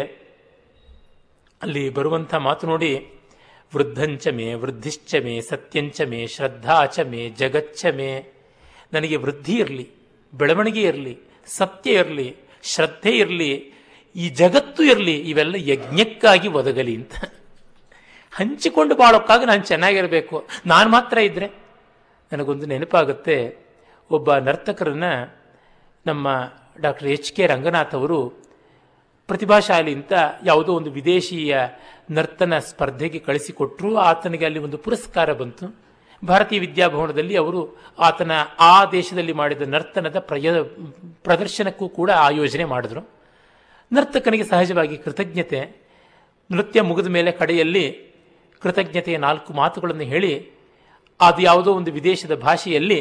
ಅಲ್ಲಿ 1.62 1.88
ಬರುವಂಥ 1.88 2.34
ಮಾತು 2.34 2.66
ನೋಡಿ, 2.66 3.08
ವೃದ್ಧಂಚ 3.74 4.28
ಮೇ, 4.28 4.54
ವೃದ್ಧಿಶ್ಚ 4.54 5.14
ಮೇ, 5.24 5.40
ಸತ್ಯಂಚ 5.40 6.00
ಮೇ, 6.00 6.26
ಶ್ರದ್ಧಾಚ 6.26 7.00
ಮೇ, 7.00 7.28
ಜಗಚ್ಚ 7.28 7.86
ಮೇ. 7.86 8.32
ನನಗೆ 8.92 9.16
ವೃದ್ಧಿ 9.16 9.52
ಇರಲಿ, 9.52 9.90
ಬೆಳವಣಿಗೆ 10.34 10.82
ಇರಲಿ, 10.82 11.18
ಸತ್ಯ 11.46 11.92
ಇರಲಿ, 11.92 12.36
ಶ್ರದ್ಧೆ 12.62 13.10
ಇರಲಿ, 13.10 13.72
ಈ 14.16 14.28
ಜಗತ್ತು 14.28 14.82
ಇರಲಿ, 14.82 15.16
ಇವೆಲ್ಲ 15.16 15.54
ಯಜ್ಞಕ್ಕಾಗಿ 15.56 16.48
ಒದಗಲಿ 16.48 16.94
ಅಂತ. 16.94 17.14
ಹಂಚಿಕೊಂಡು 18.32 18.96
ಬಾಳೋಕ್ಕಾಗಿ 18.96 19.44
ನಾನು 19.44 19.62
ಚೆನ್ನಾಗಿರಬೇಕು. 19.62 20.48
ನಾನು 20.66 20.90
ಮಾತ್ರ 20.90 21.18
ಇದ್ದರೆ 21.18 21.63
ನನಗೊಂದು 22.34 22.66
ನೆನಪಾಗುತ್ತೆ. 22.66 23.56
ಒಬ್ಬ 24.10 24.34
ನರ್ತಕರನ್ನ 24.34 25.04
ನಮ್ಮ 26.06 26.52
ಡಾಕ್ಟರ್ 26.80 27.08
ಎಚ್ 27.08 27.32
ಕೆ 27.32 27.46
ರಂಗನಾಥ್ 27.46 27.94
ಅವರು 27.94 28.44
ಪ್ರತಿಭಾಶಾಲಿ 29.26 29.94
ಅಂತ 29.94 30.12
ಯಾವುದೋ 30.44 30.72
ಒಂದು 30.74 30.90
ವಿದೇಶಿಯ 30.90 31.56
ನರ್ತನ 32.10 32.58
ಸ್ಪರ್ಧೆಗೆ 32.58 33.18
ಕಳಿಸಿಕೊಟ್ಟರು 33.18 33.96
ಆತನಿಗೆ 33.96 34.44
ಅಲ್ಲಿ 34.44 34.58
ಒಂದು 34.58 34.78
ಪುರಸ್ಕಾರ 34.78 35.32
ಬಂತು. 35.32 35.76
ಭಾರತೀಯ 36.26 36.58
ವಿದ್ಯಾಭವನದಲ್ಲಿ 36.58 37.36
ಅವರು 37.36 37.76
ಆತನ 37.98 38.32
ಆ 38.60 38.84
ದೇಶದಲ್ಲಿ 38.84 39.32
ಮಾಡಿದ 39.32 39.62
ನರ್ತನದ 39.62 40.18
ಪ್ರಯ, 40.18 40.62
ಪ್ರದರ್ಶನಕ್ಕೂ 41.22 41.88
ಕೂಡ 41.88 42.10
ಆಯೋಜನೆ 42.10 42.64
ಮಾಡಿದ್ರು. 42.64 43.00
ನರ್ತಕನಿಗೆ 43.92 44.44
ಸಹಜವಾಗಿ 44.44 44.96
ಕೃತಜ್ಞತೆ. 44.96 45.60
ನೃತ್ಯ 46.52 46.82
ಮುಗಿದ 46.82 47.06
ಮೇಲೆ 47.06 47.32
ಕಡೆಯಲ್ಲಿ 47.32 48.14
ಕೃತಜ್ಞತೆಯ 48.60 49.16
ನಾಲ್ಕು 49.16 49.52
ಮಾತುಗಳನ್ನು 49.52 50.02
ಹೇಳಿ 50.02 50.53
ಅದು 51.20 51.40
ಯಾವುದೋ 51.48 51.70
ಒಂದು 51.80 51.90
ವಿದೇಶದ 51.98 52.34
ಭಾಷೆಯಲ್ಲಿ, 52.46 53.00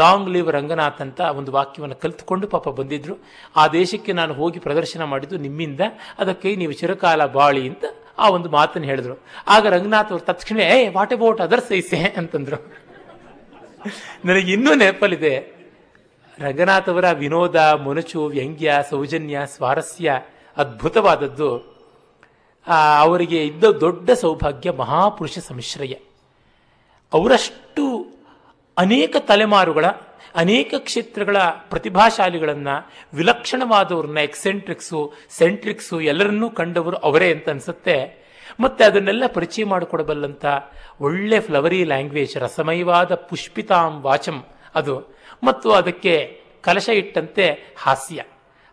ಲಾಂಗ್ 0.00 0.28
ಲಿವ್ 0.34 0.48
ರಂಗನಾಥ್ 0.56 1.00
ಅಂತ 1.04 1.20
ಒಂದು 1.38 1.50
ವಾಕ್ಯವನ್ನು 1.56 1.96
ಕಲಿತುಕೊಂಡು 2.02 2.46
ಪಾಪ 2.54 2.68
ಬಂದಿದ್ರು. 2.80 3.14
ಆ 3.60 3.62
ದೇಶಕ್ಕೆ 3.78 4.12
ನಾನು 4.20 4.32
ಹೋಗಿ 4.40 4.58
ಪ್ರದರ್ಶನ 4.66 5.02
ಮಾಡಿದ್ದು 5.12 5.36
ನಿಮ್ಮಿಂದ, 5.46 5.82
ಅದಕ್ಕೆ 6.22 6.48
ನೀವು 6.62 6.74
ಚಿರಕಾಲ 6.80 7.20
ಬಾಳಿ 7.38 7.62
ಅಂತ 7.70 7.84
ಆ 8.18 8.28
ಒಂದು 8.36 8.48
ಮಾತನ್ನು 8.56 8.86
ಹೇಳಿದ್ರು. 8.90 9.14
ಆಗ 9.54 9.66
ರಂಗನಾಥ್ 9.74 10.10
ಅವರು 10.12 10.24
ತಕ್ಷಣ 10.30 10.58
ಏ 10.74 10.78
ವಾಟ್ 10.96 11.14
ಅಬೌಟ್ 11.16 11.40
ಅದರ್ 11.46 11.62
ಸೈಸೆ 11.68 12.00
ಅಂತಂದ್ರು. 12.20 12.58
ನನಗೆ 14.28 14.50
ಇನ್ನೂ 14.56 14.70
ನೆನಪಲ್ಲಿದೆ, 14.74 15.34
ರಂಗನಾಥ್ 16.38 16.88
ಅವರ 16.92 17.06
ವಿನೋದ 17.22 17.60
ಮೊನಚು 17.84 18.20
ವ್ಯಂಗ್ಯ, 18.34 18.74
ಸೌಜನ್ಯ, 18.90 19.38
ಸ್ವಾರಸ್ಯ, 19.54 20.18
ಅದ್ಭುತವಾದದ್ದು. 20.56 21.50
ಅವರಿಗೆ 23.04 23.38
ಇದ್ದ 23.50 23.64
ದೊಡ್ಡ 23.84 24.10
ಸೌಭಾಗ್ಯ 24.22 24.70
ಮಹಾಪುರುಷ 24.82 25.38
ಸಂಶ್ರಯ 25.50 25.94
ಅವರಷ್ಟು 27.12 28.06
ಅನೇಕ 28.78 29.16
ತಲೆಮಾರುಗಳ, 29.18 29.84
ಅನೇಕ 30.34 30.74
ಕ್ಷೇತ್ರಗಳ 30.78 31.36
ಪ್ರತಿಭಾಶಾಲಿಗಳನ್ನು 31.38 32.90
ವಿಲಕ್ಷಣವಾದವ್ರನ್ನ 33.14 34.18
ಎಕ್ಸೆಂಟ್ರಿಕ್ಸು, 34.18 35.12
ಸೆಂಟ್ರಿಕ್ಸು 35.30 36.00
ಎಲ್ಲರನ್ನೂ 36.00 36.50
ಕಂಡವರು 36.50 36.96
ಅವರೇ 36.96 37.32
ಅಂತ 37.32 37.48
ಅನಿಸುತ್ತೆ. 37.48 38.28
ಮತ್ತೆ 38.60 38.84
ಅದನ್ನೆಲ್ಲ 38.84 39.26
ಪರಿಚಯ 39.26 39.64
ಮಾಡಿಕೊಡಬಲ್ಲಂತ 39.64 40.44
ಒಳ್ಳೆ 41.00 41.40
ಫ್ಲವರಿ 41.40 41.84
ಲ್ಯಾಂಗ್ವೇಜ್, 41.84 42.36
ರಸಮಯವಾದ 42.36 43.14
ಪುಷ್ಪಿತಾಂ 43.14 44.00
ವಾಚಂ 44.00 44.44
ಅದು. 44.74 45.18
ಮತ್ತು 45.44 45.72
ಅದಕ್ಕೆ 45.72 46.40
ಕಲಶ 46.60 46.88
ಇಟ್ಟಂತೆ 46.88 47.74
ಹಾಸ್ಯ. 47.76 48.22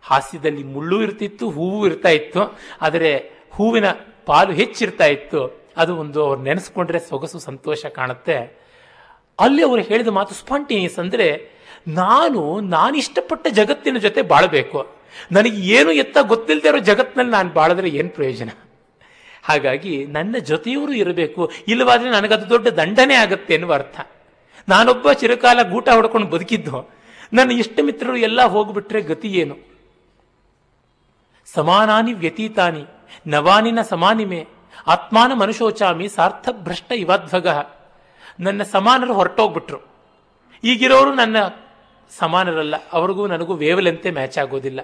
ಹಾಸ್ಯದಲ್ಲಿ 0.02 0.62
ಮುಳ್ಳು 0.62 1.02
ಇರ್ತಿತ್ತು, 1.02 1.50
ಹೂವು 1.50 1.86
ಇರ್ತಾ 1.86 2.08
ಇತ್ತು, 2.08 2.58
ಆದರೆ 2.82 3.30
ಹೂವಿನ 3.50 3.84
ಪಾಲು 4.26 4.52
ಹೆಚ್ಚಿರ್ತಾ 4.52 5.04
ಇತ್ತು. 5.04 5.65
ಅದು 5.76 5.96
ಒಂದು 5.96 6.24
ಅವ್ರು 6.24 6.42
ನೆನೆಸ್ಕೊಂಡ್ರೆ 6.42 6.98
ಸೊಗಸು, 6.98 7.38
ಸಂತೋಷ 7.38 7.86
ಕಾಣುತ್ತೆ. 7.86 8.66
ಅಲ್ಲಿ 9.40 9.64
ಅವರು 9.64 9.82
ಹೇಳಿದ 9.82 10.08
ಮಾತು 10.08 10.34
ಸ್ಪಾಂಟೇನಿಯಸ್ 10.34 10.98
ಅಂದರೆ 10.98 11.56
ನಾನು, 11.88 12.60
ನಾನಿಷ್ಟಪಟ್ಟ 12.60 13.46
ಜಗತ್ತಿನ 13.46 13.98
ಜೊತೆ 13.98 14.22
ಬಾಳಬೇಕು. 14.22 14.86
ನನಗೆ 15.32 15.56
ಏನು 15.56 15.92
ಎತ್ತ 15.92 16.18
ಗೊತ್ತಿಲ್ಲದೆ 16.22 16.68
ಇರೋ 16.68 16.78
ಜಗತ್ತಿನಲ್ಲಿ 16.78 17.32
ನಾನು 17.32 17.52
ಬಾಳಿದ್ರೆ 17.52 17.88
ಏನು 17.88 18.08
ಪ್ರಯೋಜನ? 18.08 18.48
ಹಾಗಾಗಿ 19.42 20.06
ನನ್ನ 20.06 20.36
ಜೊತೆಯವರು 20.38 20.92
ಇರಬೇಕು. 20.92 21.52
ಇಲ್ಲವಾದ್ರೆ 21.68 22.10
ನನಗದು 22.10 22.48
ದೊಡ್ಡ 22.48 22.68
ದಂಡನೆ 22.68 23.14
ಆಗುತ್ತೆ 23.14 23.54
ಎನ್ನುವ 23.54 23.74
ಅರ್ಥ. 23.74 24.00
ನಾನೊಬ್ಬ 24.68 25.12
ಚಿರಕಾಲ 25.12 25.62
ಗೂಟ 25.62 25.88
ಹೊಡ್ಕೊಂಡು 25.88 26.26
ಬದುಕಿದ್ದು. 26.26 26.90
ನನ್ನ 27.32 27.52
ಇಷ್ಟ 27.52 27.78
ಮಿತ್ರರು 27.82 28.16
ಎಲ್ಲ 28.16 28.42
ಹೋಗ್ಬಿಟ್ರೆ 28.42 29.00
ಗತಿ 29.00 29.28
ಏನು? 29.28 29.56
ಸಮಾನಾನಿ 31.54 32.12
ವ್ಯತೀತಾನಿ. 32.12 32.84
ನವಾನಿನ 33.26 33.82
ಸಮಾನಿಮೆ. 33.82 34.46
ಆತ್ಮಾನ 34.86 35.32
ಮನುಷೋಚಾಮಿ 35.32 36.08
ಸಾರ್ಥ 36.08 36.48
ಭ್ರಷ್ಟ 36.52 36.92
ಇವಧ್ವಗ 36.92 37.48
ನನ್ನ 38.40 38.62
ಸಮಾನರು 38.62 39.14
ಹೊರಟೋಗ್ಬಿಟ್ರು. 39.14 39.80
ಈಗಿರೋರು 40.64 41.14
ನನ್ನ 41.14 41.36
ಸಮಾನರಲ್ಲ, 42.10 42.74
ಅವ್ರಿಗೂ 42.92 43.26
ನನಗೂ 43.26 43.54
ವೇವಲಂತೆ 43.54 44.10
ಮ್ಯಾಚ್ 44.10 44.38
ಆಗೋದಿಲ್ಲ. 44.38 44.80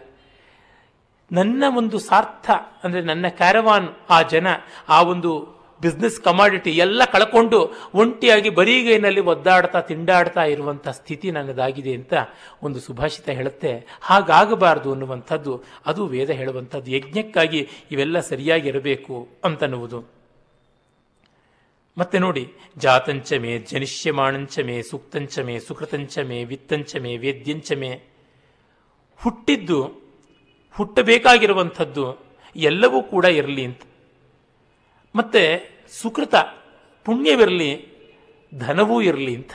ನನ್ನ 1.33 1.65
ಒಂದು 1.77 1.99
ಸಾರ್ಥ, 1.99 2.51
ಅಂದರೆ 2.85 3.01
ನನ್ನ 3.01 3.29
ಕ್ಯಾರವಾನ್ 3.29 3.89
ಆ 4.11 4.23
ಜನ, 4.23 4.47
ಆ 4.89 5.03
ಒಂದು 5.03 5.62
ಬಿಸ್ನೆಸ್ 5.83 6.21
ಕಮಾಡಿಟಿ 6.21 6.71
ಎಲ್ಲ 6.71 7.05
ಕಳ್ಕೊಂಡು 7.05 7.59
ಒಂಟಿಯಾಗಿ 7.95 8.51
ಬರೀಗೈನಲ್ಲಿ 8.51 9.21
ಒದ್ದಾಡ್ತಾ 9.21 9.81
ತಿಂಡಾಡ್ತಾ 9.81 10.45
ಇರುವಂಥ 10.45 10.89
ಸ್ಥಿತಿ 10.89 11.31
ನನ್ನದಾಗಿದೆ 11.31 11.95
ಅಂತ 11.95 12.15
ಒಂದು 12.63 12.81
ಸುಭಾಷಿತ 12.81 13.29
ಹೇಳುತ್ತೆ. 13.29 13.73
ಹಾಗಾಗಬಾರದು 14.01 14.93
ಅನ್ನುವಂಥದ್ದು, 14.93 15.65
ಅದು 15.87 16.07
ವೇದ 16.07 16.31
ಹೇಳುವಂಥದ್ದು. 16.31 16.91
ಯಜ್ಞಕ್ಕಾಗಿ 16.91 17.69
ಇವೆಲ್ಲ 17.91 18.21
ಸರಿಯಾಗಿ 18.21 18.69
ಇರಬೇಕು 18.69 19.29
ಅಂತನ್ನುವುದು. 19.45 20.01
ಮತ್ತೆ 21.99 22.19
ನೋಡಿ 22.19 22.45
ಜಾತಂಚಮೆ 22.77 23.59
ಜನಿಷ್ಯಮಾಣಂಚಮೆ 23.59 24.83
ಸೂಕ್ತಂಚಮೆ 24.83 25.59
ಸುಕೃತಂಚಮೆ 25.59 26.45
ವಿತ್ತಂಚಮೆ 26.45 27.17
ವೇದ್ಯಂಚಮೆ 27.17 27.91
ಹುಟ್ಟಿದ್ದು, 29.21 29.81
ಹುಟ್ಟಬೇಕಾಗಿರುವಂಥದ್ದು 30.77 32.05
ಎಲ್ಲವೂ 32.57 33.03
ಕೂಡ 33.03 33.25
ಇರಲಿ 33.25 33.65
ಅಂತ. 33.65 33.83
ಮತ್ತೆ 35.15 35.72
ಸುಕೃತ. 36.01 36.35
ಪುಣ್ಯವಿರಲಿ, 37.05 37.93
ಧನವೂ 38.59 39.01
ಇರಲಿ 39.01 39.37
ಅಂತ. 39.37 39.53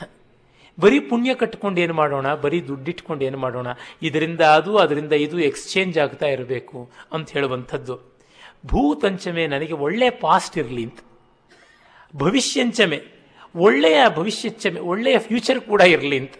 ಬರೀ 0.80 1.00
ಪುಣ್ಯ 1.00 1.34
ಕಟ್ಕೊಂಡು 1.34 1.80
ಏನು 1.80 1.94
ಮಾಡೋಣ? 1.94 2.34
ಬರೀ 2.34 2.60
ದುಡ್ಡಿಟ್ಕೊಂಡು 2.60 3.24
ಏನು 3.24 3.38
ಮಾಡೋಣ? 3.38 3.66
ಇದರಿಂದ 4.02 4.40
ಅದು, 4.40 4.76
ಅದರಿಂದ 4.76 5.12
ಇದು 5.12 5.38
ಎಕ್ಸ್ಚೇಂಜ್ 5.38 5.98
ಆಗ್ತಾ 5.98 6.26
ಇರಬೇಕು 6.26 6.90
ಅಂತ 7.12 7.30
ಹೇಳುವಂಥದ್ದು. 7.30 8.18
ಭೂತಂಚಮೆ 8.66 9.46
ನನಗೆ 9.46 9.72
ಒಳ್ಳೆಯ 9.72 10.10
ಪಾಸ್ಟ್ 10.10 10.58
ಇರಲಿ 10.58 10.84
ಅಂತ. 10.84 10.98
ಭವಿಷ್ಯಂಚಮೆ, 12.16 13.02
ಒಳ್ಳೆಯ 13.56 14.00
ಭವಿಷ್ಯಚ್ಚಮೆ 14.14 14.80
ಒಳ್ಳೆಯ 14.80 15.18
ಫ್ಯೂಚರ್ 15.18 15.60
ಕೂಡ 15.60 15.80
ಇರಲಿ 15.80 16.18
ಅಂತ. 16.18 16.32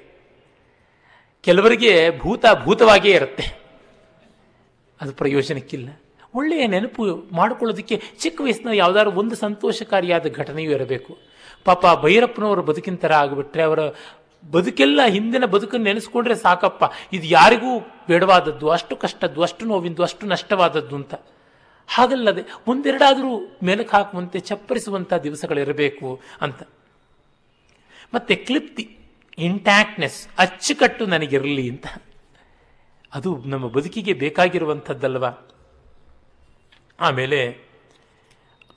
ಕೆಲವರಿಗೆ 1.42 2.18
ಭೂತ 2.18 2.44
ಭೂತವಾಗಿಯೇ 2.64 3.14
ಇರುತ್ತೆ. 3.14 3.58
ಅದು 5.00 5.12
ಪ್ರಯೋಜನಕ್ಕಿಲ್ಲ. 5.12 5.88
ಒಳ್ಳೆಯ 6.38 6.66
ನೆನಪು 6.66 7.02
ಮಾಡಿಕೊಳ್ಳೋದಕ್ಕೆ 7.32 7.96
ಚಿಕ್ಕ 8.18 8.40
ವಯಸ್ಸಿನ 8.44 8.68
ಯಾವುದಾದ್ರು 8.74 9.12
ಒಂದು 9.12 9.36
ಸಂತೋಷಕಾರಿಯಾದ 9.36 10.26
ಘಟನೆಯೂ 10.32 10.70
ಇರಬೇಕು. 10.70 11.18
ಪಾಪ 11.64 11.84
ಭೈರಪ್ಪನವರು 12.02 12.62
ಬದುಕಿನ 12.62 12.94
ಥರ 12.94 13.12
ಆಗಿಬಿಟ್ರೆ 13.12 13.62
ಅವರ 13.62 13.80
ಬದುಕೆಲ್ಲ 14.52 15.00
ಹಿಂದಿನ 15.08 15.44
ಬದುಕನ್ನು 15.44 15.84
ನೆನೆಸ್ಕೊಂಡ್ರೆ 15.84 16.34
ಸಾಕಪ್ಪ. 16.34 16.84
ಇದು 17.12 17.26
ಯಾರಿಗೂ 17.26 17.72
ಬೇಡವಾದದ್ದು, 18.08 18.68
ಅಷ್ಟು 18.68 18.96
ಕಷ್ಟದ್ದು, 18.96 19.42
ಅಷ್ಟು 19.42 19.66
ನೋವಿಂದು, 19.66 20.02
ಅಷ್ಟು 20.02 20.26
ನಷ್ಟವಾದದ್ದು 20.26 20.96
ಅಂತ. 20.96 21.14
ಹಾಗಲ್ಲದೆ 21.88 22.42
ಒಂದೆರಡಾದರೂ 22.66 23.32
ಮೆಲುಕು 23.62 23.90
ಹಾಕುವಂತೆ 23.96 24.38
ಚಪ್ಪರಿಸುವಂಥ 24.40 25.14
ದಿವಸಗಳಿರಬೇಕು 25.14 26.20
ಅಂತ. 26.40 26.62
ಮತ್ತೆ 28.14 28.34
ಕ್ಲಿಪ್ತಿ 28.34 28.84
ಇಂಟ್ಯಾಕ್ಟ್ನೆಸ್ 29.38 30.28
ಅಚ್ಚುಕಟ್ಟು 30.38 31.06
ನನಗಿರಲಿ 31.06 31.68
ಅಂತ. 31.70 31.86
ಅದು 33.14 33.30
ನಮ್ಮ 33.46 33.68
ಬದುಕಿಗೆ 33.68 34.12
ಬೇಕಾಗಿರುವಂಥದ್ದಲ್ವಾ? 34.12 35.30
ಆಮೇಲೆ 37.00 37.52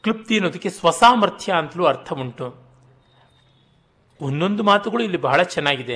ಕ್ಲುಪ್ತಿ 0.03 0.35
ಅನ್ನೋದಕ್ಕೆ 0.35 0.69
ಸ್ವಸಾಮರ್ಥ್ಯ 0.69 1.53
ಅಂತಲೂ 1.53 1.85
ಅರ್ಥ 1.85 2.13
ಉಂಟು. 2.13 2.71
ಒಂದೊಂದು 4.21 4.63
ಮಾತುಗಳು 4.63 5.03
ಇಲ್ಲಿ 5.03 5.17
ಬಹಳ 5.17 5.43
ಚೆನ್ನಾಗಿದೆ. 5.43 5.95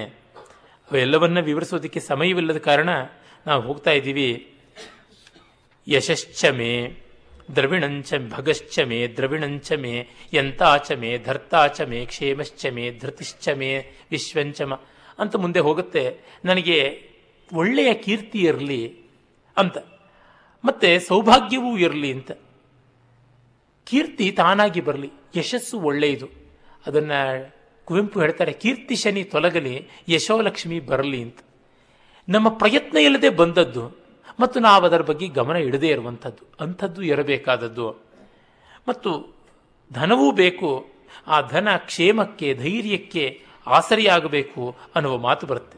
ಅವೆಲ್ಲವನ್ನ 0.92 1.40
ವಿವರಿಸೋದಕ್ಕೆ 1.40 2.00
ಸಮಯವಿಲ್ಲದ 2.00 2.58
ಕಾರಣ 2.58 2.90
ನಾವು 3.48 3.62
ಹೋಗ್ತಾ 3.62 3.92
ಇದ್ದೀವಿ. 3.92 4.58
ಯಶಶ್ಚಮೆ 5.88 6.98
ದ್ರವಿಣಂಚ 7.56 8.14
ಭಗಶ್ಚಮೆ 8.30 9.08
ದ್ರವಿಣಂಚಮೆ 9.08 10.08
ಯಂತಾಚಮೆ 10.34 11.18
ಧರ್ತಾಚಮೆ 11.18 12.06
ಕ್ಷೇಮಶ್ಚಮೆ 12.06 13.00
ಧೃತಿಶ್ಚಮೆ 13.02 13.92
ವಿಶ್ವಂಚಮ 14.12 14.80
ಅಂತ 15.20 15.36
ಮುಂದೆ 15.36 15.60
ಹೋಗುತ್ತೆ. 15.60 16.20
ನನಗೆ 16.46 17.10
ಒಳ್ಳೆಯ 17.54 17.94
ಕೀರ್ತಿ 17.94 18.40
ಇರಲಿ 18.40 19.00
ಅಂತ. 19.58 19.78
ಮತ್ತೆ 20.66 21.00
ಸೌಭಾಗ್ಯವೂ 21.00 21.78
ಇರಲಿ 21.78 22.14
ಅಂತ. 22.14 22.32
ಕೀರ್ತಿ 23.84 24.32
ತಾನಾಗಿ 24.32 24.82
ಬರಲಿ. 24.82 25.12
ಯಶಸ್ಸು 25.36 25.80
ಒಳ್ಳೆಯದು. 25.80 26.30
ಅದನ್ನು 26.88 27.54
ಕುವೆಂಪು 27.86 28.22
ಹೇಳ್ತಾರೆ, 28.22 28.52
ಕೀರ್ತಿ 28.52 28.96
ಶನಿ 28.96 29.24
ತೊಲಗಲಿ, 29.24 29.88
ಯಶೋಲಕ್ಷ್ಮಿ 30.10 30.80
ಬರಲಿ 30.80 31.22
ಅಂತ. 31.22 31.38
ನಮ್ಮ 32.30 32.50
ಪ್ರಯತ್ನ 32.50 32.98
ಇಲ್ಲದೆ 32.98 33.30
ಬಂದದ್ದು 33.30 33.98
ಮತ್ತು 34.40 34.60
ನಾವು 34.60 34.86
ಅದರ 34.86 35.02
ಬಗ್ಗೆ 35.02 35.28
ಗಮನ 35.28 35.56
ಇಡದೇ 35.56 35.88
ಇರುವಂಥದ್ದು, 35.88 36.48
ಅಂಥದ್ದು 36.60 37.04
ಇರಬೇಕಾದದ್ದು. 37.04 37.92
ಮತ್ತು 38.90 39.36
ಧನವೂ 39.94 40.32
ಬೇಕು, 40.32 40.88
ಆ 41.28 41.42
ಧನ 41.42 41.68
ಕ್ಷೇಮಕ್ಕೆ, 41.78 42.54
ಧೈರ್ಯಕ್ಕೆ 42.54 43.42
ಆಸರಿಯಾಗಬೇಕು 43.68 44.76
ಅನ್ನುವ 44.96 45.18
ಮಾತು 45.18 45.48
ಬರುತ್ತೆ. 45.48 45.78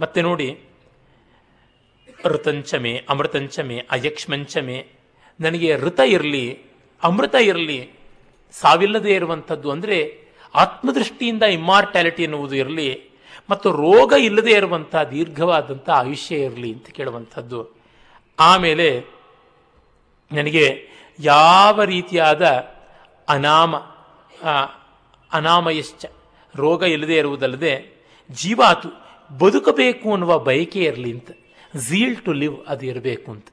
ಮತ್ತೆ 0.00 0.22
ನೋಡಿ 0.22 0.60
ಋತಂಚಮೆ, 2.26 3.06
ಅಮೃತಂಚಮೆ, 3.08 3.86
ಅಯಕ್ಷ್ಮಂಚಮೆ. 3.90 4.86
ನನಗೆ 5.40 5.76
ಋತ 5.76 6.00
ಇರಲಿ, 6.00 6.64
ಅಮೃತ 7.02 7.34
ಇರಲಿ, 7.34 7.90
ಸಾವಿಲ್ಲದೆ 8.52 9.14
ಇರುವಂಥದ್ದು 9.14 9.70
ಅಂದರೆ 9.70 9.98
ಆತ್ಮದೃಷ್ಟಿಯಿಂದ 10.54 11.42
ಇಮ್ಮಾರ್ಟ್ಯಾಲಿಟಿ 11.42 12.22
ಎನ್ನುವುದು 12.22 12.54
ಇರಲಿ 12.54 13.14
ಮತ್ತು 13.50 13.70
ರೋಗ 13.70 14.12
ಇಲ್ಲದೆ 14.12 14.50
ಇರುವಂಥ 14.50 14.94
ದೀರ್ಘವಾದಂಥ 14.96 15.90
ಆಯುಷ್ಯ 15.90 16.36
ಇರಲಿ 16.36 16.72
ಅಂತ 16.72 16.90
ಕೇಳುವಂಥದ್ದು. 16.90 17.60
ಆಮೇಲೆ 18.40 19.04
ನನಗೆ 20.32 20.88
ಯಾವ 21.18 21.82
ರೀತಿಯಾದ 21.82 22.42
ಅನಾಮ 23.28 23.76
ಅನಾಮಯಶ್ಚ, 25.32 26.06
ರೋಗ 26.56 26.82
ಇಲ್ಲದೆ 26.82 27.16
ಇರುವುದಲ್ಲದೆ 27.16 27.74
ಜೀವಾತು 28.30 28.88
ಬದುಕಬೇಕು 29.38 30.12
ಅನ್ನುವ 30.12 30.38
ಬಯಕೆ 30.38 30.80
ಇರಲಿ 30.80 31.12
ಅಂತ. 31.12 31.30
ಝೀಲ್ 31.76 32.16
ಟು 32.16 32.32
ಲಿವ್ 32.32 32.56
ಅದು 32.68 32.86
ಇರಬೇಕು 32.86 33.32
ಅಂತ. 33.32 33.46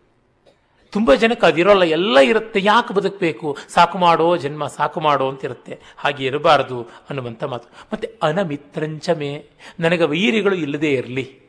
ತುಂಬ 0.92 1.14
ಜನಕ್ಕೆ 1.14 1.46
ಅದಿರೋಲ್ಲ 1.46 1.84
ಎಲ್ಲ 1.84 2.20
ಇರುತ್ತೆ, 2.20 2.60
ಯಾಕೆ 2.64 2.94
ಬದುಕಬೇಕು? 2.94 3.58
ಸಾಕು 3.70 3.98
ಮಾಡೋ 3.98 4.38
ಜನ್ಮ, 4.38 4.68
ಸಾಕು 4.68 5.02
ಮಾಡೋ 5.02 5.30
ಅಂತ 5.30 5.44
ಇರುತ್ತೆ. 5.44 5.80
ಹಾಗೆ 5.98 6.26
ಇರಬಾರದು 6.26 6.82
ಅನ್ನುವಂಥ 6.82 7.44
ಮಾತು. 7.44 7.70
ಮತ್ತೆ 7.94 8.14
ಅನಮಿತ್ರಂಚಮೆ, 8.24 9.46
ನನಗೆ 9.80 10.04
ವೈರಿಗಳು 10.04 10.56
ಇಲ್ಲದೇ 10.56 10.92
ಇರಲಿ. 10.92 11.40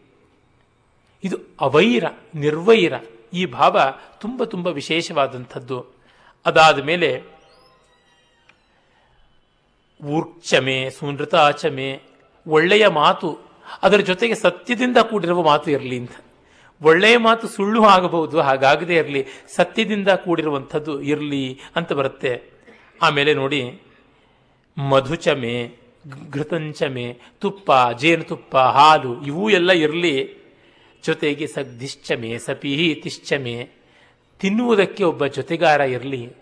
ಇದು 1.25 1.37
ಅವೈರ, 1.61 2.05
ನಿರ್ವೈರ 2.35 2.93
ಈ 3.33 3.47
ಭಾವ 3.47 3.81
ತುಂಬ 4.21 4.45
ತುಂಬ 4.45 4.67
ವಿಶೇಷವಾದಂಥದ್ದು. 4.67 5.87
ಅದಾದ 6.47 6.79
ಮೇಲೆ 6.79 7.23
ಊರ್ಚಮೆ 10.05 10.91
ಸುನೃತಾಚಮೆ 10.91 12.03
ಒಳ್ಳೆಯ 12.47 12.89
ಮಾತು, 12.89 13.39
ಅದರ 13.83 13.97
ಜೊತೆಗೆ 13.97 14.35
ಸತ್ಯದಿಂದ 14.35 14.97
ಕೂಡಿರುವ 14.97 15.43
ಮಾತು 15.43 15.71
ಇರಲಿ 15.71 15.99
ಅಂತ. 15.99 16.13
ಒಳ್ಳೆಯ 16.83 17.17
ಮಾತು 17.17 17.49
ಸುಳ್ಳು 17.49 17.83
ಆಗಬಹುದು, 17.85 18.41
ಹಾಗಾಗದೇ 18.41 18.97
ಇರಲಿ, 18.97 19.27
ಸತ್ಯದಿಂದ 19.57 20.09
ಕೂಡಿರುವಂಥದ್ದು 20.09 21.03
ಇರಲಿ 21.03 21.61
ಅಂತ 21.77 21.93
ಬರುತ್ತೆ. 21.93 22.43
ಆಮೇಲೆ 23.03 23.35
ನೋಡಿ, 23.35 23.83
ಮಧುಚಮೆ, 24.89 25.77
ಘೃತಂಚಮೆ, 26.31 27.19
ತುಪ್ಪ, 27.39 27.71
ಜೇನುತುಪ್ಪ, 27.99 28.57
ಹಾಲು, 28.57 29.23
ಇವೂ 29.23 29.51
ಎಲ್ಲ 29.51 29.73
ಇರಲಿ. 29.73 30.43
ಜೊತೆಗೆ 31.05 31.47
ಸಗ್ಧಿಶ್ಚಮೆ 31.47 32.39
ಸಪಿಹಿ 32.39 32.95
ತಿಶ್ಚಮೆ 32.95 33.69
ತಿನ್ನುವುದಕ್ಕೆ 34.41 35.05
ಒಬ್ಬ 35.05 35.27
ಜೊತೆಗಾರ 35.27 35.81
ಇರಲಿ, 35.81 36.33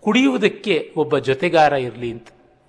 ಕುಡಿಯುವುದಕ್ಕೆ 0.00 0.92
ಒಬ್ಬ 0.96 1.18
ಜೊತೆಗಾರ 1.18 1.72
ಇರಲಿ 1.72 2.12
ಅಂತ. 2.12 2.28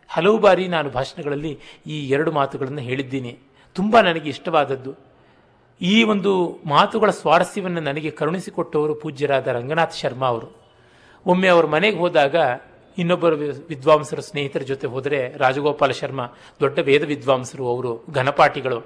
ಹಲವು 0.09 0.37
ಬಾರಿ 0.37 0.67
ನಾನು 0.67 0.89
ಭಾಷಣಗಳಲ್ಲಿ 0.89 1.59
ಈ 1.87 2.09
ಎರಡು 2.09 2.31
ಮಾತುಗಳನ್ನು 2.31 2.81
ಹೇಳಿದ್ದೀನಿ. 2.81 3.37
ತುಂಬ 3.75 3.99
ನನಗೆ 3.99 4.29
ಇಷ್ಟವಾದದ್ದು. 4.29 5.08
ಈ 5.81 6.03
ಒಂದು 6.03 6.61
ಮಾತುಗಳ 6.65 7.09
ಸ್ವಾರಸ್ಯವನ್ನು 7.09 7.81
ನನಗೆ 7.81 8.09
ಕರುಣಿಸಿಕೊಟ್ಟವರು 8.11 8.95
ಪೂಜ್ಯರಾದ 8.95 9.47
ರಂಗನಾಥ್ 9.47 9.95
ಶರ್ಮಾ 9.95 10.27
ಅವರು. 10.27 10.47
ಒಮ್ಮೆ 11.25 11.47
ಅವ್ರ 11.47 11.65
ಮನೆಗೆ 11.65 11.97
ಹೋದಾಗ 11.97 12.35
ಇನ್ನೊಬ್ಬರು 12.97 13.35
ವಿದ್ವಾಂಸರು, 13.69 14.21
ಸ್ನೇಹಿತರ 14.21 14.61
ಜೊತೆ 14.61 14.87
ಹೋದರೆ 14.87 15.37
ರಾಜಗೋಪಾಲ 15.37 15.91
ಶರ್ಮಾ, 15.91 16.25
ದೊಡ್ಡ 16.59 16.79
ವೇದ 16.79 17.03
ವಿದ್ವಾಂಸರು 17.03 17.67
ಅವರು, 17.67 18.05
ಘನಪಾಠಿಗಳು. 18.11 18.79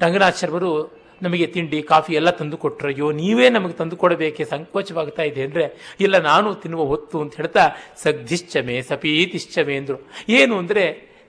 ರಂಗನಾಥ್ 0.00 0.38
ಶರ್ಮರು 0.38 1.00
ನಮಗೆ 1.22 1.46
ತಿಂಡಿ, 1.46 1.82
ಕಾಫಿ 1.82 2.14
ಎಲ್ಲ 2.14 2.30
ತಂದು 2.30 2.56
ಕೊಟ್ಟರು 2.56 2.88
ಅಯ್ಯೋ, 2.88 3.12
ನೀವೇ 3.12 3.50
ನಮಗೆ 3.50 3.72
ತಂದು 3.72 3.96
ಕೊಡಬೇಕೆ, 3.96 4.44
ಸಂಕೋಚವಾಗ್ತಾ 4.44 5.22
ಇದೆ 5.22 5.42
ಅಂದರೆ, 5.42 5.64
ಇಲ್ಲ 6.00 6.18
ನಾನು 6.18 6.54
ತಿನ್ನುವ 6.54 6.84
ಹೊತ್ತು 6.84 7.20
ಅಂತ 7.20 7.36
ಹೇಳ್ತಾ 7.36 7.64
ಸಗ್ಧಿಶ್ಚಮೆ 8.02 8.82
ಸಪೀತಿಶ್ಚಮೆ 8.82 9.76
ಅಂದರು. 9.76 10.10
ಏನು 10.28 10.58
ಅಂದರೆ, 10.58 10.84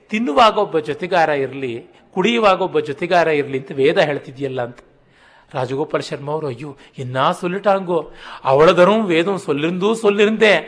ತಿನ್ನುವಾಗ 0.09 0.57
ಒಬ್ಬ 0.57 0.79
ಜೊತೆಗಾರ 0.79 1.29
ಇರಲಿ, 1.29 1.73
ಕುಡಿಯುವಾಗ 2.11 2.61
ಒಬ್ಬ 2.61 2.79
ಜೊತೆಗಾರ 2.79 3.27
ಇರಲಿ 3.27 3.59
ಅಂತ 3.59 3.71
ವೇದ 3.71 3.97
ಹೇಳ್ತಿದೆಯಲ್ಲ 3.97 4.61
ಅಂತ. 4.61 4.79
ராஜகோபால் 5.53 6.01
சர்மா 6.01 6.31
ಅವರು 6.31 6.49
ಇನ್ನಾ 6.97 7.31
என்ன 7.31 8.13
ಅವಳದರೂ 8.43 9.01
ವೇದಂ 9.01 9.07
வேதம் 9.07 9.39
சொல்லிருந்தும் 9.45 9.95
சொல்லியிருந்தேன் 9.95 10.61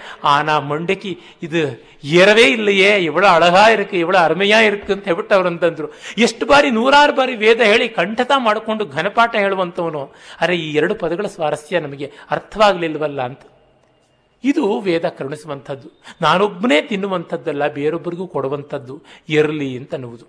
ಮಂಡಕಿ, 0.59 1.19
ಇದು 1.43 1.61
ಏರವೇ 2.03 2.41
ಇಲ್ಲಯೇ, 2.41 2.97
ಇವಳ 2.97 3.25
ಅಳಗ 3.25 3.55
அழகா 3.55 3.97
ಇವಳ 3.97 4.17
ಅರ್ಮೆಯ 4.17 4.53
ಅರಮಯ್ಯ 4.53 4.67
ಇರಕ್ಕಂತ 4.67 5.05
ಹೇಳ್ಬಿಟ್ಟು 5.05 5.35
ಅವ್ರು 5.35 5.49
ಅಂತಂದ್ರು 5.49 5.87
ಎಷ್ಟು 6.17 6.45
ಬಾರಿ, 6.45 6.69
ನೂರಾರು 6.69 7.15
ಬಾರಿ 7.15 7.35
ವೇದ 7.35 7.59
ಹೇಳಿ 7.59 7.89
ಕಂಠತ 7.89 8.31
ಮಾಡಿಕೊಂಡು 8.37 8.85
ಘನಪಾಠ 8.85 9.35
ಹೇಳುವಂಥವನು. 9.35 10.13
ಅರೆ, 10.41 10.55
ಈ 10.57 10.73
ಎರಡು 10.73 10.95
ಪದಗಳ 10.95 11.25
ಸ್ವಾರಸ್ಯ 11.25 11.79
ನಮಗೆ 11.79 12.11
ಅರ್ಥವಾಗಲಿಲ್ಲವಲ್ಲ 12.31 13.21
ಅಂತ. 13.21 13.39
ಇದು 14.43 14.79
ವೇದ 14.79 15.05
ಕರುಣಿಸುವಂಥದ್ದು. 15.07 15.89
ನಾನೊಬ್ಬನೇ 16.21 16.81
ತಿನ್ನುವಂಥದ್ದಲ್ಲ, 16.81 17.67
ಬೇರೊಬ್ಬರಿಗೂ 17.67 18.27
ಕೊಡುವಂಥದ್ದು. 18.27 19.01
ಇರಲಿ 19.29 19.77
ಅಂತ 19.77 19.93
ಅನ್ನುವುದು. 19.93 20.25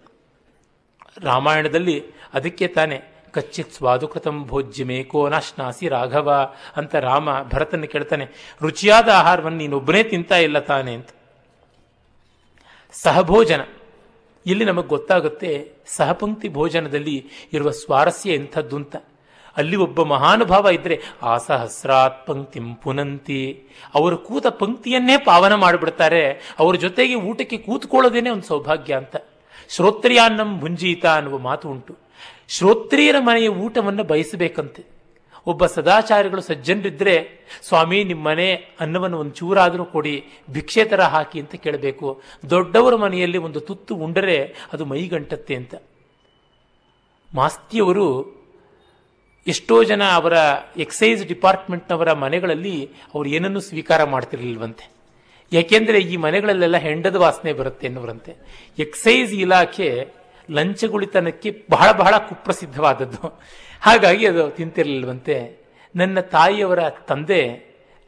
ರಾಮಾಯಣದಲ್ಲಿ 1.22 2.04
ಅದಕ್ಕೆ 2.34 2.66
ತಾನೇ 2.66 3.13
ಕಚ್ಚಿತ್ 3.34 3.72
ಸ್ವಾದುಕೃತಂ 3.72 4.44
ಭೋಜ್ಯಮೇ 4.44 5.02
ಕೋ 5.02 5.28
ನಾಶ್ನಾಸಿ 5.28 5.88
ರಾಘವ 5.88 6.54
ಅಂತ 6.76 6.94
ರಾಮ 6.94 7.42
ಭರತನ 7.42 7.84
ಕೇಳ್ತಾನೆ. 7.84 8.56
ರುಚಿಯಾದ 8.62 9.08
ಆಹಾರವನ್ನು 9.08 9.58
ನೀನೊಬ್ಬನೇ 9.58 10.02
ತಿಂತಾ 10.02 10.36
ಇಲ್ಲ 10.36 10.58
ತಾನೆ 10.58 10.94
ಅಂತ. 10.94 11.08
ಸಹಭೋಜನ. 12.92 13.60
ಇಲ್ಲಿ 14.46 14.64
ನಮಗೆ 14.64 14.86
ಗೊತ್ತಾಗುತ್ತೆ 14.86 15.72
ಸಹಪಂಕ್ತಿ 15.86 16.48
ಭೋಜನದಲ್ಲಿ 16.48 17.26
ಇರುವ 17.52 17.70
ಸ್ವಾರಸ್ಯ 17.70 18.34
ಎಂಥದ್ದು 18.34 18.76
ಅಂತ 18.76 18.96
ಅಲ್ಲಿ 19.56 19.76
ಒಬ್ಬ 19.76 20.02
ಮಹಾನುಭಾವ 20.02 20.68
ಇದ್ರೆ 20.68 21.00
ಆ 21.22 21.36
ಸಹಸ್ರಾತ್ 21.38 22.26
ಪಂಕ್ತಿ 22.26 22.60
ಪುನಂತಿ. 22.82 23.62
ಅವರು 23.94 24.18
ಕೂತ 24.18 24.46
ಪಂಕ್ತಿಯನ್ನೇ 24.46 25.16
ಪಾವನ 25.18 25.54
ಮಾಡಿಬಿಡ್ತಾರೆ. 25.54 26.54
ಅವ್ರ 26.58 26.76
ಜೊತೆಗೆ 26.76 27.14
ಊಟಕ್ಕೆ 27.14 27.56
ಕೂತ್ಕೊಳ್ಳೋದೇನೆ 27.56 28.30
ಒಂದು 28.30 28.42
ಸೌಭಾಗ್ಯ 28.42 28.94
ಅಂತ. 28.94 29.16
ಶ್ರೋತ್ರಿಯಾನ್ನಂ 29.68 30.60
ಭುಂಜೀತ 30.60 31.06
ಅನ್ನುವ 31.06 31.38
ಮಾತು 31.38 31.68
ಉಂಟು. 31.68 32.03
ಶ್ರೋತ್ರಿಯರ 32.48 33.16
ಮನೆಯ 33.18 33.48
ಊಟವನ್ನು 33.48 34.04
ಬಯಸಬೇಕಂತೆ. 34.04 34.94
ಒಬ್ಬ 35.46 35.66
ಸದಾಚಾರಿಗಳು 35.66 36.40
ಸಜ್ಜನರಿದ್ದರೆ 36.40 37.30
ಸ್ವಾಮಿ 37.62 38.04
ನಿಮ್ಮ 38.04 38.26
ಮನೆ 38.26 38.54
ಅನ್ನವನ್ನು 38.80 39.18
ಒಂದು 39.18 39.32
ಚೂರಾದರೂ 39.32 39.84
ಕೊಡಿ, 39.84 40.24
ಭಿಕ್ಷೆ 40.52 40.84
ಥರ 40.84 41.00
ಹಾಕಿ 41.00 41.40
ಅಂತ 41.40 41.54
ಕೇಳಬೇಕು. 41.54 42.22
ದೊಡ್ಡವರ 42.50 42.94
ಮನೆಯಲ್ಲಿ 42.94 43.38
ಒಂದು 43.38 43.60
ತುತ್ತು 43.60 43.94
ಉಂಡರೆ 43.94 44.54
ಅದು 44.72 44.84
ಮೈಗಂಟತ್ತೆ 44.84 45.54
ಅಂತ. 45.54 45.74
ಮಾಸ್ತಿಯವರು 47.34 48.38
ಎಷ್ಟೋ 49.46 49.84
ಜನ 49.84 50.02
ಅವರ 50.02 50.32
ಎಕ್ಸೈಸ್ 50.76 51.26
ಡಿಪಾರ್ಟ್ಮೆಂಟ್ನವರ 51.26 52.12
ಮನೆಗಳಲ್ಲಿ 52.12 52.90
ಅವರು 53.14 53.28
ಏನನ್ನು 53.28 53.60
ಸ್ವೀಕಾರ 53.60 54.04
ಮಾಡ್ತಿರಲಿಲ್ವಂತೆ. 54.04 54.90
ಯಾಕೆಂದರೆ 55.52 55.98
ಈ 55.98 56.16
ಮನೆಗಳಲ್ಲೆಲ್ಲ 56.16 56.76
ಹೆಂಡದ 56.76 57.16
ವಾಸನೆ 57.16 57.52
ಬರುತ್ತೆ 57.52 57.86
ಎನ್ನುವರಂತೆ. 57.86 58.36
ಎಕ್ಸೈಸ್ 58.78 59.32
ಇಲಾಖೆ 59.32 60.08
ಲಂಚಗುಳಿತನಕ್ಕೆ 60.50 61.50
ಬಹಳ 61.70 61.92
ಬಹಳ 61.92 62.14
ಕುಪ್ರಸಿದ್ಧವಾದದ್ದು. 62.18 63.40
ಹಾಗಾಗಿ 63.80 64.26
ಅದು 64.26 64.50
ತಿಂತಿರಲಿಲ್ವಂತೆ. 64.50 65.36
ನನ್ನ 65.96 66.20
ತಾಯಿಯವರ 66.20 66.78
ತಂದೆ 66.88 67.40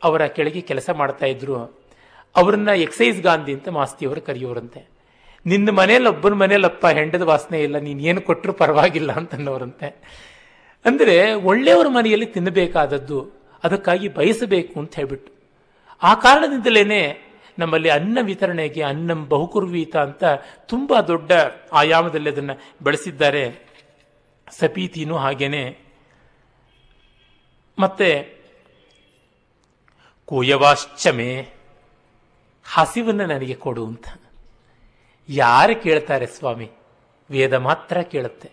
ಅವರ 0.03 0.27
ಕೆಳಗೆ 0.27 0.61
ಕೆಲಸ 0.61 0.91
ಮಾಡ್ತಾ 0.91 1.27
ಇದ್ರು. 1.27 1.57
ಅವರನ್ನ 2.37 2.69
ಎಕ್ಸೈಸ್ 2.69 3.23
ಗಾಂಧಿ 3.23 3.53
ಅಂತ 3.53 3.69
ಮಾಸ್ತಿಯವರು 3.69 4.21
ಕರೆಯೋರಂತೆ. 4.21 4.81
ನಿನ್ನ 5.47 5.71
ಮನೇಲಿ 5.71 6.07
ಒಬ್ಬನ 6.07 6.33
ಮನೇಲಪ್ಪ, 6.33 6.87
ಹೆಂಡದ 6.87 7.23
ವಾಸನೆ 7.23 7.63
ಇಲ್ಲ, 7.63 7.79
ನೀನು 7.79 8.01
ಏನು 8.01 8.21
ಕೊಟ್ಟರು 8.21 8.53
ಪರವಾಗಿಲ್ಲ 8.53 9.13
ಅಂತನ್ನೋರಂತೆ. 9.13 9.89
ಅಂದರೆ 10.85 11.33
ಒಳ್ಳೆಯವರ 11.33 11.89
ಮನೆಯಲ್ಲಿ 11.89 12.27
ತಿನ್ನಬೇಕಾದದ್ದು, 12.27 13.19
ಅದಕ್ಕಾಗಿ 13.65 14.09
ಬಯಸಬೇಕು 14.09 14.81
ಅಂತ 14.81 14.95
ಹೇಳ್ಬಿಟ್ಟು. 14.95 15.31
ಆ 16.03 16.15
ಕಾರಣದಿಂದಲೇ 16.15 17.26
ನಮ್ಮಲ್ಲಿ 17.59 17.89
ಅನ್ನ 17.89 18.19
ವಿತರಣೆಗೆ 18.23 18.83
ಅನ್ನಂ 18.83 19.29
ಬಹುಕುರ್ವೀತ 19.29 19.97
ಅಂತ 19.97 20.25
ತುಂಬ 20.67 21.01
ದೊಡ್ಡ 21.01 21.33
ಆಯಾಮದಲ್ಲಿ 21.73 22.31
ಅದನ್ನು 22.31 22.61
ಬೆಳೆಸಿದ್ದಾರೆ. 22.83 23.67
ಸಪೀತಿನೂ 24.51 25.17
ಹಾಗೇನೆ. 25.17 25.79
ಮತ್ತೆ 27.79 28.37
ಕೂಯವಾಶ್ಚಮೆ 30.25 31.49
ಹಸಿವನ್ನು 32.73 33.27
ನನಗೆ 33.27 33.55
ಕೊಡು 33.55 33.87
ಅಂತ. 33.87 34.09
ಯಾರು 35.29 35.83
ಕೇಳ್ತಾರೆ 35.83 36.27
ಸ್ವಾಮಿ? 36.27 36.71
ವೇದ 37.31 37.55
ಮಾತ್ರ 37.55 38.03
ಕೇಳುತ್ತೆ. 38.03 38.51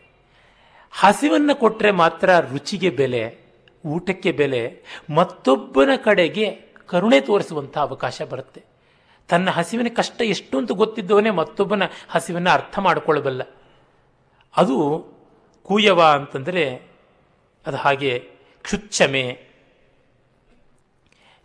ಹಸಿವನ್ನು 0.92 1.56
ಕೊಟ್ಟರೆ 1.56 1.92
ಮಾತ್ರ 1.92 2.30
ರುಚಿಗೆ 2.40 2.90
ಬೆಲೆ, 2.90 3.38
ಊಟಕ್ಕೆ 3.86 4.32
ಬೆಲೆ, 4.32 4.84
ಮತ್ತೊಬ್ಬನ 5.16 5.90
ಕಡೆಗೆ 5.96 6.52
ಕರುಣೆ 6.88 7.22
ತೋರಿಸುವಂಥ 7.22 7.78
ಅವಕಾಶ 7.78 8.22
ಬರುತ್ತೆ. 8.22 8.73
ತನ್ನ 9.28 9.50
ಹಸಿವಿನ 9.50 9.88
ಕಷ್ಟ 9.96 10.22
ಎಷ್ಟು 10.22 10.58
ಅಂತ 10.58 10.72
ಗೊತ್ತಿದ್ದವನೇ 10.72 11.30
ಮತ್ತೊಬ್ಬನ 11.30 11.84
ಹಸಿವನ್ನು 12.10 12.50
ಅರ್ಥ 12.50 12.80
ಮಾಡಿಕೊಳ್ಳಬಲ್ಲ. 12.80 13.42
ಅದು 14.58 15.08
ಕೂಯವ 15.64 16.04
ಅಂತಂದರೆ 16.04 16.82
ಅದು 17.68 17.78
ಹಾಗೆ 17.78 18.20
ಕ್ಷುಚ್ಛಮೆ. 18.64 19.54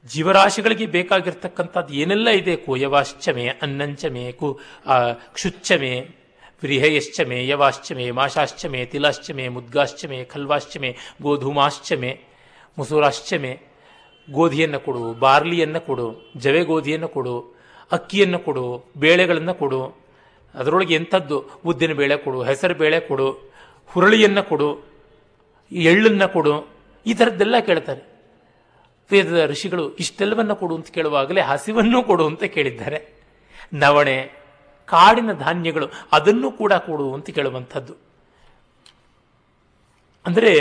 ಜೀವರಾಶಿಗಳಿಗೆ 0.06 0.86
ಬೇಕಾಗಿರ್ತಕ್ಕಂಥದ್ದು 0.86 1.94
ಏನೆಲ್ಲ 1.94 2.28
ಇದೆ? 2.28 2.56
ಕೂಯವಾಶ್ಚಮೆ, 2.56 3.48
ಅನ್ನಂಚಮೆ, 3.48 4.32
ಕು 4.32 4.60
ಕ್ಷುಚ್ಛಮೆ, 5.32 6.00
ವ್ರಿಹಯಶ್ಚಮೆ, 6.62 7.48
ಯವಾಶ್ಚಮೆ, 7.48 8.10
ಮಾಶಾಶ್ಚಮೆ, 8.10 8.84
ತಿಲಾಶ್ಚಮೆ, 8.84 9.48
ಮುದ್ಗಾಶ್ಚಮೆ, 9.48 10.24
ಖಲ್ವಾಶ್ಚಮೆ, 10.24 10.96
ಗೋಧೂಮಾಶ್ಚಮೆ, 11.22 12.24
ಮುಸೂರಾಶ್ಚಮೆ. 12.78 13.60
ಗೋಧಿಯನ್ನು 14.30 14.80
ಕೊಡು, 14.80 15.14
ಬಾರ್ಲಿಯನ್ನು 15.14 15.80
ಕೊಡು 15.80 16.32
ಜವೆ 16.36 16.62
ಗೋಧಿಯನ್ನು 16.64 17.08
ಕೊಡು 17.08 17.57
ಅಕ್ಕಿಯನ್ನು 17.92 18.38
ಕೊಡು, 18.38 18.84
ಬೇಳೆಗಳನ್ನು 18.96 19.54
ಕೊಡು, 19.54 19.80
ಅದರೊಳಗೆ 20.54 20.94
ಎಂಥದ್ದು 20.94 21.36
ಉದ್ದಿನ 21.66 21.92
ಬೇಳೆ 21.92 22.16
ಕೊಡು, 22.16 22.42
ಹೆಸರು 22.42 22.74
ಬೇಳೆ 22.74 23.00
ಕೊಡು, 23.00 23.28
ಹುರಳಿಯನ್ನು 23.86 24.42
ಕೊಡು, 24.48 24.68
ಎಳ್ಳನ್ನು 25.72 26.32
ಕೊಡು, 26.32 26.54
ಈ 27.06 27.14
ಥರದ್ದೆಲ್ಲ 27.14 27.58
ಕೇಳ್ತಾರೆ. 27.58 28.02
ವೇದದ 29.10 29.46
ಋಷಿಗಳು 29.50 29.94
ಇಷ್ಟೆಲ್ಲವನ್ನು 29.94 30.56
ಕೊಡು 30.56 30.74
ಅಂತ 30.76 30.88
ಕೇಳುವಾಗಲೇ 30.90 31.40
ಹಸಿವನ್ನು 31.40 32.02
ಕೊಡು 32.02 32.26
ಅಂತ 32.26 32.44
ಕೇಳಿದ್ದಾರೆ. 32.44 32.98
ನವಣೆ, 33.74 34.32
ಕಾಡಿನ 34.86 35.32
ಧಾನ್ಯಗಳು 35.32 35.86
ಅದನ್ನು 36.12 36.50
ಕೂಡ 36.50 36.72
ಕೊಡು 36.72 37.14
ಅಂತ 37.14 37.30
ಕೇಳುವಂಥದ್ದು. 37.30 37.94
ಅಂದರೆ 40.26 40.52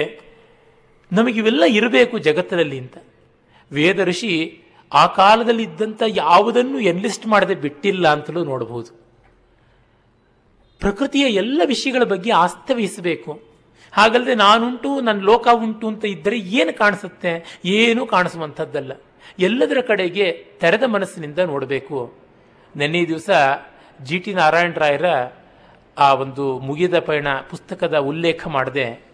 ನಮಗಿವೆಲ್ಲ 1.11 1.63
ಇರಬೇಕು 1.63 2.17
ಜಗತ್ತಿನಲ್ಲಿ 2.17 2.77
ಅಂತ. 2.79 2.97
ವೇದ 3.71 3.99
ಋಷಿ 3.99 4.63
ಆ 4.93 5.07
ಕಾಲದಲ್ಲಿ 5.07 5.63
ಇದ್ದಂಥ 5.63 6.03
ಯಾವುದನ್ನು 6.07 6.79
ಎನ್ಲಿಸ್ಟ್ 6.79 7.27
ಮಾಡದೆ 7.27 7.55
ಬಿಟ್ಟಿಲ್ಲ 7.55 8.07
ಅಂತಲೂ 8.07 8.43
ನೋಡಬಹುದು. 8.43 9.07
ಪ್ರಕೃತಿಯ 10.79 11.25
ಎಲ್ಲ 11.25 11.61
ವಿಷಯಗಳ 11.65 12.03
ಬಗ್ಗೆ 12.03 12.31
ಆಸ್ತೆ 12.31 12.73
ವಹಿಸಬೇಕು. 12.73 13.41
ಹಾಗಲ್ಲದೆ 13.91 14.35
ನಾನುಂಟು 14.35 15.01
ನನ್ನ 15.01 15.21
ಲೋಕ 15.21 15.47
ಉಂಟು 15.53 15.87
ಅಂತ 15.87 16.05
ಇದ್ದರೆ 16.05 16.39
ಏನು 16.39 16.77
ಕಾಣಿಸುತ್ತೆ? 16.77 17.59
ಏನೂ 17.65 18.05
ಕಾಣಿಸುವಂಥದ್ದಲ್ಲ. 18.05 18.91
ಎಲ್ಲದರ 19.39 19.77
ಕಡೆಗೆ 19.87 20.45
ತೆರೆದ 20.59 20.83
ಮನಸ್ಸಿನಿಂದ 20.83 21.39
ನೋಡಬೇಕು. 21.39 22.13
ನೆನ್ನೆ 22.75 23.07
ದಿವಸ 23.07 23.29
ಜಿ 24.03 24.19
ಟಿ 24.19 24.33
ನಾರಾಯಣರಾಯರ 24.33 25.05
ಆ 25.97 26.13
ಒಂದು 26.13 26.59
ಮುಗಿದ 26.59 26.99
ಪಯಣ 26.99 27.27
ಪುಸ್ತಕದ 27.49 27.97
ಉಲ್ಲೇಖ 27.97 28.47
ಮಾಡದೆ 28.47 29.05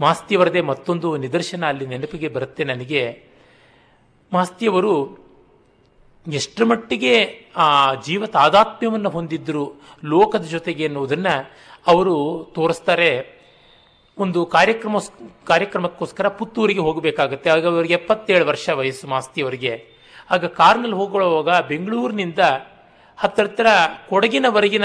ಮಾಸ್ತಿಯವರದೇ 0.00 0.60
ಮತ್ತೊಂದು 0.60 1.16
ನಿದರ್ಶನ 1.16 1.64
ಅಲ್ಲಿ 1.64 1.86
ನೆನಪಿಗೆ 1.86 2.28
ಬರುತ್ತೆ 2.28 2.64
ನನಗೆ. 2.64 3.31
ಮಾಸ್ತಿಯವರು 4.32 5.22
ಎಷ್ಟರ 6.32 6.64
ಮಟ್ಟಿಗೆ 6.64 7.44
ಆ 7.56 7.94
ಜೀವ 7.94 8.26
ತಾದಾತ್ಮ್ಯವನ್ನು 8.26 9.08
ಹೊಂದಿದ್ದರು 9.08 9.82
ಲೋಕದ 10.04 10.42
ಜೊತೆಗೆ 10.42 10.84
ಎನ್ನುವುದನ್ನು 10.84 11.50
ಅವರು 11.86 12.46
ತೋರಿಸ್ತಾರೆ. 12.54 13.42
ಒಂದು 14.18 14.46
ಕಾರ್ಯಕ್ರಮ, 14.46 14.96
ಕಾರ್ಯಕ್ರಮಕ್ಕೋಸ್ಕರ 15.46 16.28
ಪುತ್ತೂರಿಗೆ 16.28 16.80
ಹೋಗಬೇಕಾಗುತ್ತೆ. 16.80 17.50
ಆಗ 17.50 17.66
ಅವರಿಗೆ 17.66 17.94
ಎಪ್ಪತ್ತೇಳು 17.94 18.46
ವರ್ಷ 18.46 18.68
ವಯಸ್ಸು 18.68 19.06
ಮಾಸ್ತಿಯವರಿಗೆ. 19.06 19.86
ಆಗ 20.30 20.44
ಕಾರ್ನಲ್ಲಿ 20.44 20.96
ಹೋಗುವಾಗ 20.96 21.60
ಬೆಂಗಳೂರಿನಿಂದ 21.60 22.38
ಹತ್ತಿರ 23.16 23.66
ಕೊಡಗಿನವರೆಗಿನ 24.08 24.84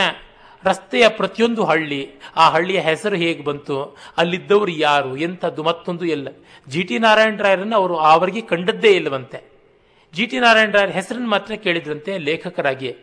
ರಸ್ತೆಯ 0.66 1.10
ಪ್ರತಿಯೊಂದು 1.10 1.64
ಹಳ್ಳಿ, 1.64 2.10
ಆ 2.36 2.50
ಹಳ್ಳಿಯ 2.50 2.80
ಹೆಸರು 2.80 3.16
ಹೇಗೆ 3.16 3.44
ಬಂತು, 3.44 3.98
ಅಲ್ಲಿದ್ದವರು 4.18 4.72
ಯಾರು, 4.72 5.18
ಎಂಥದ್ದು 5.18 5.64
ಮತ್ತೊಂದು 5.64 6.06
ಎಲ್ಲ. 6.06 6.28
ಜಿ 6.68 6.84
ಟಿ 6.84 7.00
ನಾರಾಯಣ 7.00 7.42
ರಾಯರನ್ನು 7.42 7.76
ಅವರು 7.76 7.98
ಅವರಿಗೆ 7.98 8.42
ಕಂಡದ್ದೇ 8.42 8.92
ಇಲ್ಲವಂತೆ. 8.92 9.52
ಜಿ 10.14 10.26
ಟಿ 10.26 10.40
ನಾರಾಯಣ 10.40 10.72
ರಾಯರ 10.72 10.90
ಹೆಸರನ್ನು 10.90 11.30
ಮಾತ್ರ 11.30 11.54
ಕೇಳಿದ್ರಂತೆ 11.54 12.18
ಲೇಖಕರಾಗಿ. 12.18 12.96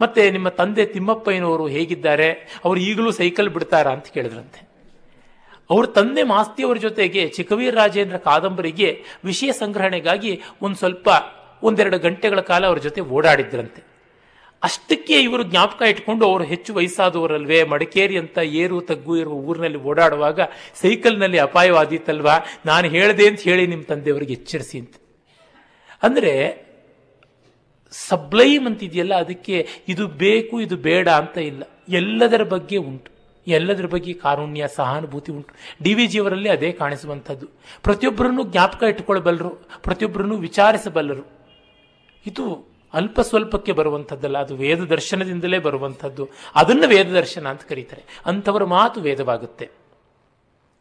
ಮತ್ತೆ 0.00 0.30
ನಿಮ್ಮ 0.30 0.48
ತಂದೆ 0.48 0.86
ತಿಮ್ಮಪ್ಪಯ್ಯನವರು 0.86 1.66
ಹೇಗಿದ್ದಾರೆ, 1.66 2.30
ಅವರು 2.64 2.80
ಈಗಲೂ 2.80 3.10
ಸೈಕಲ್ 3.10 3.48
ಬಿಡ್ತಾರಾ 3.48 3.90
ಅಂತ 3.90 4.06
ಕೇಳಿದ್ರಂತೆ. 4.06 4.68
ಅವ್ರ 5.70 5.86
ತಂದೆ 5.86 6.22
ಮಾಸ್ತಿಯವರ 6.22 6.76
ಜೊತೆಗೆ 6.76 7.28
ಚಿಕ್ಕವೀರ 7.28 7.74
ರಾಜೇಂದ್ರ 7.74 8.16
ಕಾದಂಬರಿಗೆ 8.16 9.04
ವಿಷಯ 9.24 9.52
ಸಂಗ್ರಹಣೆಗಾಗಿ 9.52 10.42
ಒಂದು 10.62 10.76
ಸ್ವಲ್ಪ, 10.76 11.08
ಒಂದೆರಡು 11.62 11.98
ಗಂಟೆಗಳ 11.98 12.40
ಕಾಲ 12.40 12.66
ಅವರ 12.66 12.78
ಜೊತೆ 12.78 13.00
ಓಡಾಡಿದ್ರಂತೆ. 13.00 13.93
ಅಷ್ಟಕ್ಕೆ 14.64 15.16
ಇವರು 15.20 15.42
ಜ್ಞಾಪಕ 15.42 15.82
ಇಟ್ಕೊಂಡು 15.82 16.24
ಅವರು 16.26 16.44
ಹೆಚ್ಚು 16.44 16.74
ವಯಸ್ಸಾದವರಲ್ವೇ? 16.74 17.64
ಮಡಿಕೇರಿ 17.64 18.18
ಅಂತ 18.18 18.38
ಏರು 18.38 18.80
ತಗ್ಗು 18.80 19.16
ಇರುವ 19.16 19.34
ಊರಿನಲ್ಲಿ 19.34 19.80
ಓಡಾಡುವಾಗ 19.82 20.40
ಸೈಕಲ್ನಲ್ಲಿ 20.74 21.38
ಅಪಾಯವಾದೀತಲ್ವಾ? 21.38 22.36
ನಾನು 22.66 22.88
ಹೇಳಿದೆ 22.88 23.28
ಅಂತ 23.28 23.40
ಹೇಳಿ 23.40 23.66
ನಿಮ್ಮ 23.66 23.82
ತಂದೆಯವರಿಗೆ 23.82 24.32
ಎಚ್ಚರಿಸಿ 24.32 24.78
ಅಂತ. 24.78 24.94
ಅಂದರೆ 26.02 26.34
ಸಬ್ಲೈಮ್ 27.92 28.66
ಅಂತಿದೆಯಲ್ಲ, 28.66 29.14
ಅದಕ್ಕೆ 29.14 29.68
ಇದು 29.88 30.08
ಬೇಕು, 30.08 30.60
ಇದು 30.60 30.76
ಬೇಡ 30.76 31.08
ಅಂತ 31.08 31.36
ಇಲ್ಲ. 31.38 31.62
ಎಲ್ಲದರ 31.88 32.42
ಬಗ್ಗೆ 32.42 32.76
ಉಂಟು. 32.76 33.10
ಎಲ್ಲದರ 33.46 33.86
ಬಗ್ಗೆ 33.86 34.12
ಕಾರುಣ್ಯ, 34.12 34.68
ಸಹಾನುಭೂತಿ 34.68 35.32
ಉಂಟು. 35.32 35.54
ಡಿ 35.82 35.94
ವಿ 35.94 36.06
ಜಿಯವರಲ್ಲಿ 36.06 36.48
ಅದೇ 36.48 36.72
ಕಾಣಿಸುವಂಥದ್ದು. 36.72 37.46
ಪ್ರತಿಯೊಬ್ಬರನ್ನು 37.82 38.44
ಜ್ಞಾಪಕ 38.44 38.82
ಇಟ್ಟುಕೊಳ್ಳಬಲ್ಲರು 38.82 39.50
ಪ್ರತಿಯೊಬ್ಬರನ್ನು 39.82 40.36
ವಿಚಾರಿಸಬಲ್ಲರು. 40.36 41.24
ಇದು 42.26 42.73
ಅಲ್ಪ 42.94 43.20
ಸ್ವಲ್ಪಕ್ಕೆ 43.20 43.72
ಬರುವಂಥದ್ದಲ್ಲ, 43.72 44.38
ಅದು 44.38 44.56
ವೇದ 44.56 44.80
ದರ್ಶನದಿಂದಲೇ 44.80 45.58
ಬರುವಂಥದ್ದು. 45.58 46.28
ಅದನ್ನು 46.54 46.88
ವೇದ 46.88 47.06
ದರ್ಶನ 47.06 47.48
ಅಂತ 47.48 47.62
ಕರೀತಾರೆ. 47.62 48.02
ಅಂಥವರ 48.26 48.64
ಮಾತು 48.64 49.00
ವೇದವಾಗುತ್ತೆ. 49.00 49.70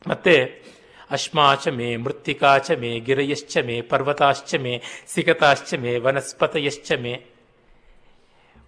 ಮತ್ತೆ, 0.07 0.63
ಅಶ್ಮಾಚ 1.11 1.67
ಮೇ, 1.67 1.95
ಮೃತ್ತಿಕಾಚ 1.95 2.71
ಮೇ, 2.71 2.99
ಗಿರಯಶ್ಚ 2.99 3.57
ಮೇ, 3.65 3.81
ಪರ್ವತಾಶ್ಚ 3.81 4.55
ಮೇ, 4.55 4.81
ಸಿಗತಾಶ್ಚ 5.07 5.73
ಮೇ, 5.73 5.97
ವನಸ್ಪತಯಶ್ಚ 5.97 6.91
ಮೇ. 7.01 7.25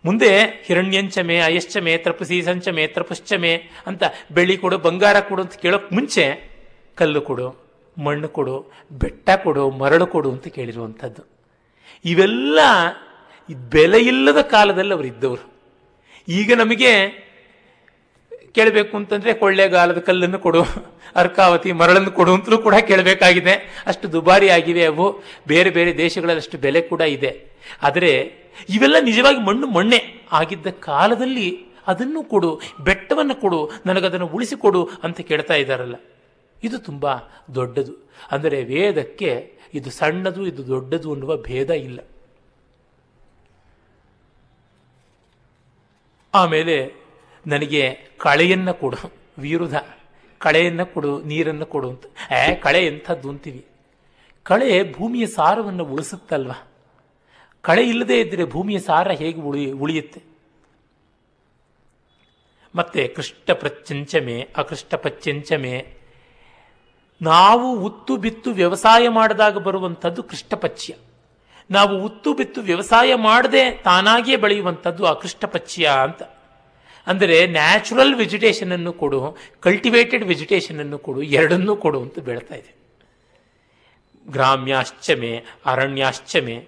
ಮುಂದೆ, 0.05 0.63
ಹಿರಣ್ಯಂಚ 0.65 1.19
ಮೇ, 1.19 1.39
ಅಯಶ್ಚ 1.39 1.77
ಮೇ 1.77 2.03
ಸಂಚ 2.41 2.67
ಮೇ 2.67 2.87
ತೃಪಶ್ಚ 2.87 3.33
ಮೇ 3.33 3.63
ಅಂತ 3.85 4.03
ಬೆಳ್ಳಿ 4.31 4.57
ಕೊಡು, 4.57 4.77
ಬಂಗಾರ 4.77 5.19
ಕೊಡು 5.19 5.41
ಅಂತ 5.41 5.53
ಕೇಳೋಕ್ 5.53 5.93
ಮುಂಚೆ 5.93 6.51
ಕಲ್ಲು 6.95 7.21
ಕೊಡು, 7.21 7.65
ಮಣ್ಣು 8.03 8.29
ಕೊಡು, 8.29 8.71
ಬೆಟ್ಟ 8.91 9.29
ಕೊಡು, 9.43 9.69
ಮರಳು 9.69 10.07
ಕೊಡು 10.07 10.31
ಅಂತ 10.31 10.47
ಕೇಳಿರುವಂಥದ್ದು. 10.47 11.23
ಇವೆಲ್ಲ 12.05 12.59
ಬೆಲೆ 13.53 13.99
ಇಲ್ಲದ 13.99 14.41
ಕಾಲದಲ್ಲಿ 14.41 14.93
ಅವರು 14.93 15.07
ಇದ್ದವರು. 15.07 15.43
ಈಗ 16.27 16.53
ನಮಗೆ 16.53 16.91
ಕೇಳಬೇಕು 18.53 18.97
ಅಂತಂದರೆ 18.97 19.33
ಕೊಳ್ಳೇಗಾಲದ 19.33 19.97
ಕಲ್ಲನ್ನು 19.97 20.39
ಕೊಡು, 20.39 20.61
ಅರ್ಕಾವತಿ 21.15 21.71
ಮರಳನ್ನು 21.71 22.11
ಕೊಡು 22.11 22.33
ಅಂತಲೂ 22.33 22.57
ಕೂಡ 22.57 22.75
ಕೇಳಬೇಕಾಗಿದೆ. 22.75 23.83
ಅಷ್ಟು 23.85 24.11
ದುಬಾರಿ 24.11 24.49
ಆಗಿವೆ 24.49 24.85
ಅವು. 24.85 25.23
ಬೇರೆ 25.47 25.69
ಬೇರೆ 25.69 25.97
ದೇಶಗಳಲ್ಲಿ 25.97 26.41
ಅಷ್ಟು 26.41 26.57
ಬೆಲೆ 26.57 26.81
ಕೂಡ 26.81 27.01
ಇದೆ. 27.01 27.31
ಆದರೆ 27.81 28.11
ಇವೆಲ್ಲ 28.69 28.95
ನಿಜವಾಗಿ 29.01 29.39
ಮಣ್ಣು 29.39 29.67
ಮಣ್ಣೆ 29.67 29.99
ಆಗಿದ್ದ 30.31 30.67
ಕಾಲದಲ್ಲಿ 30.67 31.65
ಅದನ್ನು 31.87 32.23
ಕೊಡು, 32.23 32.61
ಬೆಟ್ಟವನ್ನು 32.79 33.35
ಕೊಡು, 33.35 33.71
ನನಗದನ್ನು 33.85 34.27
ಉಳಿಸಿಕೊಡು 34.27 34.89
ಅಂತ 35.03 35.21
ಕೇಳ್ತಾ 35.21 35.53
ಇದ್ದಾರಲ್ಲ. 35.53 35.95
ಇದು 36.63 36.77
ತುಂಬ 36.77 37.05
ದೊಡ್ಡದು. 37.55 38.11
ಅಂದರೆ 38.31 38.63
ವೇದಕ್ಕೆ 38.63 39.53
ಇದು 39.73 39.89
ಸಣ್ಣದು, 39.89 40.47
ಇದು 40.47 40.67
ದೊಡ್ಡದು 40.67 41.13
ಅನ್ನುವ 41.13 41.37
ಭೇದ 41.37 41.69
ಇಲ್ಲ. 41.69 41.99
ಆಮೇಲೆ 46.35 46.93
ನನಗೆ 47.47 47.97
ಕಳೆಯನ್ನು 48.17 48.73
ಕೊಡು, 48.73 48.97
ವಿರುದ್ಧ. 49.37 49.75
ಕಳೆಯನ್ನು 50.37 50.85
ಕೊಡು, 50.85 51.21
ನೀರನ್ನು 51.21 51.65
ಕೊಡು 51.65 51.89
ಅಂತ. 51.89 52.05
ಏ, 52.31 52.55
ಕಳೆ 52.55 52.87
ಎಂಥದ್ದು 52.87 53.29
ಅಂತೀವಿ. 53.29 53.65
ಕಳೆ 54.43 54.93
ಭೂಮಿಯ 54.93 55.25
ಸಾರವನ್ನು 55.25 55.85
ಉಳಿಸುತ್ತಲ್ವ? 55.85 56.51
ಕಳೆ 57.61 57.89
ಇಲ್ಲದೆ 57.89 58.19
ಇದ್ದರೆ 58.19 58.45
ಭೂಮಿಯ 58.45 58.79
ಸಾರ 58.79 59.11
ಹೇಗೆ 59.11 59.41
ಉಳಿ, 59.41 59.71
ಉಳಿಯುತ್ತೆ? 59.71 60.21
ಮತ್ತೆ 62.75 63.07
ಕೃಷ್ಟ 63.07 63.51
ಪ್ರಚಂಚಮೆ 63.51 64.49
ಅಕೃಷ್ಟ 64.57 64.95
ಪಚ್ಚಂಚಮೆ 64.95 65.97
ನಾವು 67.21 67.79
ಉತ್ತು 67.79 68.17
ಬಿತ್ತು 68.17 68.51
ವ್ಯವಸಾಯ 68.51 69.09
ಮಾಡಿದಾಗ 69.09 69.57
ಬರುವಂಥದ್ದು 69.57 70.23
ಕೃಷ್ಟಪಚ್ಯ 70.23 70.93
ನಾವು 71.69 72.03
ಉತ್ತು 72.03 72.33
ಬಿತ್ತು 72.33 72.61
ವ್ಯವಸಾಯ 72.61 73.15
ಮಾಡದೆ 73.15 73.71
ತಾನಾಗಿಯೇ 73.71 74.37
ಬೆಳೆಯುವಂಥದ್ದು 74.37 75.05
ಅಕೃಷ್ಟಪಚ್ಯ 75.05 75.87
ಅಂತ. 75.87 76.23
ಅಂದರೆ 77.07 77.47
ನ್ಯಾಚುರಲ್ 77.47 78.15
ವೆಜಿಟೇಷನ್ 78.15 78.71
ಅನ್ನು 78.71 78.93
ಕೊಡು, 78.93 79.37
ಕಲ್ಟಿವೇಟೆಡ್ 79.59 80.23
ವೆಜಿಟೇಷನ್ 80.23 80.79
ಅನ್ನು 80.79 80.99
ಕೊಡು, 80.99 81.21
ಎರಡನ್ನೂ 81.21 81.75
ಕೊಡು 81.75 82.01
ಅಂತ 82.01 82.19
ಬೆಳ್ತಾ 82.19 82.55
ಇದೆ. 82.55 82.75
ಗ್ರಾಮ್ಯಾಶ್ಚಮೆ, 84.29 85.43
ಅರಣ್ಯಾಶ್ಚಮೆ, 85.65 86.67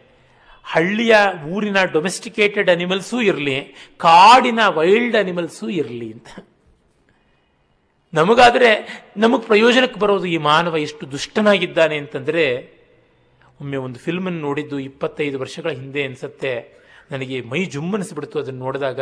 ಹಳ್ಳಿಯ 0.63 1.15
ಊರಿನ 1.49 1.83
ಡೊಮೆಸ್ಟಿಕೇಟೆಡ್ 1.83 2.69
ಅನಿಮಲ್ಸೂ 2.69 3.21
ಇರಲಿ, 3.21 3.75
ಕಾಡಿನ 3.97 4.59
ವೈಲ್ಡ್ 4.67 5.15
ಅನಿಮಲ್ಸೂ 5.15 5.69
ಇರಲಿ 5.69 6.13
ಅಂತ. 6.13 6.27
ನಮಗಾದರೆ 8.13 8.69
ನಮಗೆ 9.17 9.41
ಪ್ರಯೋಜನಕ್ಕೆ 9.41 9.99
ಬರೋದು 9.99 10.25
ಈ 10.25 10.37
ಮಾನವ 10.37 10.77
ಎಷ್ಟು 10.77 11.11
ದುಷ್ಟನಾಗಿದ್ದಾನೆ 11.11 11.97
ಅಂತಂದರೆ 11.97 12.76
ಒಮ್ಮೆ 13.61 13.77
ಒಂದು 13.77 13.99
ಫಿಲ್ಮನ್ನು 13.99 14.39
ನೋಡಿದ್ದು 14.39 14.79
ಇಪ್ಪತ್ತೈದು 14.79 15.39
ವರ್ಷಗಳ 15.39 15.69
ಹಿಂದೆ 15.69 16.03
ಅನಿಸುತ್ತೆ. 16.03 16.77
ನನಗೆ 17.11 17.41
ಮೈ 17.41 17.65
ಜುಮ್ಮನಿಸ್ಬಿಡ್ತು 17.65 18.39
ಅದನ್ನು 18.39 18.59
ನೋಡಿದಾಗ. 18.59 19.01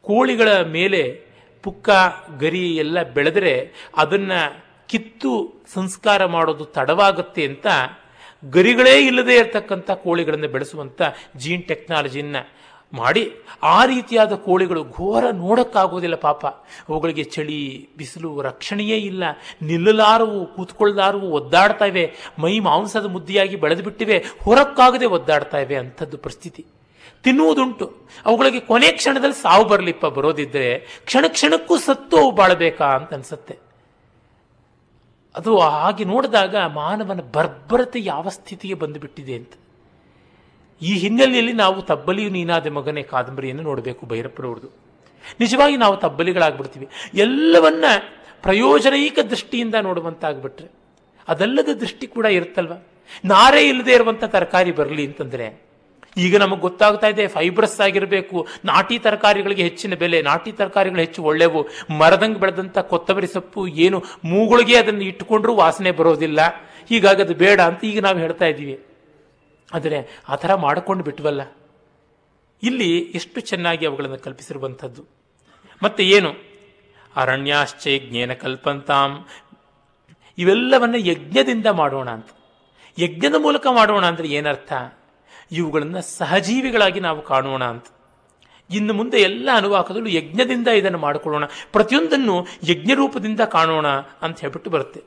ಕೋಳಿಗಳ 0.00 0.62
ಮೇಲೆ 0.62 1.20
ಪುಕ್ಕ, 1.62 1.90
ಗರಿ 2.38 2.76
ಎಲ್ಲ 2.76 3.02
ಬೆಳೆದರೆ 3.02 3.72
ಅದನ್ನು 3.96 4.64
ಕಿತ್ತು 4.88 5.64
ಸಂಸ್ಕಾರ 5.74 6.24
ಮಾಡೋದು 6.24 6.64
ತಡವಾಗುತ್ತೆ 6.64 7.46
ಅಂತ 7.46 7.66
ಗರಿಗಳೇ 8.50 9.06
ಇಲ್ಲದೆ 9.06 9.34
ಇರತಕ್ಕಂಥ 9.36 9.90
ಕೋಳಿಗಳನ್ನು 9.90 10.48
ಬೆಳೆಸುವಂಥ 10.48 11.02
ಜೀನ್ 11.36 11.64
ಟೆಕ್ನಾಲಜಿನ 11.64 12.36
ಮಾಡಿ 12.94 13.34
ಆ 13.62 13.84
ರೀತಿಯಾದ 13.84 14.32
ಕೋಳಿಗಳು 14.32 14.84
ಘೋರ 14.84 15.24
ನೋಡೋಕ್ಕಾಗೋದಿಲ್ಲ 15.32 16.14
ಪಾಪ. 16.14 16.46
ಅವುಗಳಿಗೆ 16.46 17.24
ಚಳಿ, 17.24 17.88
ಬಿಸಿಲು, 17.96 18.42
ರಕ್ಷಣೆಯೇ 18.42 18.96
ಇಲ್ಲ. 18.96 19.24
ನಿಲ್ಲಲಾರವು 19.62 20.46
ಕೂತ್ಕೊಳ್ಳಲಾರವು 20.46 21.30
ಒದ್ದಾಡ್ತಾ 21.30 21.84
ಇವೆ. 21.84 22.14
ಮೈ 22.38 22.58
ಮಾಂಸದ 22.58 23.06
ಮುದ್ದಿಯಾಗಿ 23.06 23.56
ಬೆಳೆದು 23.56 23.82
ಬಿಟ್ಟಿವೆ 23.82 24.24
ಹೊರಕ್ಕಾಗದೆ 24.42 25.06
ಒದ್ದಾಡ್ತಾ 25.06 25.58
ಇವೆ 25.58 25.76
ಅಂಥದ್ದು 25.76 26.18
ಪರಿಸ್ಥಿತಿ. 26.18 26.66
ತಿನ್ನುವುದುಂಟು. 27.22 27.96
ಅವುಗಳಿಗೆ 28.26 28.60
ಕೊನೆ 28.60 28.92
ಕ್ಷಣದಲ್ಲಿ 28.92 29.34
ಸಾವು 29.34 29.64
ಬರಲಿಪ್ಪ. 29.64 30.06
ಬರೋದಿದ್ರೆ 30.06 30.78
ಕ್ಷಣ 31.04 31.24
ಕ್ಷಣಕ್ಕೂ 31.28 31.78
ಸತ್ತು 31.78 32.16
ಅವು 32.16 32.30
ಬಾಳಬೇಕಾ 32.30 32.84
ಅಂತ 32.84 33.14
ಅನ್ಸುತ್ತೆ. 33.14 33.58
ಅದು 35.36 35.58
ಹಾಗೆ 35.58 36.04
ನೋಡಿದಾಗ 36.04 36.56
ಮಾನವನ 36.56 37.20
ಬರ್ಬರತೆ 37.34 38.00
ಯಾವ 38.00 38.28
ಸ್ಥಿತಿಗೆ 38.28 38.74
ಬಂದುಬಿಟ್ಟಿದೆ 38.74 39.34
ಅಂತ. 39.34 39.52
ಈ 40.80 40.92
ಹಿನ್ನೆಲೆಯಲ್ಲಿ 40.98 41.52
ನಾವು 41.52 41.78
ತಬ್ಬಲಿಯು 41.82 42.30
ನೀನಾದ 42.30 42.70
ಮಗನೇ 42.78 43.02
ಕಾದಂಬರಿಯನ್ನು 43.12 43.62
ನೋಡಬೇಕು 43.62 44.02
ಭೈರಪ್ಪನವ್ರದ್ದು. 44.06 44.70
ನಿಜವಾಗಿ 45.40 45.76
ನಾವು 45.76 45.96
ತಬ್ಬಲಿಗಳಾಗ್ಬಿಡ್ತೀವಿ. 45.96 46.86
ಎಲ್ಲವನ್ನ 47.14 47.84
ಪ್ರಯೋಜನೈಕ 48.42 49.18
ದೃಷ್ಟಿಯಿಂದ 49.30 49.76
ನೋಡುವಂತಾಗ್ಬಿಟ್ರೆ, 49.82 50.68
ಅದಲ್ಲದ 51.28 51.70
ದೃಷ್ಟಿ 51.82 52.06
ಕೂಡ 52.06 52.26
ಇರುತ್ತಲ್ವ? 52.38 52.74
ನಾರೇ 53.24 53.62
ಇಲ್ಲದೆ 53.68 53.92
ಇರುವಂಥ 53.92 54.24
ತರಕಾರಿ 54.24 54.72
ಬರಲಿ 54.72 55.04
ಅಂತಂದ್ರೆ, 55.06 55.46
ಈಗ 56.16 56.36
ನಮಗೆ 56.36 56.60
ಗೊತ್ತಾಗ್ತಾ 56.60 57.06
ಇದೆ, 57.06 57.24
ಫೈಬ್ರಸ್ 57.26 57.78
ಆಗಿರಬೇಕು, 57.80 58.38
ನಾಟಿ 58.64 58.96
ತರಕಾರಿಗಳಿಗೆ 58.98 59.62
ಹೆಚ್ಚಿನ 59.62 59.94
ಬೆಲೆ, 59.94 60.18
ನಾಟಿ 60.22 60.52
ತರಕಾರಿಗಳು 60.52 61.00
ಹೆಚ್ಚು 61.00 61.22
ಒಳ್ಳೆವು, 61.22 61.60
ಮರದಂಗೆ 62.00 62.40
ಬೆಳೆದಂಥ 62.40 62.78
ಕೊತ್ತಂಬರಿ 62.92 63.26
ಸೊಪ್ಪು 63.26 63.62
ಏನು, 63.66 64.00
ಮೂಗಳಿಗೆ 64.24 64.76
ಅದನ್ನು 64.76 65.04
ಇಟ್ಟುಕೊಂಡ್ರೂ 65.04 65.54
ವಾಸನೆ 65.54 65.90
ಬರೋದಿಲ್ಲ. 65.90 66.40
ಹೀಗಾಗಿ 66.88 67.22
ಅದು 67.22 67.34
ಬೇಡ 67.34 67.60
ಅಂತ 67.60 67.80
ಈಗ 67.84 68.00
ನಾವು 68.00 68.18
ಹೇಳ್ತಾ 68.18 68.46
ಇದ್ದೀವಿ. 68.46 68.76
ಆದರೆ 69.74 70.22
ಆ 70.28 70.36
ಥರ 70.36 70.54
ಮಾಡಿಕೊಂಡು 70.54 71.04
ಬಿಟ್ವಲ್ಲ? 71.04 71.42
ಇಲ್ಲಿ 72.62 73.00
ಎಷ್ಟು 73.00 73.40
ಚೆನ್ನಾಗಿ 73.40 73.86
ಅವುಗಳನ್ನು 73.86 74.18
ಕಲ್ಪಿಸಿರುವಂಥದ್ದು. 74.18 75.04
ಮತ್ತೆ 75.82 76.04
ಏನು? 76.04 76.30
ಅರಣ್ಯಾಶ್ಚೈಜ್ಞೇನ 77.16 78.32
ಕಲ್ಪಂತಾಂ. 78.32 79.26
ಇವೆಲ್ಲವನ್ನು 80.38 80.96
ಯಜ್ಞದಿಂದ 80.96 81.66
ಮಾಡೋಣ 81.66 82.10
ಅಂತ. 82.10 82.26
ಯಜ್ಞದ 82.98 83.34
ಮೂಲಕ 83.38 83.66
ಮಾಡೋಣ 83.70 84.06
ಅಂದರೆ 84.06 84.28
ಏನರ್ಥ? 84.28 84.72
ಇವುಗಳನ್ನು 85.52 86.02
ಸಹಜೀವಿಗಳಾಗಿ 86.02 87.00
ನಾವು 87.00 87.22
ಕಾಣೋಣ 87.22 87.64
ಅಂತ. 87.64 87.84
ಇನ್ನು 88.70 88.94
ಮುಂದೆ 88.94 89.16
ಎಲ್ಲ 89.16 89.50
ಅನುವಾಕದಲ್ಲೂ 89.54 90.06
ಯಜ್ಞದಿಂದ 90.06 90.68
ಇದನ್ನು 90.68 90.98
ಮಾಡಿಕೊಳ್ಳೋಣ. 90.98 91.44
ಪ್ರತಿಯೊಂದನ್ನು 91.72 92.46
ಯಜ್ಞ 92.64 92.94
ರೂಪದಿಂದ 92.94 93.40
ಕಾಣೋಣ 93.40 93.86
ಅಂತ 94.22 94.40
ಹೇಳ್ಬಿಟ್ಟು 94.40 94.70
ಬರುತ್ತೆ. 94.70 95.02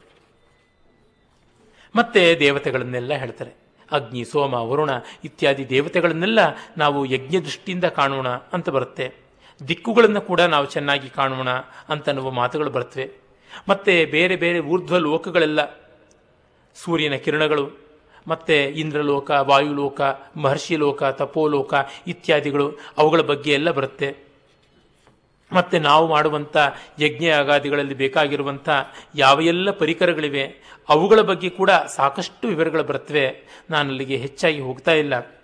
ಮತ್ತೆ 1.95 2.35
ದೇವತೆಗಳನ್ನೆಲ್ಲ 2.39 3.13
ಹೇಳ್ತಾರೆ. 3.13 3.66
ಅಗ್ನಿ, 3.91 4.25
ಸೋಮ, 4.25 4.53
ವರುಣ 4.53 4.89
ಇತ್ಯಾದಿ 5.23 5.69
ದೇವತೆಗಳನ್ನೆಲ್ಲ 5.69 6.39
ನಾವು 6.77 7.05
ಯಜ್ಞ 7.05 7.37
ದೃಷ್ಟಿಯಿಂದ 7.39 7.83
ಕಾಣೋಣ 7.83 8.27
ಅಂತ 8.29 8.69
ಬರುತ್ತೆ. 8.69 9.13
ದಿಕ್ಕುಗಳನ್ನು 9.67 10.21
ಕೂಡ 10.21 10.41
ನಾವು 10.41 10.65
ಚೆನ್ನಾಗಿ 10.65 11.09
ಕಾಣೋಣ 11.09 11.49
ಅಂತನ್ನುವ 11.89 12.31
ಮಾತುಗಳು 12.31 12.69
ಬರ್ತವೆ. 12.69 13.11
ಮತ್ತೆ 13.69 14.05
ಬೇರೆ 14.05 14.35
ಬೇರೆ 14.35 14.59
ಊರ್ಧ್ವ 14.59 14.97
ಲೋಕಗಳೆಲ್ಲ 14.97 15.65
ಸೂರ್ಯನ 16.75 17.15
ಕಿರಣಗಳು, 17.15 17.71
ಮತ್ತೆ 18.27 18.63
ಇಂದ್ರಲೋಕ, 18.63 19.31
ವಾಯುಲೋಕ, 19.31 20.01
ಮಹರ್ಷಿ 20.37 20.75
ಲೋಕ, 20.75 21.03
ತಪೋಲೋಕ 21.03 21.73
ಇತ್ಯಾದಿಗಳು 22.07 22.71
ಅವುಗಳ 22.97 23.21
ಬಗ್ಗೆ 23.21 23.53
ಎಲ್ಲ 23.53 23.71
ಬರುತ್ತೆ. 23.71 24.26
ಮತ್ತೆ 25.51 25.79
ನಾವು 25.79 26.07
ಮಾಡುವಂಥ 26.07 26.57
ಯಜ್ಞ 26.99 27.25
ಅಗಾದಿಗಳಲ್ಲಿ 27.25 27.93
ಬೇಕಾಗಿರುವಂಥ 27.93 28.69
ಯಾವ 29.15 29.41
ಎಲ್ಲ 29.41 29.71
ಪರಿಕರಗಳಿವೆ, 29.71 30.55
ಅವುಗಳ 30.89 31.21
ಬಗ್ಗೆ 31.21 31.49
ಕೂಡ 31.49 31.71
ಸಾಕಷ್ಟು 31.71 32.47
ವಿವರಗಳು 32.47 32.83
ಬರ್ತವೆ 32.83 33.43
ನಾನು 33.69 33.89
ಅಲ್ಲಿಗೆ 33.89 34.17
ಹೆಚ್ಚಾಗಿ 34.17 34.59
ಹೋಗ್ತಾ 34.59 34.91
ಇಲ್ಲ. 34.91 35.37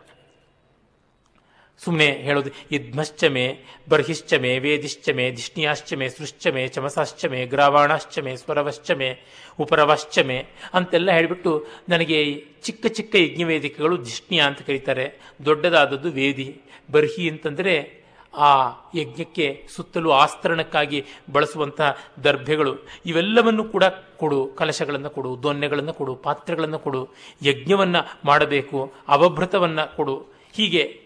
ಸುಮ್ಮನೆ 1.79 2.05
ಹೇಳೋದು 2.05 2.49
ಇದ್ಮಶ್ಚಮೆ, 2.71 3.59
ಬರ್ಹಿಶ್ಚಮೆ, 3.89 4.59
ವೇದಿಶ್ಚಮೆ 4.59 5.31
ಧಿಷ್ಣಿಯಾಶ್ಚಮೆ 5.31 6.09
ಸೃಶ್ಚಮೆ, 6.09 6.67
ಚಮಸಾಶ್ಚಮೆ, 6.67 7.45
ಗ್ರಾವಾಣಾಶ್ಚಮೆ, 7.45 8.35
ಸ್ವರವಶ್ಚಮೆ, 8.37 9.19
ಉಪರವಶ್ಚಮೆ 9.59 10.45
ಅಂತೆಲ್ಲ 10.73 11.11
ಹೇಳಿಬಿಟ್ಟು 11.11 11.65
ನನಗೆ 11.89 12.45
ಚಿಕ್ಕ 12.61 12.85
ಚಿಕ್ಕ 12.87 13.15
ಯಜ್ಞವೇದಿಕೆಗಳು 13.15 13.97
ಧಿಷ್ಣಿಯ 13.97 14.41
ಅಂತ 14.41 14.61
ಕರೀತಾರೆ. 14.61 15.19
ದೊಡ್ಡದಾದದ್ದು 15.45 16.11
ವೇದಿ. 16.11 16.61
ಬರ್ಹಿ 16.91 17.29
ಅಂತಂದರೆ 17.29 18.02
ಆ 18.35 18.69
ಯಜ್ಞಕ್ಕೆ 18.95 19.67
ಸುತ್ತಲೂ 19.75 20.11
ಆಸ್ತರಣಕ್ಕಾಗಿ 20.11 21.05
ಬಳಸುವಂತಹ 21.31 21.97
ದರ್ಭೆಗಳು, 22.23 22.87
ಇವೆಲ್ಲವನ್ನು 23.05 23.63
ಕೂಡ 23.63 23.83
ಕೊಡು, 24.17 24.47
ಕಲಶಗಳನ್ನು 24.47 25.09
ಕೊಡು, 25.09 25.43
ದೊನ್ನೆಗಳನ್ನು 25.43 25.93
ಕೊಡು, 25.93 26.15
ಪಾತ್ರೆಗಳನ್ನು 26.15 26.79
ಕೊಡು, 26.79 27.09
ಯಜ್ಞವನ್ನು 27.41 28.19
ಮಾಡಬೇಕು, 28.25 28.93
ಅವಭೃತವನ್ನು 29.07 29.95
ಕೊಡು, 29.95 30.25
ಹೀಗೆ 30.53 31.01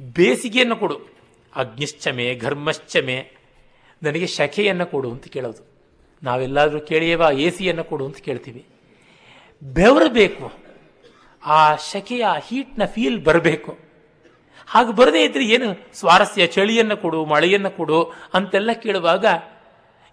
ಬೇಸಿಗೆಯನ್ನು 0.00 0.76
ಕೊಡು. 0.76 1.00
ಅಗ್ನಿಶ್ಚಮೆ, 1.56 2.34
ಘರ್ಮಶ್ಚಮೆ, 2.34 3.32
ನನಗೆ 4.02 4.26
ಶಖೆಯನ್ನು 4.26 4.86
ಕೊಡು 4.86 5.10
ಅಂತ 5.10 5.24
ಕೇಳೋದು. 5.24 5.66
ನಾವೆಲ್ಲಾದರೂ 6.22 6.80
ಕೇಳಿಯವ 6.80 7.22
ಎ 7.38 7.50
ಸಿಯನ್ನು 7.50 7.84
ಕೊಡು 7.84 8.06
ಅಂತ 8.06 8.16
ಕೇಳ್ತೀವಿ. 8.16 8.66
ಬೆವರಬೇಕು, 9.62 10.52
ಆ 11.44 11.76
ಶಖೆಯ 11.76 12.26
ಹೀಟ್ನ 12.48 12.84
ಫೀಲ್ 12.84 13.24
ಬರಬೇಕು. 13.24 13.83
ಹಾಗೆ 14.66 14.92
ಬರದೇ 14.92 15.24
ಇದ್ರೆ 15.24 15.44
ಏನು? 15.44 15.96
ಸ್ವಾರಸ್ಯ 15.98 16.46
ಚಳಿಯನ್ನು 16.46 16.96
ಕೊಡು, 16.96 17.24
ಮಳೆಯನ್ನು 17.24 17.70
ಕೊಡು 17.70 18.12
ಅಂತೆಲ್ಲ 18.34 18.72
ಕೇಳುವಾಗ, 18.72 19.26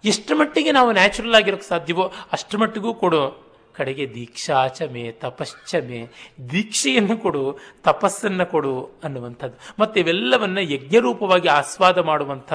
ಎಷ್ಟು 0.04 0.36
ಮಟ್ಟಿಗೆ 0.36 0.72
ನಾವು 0.72 0.92
ನ್ಯಾಚುರಲ್ 0.92 1.34
ಆಗಿರೋಕ್ಕೆ 1.34 1.68
ಸಾಧ್ಯವೋ 1.68 2.12
ಅಷ್ಟು 2.32 2.58
ಮಟ್ಟಿಗೂ 2.58 2.94
ಕೊಡು. 2.94 3.52
ಕಡೆಗೆ 3.74 4.14
ದೀಕ್ಷಾಚಮೆ, 4.14 5.12
ತಪಶ್ಚಮೆ, 5.12 6.08
ದೀಕ್ಷೆಯನ್ನು 6.50 7.16
ಕೊಡು, 7.16 7.58
ತಪಸ್ಸನ್ನು 7.82 8.46
ಕೊಡು 8.46 8.90
ಅನ್ನುವಂಥದ್ದು. 9.04 9.74
ಮತ್ತೆ 9.78 10.00
ಇವೆಲ್ಲವನ್ನ 10.00 10.58
ಯಜ್ಞರೂಪವಾಗಿ 10.60 11.48
ಆಸ್ವಾದ 11.48 11.98
ಮಾಡುವಂಥ 11.98 12.52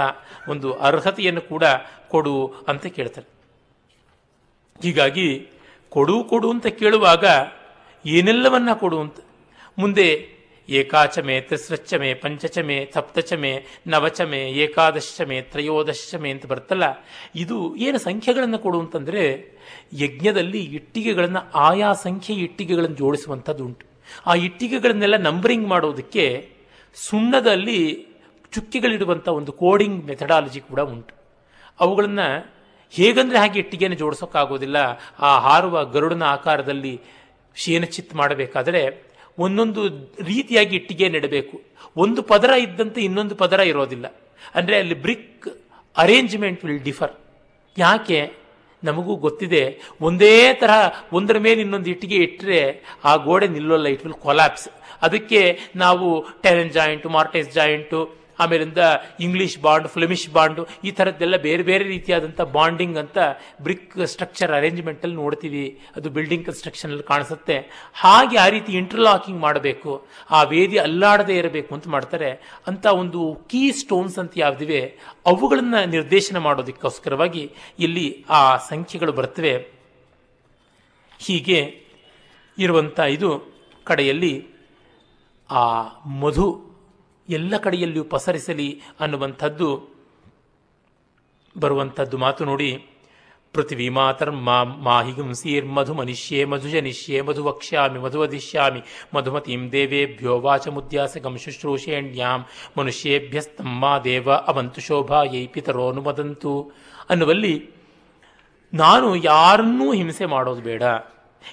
ಒಂದು 0.50 0.74
ಅರ್ಹತೆಯನ್ನು 0.74 1.42
ಕೂಡ 1.42 1.64
ಕೊಡು 2.08 2.54
ಅಂತ 2.68 2.86
ಕೇಳ್ತಾರೆ. 2.86 3.28
ಹೀಗಾಗಿ 4.84 5.48
ಕೊಡು 5.90 6.24
ಕೊಡು 6.24 6.50
ಅಂತ 6.52 6.68
ಕೇಳುವಾಗ 6.68 7.26
ಏನೆಲ್ಲವನ್ನ 8.06 8.74
ಕೊಡು 8.74 9.00
ಅಂತ. 9.00 9.16
ಮುಂದೆ 9.78 10.37
ಏಕಾಚಮೆ 10.70 11.42
ನವಚ 11.42 12.14
ಪಂಚಚಮೆ, 12.14 12.92
ಸಪ್ತಚಮೆ, 12.94 13.66
ನವಚಮೆ 13.88 14.38
ಏಕಾದಶಮೆ 14.38 15.42
ತ್ರಯೋದಶಮೆ 15.42 16.30
ಅಂತ 16.30 16.46
ಬರ್ತಲ್ಲ 16.46 16.84
ಇದು 17.36 17.76
ಏನು 17.76 17.98
ಸಂಖ್ಯೆಗಳನ್ನು 17.98 18.60
ಕೊಡು 18.60 18.80
ಅಂತಂದರೆ 18.80 19.24
ಯಜ್ಞದಲ್ಲಿ 19.94 20.64
ಇಟ್ಟಿಗೆಗಳನ್ನು 20.64 21.52
ಆಯಾ 21.54 21.94
ಸಂಖ್ಯೆ 21.94 22.36
ಇಟ್ಟಿಗೆಗಳನ್ನು 22.36 22.96
ಜೋಡಿಸುವಂಥದ್ದು 22.96 23.66
ಉಂಟು. 23.66 23.86
ಆ 24.26 24.36
ಇಟ್ಟಿಗೆಗಳನ್ನೆಲ್ಲ 24.36 25.18
ನಂಬರಿಂಗ್ 25.18 25.68
ಮಾಡೋದಕ್ಕೆ 25.68 26.50
ಸುಣ್ಣದಲ್ಲಿ 26.96 28.08
ಚುಕ್ಕಿಗಳಿಡುವಂಥ 28.52 29.28
ಒಂದು 29.28 29.52
ಕೋಡಿಂಗ್ 29.52 30.06
ಮೆಥಡಾಲಜಿ 30.06 30.60
ಕೂಡ 30.60 30.80
ಉಂಟು. 30.80 31.14
ಅವುಗಳನ್ನು 31.80 32.58
ಹೇಗಂದ್ರೆ 32.92 33.38
ಹಾಗೆ 33.38 33.60
ಇಟ್ಟಿಗೆಯನ್ನು 33.60 33.98
ಜೋಡಿಸೋಕ್ಕಾಗೋದಿಲ್ಲ, 33.98 34.78
ಆ 35.20 35.40
ಹಾರುವ 35.40 35.86
ಗರುಡನ 35.86 36.24
ಆಕಾರದಲ್ಲಿ 36.24 37.02
ಶೇನಚಿತ್ 37.56 38.16
ಮಾಡಬೇಕಾದರೆ 38.16 39.07
ಒಂದೊಂದು 39.40 39.82
ರೀತಿಯಾಗಿ 40.24 40.76
ಇಟ್ಟಿಗೆ 40.76 41.10
ನೆಡಬೇಕು. 41.10 41.62
ಒಂದು 41.98 42.22
ಪದರ 42.24 42.50
ಇದ್ದಂತೆ 42.50 43.02
ಇನ್ನೊಂದು 43.02 43.36
ಪದರ 43.36 43.60
ಇರೋದಿಲ್ಲ. 43.60 44.06
ಅಂದರೆ 44.56 44.78
ಅಲ್ಲಿ 44.80 45.02
ಬ್ರಿಕ್ 45.02 45.48
ಅರೇಂಜ್ಮೆಂಟ್ 45.98 46.66
ವಿಲ್ 46.66 46.84
ಡಿಫರ್ 46.84 47.14
ಯಾಕೆ? 47.78 48.20
ನಮಗೂ 48.84 49.16
ಗೊತ್ತಿದೆ. 49.16 49.80
ಒಂದೇ 50.02 50.54
ತರಹ 50.54 50.82
ಒಂದರ 51.14 51.38
ಮೇಲೆ 51.38 51.62
ಇನ್ನೊಂದು 51.62 51.90
ಇಟ್ಟಿಗೆ 51.90 52.16
ಇಟ್ಟರೆ 52.16 52.60
ಆ 53.04 53.16
ಗೋಡೆ 53.16 53.48
ನಿಲ್ಲೋಲ್ಲ 53.48 53.88
ಇಟ್ 53.88 54.04
ವಿಲ್ 54.06 54.14
ಕೊಲಾಪ್ಸ್ 54.14 54.68
ಅದಕ್ಕೆ 55.02 55.60
ನಾವು 55.76 56.26
ಟೆರೆನ್ 56.42 56.72
ಜಾಯಿಂಟು 56.72 57.10
ಮಾರ್ಟೆಸ್ 57.10 57.50
ಜಾಯಿಂಟು 57.52 58.00
ಆಮೇಲಿಂದ 58.40 58.78
ಇಂಗ್ಲಿಷ್ 59.20 59.60
ಬಾಂಡ್ 59.60 59.88
ಫ್ಲೆಮಿಷ್ 59.88 60.30
ಬಾಂಡು 60.30 60.68
ಈ 60.84 60.92
ಥರದ್ದೆಲ್ಲ 60.92 61.38
ಬೇರೆ 61.38 61.64
ಬೇರೆ 61.64 61.84
ರೀತಿಯಾದಂಥ 61.84 62.42
ಬಾಂಡಿಂಗ್ 62.42 62.98
ಅಂತ 62.98 63.18
ಬ್ರಿಕ್ 63.62 64.06
ಸ್ಟ್ರಕ್ಚರ್ 64.06 64.52
ಅರೇಂಜ್ಮೆಂಟಲ್ಲಿ 64.52 65.16
ನೋಡ್ತೀವಿ. 65.16 65.82
ಅದು 65.96 66.10
ಬಿಲ್ಡಿಂಗ್ 66.10 66.46
ಕನ್ಸ್ಟ್ರಕ್ಷನಲ್ಲಿ 66.46 67.04
ಕಾಣಿಸುತ್ತೆ. 67.04 67.58
ಹಾಗೆ 67.94 68.38
ಆ 68.38 68.48
ರೀತಿ 68.48 68.74
ಇಂಟರ್ಲಾಕಿಂಗ್ 68.74 69.42
ಮಾಡಬೇಕು. 69.42 70.08
ಆ 70.32 70.44
ವೇದಿ 70.44 70.78
ಅಲ್ಲಾಡದೇ 70.78 71.38
ಇರಬೇಕು 71.38 71.76
ಅಂತ 71.76 71.88
ಮಾಡ್ತಾರೆ. 71.88 72.32
ಅಂತ 72.68 72.86
ಒಂದು 72.86 73.42
ಕೀ 73.50 73.72
ಸ್ಟೋನ್ಸ್ 73.72 74.20
ಅಂತ 74.20 74.34
ಯಾವುದಿವೆ, 74.38 74.98
ಅವುಗಳನ್ನು 75.26 75.90
ನಿರ್ದೇಶನ 75.90 76.38
ಮಾಡೋದಕ್ಕೋಸ್ಕರವಾಗಿ 76.38 77.52
ಇಲ್ಲಿ 77.80 78.26
ಆ 78.30 78.58
ಸಂಖ್ಯೆಗಳು 78.58 79.12
ಬರ್ತವೆ. 79.12 79.78
ಹೀಗೆ 81.20 81.88
ಇರುವಂಥ 82.58 83.00
ಇದು 83.00 83.58
ಕಡೆಯಲ್ಲಿ 83.84 84.48
ಆ 85.52 85.84
ಮಧು 86.06 86.67
ಎಲ್ಲ 87.30 87.58
ಕಡೆಯಲ್ಲಿಯೂ 87.58 88.04
ಪಸರಿಸಲಿ 88.04 88.82
ಅನ್ನುವಂಥದ್ದು 89.00 89.70
ಬರುವಂಥದ್ದು 91.60 92.18
ಮಾತು 92.18 92.46
ನೋಡಿ, 92.46 92.86
ಪೃಥ್ವಿ 93.54 93.90
ಮಾತರ್ 93.90 94.32
ಮಾ 94.32 94.64
ಮಾಹಿಗುಂಸೀರ್ 94.64 95.66
ಮಧು 95.66 95.94
ಮನಿಷ್ಯೆ 95.94 96.46
ಮಧು 96.46 96.70
ಜನಿಷ್ಯೇ 96.70 97.22
ಮಧು 97.22 97.44
ವಕ್ಷ್ಯಾಮಿ 97.44 98.00
ಮಧು 98.00 98.20
ವದಿಷ್ಯಾಮಿ 98.20 98.82
ಮಧುಮತೀಂ 99.16 99.72
ದೇವೇಭ್ಯೋ 99.72 100.40
ವಾಚಮುದ್ಯಾಸಕಂ 100.40 101.38
ಶುಶ್ರೂಷೇಣ್ಯಾಂ 101.38 102.46
ಮನುಷ್ಯೇಭ್ಯಸ್ತಮ್ಮ 102.78 103.86
ದೇವ 104.04 104.32
ಅವಂತು 104.32 104.82
ಶೋಭಾಯೈ 104.82 105.48
ಪಿತರೋನುಮದಂತು 105.48 106.72
ಅನ್ನುವಲ್ಲಿ 107.10 107.70
ನಾನು 108.74 109.16
ಯಾರನ್ನೂ 109.16 109.94
ಹಿಂಸೆ 109.94 110.26
ಮಾಡೋದು 110.26 110.62
ಬೇಡ. 110.62 110.84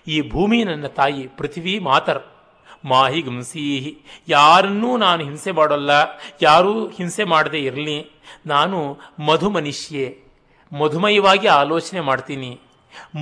ಈ 0.09 0.30
ಭೂಮಿ 0.30 0.64
ನನ್ನ 0.64 0.86
ತಾಯಿ 0.86 1.28
ಪೃಥ್ವಿ 1.36 1.78
ಮಾತರ್ 1.78 2.22
ಮಾಹಿ 2.85 3.23
ಗಂಸೀಹಿ 3.23 3.93
ಯಾರನ್ನೂ 4.28 4.97
ನಾನು 4.97 5.24
ಹಿಂಸೆ 5.24 5.51
ಮಾಡೋಲ್ಲ, 5.51 5.90
ಯಾರೂ 6.43 6.89
ಹಿಂಸೆ 6.89 7.24
ಮಾಡದೆ 7.24 7.61
ಇರಲಿ. 7.61 7.98
ನಾನು 8.47 8.78
ಮಧು 9.27 9.51
ಮನುಷ್ಯೆ 9.51 10.19
ಮಧುಮಯವಾಗಿ 10.73 11.47
ಆಲೋಚನೆ 11.47 12.01
ಮಾಡ್ತೀನಿ. 12.01 12.61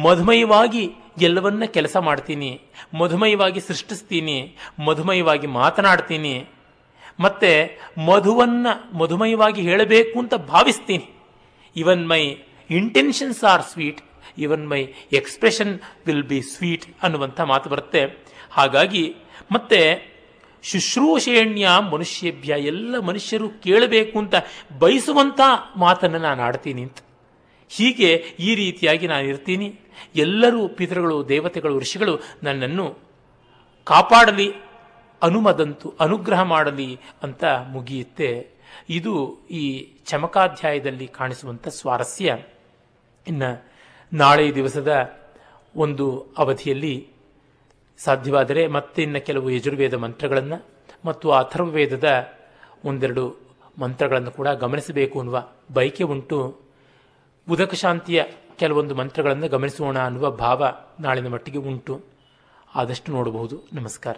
ಮಧುಮಯವಾಗಿ 0.02 0.82
ಎಲ್ಲವನ್ನ 1.22 1.64
ಕೆಲಸ 1.64 1.96
ಮಾಡ್ತೀನಿ. 1.96 2.60
ಮಧುಮಯವಾಗಿ 3.00 3.60
ಸೃಷ್ಟಿಸ್ತೀನಿ. 3.60 4.56
ಮಧುಮಯವಾಗಿ 4.86 5.46
ಮಾತನಾಡ್ತೀನಿ. 5.46 6.34
ಮತ್ತೆ 7.20 7.52
ಮಧುವನ್ನ 8.08 8.66
ಮಧುಮಯವಾಗಿ 8.92 9.62
ಹೇಳಬೇಕು 9.62 10.18
ಅಂತ 10.18 10.34
ಭಾವಿಸ್ತೀನಿ. 10.34 11.06
Even 11.76 12.08
my 12.08 12.22
intentions 12.70 13.44
are 13.44 13.62
sweet 13.62 14.00
even 14.38 14.64
my 14.68 14.80
expression 15.12 15.80
will 16.06 16.22
be 16.22 16.40
sweet 16.40 16.86
ಅನ್ನುವಂಥ 17.02 17.40
ಮಾತು 17.40 17.70
ಬರುತ್ತೆ. 17.70 18.02
ಹಾಗಾಗಿ 18.50 19.04
ಮತ್ತೆ 19.52 20.12
ಶುಶ್ರೂಷೇಣ್ಯ 20.62 21.68
ಮನುಷ್ಯಭ್ಯ, 21.92 22.54
ಎಲ್ಲ 22.58 22.98
ಮನುಷ್ಯರು 22.98 23.48
ಕೇಳಬೇಕು 23.48 24.18
ಅಂತ 24.18 24.34
ಬಯಸುವಂಥ 24.78 25.40
ಮಾತನ್ನು 25.76 26.18
ನಾನು 26.18 26.42
ಆಡ್ತೀನಿ 26.42 26.82
ಅಂತ. 26.82 26.98
ಹೀಗೆ 27.68 28.14
ಈ 28.38 28.54
ರೀತಿಯಾಗಿ 28.54 29.06
ನಾನು 29.06 29.26
ಇರ್ತೀನಿ. 29.26 29.74
ಎಲ್ಲರೂ 30.14 30.68
ಪಿತೃಗಳು, 30.68 31.28
ದೇವತೆಗಳು, 31.28 31.78
ಋಷಿಗಳು 31.78 32.20
ನನ್ನನ್ನು 32.42 32.98
ಕಾಪಾಡಲಿ, 33.84 34.52
ಅನುಮದಂತು, 35.22 35.94
ಅನುಗ್ರಹ 36.00 36.42
ಮಾಡಲಿ 36.42 37.00
ಅಂತ 37.22 37.44
ಮುಗಿಯುತ್ತೆ. 37.44 38.48
ಇದು 38.90 39.38
ಈ 39.50 39.92
ಚಮಕಾಧ್ಯಾಯದಲ್ಲಿ 40.06 41.06
ಕಾಣಿಸುವಂಥ 41.06 41.68
ಸ್ವಾರಸ್ಯ. 41.68 42.36
ಇನ್ನು 43.26 43.72
ನಾಳೆ 44.12 44.54
ದಿವಸದ 44.54 45.12
ಒಂದು 45.76 46.26
ಅವಧಿಯಲ್ಲಿ 46.38 47.08
ಸಾಧ್ಯವಾದರೆ 48.04 48.66
ಮತ್ತೆ 48.66 49.02
ಇನ್ನು 49.02 49.26
ಕೆಲವು 49.26 49.50
ಯಜುರ್ವೇದ 49.50 49.94
ಮಂತ್ರಗಳನ್ನು 49.94 50.66
ಮತ್ತು 51.04 51.30
ಅಥರ್ವವೇದದ 51.30 52.28
ಒಂದೆರಡು 52.84 53.36
ಮಂತ್ರಗಳನ್ನು 53.78 54.30
ಕೂಡ 54.30 54.48
ಗಮನಿಸಬೇಕು 54.48 55.18
ಅನ್ನುವ 55.18 55.48
ಬಯಕೆ 55.72 56.04
ಉಂಟು. 56.04 56.60
ಉದಕ 57.50 57.74
ಶಾಂತಿಯ 57.74 58.24
ಕೆಲವೊಂದು 58.56 58.94
ಮಂತ್ರಗಳನ್ನು 58.94 59.48
ಗಮನಿಸೋಣ 59.48 59.98
ಅನ್ನುವ 59.98 60.30
ಭಾವ 60.30 60.72
ನಾಳಿನ 61.00 61.28
ಮಟ್ಟಿಗೆ 61.28 61.58
ಉಂಟು. 61.58 62.00
ಆದಷ್ಟು 62.74 63.12
ನೋಡಬಹುದು. 63.12 63.56
ನಮಸ್ಕಾರ. 63.72 64.16